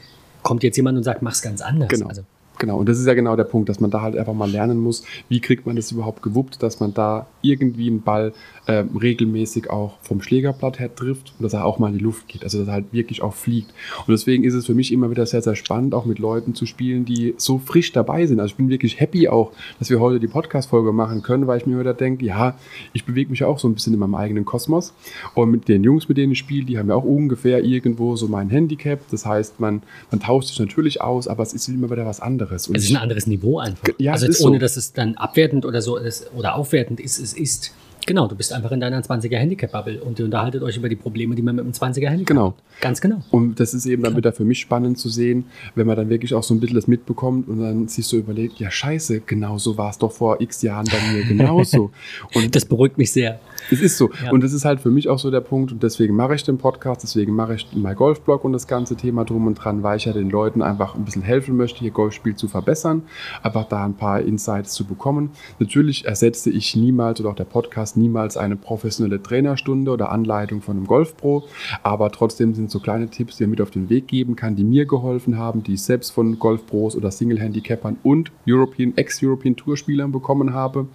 kommt 0.47 0.63
jetzt 0.63 0.77
jemand 0.77 0.97
und 0.97 1.03
sagt, 1.03 1.21
mach's 1.21 1.41
ganz 1.41 1.61
anders. 1.61 1.89
Genau. 1.89 2.07
Also, 2.07 2.21
Genau, 2.59 2.77
und 2.77 2.89
das 2.89 2.97
ist 2.97 3.05
ja 3.05 3.13
genau 3.13 3.35
der 3.35 3.43
Punkt, 3.43 3.69
dass 3.69 3.79
man 3.79 3.91
da 3.91 4.01
halt 4.01 4.17
einfach 4.17 4.33
mal 4.33 4.49
lernen 4.49 4.79
muss, 4.79 5.03
wie 5.29 5.41
kriegt 5.41 5.67
man 5.67 5.75
das 5.75 5.91
überhaupt 5.91 6.23
gewuppt, 6.23 6.63
dass 6.63 6.79
man 6.79 6.91
da 6.93 7.27
irgendwie 7.43 7.87
einen 7.87 8.01
Ball 8.01 8.33
äh, 8.67 8.83
regelmäßig 9.01 9.69
auch 9.69 9.97
vom 10.01 10.21
Schlägerblatt 10.21 10.79
her 10.79 10.93
trifft 10.93 11.33
und 11.37 11.43
dass 11.43 11.53
er 11.53 11.65
auch 11.65 11.79
mal 11.79 11.87
in 11.87 11.97
die 11.97 12.03
Luft 12.03 12.27
geht, 12.27 12.43
also 12.43 12.59
dass 12.59 12.67
er 12.67 12.73
halt 12.73 12.85
wirklich 12.91 13.21
auch 13.21 13.33
fliegt. 13.33 13.73
Und 14.05 14.11
deswegen 14.11 14.43
ist 14.43 14.53
es 14.53 14.65
für 14.65 14.73
mich 14.73 14.91
immer 14.91 15.09
wieder 15.09 15.25
sehr, 15.25 15.41
sehr 15.41 15.55
spannend, 15.55 15.93
auch 15.93 16.05
mit 16.05 16.19
Leuten 16.19 16.53
zu 16.53 16.65
spielen, 16.65 17.05
die 17.05 17.33
so 17.37 17.59
frisch 17.59 17.93
dabei 17.93 18.25
sind. 18.25 18.39
Also 18.39 18.51
ich 18.51 18.57
bin 18.57 18.69
wirklich 18.69 18.99
happy 18.99 19.29
auch, 19.29 19.53
dass 19.79 19.89
wir 19.89 20.01
heute 20.01 20.19
die 20.19 20.27
Podcast-Folge 20.27 20.91
machen 20.91 21.21
können, 21.21 21.47
weil 21.47 21.59
ich 21.59 21.65
mir 21.65 21.79
wieder 21.79 21.93
denke, 21.93 22.25
ja, 22.25 22.57
ich 22.91 23.05
bewege 23.05 23.31
mich 23.31 23.43
auch 23.45 23.57
so 23.57 23.69
ein 23.69 23.73
bisschen 23.73 23.93
in 23.93 23.99
meinem 23.99 24.15
eigenen 24.15 24.43
Kosmos. 24.43 24.93
Und 25.33 25.49
mit 25.51 25.69
den 25.69 25.83
Jungs, 25.83 26.09
mit 26.09 26.17
denen 26.17 26.33
ich 26.33 26.39
spiele, 26.39 26.65
die 26.65 26.77
haben 26.77 26.89
ja 26.89 26.95
auch 26.95 27.05
ungefähr 27.05 27.63
irgendwo 27.63 28.17
so 28.17 28.27
mein 28.27 28.49
Handicap. 28.49 28.99
Das 29.11 29.25
heißt, 29.25 29.61
man, 29.61 29.81
man 30.11 30.19
tauscht 30.19 30.49
sich 30.49 30.59
natürlich 30.59 31.01
aus, 31.01 31.29
aber 31.29 31.43
es 31.43 31.53
ist 31.53 31.69
immer 31.69 31.89
wieder 31.89 32.05
was 32.05 32.19
anderes. 32.19 32.67
Und 32.67 32.75
es 32.75 32.83
ist 32.83 32.91
ein 32.91 32.97
anderes 32.97 33.27
Niveau 33.27 33.59
einfach. 33.59 33.87
Ja, 33.97 34.11
also 34.11 34.25
ohne, 34.45 34.57
so. 34.57 34.59
dass 34.59 34.75
es 34.75 34.91
dann 34.91 35.15
abwertend 35.15 35.65
oder 35.65 35.81
so 35.81 35.95
ist 35.95 36.29
oder 36.35 36.55
aufwertend 36.55 36.99
ist, 36.99 37.17
es 37.19 37.33
ist 37.33 37.71
Genau, 38.07 38.25
du 38.25 38.37
bist 38.37 38.53
einfach 38.53 38.71
in 38.71 38.79
deiner 38.79 39.01
20er 39.01 39.35
Handicap-Bubble 39.35 40.01
und 40.01 40.17
ihr 40.17 40.23
unterhaltet 40.23 40.63
euch 40.63 40.77
über 40.77 40.87
die 40.87 40.95
Probleme, 40.95 41.35
die 41.35 41.41
man 41.41 41.57
mit 41.57 41.65
einem 41.65 41.73
20er 41.73 42.07
Handicap 42.07 42.25
genau. 42.25 42.47
hat. 42.47 42.79
Ganz 42.79 43.01
genau. 43.01 43.21
Und 43.31 43.59
das 43.59 43.73
ist 43.73 43.85
eben 43.85 44.01
dann 44.01 44.15
wieder 44.15 44.31
für 44.31 44.45
mich 44.45 44.61
spannend 44.61 44.97
zu 44.97 45.09
sehen, 45.09 45.43
wenn 45.75 45.87
man 45.87 45.97
dann 45.97 46.09
wirklich 46.09 46.33
auch 46.33 46.43
so 46.43 46.53
ein 46.53 46.61
bisschen 46.61 46.77
das 46.77 46.87
mitbekommt 46.87 47.49
und 47.49 47.59
dann 47.59 47.89
sich 47.89 48.07
so 48.07 48.15
überlegt, 48.15 48.59
ja 48.59 48.71
scheiße, 48.71 49.19
genau 49.25 49.57
so 49.57 49.77
war 49.77 49.89
es 49.89 49.97
doch 49.97 50.13
vor 50.13 50.39
x 50.39 50.61
Jahren 50.61 50.85
bei 50.85 51.13
mir 51.13 51.25
genauso. 51.25 51.91
und 52.33 52.55
das 52.55 52.63
beruhigt 52.63 52.97
mich 52.97 53.11
sehr. 53.11 53.41
Es 53.69 53.81
ist 53.81 53.97
so. 53.97 54.09
Ja. 54.23 54.31
Und 54.31 54.41
das 54.41 54.53
ist 54.53 54.63
halt 54.63 54.79
für 54.79 54.89
mich 54.89 55.09
auch 55.09 55.19
so 55.19 55.29
der 55.29 55.41
Punkt 55.41 55.73
und 55.73 55.83
deswegen 55.83 56.15
mache 56.15 56.35
ich 56.35 56.43
den 56.43 56.57
Podcast, 56.57 57.03
deswegen 57.03 57.35
mache 57.35 57.55
ich 57.55 57.67
mein 57.73 57.95
Golfblog 57.95 58.45
und 58.45 58.53
das 58.53 58.67
ganze 58.67 58.95
Thema 58.95 59.25
drum 59.25 59.47
und 59.47 59.55
dran, 59.55 59.83
weil 59.83 59.97
ich 59.97 60.05
ja 60.05 60.13
den 60.13 60.29
Leuten 60.29 60.61
einfach 60.61 60.95
ein 60.95 61.03
bisschen 61.03 61.23
helfen 61.23 61.57
möchte, 61.57 61.83
ihr 61.83 61.91
Golfspiel 61.91 62.35
zu 62.35 62.47
verbessern, 62.47 63.01
einfach 63.43 63.65
da 63.65 63.83
ein 63.83 63.95
paar 63.95 64.21
Insights 64.21 64.71
zu 64.71 64.85
bekommen. 64.85 65.31
Natürlich 65.59 66.05
ersetze 66.05 66.49
ich 66.49 66.77
niemals 66.77 67.19
oder 67.19 67.31
auch 67.31 67.35
der 67.35 67.43
Podcast 67.43 67.96
niemals 67.97 68.37
eine 68.37 68.55
professionelle 68.55 69.21
Trainerstunde 69.21 69.91
oder 69.91 70.11
Anleitung 70.11 70.61
von 70.61 70.77
einem 70.77 70.87
Golfpro, 70.87 71.43
aber 71.83 72.11
trotzdem 72.11 72.53
sind 72.53 72.71
so 72.71 72.79
kleine 72.79 73.09
Tipps, 73.09 73.37
die 73.37 73.43
er 73.43 73.47
mit 73.47 73.61
auf 73.61 73.71
den 73.71 73.89
Weg 73.89 74.07
geben 74.07 74.35
kann, 74.35 74.55
die 74.55 74.63
mir 74.63 74.85
geholfen 74.85 75.37
haben, 75.37 75.63
die 75.63 75.73
ich 75.73 75.81
selbst 75.81 76.11
von 76.11 76.39
Golfpros 76.39 76.95
oder 76.95 77.11
Single-Handicappern 77.11 77.97
und 78.03 78.31
European, 78.47 78.93
Ex-European 78.95 79.55
Tour-Spielern 79.55 80.11
bekommen 80.11 80.53
habe. 80.53 80.87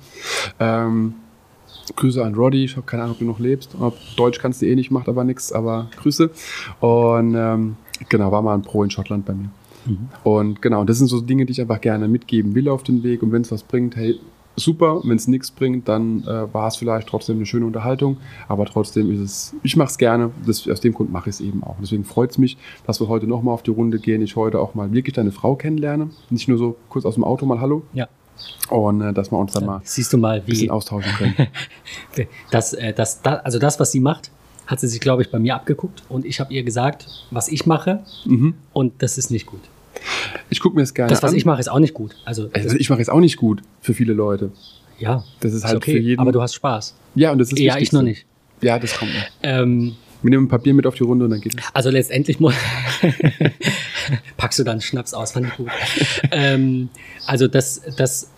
Ähm, 0.59 1.15
Grüße 1.97 2.25
an 2.25 2.35
Roddy, 2.35 2.65
ich 2.65 2.77
habe 2.77 2.87
keine 2.87 3.03
Ahnung, 3.03 3.15
ob 3.15 3.19
du 3.19 3.25
noch 3.25 3.39
lebst. 3.39 3.77
Ob 3.79 3.97
Deutsch 4.17 4.39
kannst 4.39 4.63
du 4.63 4.67
eh 4.67 4.75
nicht, 4.75 4.91
macht 4.91 5.09
aber 5.09 5.25
nichts, 5.25 5.53
aber 5.53 5.89
Grüße. 5.97 6.31
Und 6.81 7.35
ähm, 7.37 7.77
genau, 8.09 8.33
war 8.33 8.43
mal 8.43 8.55
ein 8.55 8.63
Pro 8.63 8.83
in 8.85 8.91
Schottland 8.91 9.27
bei 9.27 9.35
mir. 9.35 9.51
Mhm. 9.87 10.09
Und 10.23 10.63
genau, 10.63 10.85
das 10.85 10.99
sind 10.99 11.09
so 11.09 11.21
Dinge, 11.21 11.47
die 11.47 11.53
ich 11.53 11.61
einfach 11.61 11.81
gerne 11.81 12.09
mitgeben 12.09 12.55
will 12.55 12.69
auf 12.69 12.83
den 12.83 13.03
Weg. 13.03 13.23
Und 13.23 13.33
wenn 13.33 13.43
es 13.43 13.51
was 13.51 13.63
bringt, 13.63 13.97
hey, 13.97 14.19
super. 14.57 15.01
Wenn 15.05 15.17
es 15.17 15.29
nichts 15.29 15.51
bringt, 15.51 15.89
dann 15.89 16.23
äh, 16.23 16.53
war 16.53 16.69
es 16.69 16.77
vielleicht 16.77 17.09
trotzdem 17.09 17.37
eine 17.37 17.47
schöne 17.47 17.67
Unterhaltung. 17.67 18.19
Aber 18.49 18.67
trotzdem 18.67 19.11
ist 19.11 19.21
es, 19.21 19.57
ich 19.63 19.77
mache 19.77 19.91
es 19.91 19.99
gerne. 19.99 20.31
Das, 20.47 20.69
aus 20.69 20.81
dem 20.81 20.93
Grund 20.93 21.13
mache 21.13 21.31
ich 21.31 21.37
es 21.37 21.41
eben 21.41 21.63
auch. 21.63 21.77
Deswegen 21.81 22.05
freut 22.05 22.31
es 22.31 22.39
mich, 22.39 22.57
dass 22.87 23.01
wir 23.01 23.09
heute 23.09 23.27
nochmal 23.27 23.55
auf 23.55 23.63
die 23.63 23.71
Runde 23.71 23.99
gehen. 23.99 24.23
Ich 24.23 24.37
heute 24.37 24.61
auch 24.61 24.75
mal 24.75 24.93
wirklich 24.93 25.15
deine 25.15 25.33
Frau 25.33 25.57
kennenlerne. 25.57 26.11
Nicht 26.31 26.49
nur 26.49 26.59
so 26.59 26.77
kurz 26.89 27.05
aus 27.05 27.15
dem 27.15 27.25
Auto 27.25 27.47
mal 27.47 27.61
Hallo. 27.61 27.83
Ja. 27.93 28.09
Und 28.71 29.01
äh, 29.01 29.13
dass 29.13 29.31
wir 29.31 29.39
uns 29.39 29.53
dann 29.53 29.67
mal 29.67 29.81
Siehst 29.85 30.13
du 30.13 30.19
mal, 30.19 30.41
ein 30.41 30.45
bisschen 30.45 30.71
austauschen 30.71 31.13
können. 31.13 31.35
das, 32.51 32.73
äh, 32.73 32.93
das, 32.93 33.23
das, 33.23 33.45
also 33.45 33.59
das, 33.59 33.79
was 33.79 33.93
sie 33.93 34.01
macht, 34.01 34.31
hat 34.67 34.81
sie 34.81 34.89
sich, 34.89 35.01
glaube 35.01 35.23
ich, 35.23 35.31
bei 35.31 35.39
mir 35.39 35.55
abgeguckt. 35.55 36.03
Und 36.09 36.25
ich 36.25 36.41
habe 36.41 36.53
ihr 36.53 36.63
gesagt, 36.63 37.07
was 37.31 37.49
ich 37.49 37.67
mache. 37.67 38.03
Mhm. 38.25 38.55
Und 38.73 39.03
das 39.03 39.19
ist 39.19 39.31
nicht 39.31 39.47
gut. 39.47 39.61
Ich 40.51 40.61
gucke 40.61 40.77
mir 40.77 40.83
das 40.83 40.95
gerne 40.95 41.11
Das, 41.11 41.23
was 41.23 41.33
an. 41.33 41.37
ich 41.37 41.45
mache, 41.45 41.61
ist 41.61 41.71
auch 41.71 41.79
nicht 41.79 41.95
gut. 41.95 42.15
Also, 42.25 42.51
also 42.53 42.77
ich 42.77 42.91
mache 42.91 43.01
es 43.01 43.09
auch 43.09 43.21
nicht 43.21 43.37
gut 43.37 43.63
für 43.81 43.95
viele 43.95 44.13
Leute. 44.13 44.53
Ja, 44.99 45.25
das 45.41 45.53
ist 45.53 45.65
halt 45.65 45.77
okay, 45.77 45.93
für 45.93 45.99
jeden. 45.99 46.21
Aber 46.21 46.33
du 46.33 46.41
hast 46.41 46.55
Spaß. 46.55 46.95
Ja, 47.15 47.33
und 47.33 47.39
das 47.39 47.53
ist 47.53 47.59
Ja, 47.59 47.79
ich 47.79 47.93
noch 47.93 48.03
nicht. 48.03 48.27
Ja, 48.61 48.79
das 48.79 48.97
kommt 48.97 49.13
noch. 49.13 49.23
Ähm, 49.43 49.97
wir 50.23 50.31
nehmen 50.31 50.45
ein 50.45 50.49
Papier 50.49 50.73
mit 50.73 50.87
auf 50.87 50.95
die 50.95 51.03
Runde 51.03 51.25
und 51.25 51.33
dann 51.33 51.41
geht 51.41 51.59
es. 51.59 51.65
Also 51.75 51.91
letztendlich 51.91 52.39
packst 54.37 54.59
du 54.59 54.65
dann 54.65 54.81
Schnaps 54.81 55.15
aus, 55.15 55.33
fand 55.33 55.49
ich 55.49 55.57
gut. 55.57 55.69
ähm, 56.31 56.89
also 57.27 57.49
das, 57.49 57.83
das 57.97 58.31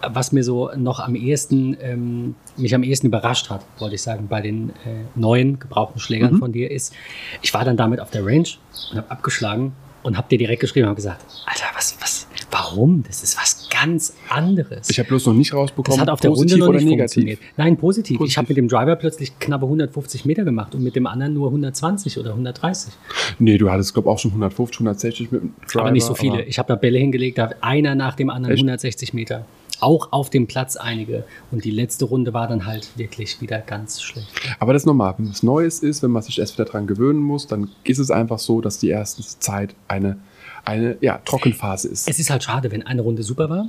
was 0.00 0.32
mir 0.32 0.44
so 0.44 0.70
noch 0.76 1.00
am 1.00 1.14
ehesten, 1.16 1.76
ähm, 1.80 2.34
mich 2.56 2.74
am 2.74 2.82
ehesten 2.82 3.08
überrascht 3.08 3.50
hat, 3.50 3.64
wollte 3.78 3.96
ich 3.96 4.02
sagen, 4.02 4.28
bei 4.28 4.40
den 4.40 4.70
äh, 4.70 5.04
neuen 5.14 5.58
gebrauchten 5.58 5.98
Schlägern 5.98 6.34
mhm. 6.34 6.38
von 6.38 6.52
dir 6.52 6.70
ist, 6.70 6.94
ich 7.42 7.52
war 7.52 7.64
dann 7.64 7.76
damit 7.76 8.00
auf 8.00 8.10
der 8.10 8.24
Range 8.24 8.48
und 8.92 8.98
habe 8.98 9.10
abgeschlagen 9.10 9.72
und 10.06 10.16
habe 10.16 10.28
dir 10.28 10.38
direkt 10.38 10.60
geschrieben 10.60 10.84
und 10.84 10.90
habe 10.90 10.96
gesagt, 10.96 11.24
Alter, 11.46 11.66
was, 11.74 11.96
was, 12.00 12.26
warum? 12.50 13.02
Das 13.06 13.22
ist 13.22 13.36
was 13.36 13.68
ganz 13.70 14.14
anderes. 14.28 14.88
Ich 14.88 14.98
habe 14.98 15.08
bloß 15.08 15.26
noch 15.26 15.34
nicht 15.34 15.52
rausbekommen, 15.52 15.98
das 15.98 16.00
hat 16.00 16.10
auf 16.10 16.20
der 16.20 16.30
Runde 16.30 16.56
noch 16.56 16.72
nicht 16.72 16.84
negativ? 16.84 16.98
funktioniert. 16.98 17.40
Nein, 17.56 17.76
positiv. 17.76 18.18
positiv. 18.18 18.32
Ich 18.32 18.38
habe 18.38 18.48
mit 18.48 18.56
dem 18.56 18.68
Driver 18.68 18.96
plötzlich 18.96 19.38
knappe 19.38 19.64
150 19.64 20.24
Meter 20.24 20.44
gemacht 20.44 20.74
und 20.74 20.82
mit 20.82 20.94
dem 20.94 21.06
anderen 21.06 21.34
nur 21.34 21.48
120 21.48 22.18
oder 22.18 22.30
130. 22.30 22.94
Nee, 23.38 23.58
du 23.58 23.70
hattest, 23.70 23.94
glaube 23.94 24.08
ich, 24.08 24.12
auch 24.12 24.18
schon 24.18 24.30
150, 24.30 24.76
160 24.76 25.32
mit 25.32 25.42
dem 25.42 25.54
Driver. 25.66 25.80
Aber 25.80 25.90
nicht 25.90 26.06
so 26.06 26.14
viele. 26.14 26.44
Ich 26.44 26.58
habe 26.58 26.68
da 26.68 26.76
Bälle 26.76 26.98
hingelegt, 26.98 27.38
da 27.38 27.50
einer 27.60 27.94
nach 27.94 28.14
dem 28.14 28.30
anderen 28.30 28.54
Echt? 28.54 28.62
160 28.62 29.12
Meter 29.12 29.44
auch 29.80 30.12
auf 30.12 30.30
dem 30.30 30.46
Platz 30.46 30.76
einige. 30.76 31.24
Und 31.50 31.64
die 31.64 31.70
letzte 31.70 32.04
Runde 32.04 32.34
war 32.34 32.48
dann 32.48 32.66
halt 32.66 32.88
wirklich 32.96 33.40
wieder 33.40 33.58
ganz 33.58 34.00
schlecht. 34.00 34.28
Aber 34.58 34.72
das 34.72 34.82
ist 34.82 34.86
normal. 34.86 35.14
Wenn 35.18 35.30
was 35.30 35.42
Neues 35.42 35.80
ist, 35.80 36.02
wenn 36.02 36.10
man 36.10 36.22
sich 36.22 36.38
erst 36.38 36.58
wieder 36.58 36.64
dran 36.64 36.86
gewöhnen 36.86 37.20
muss, 37.20 37.46
dann 37.46 37.70
ist 37.84 37.98
es 37.98 38.10
einfach 38.10 38.38
so, 38.38 38.60
dass 38.60 38.78
die 38.78 38.88
erste 38.88 39.22
Zeit 39.22 39.74
eine, 39.88 40.18
eine 40.64 40.96
ja, 41.00 41.18
Trockenphase 41.24 41.88
ist. 41.88 42.08
Es 42.08 42.18
ist 42.18 42.30
halt 42.30 42.42
schade, 42.42 42.70
wenn 42.70 42.86
eine 42.86 43.02
Runde 43.02 43.22
super 43.22 43.48
war 43.50 43.68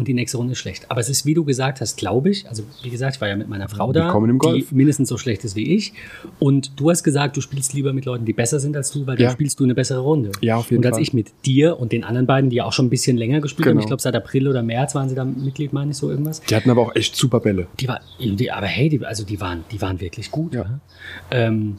und 0.00 0.08
die 0.08 0.14
nächste 0.14 0.38
Runde 0.38 0.54
schlecht. 0.54 0.90
Aber 0.90 1.00
es 1.00 1.10
ist, 1.10 1.26
wie 1.26 1.34
du 1.34 1.44
gesagt 1.44 1.82
hast, 1.82 1.98
glaube 1.98 2.30
ich, 2.30 2.48
also 2.48 2.62
wie 2.82 2.88
gesagt, 2.88 3.16
ich 3.16 3.20
war 3.20 3.28
ja 3.28 3.36
mit 3.36 3.48
meiner 3.48 3.68
Frau 3.68 3.92
da, 3.92 4.18
die 4.18 4.66
mindestens 4.70 5.10
so 5.10 5.18
schlecht 5.18 5.44
ist 5.44 5.56
wie 5.56 5.76
ich. 5.76 5.92
Und 6.38 6.80
du 6.80 6.90
hast 6.90 7.04
gesagt, 7.04 7.36
du 7.36 7.42
spielst 7.42 7.74
lieber 7.74 7.92
mit 7.92 8.06
Leuten, 8.06 8.24
die 8.24 8.32
besser 8.32 8.60
sind 8.60 8.76
als 8.76 8.90
du, 8.90 9.06
weil 9.06 9.20
ja. 9.20 9.26
dann 9.26 9.34
spielst 9.34 9.60
du 9.60 9.64
eine 9.64 9.74
bessere 9.74 10.00
Runde. 10.00 10.32
Ja, 10.40 10.56
auf 10.56 10.70
jeden 10.70 10.78
und 10.78 10.86
als 10.86 10.96
Fall. 10.96 11.02
ich 11.02 11.12
mit 11.12 11.28
dir 11.44 11.78
und 11.78 11.92
den 11.92 12.02
anderen 12.02 12.26
beiden, 12.26 12.48
die 12.48 12.56
ja 12.56 12.64
auch 12.64 12.72
schon 12.72 12.86
ein 12.86 12.90
bisschen 12.90 13.18
länger 13.18 13.40
gespielt 13.40 13.64
genau. 13.64 13.76
haben, 13.76 13.80
ich 13.80 13.86
glaube 13.86 14.00
seit 14.00 14.16
April 14.16 14.48
oder 14.48 14.62
März 14.62 14.94
waren 14.94 15.10
sie 15.10 15.14
da 15.14 15.24
Mitglied, 15.24 15.74
meine 15.74 15.90
ich 15.90 15.98
so 15.98 16.10
irgendwas. 16.10 16.40
Die 16.40 16.56
hatten 16.56 16.70
aber 16.70 16.80
auch 16.80 16.96
echt 16.96 17.14
super 17.14 17.40
Bälle. 17.40 17.66
Die 17.78 17.86
war, 17.86 18.00
die, 18.18 18.50
aber 18.50 18.66
hey, 18.66 18.88
die, 18.88 19.04
also 19.04 19.24
die 19.24 19.38
waren, 19.38 19.64
die 19.70 19.82
waren 19.82 20.00
wirklich 20.00 20.30
gut. 20.30 20.54
Ja. 20.54 20.80
Ähm, 21.30 21.76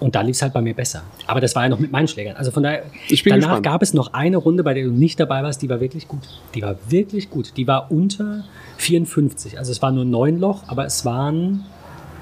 und 0.00 0.14
da 0.14 0.20
lief 0.20 0.36
es 0.36 0.42
halt 0.42 0.52
bei 0.52 0.60
mir 0.60 0.74
besser. 0.74 1.02
Aber 1.26 1.40
das 1.40 1.54
war 1.54 1.64
ja 1.64 1.68
noch 1.68 1.80
mit 1.80 1.90
meinen 1.90 2.08
Schlägern. 2.08 2.36
Also 2.36 2.50
von 2.50 2.62
daher, 2.62 2.82
danach 2.82 3.08
gespannt. 3.08 3.62
gab 3.64 3.82
es 3.82 3.94
noch 3.94 4.12
eine 4.12 4.36
Runde, 4.36 4.62
bei 4.62 4.74
der 4.74 4.84
du 4.84 4.90
nicht 4.90 5.18
dabei 5.18 5.42
warst, 5.42 5.62
die 5.62 5.68
war 5.68 5.80
wirklich 5.80 6.08
gut. 6.08 6.20
Die 6.54 6.62
war 6.62 6.76
wirklich 6.88 7.30
gut. 7.30 7.56
Die 7.56 7.66
war 7.66 7.90
unter 7.90 8.44
54. 8.76 9.58
Also 9.58 9.72
es 9.72 9.82
war 9.82 9.90
nur 9.90 10.04
neun 10.04 10.38
Loch, 10.38 10.62
aber 10.68 10.84
es 10.84 11.04
waren 11.04 11.64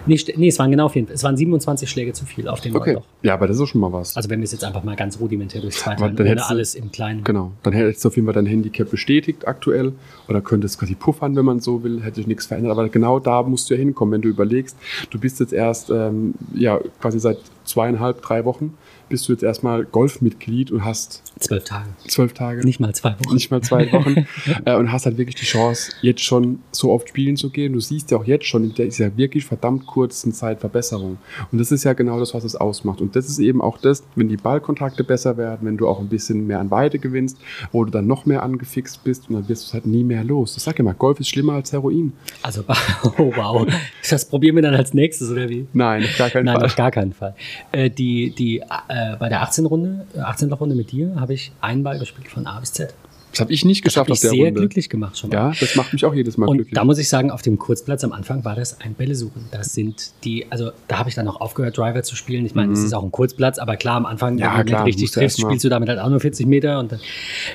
nicht, 0.07 0.39
nee, 0.39 0.49
es 0.49 0.59
waren 0.59 0.71
genau 0.71 0.89
vier, 0.89 1.07
es 1.13 1.25
waren 1.25 1.37
27 1.37 1.91
Schläge 1.91 2.13
zu 2.13 2.25
viel 2.25 2.49
auf 2.49 2.61
dem 2.61 2.77
okay. 2.77 2.95
Loch. 2.95 3.05
Ja, 3.23 3.35
aber 3.35 3.49
das 3.49 3.59
ist 3.59 3.69
schon 3.69 3.81
mal 3.81 3.93
was. 3.93 4.17
Also 4.17 4.31
wenn 4.31 4.39
wir 4.39 4.45
es 4.45 4.53
jetzt 4.53 4.65
einfach 4.65 4.85
mal 4.85 4.95
ganz 4.95 5.19
rudimentär 5.19 5.61
durchzweiteilen, 5.61 6.19
ohne 6.19 6.49
alles 6.49 6.75
im 6.75 6.93
Kleinen. 6.93 7.25
Genau, 7.25 7.53
dann 7.63 7.73
hättest 7.73 8.05
du 8.05 8.09
auf 8.09 8.17
jeden 8.17 8.27
Fall 8.27 8.35
dein 8.35 8.47
Handicap 8.47 8.91
bestätigt 8.91 9.49
aktuell 9.49 9.93
oder 10.29 10.41
könntest 10.41 10.79
quasi 10.79 10.95
puffern, 10.95 11.35
wenn 11.35 11.45
man 11.45 11.61
so 11.61 11.83
will, 11.83 12.03
hätte 12.03 12.17
sich 12.17 12.27
nichts 12.27 12.47
verändert. 12.47 12.71
Aber 12.71 12.89
genau 12.89 13.19
da 13.19 13.43
musst 13.43 13.69
du 13.69 13.75
ja 13.75 13.81
hinkommen, 13.81 14.13
wenn 14.15 14.23
du 14.23 14.29
überlegst, 14.29 14.77
du 15.11 15.19
bist 15.19 15.41
jetzt 15.41 15.53
erst 15.53 15.91
ähm, 15.91 16.35
ja 16.55 16.79
quasi 17.01 17.19
seit 17.19 17.39
zweieinhalb, 17.67 18.23
drei 18.23 18.45
Wochen 18.45 18.77
bist 19.09 19.29
du 19.29 19.33
jetzt 19.33 19.43
erstmal 19.43 19.85
Golfmitglied 19.85 20.71
und 20.71 20.85
hast 20.85 21.23
zwölf 21.39 21.65
Tage. 21.65 21.89
Zwölf 22.09 22.33
Tage. 22.33 22.65
Nicht 22.65 22.81
mal 22.81 22.95
zwei 22.95 23.15
Wochen. 23.21 23.35
Nicht 23.35 23.51
mal 23.51 23.61
zwei 23.61 23.91
Wochen. 23.93 24.27
äh, 24.65 24.75
und 24.75 24.91
hast 24.91 25.07
halt 25.07 25.17
wirklich 25.17 25.37
die 25.37 25.45
Chance, 25.45 25.93
jetzt 26.03 26.23
schon 26.23 26.61
so 26.73 26.93
oft 26.93 27.09
spielen 27.09 27.37
zu 27.37 27.51
gehen. 27.51 27.73
Du 27.73 27.81
siehst 27.81 28.11
ja 28.11 28.19
auch 28.19 28.25
jetzt 28.25 28.47
schon 28.47 28.65
in 28.65 28.75
dieser 28.75 29.17
wirklich 29.17 29.45
verdammt 29.45 29.87
kurzen 29.87 30.33
Zeit 30.33 30.61
Verbesserung. 30.61 31.19
Und 31.53 31.59
das 31.59 31.71
ist 31.71 31.85
ja 31.85 31.93
genau 31.93 32.19
das, 32.19 32.35
was 32.35 32.45
es 32.45 32.57
ausmacht. 32.57 33.01
Und 33.01 33.15
das 33.15 33.29
ist 33.29 33.39
eben 33.39 33.61
auch 33.61 33.79
das, 33.79 34.03
wenn 34.17 34.29
die 34.29 34.37
Ballkontakte 34.37 35.05
besser 35.05 35.37
werden, 35.37 35.67
wenn 35.67 35.77
du 35.77 35.89
auch 35.89 36.01
ein 36.01 36.09
bisschen 36.09 36.47
mehr 36.47 36.59
an 36.59 36.71
Weite 36.71 36.99
gewinnst, 36.99 37.39
wo 37.73 37.85
du 37.85 37.91
dann 37.91 38.07
noch 38.07 38.27
mehr 38.27 38.43
angefixt 38.43 39.05
bist 39.05 39.29
und 39.29 39.37
dann 39.37 39.49
wirst 39.49 39.65
du 39.65 39.67
es 39.69 39.75
halt 39.75 39.87
nie 39.87 40.05
mehr 40.05 40.25
los. 40.25 40.57
Ich 40.57 40.63
sag 40.63 40.79
mal, 40.81 40.95
Golf 40.95 41.21
ist 41.21 41.29
schlimmer 41.29 41.55
als 41.55 41.73
Heroin. 41.73 42.13
Also, 42.43 42.65
oh 43.19 43.33
wow. 43.37 43.67
Das 44.09 44.25
probieren 44.29 44.57
wir 44.57 44.63
dann 44.63 44.75
als 44.75 44.95
nächstes, 44.95 45.31
oder 45.31 45.49
wie? 45.49 45.67
Nein, 45.73 46.05
auf 46.05 46.17
gar 46.19 46.31
keinen 46.31 46.47
Nein, 46.47 46.55
Fall. 46.55 46.61
Nein, 46.63 46.71
auf 46.71 46.77
gar 46.77 46.91
keinen 46.91 47.13
Fall. 47.13 47.35
Äh, 47.73 47.91
die, 47.91 48.31
die, 48.31 48.61
äh, 48.61 49.17
bei 49.19 49.29
der 49.29 49.43
18 49.43 49.67
Runde, 49.67 50.07
18 50.19 50.53
Runde 50.53 50.75
mit 50.75 50.93
dir, 50.93 51.15
habe 51.19 51.35
ich 51.35 51.53
einen 51.61 51.83
Ball 51.83 51.99
gespielt 51.99 52.29
von 52.29 52.47
A 52.47 52.61
bis 52.61 52.73
Z. 52.73 52.95
Das 53.37 53.43
habe 53.43 53.53
ich 53.53 53.67
nicht 53.67 53.85
geschafft 53.85 54.09
das 54.09 54.19
auf 54.19 54.23
der 54.23 54.31
sehr 54.31 54.47
Runde. 54.47 54.61
glücklich 54.61 54.89
gemacht 54.89 55.19
schon 55.19 55.29
mal. 55.29 55.37
Ja, 55.37 55.53
das 55.61 55.77
macht 55.77 55.93
mich 55.93 56.07
auch 56.07 56.15
jedes 56.15 56.39
Mal 56.39 56.49
und 56.49 56.57
glücklich. 56.57 56.75
Da 56.75 56.85
muss 56.85 56.97
ich 56.97 57.09
sagen, 57.09 57.31
auf 57.31 57.43
dem 57.43 57.59
Kurzplatz 57.59 58.03
am 58.03 58.13
Anfang 58.13 58.47
war 58.47 58.55
das 58.55 58.81
ein 58.81 58.95
Bällesuchen. 58.95 59.45
Das 59.51 59.75
sind 59.75 60.13
die, 60.25 60.51
also 60.51 60.71
da 60.89 60.99
habe 60.99 61.11
ich 61.11 61.17
dann 61.17 61.29
auch 61.29 61.39
aufgehört, 61.41 61.77
Driver 61.77 62.03
zu 62.03 62.17
spielen. 62.17 62.47
Ich 62.47 62.55
meine, 62.55 62.73
es 62.73 62.81
mhm. 62.81 62.87
ist 62.87 62.95
auch 62.95 63.03
ein 63.03 63.13
Kurzplatz, 63.13 63.59
aber 63.59 63.77
klar, 63.77 63.97
am 63.97 64.07
Anfang, 64.07 64.39
ja, 64.39 64.57
wenn 64.57 64.65
du 64.65 64.73
klar, 64.73 64.85
nicht 64.85 64.95
richtig 64.95 65.11
triffst, 65.11 65.39
spielst 65.39 65.65
du 65.65 65.69
damit 65.69 65.91
halt 65.91 65.99
auch 65.99 66.09
nur 66.09 66.21
40 66.21 66.47
Meter 66.47 66.79
und 66.79 66.99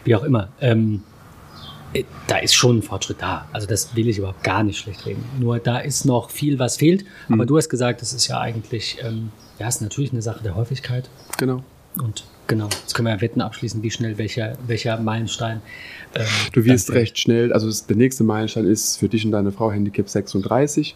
wie 0.04 0.16
auch 0.16 0.24
immer. 0.24 0.50
Ähm, 0.62 1.02
äh, 1.94 2.04
da 2.28 2.38
ist 2.38 2.54
schon 2.54 2.78
ein 2.78 2.82
Fortschritt 2.84 3.18
da. 3.20 3.48
Also 3.52 3.66
das 3.68 3.96
will 3.96 4.08
ich 4.08 4.20
überhaupt 4.20 4.44
gar 4.44 4.64
nicht 4.64 4.78
schlecht 4.78 5.06
reden. 5.06 5.24
Nur 5.40 5.60
da 5.60 5.80
ist 5.80 6.06
noch 6.06 6.30
viel, 6.30 6.60
was 6.60 6.78
fehlt. 6.78 7.06
Mhm. 7.28 7.34
Aber 7.36 7.46
du 7.46 7.58
hast 7.58 7.70
gesagt, 7.70 8.02
das 8.02 8.14
ist 8.14 8.28
ja 8.28 8.40
eigentlich, 8.40 8.98
ähm, 9.04 9.32
ja, 9.62 9.68
ist 9.68 9.82
natürlich 9.82 10.12
eine 10.12 10.24
Sache 10.24 10.44
der 10.44 10.56
Häufigkeit. 10.56 11.08
Genau. 11.38 11.64
Und 12.02 12.24
genau, 12.48 12.68
jetzt 12.82 12.96
können 12.96 13.08
wir 13.08 13.14
ja 13.14 13.22
Wetten 13.22 13.42
abschließen, 13.42 13.84
wie 13.84 13.92
schnell 13.92 14.18
welcher, 14.18 14.58
welcher 14.66 15.00
Meilenstein. 15.00 15.62
Ähm, 16.16 16.26
du 16.52 16.66
wirst 16.66 16.92
recht 16.92 17.20
schnell, 17.20 17.54
also 17.54 17.70
der 17.88 17.96
nächste 17.96 18.24
Meilenstein 18.24 18.66
ist 18.66 18.98
für 18.98 19.08
dich 19.08 19.24
und 19.24 19.32
deine 19.32 19.52
Frau 19.52 19.72
Handicap 19.72 20.10
36 20.10 20.96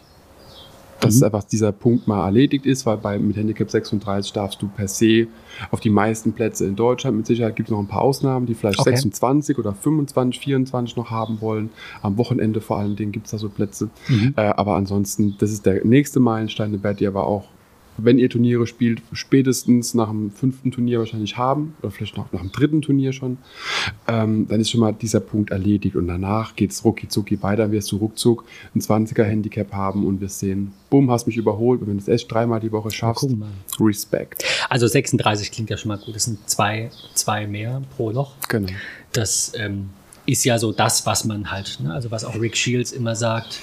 dass 0.99 1.17
mhm. 1.17 1.25
einfach 1.25 1.43
dieser 1.43 1.71
Punkt 1.71 2.07
mal 2.07 2.23
erledigt 2.25 2.65
ist, 2.65 2.85
weil 2.85 2.97
bei, 2.97 3.19
mit 3.19 3.35
Handicap 3.35 3.69
36 3.69 4.33
darfst 4.33 4.61
du 4.61 4.67
per 4.67 4.87
se 4.87 5.27
auf 5.69 5.79
die 5.79 5.89
meisten 5.89 6.33
Plätze 6.33 6.65
in 6.65 6.75
Deutschland, 6.75 7.17
mit 7.17 7.27
Sicherheit 7.27 7.55
gibt 7.55 7.69
es 7.69 7.71
noch 7.71 7.79
ein 7.79 7.87
paar 7.87 8.01
Ausnahmen, 8.01 8.45
die 8.45 8.55
vielleicht 8.55 8.79
okay. 8.79 8.91
26 8.91 9.57
oder 9.57 9.73
25, 9.73 10.39
24 10.39 10.95
noch 10.95 11.11
haben 11.11 11.41
wollen. 11.41 11.69
Am 12.01 12.17
Wochenende 12.17 12.61
vor 12.61 12.79
allen 12.79 12.95
Dingen 12.95 13.11
gibt 13.11 13.25
es 13.25 13.31
da 13.31 13.37
so 13.37 13.49
Plätze. 13.49 13.89
Mhm. 14.07 14.33
Äh, 14.37 14.41
aber 14.41 14.75
ansonsten, 14.75 15.35
das 15.37 15.51
ist 15.51 15.65
der 15.65 15.85
nächste 15.85 16.19
Meilenstein, 16.19 16.71
den 16.71 16.81
werdet 16.83 17.01
ihr 17.01 17.09
aber 17.09 17.27
auch 17.27 17.49
wenn 17.97 18.17
ihr 18.17 18.29
Turniere 18.29 18.67
spielt, 18.67 19.01
spätestens 19.13 19.93
nach 19.93 20.09
dem 20.09 20.31
fünften 20.31 20.71
Turnier 20.71 20.99
wahrscheinlich 20.99 21.37
haben 21.37 21.75
oder 21.81 21.91
vielleicht 21.91 22.17
noch 22.17 22.31
nach 22.31 22.41
dem 22.41 22.51
dritten 22.51 22.81
Turnier 22.81 23.13
schon, 23.13 23.37
ähm, 24.07 24.47
dann 24.47 24.59
ist 24.59 24.69
schon 24.69 24.81
mal 24.81 24.93
dieser 24.93 25.19
Punkt 25.19 25.51
erledigt 25.51 25.95
und 25.95 26.07
danach 26.07 26.55
geht 26.55 26.71
es 26.71 26.83
rucki 26.83 27.07
zucki 27.07 27.41
weiter, 27.41 27.71
wirst 27.71 27.91
du 27.91 27.97
ruckzuck 27.97 28.43
ein 28.75 28.81
20er 28.81 29.23
Handicap 29.23 29.73
haben 29.73 30.05
und 30.05 30.21
wir 30.21 30.29
sehen, 30.29 30.73
bumm, 30.89 31.09
hast 31.11 31.27
mich 31.27 31.37
überholt 31.37 31.81
und 31.81 31.87
wenn 31.87 31.97
du 31.97 32.01
es 32.01 32.07
echt 32.07 32.31
dreimal 32.31 32.59
die 32.59 32.71
Woche 32.71 32.91
schaffst, 32.91 33.23
cool, 33.23 33.87
Respekt. 33.87 34.43
Also 34.69 34.87
36 34.87 35.51
klingt 35.51 35.69
ja 35.69 35.77
schon 35.77 35.89
mal 35.89 35.97
gut, 35.97 36.15
das 36.15 36.25
sind 36.25 36.49
zwei, 36.49 36.89
zwei 37.13 37.47
mehr 37.47 37.81
pro 37.95 38.11
Loch. 38.11 38.33
Genau. 38.49 38.69
Das 39.11 39.53
ähm, 39.55 39.89
ist 40.25 40.43
ja 40.43 40.57
so 40.57 40.71
das, 40.71 41.05
was 41.05 41.25
man 41.25 41.51
halt, 41.51 41.79
ne? 41.81 41.93
also 41.93 42.11
was 42.11 42.25
auch 42.25 42.35
Rick 42.39 42.57
Shields 42.57 42.91
immer 42.91 43.15
sagt, 43.15 43.59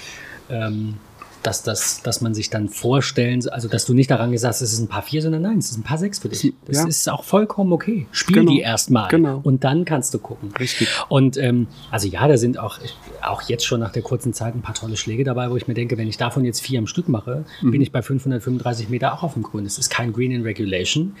ähm, 0.49 0.95
dass, 1.43 1.63
das, 1.63 2.01
dass 2.01 2.21
man 2.21 2.33
sich 2.33 2.49
dann 2.49 2.69
vorstellen, 2.69 3.47
also 3.49 3.67
dass 3.67 3.85
du 3.85 3.93
nicht 3.93 4.09
daran 4.09 4.31
gesagt 4.31 4.55
hast, 4.55 4.61
es 4.61 4.73
ist 4.73 4.79
ein 4.79 4.87
paar 4.87 5.01
vier, 5.01 5.21
sondern 5.21 5.41
nein, 5.41 5.57
es 5.57 5.71
ist 5.71 5.77
ein 5.77 5.83
paar 5.83 5.97
sechs 5.97 6.19
für 6.19 6.29
dich. 6.29 6.53
Das 6.65 6.77
ja. 6.77 6.87
ist 6.87 7.09
auch 7.09 7.23
vollkommen 7.23 7.71
okay. 7.73 8.07
Spiel 8.11 8.37
genau. 8.37 8.51
die 8.51 8.61
erstmal 8.61 9.09
genau. 9.09 9.41
und 9.43 9.63
dann 9.63 9.85
kannst 9.85 10.13
du 10.13 10.19
gucken. 10.19 10.51
Richtig. 10.57 10.87
Und 11.09 11.37
ähm, 11.37 11.67
also 11.91 12.07
ja, 12.07 12.27
da 12.27 12.37
sind 12.37 12.57
auch, 12.57 12.79
auch 13.21 13.41
jetzt 13.43 13.65
schon 13.65 13.79
nach 13.79 13.91
der 13.91 14.01
kurzen 14.01 14.33
Zeit 14.33 14.55
ein 14.55 14.61
paar 14.61 14.75
tolle 14.75 14.97
Schläge 14.97 15.23
dabei, 15.23 15.49
wo 15.49 15.57
ich 15.57 15.67
mir 15.67 15.73
denke, 15.73 15.97
wenn 15.97 16.07
ich 16.07 16.17
davon 16.17 16.45
jetzt 16.45 16.61
vier 16.61 16.79
am 16.79 16.87
Stück 16.87 17.09
mache, 17.09 17.45
mhm. 17.61 17.71
bin 17.71 17.81
ich 17.81 17.91
bei 17.91 18.01
535 18.01 18.89
Meter 18.89 19.13
auch 19.13 19.23
auf 19.23 19.33
dem 19.33 19.43
Grün. 19.43 19.65
Es 19.65 19.77
ist 19.77 19.89
kein 19.89 20.13
Green 20.13 20.31
in 20.31 20.43
Regulation 20.43 21.15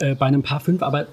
äh, 0.00 0.14
bei 0.14 0.26
einem 0.26 0.42
paar 0.42 0.60
fünf, 0.60 0.82
aber 0.82 1.06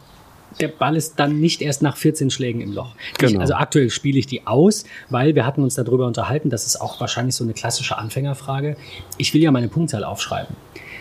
der 0.59 0.67
Ball 0.69 0.95
ist 0.95 1.19
dann 1.19 1.39
nicht 1.39 1.61
erst 1.61 1.81
nach 1.81 1.97
14 1.97 2.29
Schlägen 2.29 2.61
im 2.61 2.73
Loch. 2.73 2.95
Genau. 3.17 3.31
Ich, 3.31 3.39
also 3.39 3.55
aktuell 3.55 3.89
spiele 3.89 4.19
ich 4.19 4.27
die 4.27 4.47
aus, 4.47 4.85
weil 5.09 5.35
wir 5.35 5.45
hatten 5.45 5.63
uns 5.63 5.75
darüber 5.75 6.05
unterhalten, 6.07 6.49
das 6.49 6.65
ist 6.65 6.79
auch 6.79 6.99
wahrscheinlich 6.99 7.35
so 7.35 7.43
eine 7.43 7.53
klassische 7.53 7.97
Anfängerfrage. 7.97 8.77
Ich 9.17 9.33
will 9.33 9.41
ja 9.41 9.51
meine 9.51 9.67
Punktzahl 9.67 10.03
aufschreiben. 10.03 10.55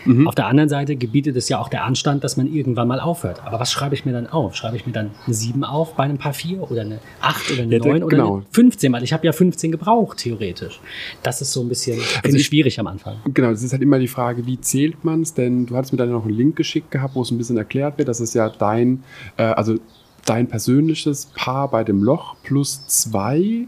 Mhm. 0.05 0.27
Auf 0.27 0.35
der 0.35 0.47
anderen 0.47 0.69
Seite 0.69 0.95
gebietet 0.95 1.35
es 1.35 1.49
ja 1.49 1.59
auch 1.59 1.67
der 1.67 1.83
Anstand, 1.83 2.23
dass 2.23 2.37
man 2.37 2.51
irgendwann 2.51 2.87
mal 2.87 2.99
aufhört. 2.99 3.41
Aber 3.45 3.59
was 3.59 3.71
schreibe 3.71 3.95
ich 3.95 4.05
mir 4.05 4.13
dann 4.13 4.27
auf? 4.27 4.55
Schreibe 4.55 4.77
ich 4.77 4.85
mir 4.85 4.93
dann 4.93 5.11
eine 5.25 5.33
7 5.33 5.63
auf 5.63 5.95
bei 5.95 6.03
einem 6.03 6.17
Paar 6.17 6.33
4 6.33 6.69
oder 6.71 6.81
eine 6.81 6.99
8 7.21 7.51
oder 7.51 7.63
eine 7.63 7.77
ja, 7.77 7.79
9 7.79 8.03
oder 8.03 8.15
genau. 8.15 8.35
eine 8.35 8.45
15? 8.51 8.93
Weil 8.93 9.03
ich 9.03 9.13
habe 9.13 9.25
ja 9.25 9.33
15 9.33 9.71
gebraucht, 9.71 10.19
theoretisch. 10.19 10.79
Das 11.23 11.41
ist 11.41 11.51
so 11.51 11.61
ein 11.61 11.69
bisschen 11.69 11.99
also 12.23 12.37
ich, 12.37 12.45
schwierig 12.45 12.79
am 12.79 12.87
Anfang. 12.87 13.17
Genau, 13.33 13.51
das 13.51 13.63
ist 13.63 13.71
halt 13.71 13.81
immer 13.81 13.99
die 13.99 14.07
Frage, 14.07 14.45
wie 14.45 14.59
zählt 14.59 15.03
man 15.03 15.21
es? 15.21 15.33
Denn 15.33 15.65
du 15.65 15.75
hattest 15.75 15.93
mir 15.93 15.97
dann 15.97 16.11
noch 16.11 16.25
einen 16.25 16.35
Link 16.35 16.55
geschickt 16.55 16.91
gehabt, 16.91 17.15
wo 17.15 17.21
es 17.21 17.31
ein 17.31 17.37
bisschen 17.37 17.57
erklärt 17.57 17.97
wird. 17.97 18.07
Das 18.07 18.19
ist 18.19 18.33
ja 18.33 18.49
dein, 18.49 19.03
äh, 19.37 19.43
also 19.43 19.77
dein 20.25 20.47
persönliches 20.47 21.27
Paar 21.35 21.69
bei 21.69 21.83
dem 21.83 22.03
Loch 22.03 22.35
plus 22.43 22.85
zwei 22.87 23.67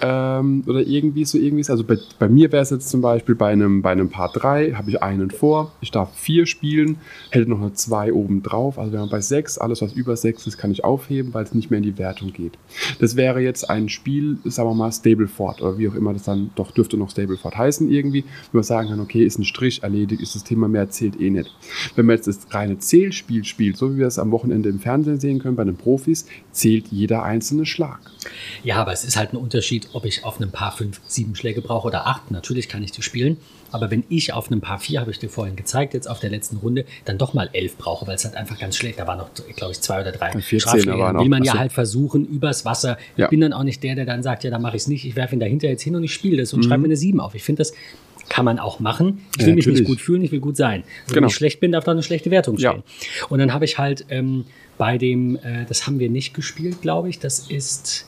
ähm, 0.00 0.64
oder 0.66 0.80
irgendwie 0.80 1.24
so 1.24 1.38
irgendwie. 1.38 1.68
Also 1.70 1.84
bei, 1.84 1.98
bei 2.18 2.28
mir 2.28 2.50
wäre 2.52 2.62
es 2.62 2.70
jetzt 2.70 2.88
zum 2.88 3.00
Beispiel 3.00 3.34
bei 3.34 3.52
einem, 3.52 3.82
bei 3.82 3.90
einem 3.90 4.10
Paar 4.10 4.32
3 4.32 4.72
habe 4.72 4.90
ich 4.90 5.02
einen 5.02 5.30
vor, 5.30 5.72
ich 5.80 5.90
darf 5.90 6.14
vier 6.14 6.46
spielen, 6.46 6.96
hätte 7.30 7.50
noch 7.50 7.60
eine 7.60 7.72
2 7.72 8.12
oben 8.12 8.42
drauf. 8.42 8.78
Also 8.78 8.92
wenn 8.92 9.00
man 9.00 9.10
bei 9.10 9.20
6, 9.20 9.58
alles 9.58 9.82
was 9.82 9.92
über 9.92 10.16
6 10.16 10.46
ist, 10.46 10.58
kann 10.58 10.70
ich 10.70 10.84
aufheben, 10.84 11.34
weil 11.34 11.44
es 11.44 11.54
nicht 11.54 11.70
mehr 11.70 11.78
in 11.78 11.84
die 11.84 11.98
Wertung 11.98 12.32
geht. 12.32 12.58
Das 12.98 13.16
wäre 13.16 13.40
jetzt 13.40 13.68
ein 13.68 13.88
Spiel, 13.88 14.38
sagen 14.44 14.68
wir 14.70 14.74
mal 14.74 14.92
Stableford 14.92 15.60
oder 15.62 15.78
wie 15.78 15.88
auch 15.88 15.94
immer 15.94 16.12
das 16.12 16.24
dann 16.24 16.50
doch 16.54 16.70
dürfte 16.70 16.96
noch 16.96 17.10
Stableford 17.10 17.56
heißen 17.56 17.90
irgendwie, 17.90 18.24
wo 18.52 18.58
man 18.58 18.64
sagen 18.64 18.88
kann, 18.88 19.00
okay, 19.00 19.24
ist 19.24 19.38
ein 19.38 19.44
Strich 19.44 19.82
erledigt, 19.82 20.22
ist 20.22 20.34
das 20.34 20.44
Thema 20.44 20.68
mehr 20.68 20.90
zählt 20.90 21.20
eh 21.20 21.30
nicht. 21.30 21.50
Wenn 21.94 22.06
man 22.06 22.16
jetzt 22.16 22.26
das 22.26 22.40
reine 22.50 22.78
Zählspiel 22.78 23.44
spielt, 23.44 23.76
so 23.76 23.94
wie 23.94 23.98
wir 23.98 24.06
es 24.06 24.18
am 24.18 24.30
Wochenende 24.30 24.68
im 24.68 24.80
Fernsehen 24.80 25.20
sehen 25.20 25.38
können 25.38 25.56
bei 25.56 25.64
den 25.64 25.76
Profis, 25.76 26.26
zählt 26.52 26.88
jeder 26.88 27.22
einzelne 27.22 27.66
Schlag. 27.66 28.00
Ja, 28.62 28.76
aber 28.76 28.92
es 28.92 29.04
ist 29.04 29.16
halt 29.16 29.32
ein 29.32 29.36
Unterschied, 29.36 29.89
ob 29.92 30.04
ich 30.04 30.24
auf 30.24 30.36
einem 30.40 30.50
Paar 30.50 30.72
5 30.72 31.00
7 31.06 31.34
Schläge 31.34 31.60
brauche 31.60 31.88
oder 31.88 32.06
8. 32.06 32.30
Natürlich 32.30 32.68
kann 32.68 32.82
ich 32.82 32.92
die 32.92 33.02
spielen. 33.02 33.38
Aber 33.72 33.90
wenn 33.90 34.04
ich 34.08 34.32
auf 34.32 34.50
einem 34.50 34.60
Paar 34.60 34.78
4, 34.78 35.00
habe 35.00 35.10
ich 35.10 35.18
dir 35.18 35.28
vorhin 35.28 35.54
gezeigt, 35.54 35.94
jetzt 35.94 36.08
auf 36.08 36.18
der 36.18 36.30
letzten 36.30 36.56
Runde, 36.56 36.84
dann 37.04 37.18
doch 37.18 37.34
mal 37.34 37.48
11 37.52 37.76
brauche, 37.76 38.06
weil 38.06 38.16
es 38.16 38.24
halt 38.24 38.34
einfach 38.34 38.58
ganz 38.58 38.76
schlecht, 38.76 38.98
da 38.98 39.06
waren 39.06 39.18
noch, 39.18 39.30
glaube 39.54 39.72
ich, 39.72 39.80
zwei 39.80 40.00
oder 40.00 40.12
drei 40.12 40.32
14 40.32 40.60
Strafschläge. 40.60 40.98
Will 40.98 41.28
man 41.28 41.44
ja 41.44 41.54
halt 41.54 41.72
versuchen, 41.72 42.26
übers 42.26 42.64
Wasser. 42.64 42.98
Ja. 43.16 43.26
Ich 43.26 43.30
bin 43.30 43.40
dann 43.40 43.52
auch 43.52 43.62
nicht 43.62 43.82
der, 43.82 43.94
der 43.94 44.06
dann 44.06 44.22
sagt, 44.22 44.44
ja, 44.44 44.50
dann 44.50 44.62
mache 44.62 44.76
ich 44.76 44.82
es 44.82 44.88
nicht, 44.88 45.04
ich 45.04 45.16
werfe 45.16 45.36
ihn 45.36 45.40
dahinter 45.40 45.68
jetzt 45.68 45.82
hin 45.82 45.94
und 45.94 46.02
ich 46.02 46.12
spiele 46.12 46.38
das 46.38 46.52
und 46.52 46.60
mhm. 46.60 46.68
schreibe 46.68 46.82
mir 46.82 46.88
eine 46.88 46.96
7 46.96 47.20
auf. 47.20 47.34
Ich 47.34 47.44
finde 47.44 47.60
das 47.60 47.72
kann 48.28 48.44
man 48.44 48.58
auch 48.58 48.78
machen. 48.78 49.26
Ich 49.36 49.40
will 49.40 49.48
ja, 49.48 49.54
mich 49.56 49.66
nicht 49.66 49.84
gut 49.84 50.00
fühlen, 50.00 50.22
ich 50.22 50.30
will 50.30 50.40
gut 50.40 50.56
sein. 50.56 50.84
Also 51.02 51.14
genau. 51.14 51.24
Wenn 51.24 51.28
ich 51.30 51.34
schlecht 51.34 51.60
bin, 51.60 51.72
darf 51.72 51.84
da 51.84 51.90
eine 51.90 52.02
schlechte 52.04 52.30
Wertung 52.30 52.56
stehen. 52.58 52.84
Ja. 52.86 53.26
Und 53.28 53.40
dann 53.40 53.52
habe 53.52 53.64
ich 53.64 53.76
halt 53.76 54.06
ähm, 54.08 54.44
bei 54.78 54.98
dem, 54.98 55.36
äh, 55.36 55.66
das 55.68 55.86
haben 55.86 55.98
wir 55.98 56.08
nicht 56.08 56.32
gespielt, 56.32 56.80
glaube 56.80 57.10
ich, 57.10 57.18
das 57.18 57.50
ist 57.50 58.06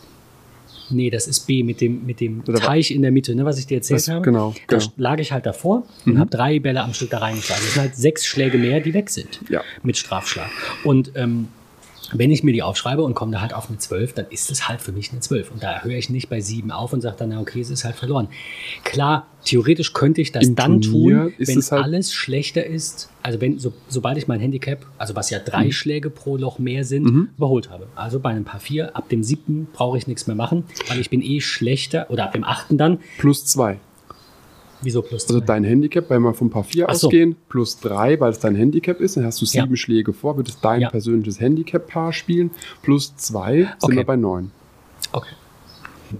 Nee, 0.92 1.10
das 1.10 1.26
ist 1.26 1.46
B 1.46 1.62
mit 1.62 1.80
dem, 1.80 2.06
mit 2.06 2.20
dem 2.20 2.44
Teich 2.44 2.90
in 2.90 3.02
der 3.02 3.10
Mitte, 3.10 3.34
ne, 3.34 3.44
was 3.44 3.58
ich 3.58 3.66
dir 3.66 3.76
erzählt 3.76 4.00
das, 4.00 4.08
habe. 4.08 4.22
Genau. 4.22 4.54
Da 4.68 4.78
genau. 4.78 4.92
lag 4.96 5.18
ich 5.18 5.32
halt 5.32 5.46
davor 5.46 5.84
mhm. 6.04 6.12
und 6.12 6.18
habe 6.20 6.30
drei 6.30 6.58
Bälle 6.58 6.82
am 6.82 6.94
Stück 6.94 7.10
da 7.10 7.18
reingeschlagen. 7.18 7.62
Das 7.64 7.74
sind 7.74 7.82
halt 7.82 7.96
sechs 7.96 8.26
Schläge 8.26 8.58
mehr, 8.58 8.80
die 8.80 8.94
weg 8.94 9.10
sind. 9.10 9.40
Ja. 9.48 9.62
Mit 9.82 9.96
Strafschlag. 9.96 10.50
Und 10.84 11.12
ähm, 11.14 11.48
wenn 12.12 12.30
ich 12.30 12.42
mir 12.42 12.52
die 12.52 12.62
aufschreibe 12.62 13.02
und 13.02 13.14
komme 13.14 13.32
da 13.32 13.40
halt 13.40 13.54
auf 13.54 13.68
eine 13.68 13.78
12, 13.78 14.12
dann 14.14 14.26
ist 14.30 14.50
es 14.50 14.68
halt 14.68 14.80
für 14.80 14.92
mich 14.92 15.10
eine 15.12 15.20
12. 15.20 15.50
Und 15.50 15.62
da 15.62 15.82
höre 15.82 15.96
ich 15.96 16.10
nicht 16.10 16.28
bei 16.28 16.40
7 16.40 16.70
auf 16.70 16.92
und 16.92 17.00
sage 17.00 17.16
dann, 17.18 17.30
na 17.30 17.40
okay, 17.40 17.60
es 17.60 17.70
ist 17.70 17.84
halt 17.84 17.96
verloren. 17.96 18.28
Klar, 18.84 19.26
theoretisch 19.44 19.92
könnte 19.92 20.20
ich 20.20 20.32
das 20.32 20.46
Im 20.46 20.54
dann 20.54 20.80
Turnier 20.80 21.24
tun, 21.24 21.34
wenn 21.38 21.62
halt 21.62 21.84
alles 21.84 22.12
schlechter 22.12 22.64
ist. 22.64 23.10
Also 23.22 23.40
wenn, 23.40 23.58
so, 23.58 23.72
sobald 23.88 24.18
ich 24.18 24.28
mein 24.28 24.40
Handicap, 24.40 24.86
also 24.98 25.14
was 25.16 25.30
ja 25.30 25.38
drei 25.38 25.66
mhm. 25.66 25.72
Schläge 25.72 26.10
pro 26.10 26.36
Loch 26.36 26.58
mehr 26.58 26.84
sind, 26.84 27.04
mhm. 27.04 27.28
überholt 27.36 27.70
habe. 27.70 27.88
Also 27.94 28.20
bei 28.20 28.30
einem 28.30 28.44
Paar 28.44 28.60
4, 28.60 28.96
ab 28.96 29.08
dem 29.08 29.22
siebten 29.22 29.68
brauche 29.72 29.98
ich 29.98 30.06
nichts 30.06 30.26
mehr 30.26 30.36
machen, 30.36 30.64
weil 30.88 31.00
ich 31.00 31.10
bin 31.10 31.22
eh 31.22 31.40
schlechter, 31.40 32.06
oder 32.10 32.24
ab 32.24 32.32
dem 32.32 32.44
achten 32.44 32.78
dann. 32.78 32.98
Plus 33.18 33.44
2. 33.46 33.78
Wieso 34.82 35.02
plus 35.02 35.26
3? 35.26 35.34
Also 35.34 35.46
dein 35.46 35.64
Handicap, 35.64 36.10
wenn 36.10 36.22
wir 36.22 36.34
vom 36.34 36.50
Paar 36.50 36.64
4 36.64 36.86
so. 36.92 37.06
ausgehen, 37.06 37.36
plus 37.48 37.78
3, 37.80 38.20
weil 38.20 38.30
es 38.30 38.38
dein 38.40 38.54
Handicap 38.54 39.00
ist, 39.00 39.16
dann 39.16 39.24
hast 39.24 39.40
du 39.40 39.46
sieben 39.46 39.70
ja. 39.70 39.76
Schläge 39.76 40.12
vor, 40.12 40.36
würdest 40.36 40.58
dein 40.62 40.82
ja. 40.82 40.90
persönliches 40.90 41.40
Handicap-Paar 41.40 42.12
spielen, 42.12 42.50
plus 42.82 43.16
2 43.16 43.54
sind 43.56 43.68
okay. 43.80 43.96
wir 43.96 44.04
bei 44.04 44.16
9. 44.16 44.50
Okay. 45.12 45.34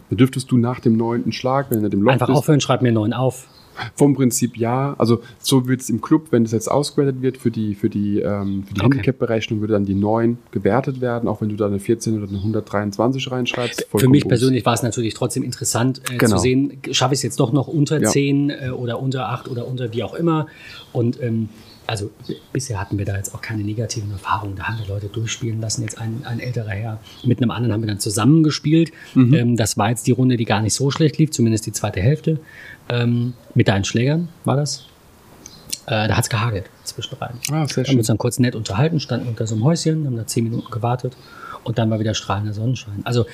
Dann 0.08 0.16
dürftest 0.16 0.50
du 0.50 0.56
nach 0.56 0.80
dem 0.80 0.96
neunten 0.96 1.32
Schlag, 1.32 1.70
wenn 1.70 1.82
du 1.82 1.90
dem 1.90 2.02
Loch 2.02 2.12
Einfach 2.12 2.28
bist, 2.28 2.38
aufhören, 2.38 2.60
schreib 2.60 2.82
mir 2.82 2.92
9 2.92 3.12
auf. 3.12 3.46
Vom 3.94 4.14
Prinzip 4.14 4.56
ja. 4.56 4.94
Also 4.98 5.22
so 5.38 5.66
wird 5.68 5.80
es 5.80 5.90
im 5.90 6.00
Club, 6.00 6.28
wenn 6.30 6.44
es 6.44 6.52
jetzt 6.52 6.70
ausgewertet 6.70 7.22
wird 7.22 7.38
für 7.38 7.50
die, 7.50 7.74
für 7.74 7.88
die, 7.88 8.20
ähm, 8.20 8.64
die 8.68 8.72
okay. 8.72 8.82
Handicap-Berechnung, 8.82 9.60
würde 9.60 9.74
dann 9.74 9.84
die 9.84 9.94
9 9.94 10.38
gewertet 10.50 11.00
werden, 11.00 11.28
auch 11.28 11.40
wenn 11.40 11.48
du 11.48 11.56
da 11.56 11.66
eine 11.66 11.78
14 11.78 12.16
oder 12.18 12.28
eine 12.28 12.38
123 12.38 13.30
reinschreibst. 13.30 13.86
Für 13.94 14.08
mich 14.08 14.26
persönlich 14.26 14.64
war 14.64 14.74
es 14.74 14.82
natürlich 14.82 15.14
trotzdem 15.14 15.42
interessant 15.42 16.00
äh, 16.10 16.16
genau. 16.16 16.36
zu 16.36 16.42
sehen, 16.42 16.78
schaffe 16.90 17.14
ich 17.14 17.18
es 17.18 17.22
jetzt 17.22 17.40
doch 17.40 17.52
noch 17.52 17.68
unter 17.68 18.00
ja. 18.00 18.08
10 18.08 18.50
äh, 18.50 18.70
oder 18.70 19.00
unter 19.00 19.28
8 19.28 19.48
oder 19.48 19.66
unter 19.66 19.92
wie 19.92 20.02
auch 20.02 20.14
immer. 20.14 20.46
Und 20.92 21.22
ähm, 21.22 21.48
also 21.86 22.10
bisher 22.52 22.80
hatten 22.80 22.96
wir 22.98 23.04
da 23.04 23.16
jetzt 23.16 23.34
auch 23.34 23.40
keine 23.40 23.62
negativen 23.64 24.10
Erfahrungen. 24.12 24.56
Da 24.56 24.64
haben 24.64 24.78
wir 24.78 24.86
Leute 24.86 25.08
durchspielen 25.08 25.60
lassen. 25.60 25.82
Jetzt 25.82 26.00
ein, 26.00 26.22
ein 26.24 26.40
älterer 26.40 26.70
Herr 26.70 27.00
mit 27.24 27.38
einem 27.38 27.50
anderen 27.50 27.72
haben 27.72 27.82
wir 27.82 27.88
dann 27.88 27.98
zusammengespielt. 27.98 28.92
Mhm. 29.14 29.34
Ähm, 29.34 29.56
das 29.56 29.76
war 29.76 29.90
jetzt 29.90 30.06
die 30.06 30.12
Runde, 30.12 30.36
die 30.36 30.44
gar 30.44 30.62
nicht 30.62 30.74
so 30.74 30.90
schlecht 30.90 31.18
lief, 31.18 31.30
zumindest 31.30 31.66
die 31.66 31.72
zweite 31.72 32.00
Hälfte. 32.00 32.38
Ähm, 32.89 33.35
mit 33.55 33.68
deinen 33.68 33.85
Schlägern 33.85 34.28
war 34.45 34.57
das. 34.57 34.87
Äh, 35.87 36.09
da 36.09 36.16
hat 36.16 36.24
es 36.24 36.30
gehagelt 36.30 36.66
zwischen 36.85 37.16
rein. 37.16 37.39
Ah, 37.51 37.66
sehr 37.66 37.85
haben 37.85 37.97
uns 37.99 38.07
dann 38.07 38.18
kurz 38.18 38.39
nett 38.39 38.55
unterhalten, 38.55 39.01
standen 39.01 39.28
unter 39.28 39.47
so 39.47 39.55
einem 39.55 39.64
Häuschen, 39.64 40.07
haben 40.07 40.16
da 40.16 40.26
zehn 40.26 40.45
Minuten 40.45 40.70
gewartet 40.70 41.16
und 41.64 41.78
dann 41.78 41.91
war 41.91 41.99
wieder 41.99 42.14
strahlender 42.14 42.53
Sonnenschein. 42.53 43.01
Also 43.05 43.26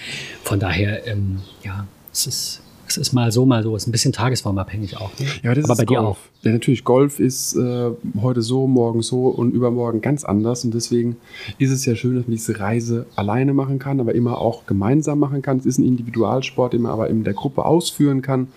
von 0.43 0.59
daher, 0.59 1.07
ähm, 1.07 1.43
ja, 1.63 1.87
es 2.13 2.27
ist 2.27 2.63
es 2.91 2.97
ist 2.97 3.13
mal 3.13 3.33
so, 3.33 3.47
mal 3.47 3.63
so. 3.63 3.75
Es 3.77 3.83
ist 3.83 3.89
ein 3.89 3.93
bisschen 3.93 4.13
tagesformabhängig 4.13 4.97
auch. 4.97 5.11
Ne? 5.19 5.27
Ja, 5.43 5.55
das 5.55 5.65
Aber 5.65 5.75
ist 5.75 5.79
bei 5.79 5.85
Golf. 5.85 5.89
dir 5.89 6.03
auch. 6.03 6.19
Ja, 6.43 6.53
natürlich. 6.53 6.85
Golf 6.85 7.21
ist 7.21 7.57
äh, 7.57 7.91
heute 8.21 8.43
so, 8.43 8.67
morgen 8.67 9.03
so 9.03 9.27
und 9.27 9.53
übermorgen 9.53 10.01
ganz 10.01 10.25
anders. 10.25 10.65
Und 10.65 10.75
deswegen 10.75 11.17
ist 11.59 11.71
es 11.71 11.85
ja 11.85 11.95
schön, 11.97 12.17
dass 12.17 12.27
man 12.27 12.33
diese 12.33 12.59
Reise 12.61 13.07
alleine 13.17 13.55
machen 13.55 13.79
kann, 13.79 14.01
aber 14.01 14.15
immer 14.15 14.39
auch 14.39 14.67
gemeinsam 14.67 15.19
machen 15.19 15.43
kann. 15.43 15.59
Es 15.59 15.67
ist 15.67 15.79
ein 15.79 15.85
Individualsport, 15.85 16.73
den 16.73 16.83
man 16.83 16.93
aber 16.93 17.09
in 17.09 17.25
der 17.25 17.35
Gruppe 17.35 17.65
ausführen 17.65 18.23
kann. 18.23 18.49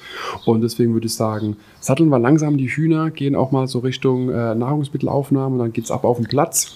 Und 0.45 0.61
deswegen 0.61 0.93
würde 0.93 1.07
ich 1.07 1.13
sagen, 1.13 1.57
satteln 1.79 2.09
wir 2.09 2.19
langsam 2.19 2.57
die 2.57 2.67
Hühner, 2.67 3.09
gehen 3.11 3.35
auch 3.35 3.51
mal 3.51 3.67
so 3.67 3.79
Richtung 3.79 4.29
äh, 4.29 4.55
Nahrungsmittelaufnahme 4.55 5.53
und 5.53 5.59
dann 5.59 5.73
geht 5.73 5.85
es 5.85 5.91
ab 5.91 6.03
auf 6.03 6.17
den 6.17 6.27
Platz. 6.27 6.75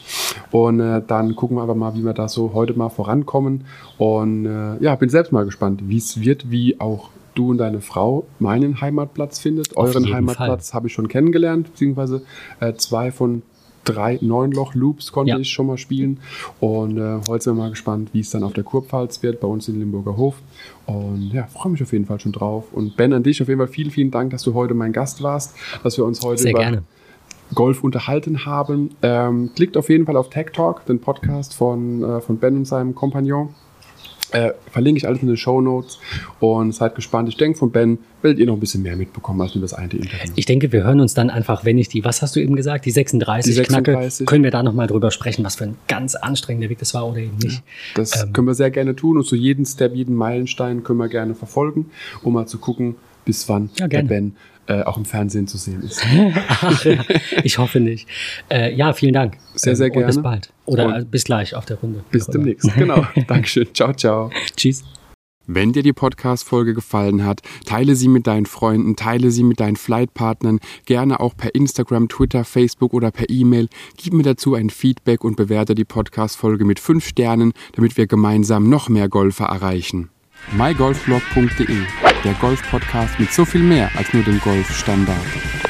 Und 0.52 0.80
äh, 0.80 1.02
dann 1.06 1.36
gucken 1.36 1.58
wir 1.58 1.62
aber 1.62 1.76
mal, 1.76 1.96
wie 1.96 2.04
wir 2.04 2.14
da 2.14 2.28
so 2.28 2.54
heute 2.54 2.74
mal 2.74 2.90
vorankommen. 2.90 3.66
Und 3.98 4.46
äh, 4.46 4.84
ja, 4.84 4.96
bin 4.96 5.10
selbst 5.10 5.32
mal 5.32 5.46
gespannt, 5.46 5.82
wie 5.86 5.98
es 5.98 6.20
wird, 6.20 6.50
wie 6.50 6.80
auch 6.80 7.10
du 7.36 7.52
und 7.52 7.58
deine 7.58 7.82
Frau 7.82 8.26
meinen 8.40 8.82
Heimatplatz 8.82 9.40
findet. 9.40 9.78
Euren 9.78 10.12
Heimatplatz 10.12 10.74
habe 10.74 10.88
ich 10.88 10.94
schon 10.94 11.08
kennengelernt, 11.08 11.72
beziehungsweise 11.72 12.24
äh, 12.60 12.74
zwei 12.74 13.12
von 13.12 13.44
drei 13.86 14.18
Neunloch-Loops 14.22 15.12
konnte 15.12 15.32
ja. 15.32 15.38
ich 15.38 15.50
schon 15.50 15.68
mal 15.68 15.78
spielen. 15.78 16.20
Und 16.60 16.98
äh, 16.98 17.20
heute 17.28 17.44
sind 17.44 17.56
wir 17.56 17.64
mal 17.64 17.70
gespannt, 17.70 18.10
wie 18.14 18.20
es 18.20 18.32
dann 18.32 18.44
auf 18.44 18.54
der 18.54 18.64
Kurpfalz 18.64 19.24
wird, 19.24 19.40
bei 19.40 19.48
uns 19.48 19.68
in 19.68 19.80
Limburger 19.80 20.18
Hof. 20.18 20.42
Und 20.86 21.32
ja, 21.32 21.48
freue 21.48 21.72
mich 21.72 21.82
auf 21.84 21.94
jeden 21.94 22.06
Fall 22.06 22.20
schon 22.20 22.32
drauf. 22.32 22.66
Und 22.74 22.98
Ben, 22.98 23.14
an 23.14 23.24
dich 23.24 23.42
auf 23.42 23.48
jeden 23.48 23.60
Fall 23.60 23.68
vielen, 23.68 23.92
vielen 23.92 24.12
Dank, 24.12 24.32
dass 24.32 24.44
du 24.44 24.54
heute 24.54 24.74
mein 24.74 24.92
Gast 24.92 25.24
warst, 25.24 25.56
dass 25.84 25.98
wir 25.98 26.06
uns 26.06 26.22
heute 26.24 26.42
Sehr 26.42 26.52
über 26.52 26.60
gerne. 26.60 26.84
Golf 27.54 27.84
unterhalten 27.84 28.46
haben. 28.46 28.90
Ähm, 29.02 29.52
klickt 29.56 29.78
auf 29.78 29.90
jeden 29.90 30.06
Fall 30.06 30.18
auf 30.18 30.30
Tech 30.30 30.48
Talk, 30.52 30.86
den 30.88 31.00
Podcast 31.00 31.54
von, 31.54 32.04
äh, 32.04 32.22
von 32.22 32.38
Ben 32.38 32.58
und 32.58 32.66
seinem 32.66 32.96
Kompagnon. 32.96 33.50
Äh, 34.36 34.54
verlinke 34.70 34.98
ich 34.98 35.08
alles 35.08 35.22
in 35.22 35.28
den 35.28 35.38
Show 35.38 35.62
Notes 35.62 35.98
und 36.42 36.74
seid 36.74 36.94
gespannt. 36.96 37.30
Ich 37.30 37.38
denke, 37.38 37.58
von 37.58 37.72
Ben 37.72 38.00
werdet 38.22 38.38
ihr 38.38 38.46
noch 38.46 38.56
ein 38.56 38.60
bisschen 38.60 38.84
mehr 38.84 38.98
mitbekommen 38.98 39.40
als 39.40 39.56
nur 39.56 39.62
das 39.62 39.74
eine 39.74 39.94
Interview. 39.94 40.34
Ich 40.36 40.46
denke, 40.46 40.74
wir 40.74 40.84
hören 40.84 41.00
uns 41.00 41.14
dann 41.14 41.30
einfach, 41.30 41.64
wenn 41.64 41.78
ich 41.78 41.88
die, 41.88 42.04
was 42.04 42.22
hast 42.22 42.36
du 42.36 42.42
eben 42.42 42.58
gesagt, 42.58 42.86
die 42.86 42.92
36, 42.92 43.50
die 43.50 43.56
36. 43.56 43.96
knacke, 43.96 44.26
können 44.26 44.44
wir 44.44 44.52
da 44.52 44.62
nochmal 44.62 44.88
drüber 44.88 45.12
sprechen, 45.12 45.46
was 45.46 45.56
für 45.56 45.64
ein 45.64 45.78
ganz 45.88 46.16
anstrengender 46.16 46.68
Weg 46.70 46.80
das 46.80 46.94
war 46.94 47.08
oder 47.08 47.20
eben 47.20 47.38
nicht. 47.38 47.64
Das 47.96 48.24
ähm, 48.24 48.34
können 48.34 48.48
wir 48.48 48.56
sehr 48.56 48.72
gerne 48.72 48.94
tun 48.94 49.18
und 49.18 49.26
so 49.26 49.38
jeden 49.38 49.66
Step, 49.66 49.96
jeden 49.96 50.16
Meilenstein 50.16 50.84
können 50.84 51.00
wir 51.00 51.08
gerne 51.08 51.34
verfolgen, 51.34 51.86
um 52.22 52.34
mal 52.34 52.46
zu 52.46 52.58
gucken, 52.58 52.96
bis 53.24 53.48
wann 53.48 53.70
ja, 53.78 53.88
der 53.88 54.04
Ben 54.04 54.36
äh, 54.68 54.84
auch 54.84 54.98
im 54.98 55.06
Fernsehen 55.06 55.48
zu 55.48 55.58
sehen 55.58 55.84
ist. 55.84 56.02
Ach, 56.48 56.86
ich 57.44 57.58
hoffe 57.58 57.80
nicht. 57.80 58.08
Äh, 58.50 58.74
ja, 58.76 58.94
vielen 58.94 59.14
Dank. 59.14 59.38
Sehr, 59.56 59.76
sehr 59.76 59.88
ähm, 59.88 59.94
gerne. 59.94 60.08
bis 60.08 60.22
bald. 60.22 60.50
Oder 60.66 60.96
Und 60.96 61.12
bis 61.12 61.24
gleich 61.24 61.56
auf 61.56 61.66
der 61.66 61.78
Runde. 61.78 62.04
Bis 62.12 62.28
demnächst, 62.28 62.74
genau. 62.76 63.06
Dankeschön. 63.28 63.68
Ciao, 63.74 63.94
ciao. 63.94 64.32
Tschüss. 64.56 64.84
Wenn 65.48 65.74
dir 65.74 65.84
die 65.84 65.94
Podcast-Folge 65.94 66.74
gefallen 66.74 67.24
hat, 67.24 67.42
teile 67.68 67.96
sie 67.96 68.08
mit 68.08 68.26
deinen 68.26 68.48
Freunden, 68.48 68.96
teile 68.96 69.30
sie 69.30 69.44
mit 69.44 69.60
deinen 69.60 69.76
Flightpartnern, 69.76 70.60
gerne 70.86 71.20
auch 71.20 71.38
per 71.38 71.54
Instagram, 71.54 72.10
Twitter, 72.10 72.44
Facebook 72.44 72.96
oder 72.96 73.12
per 73.12 73.30
E-Mail. 73.30 73.68
Gib 73.96 74.14
mir 74.14 74.24
dazu 74.24 74.56
ein 74.56 74.72
Feedback 74.72 75.24
und 75.24 75.38
bewerte 75.38 75.76
die 75.76 75.86
Podcast-Folge 75.86 76.66
mit 76.66 76.80
fünf 76.80 77.08
Sternen, 77.08 77.54
damit 77.74 77.96
wir 77.96 78.08
gemeinsam 78.08 78.70
noch 78.70 78.90
mehr 78.90 79.08
Golfer 79.08 79.46
erreichen 79.46 80.10
mygolfblog.de, 80.52 81.78
der 82.26 82.34
Golf-Podcast 82.34 83.20
mit 83.20 83.32
so 83.32 83.46
viel 83.46 83.62
mehr 83.62 83.90
als 83.96 84.12
nur 84.12 84.24
dem 84.24 84.40
Golfstandard. 84.40 85.65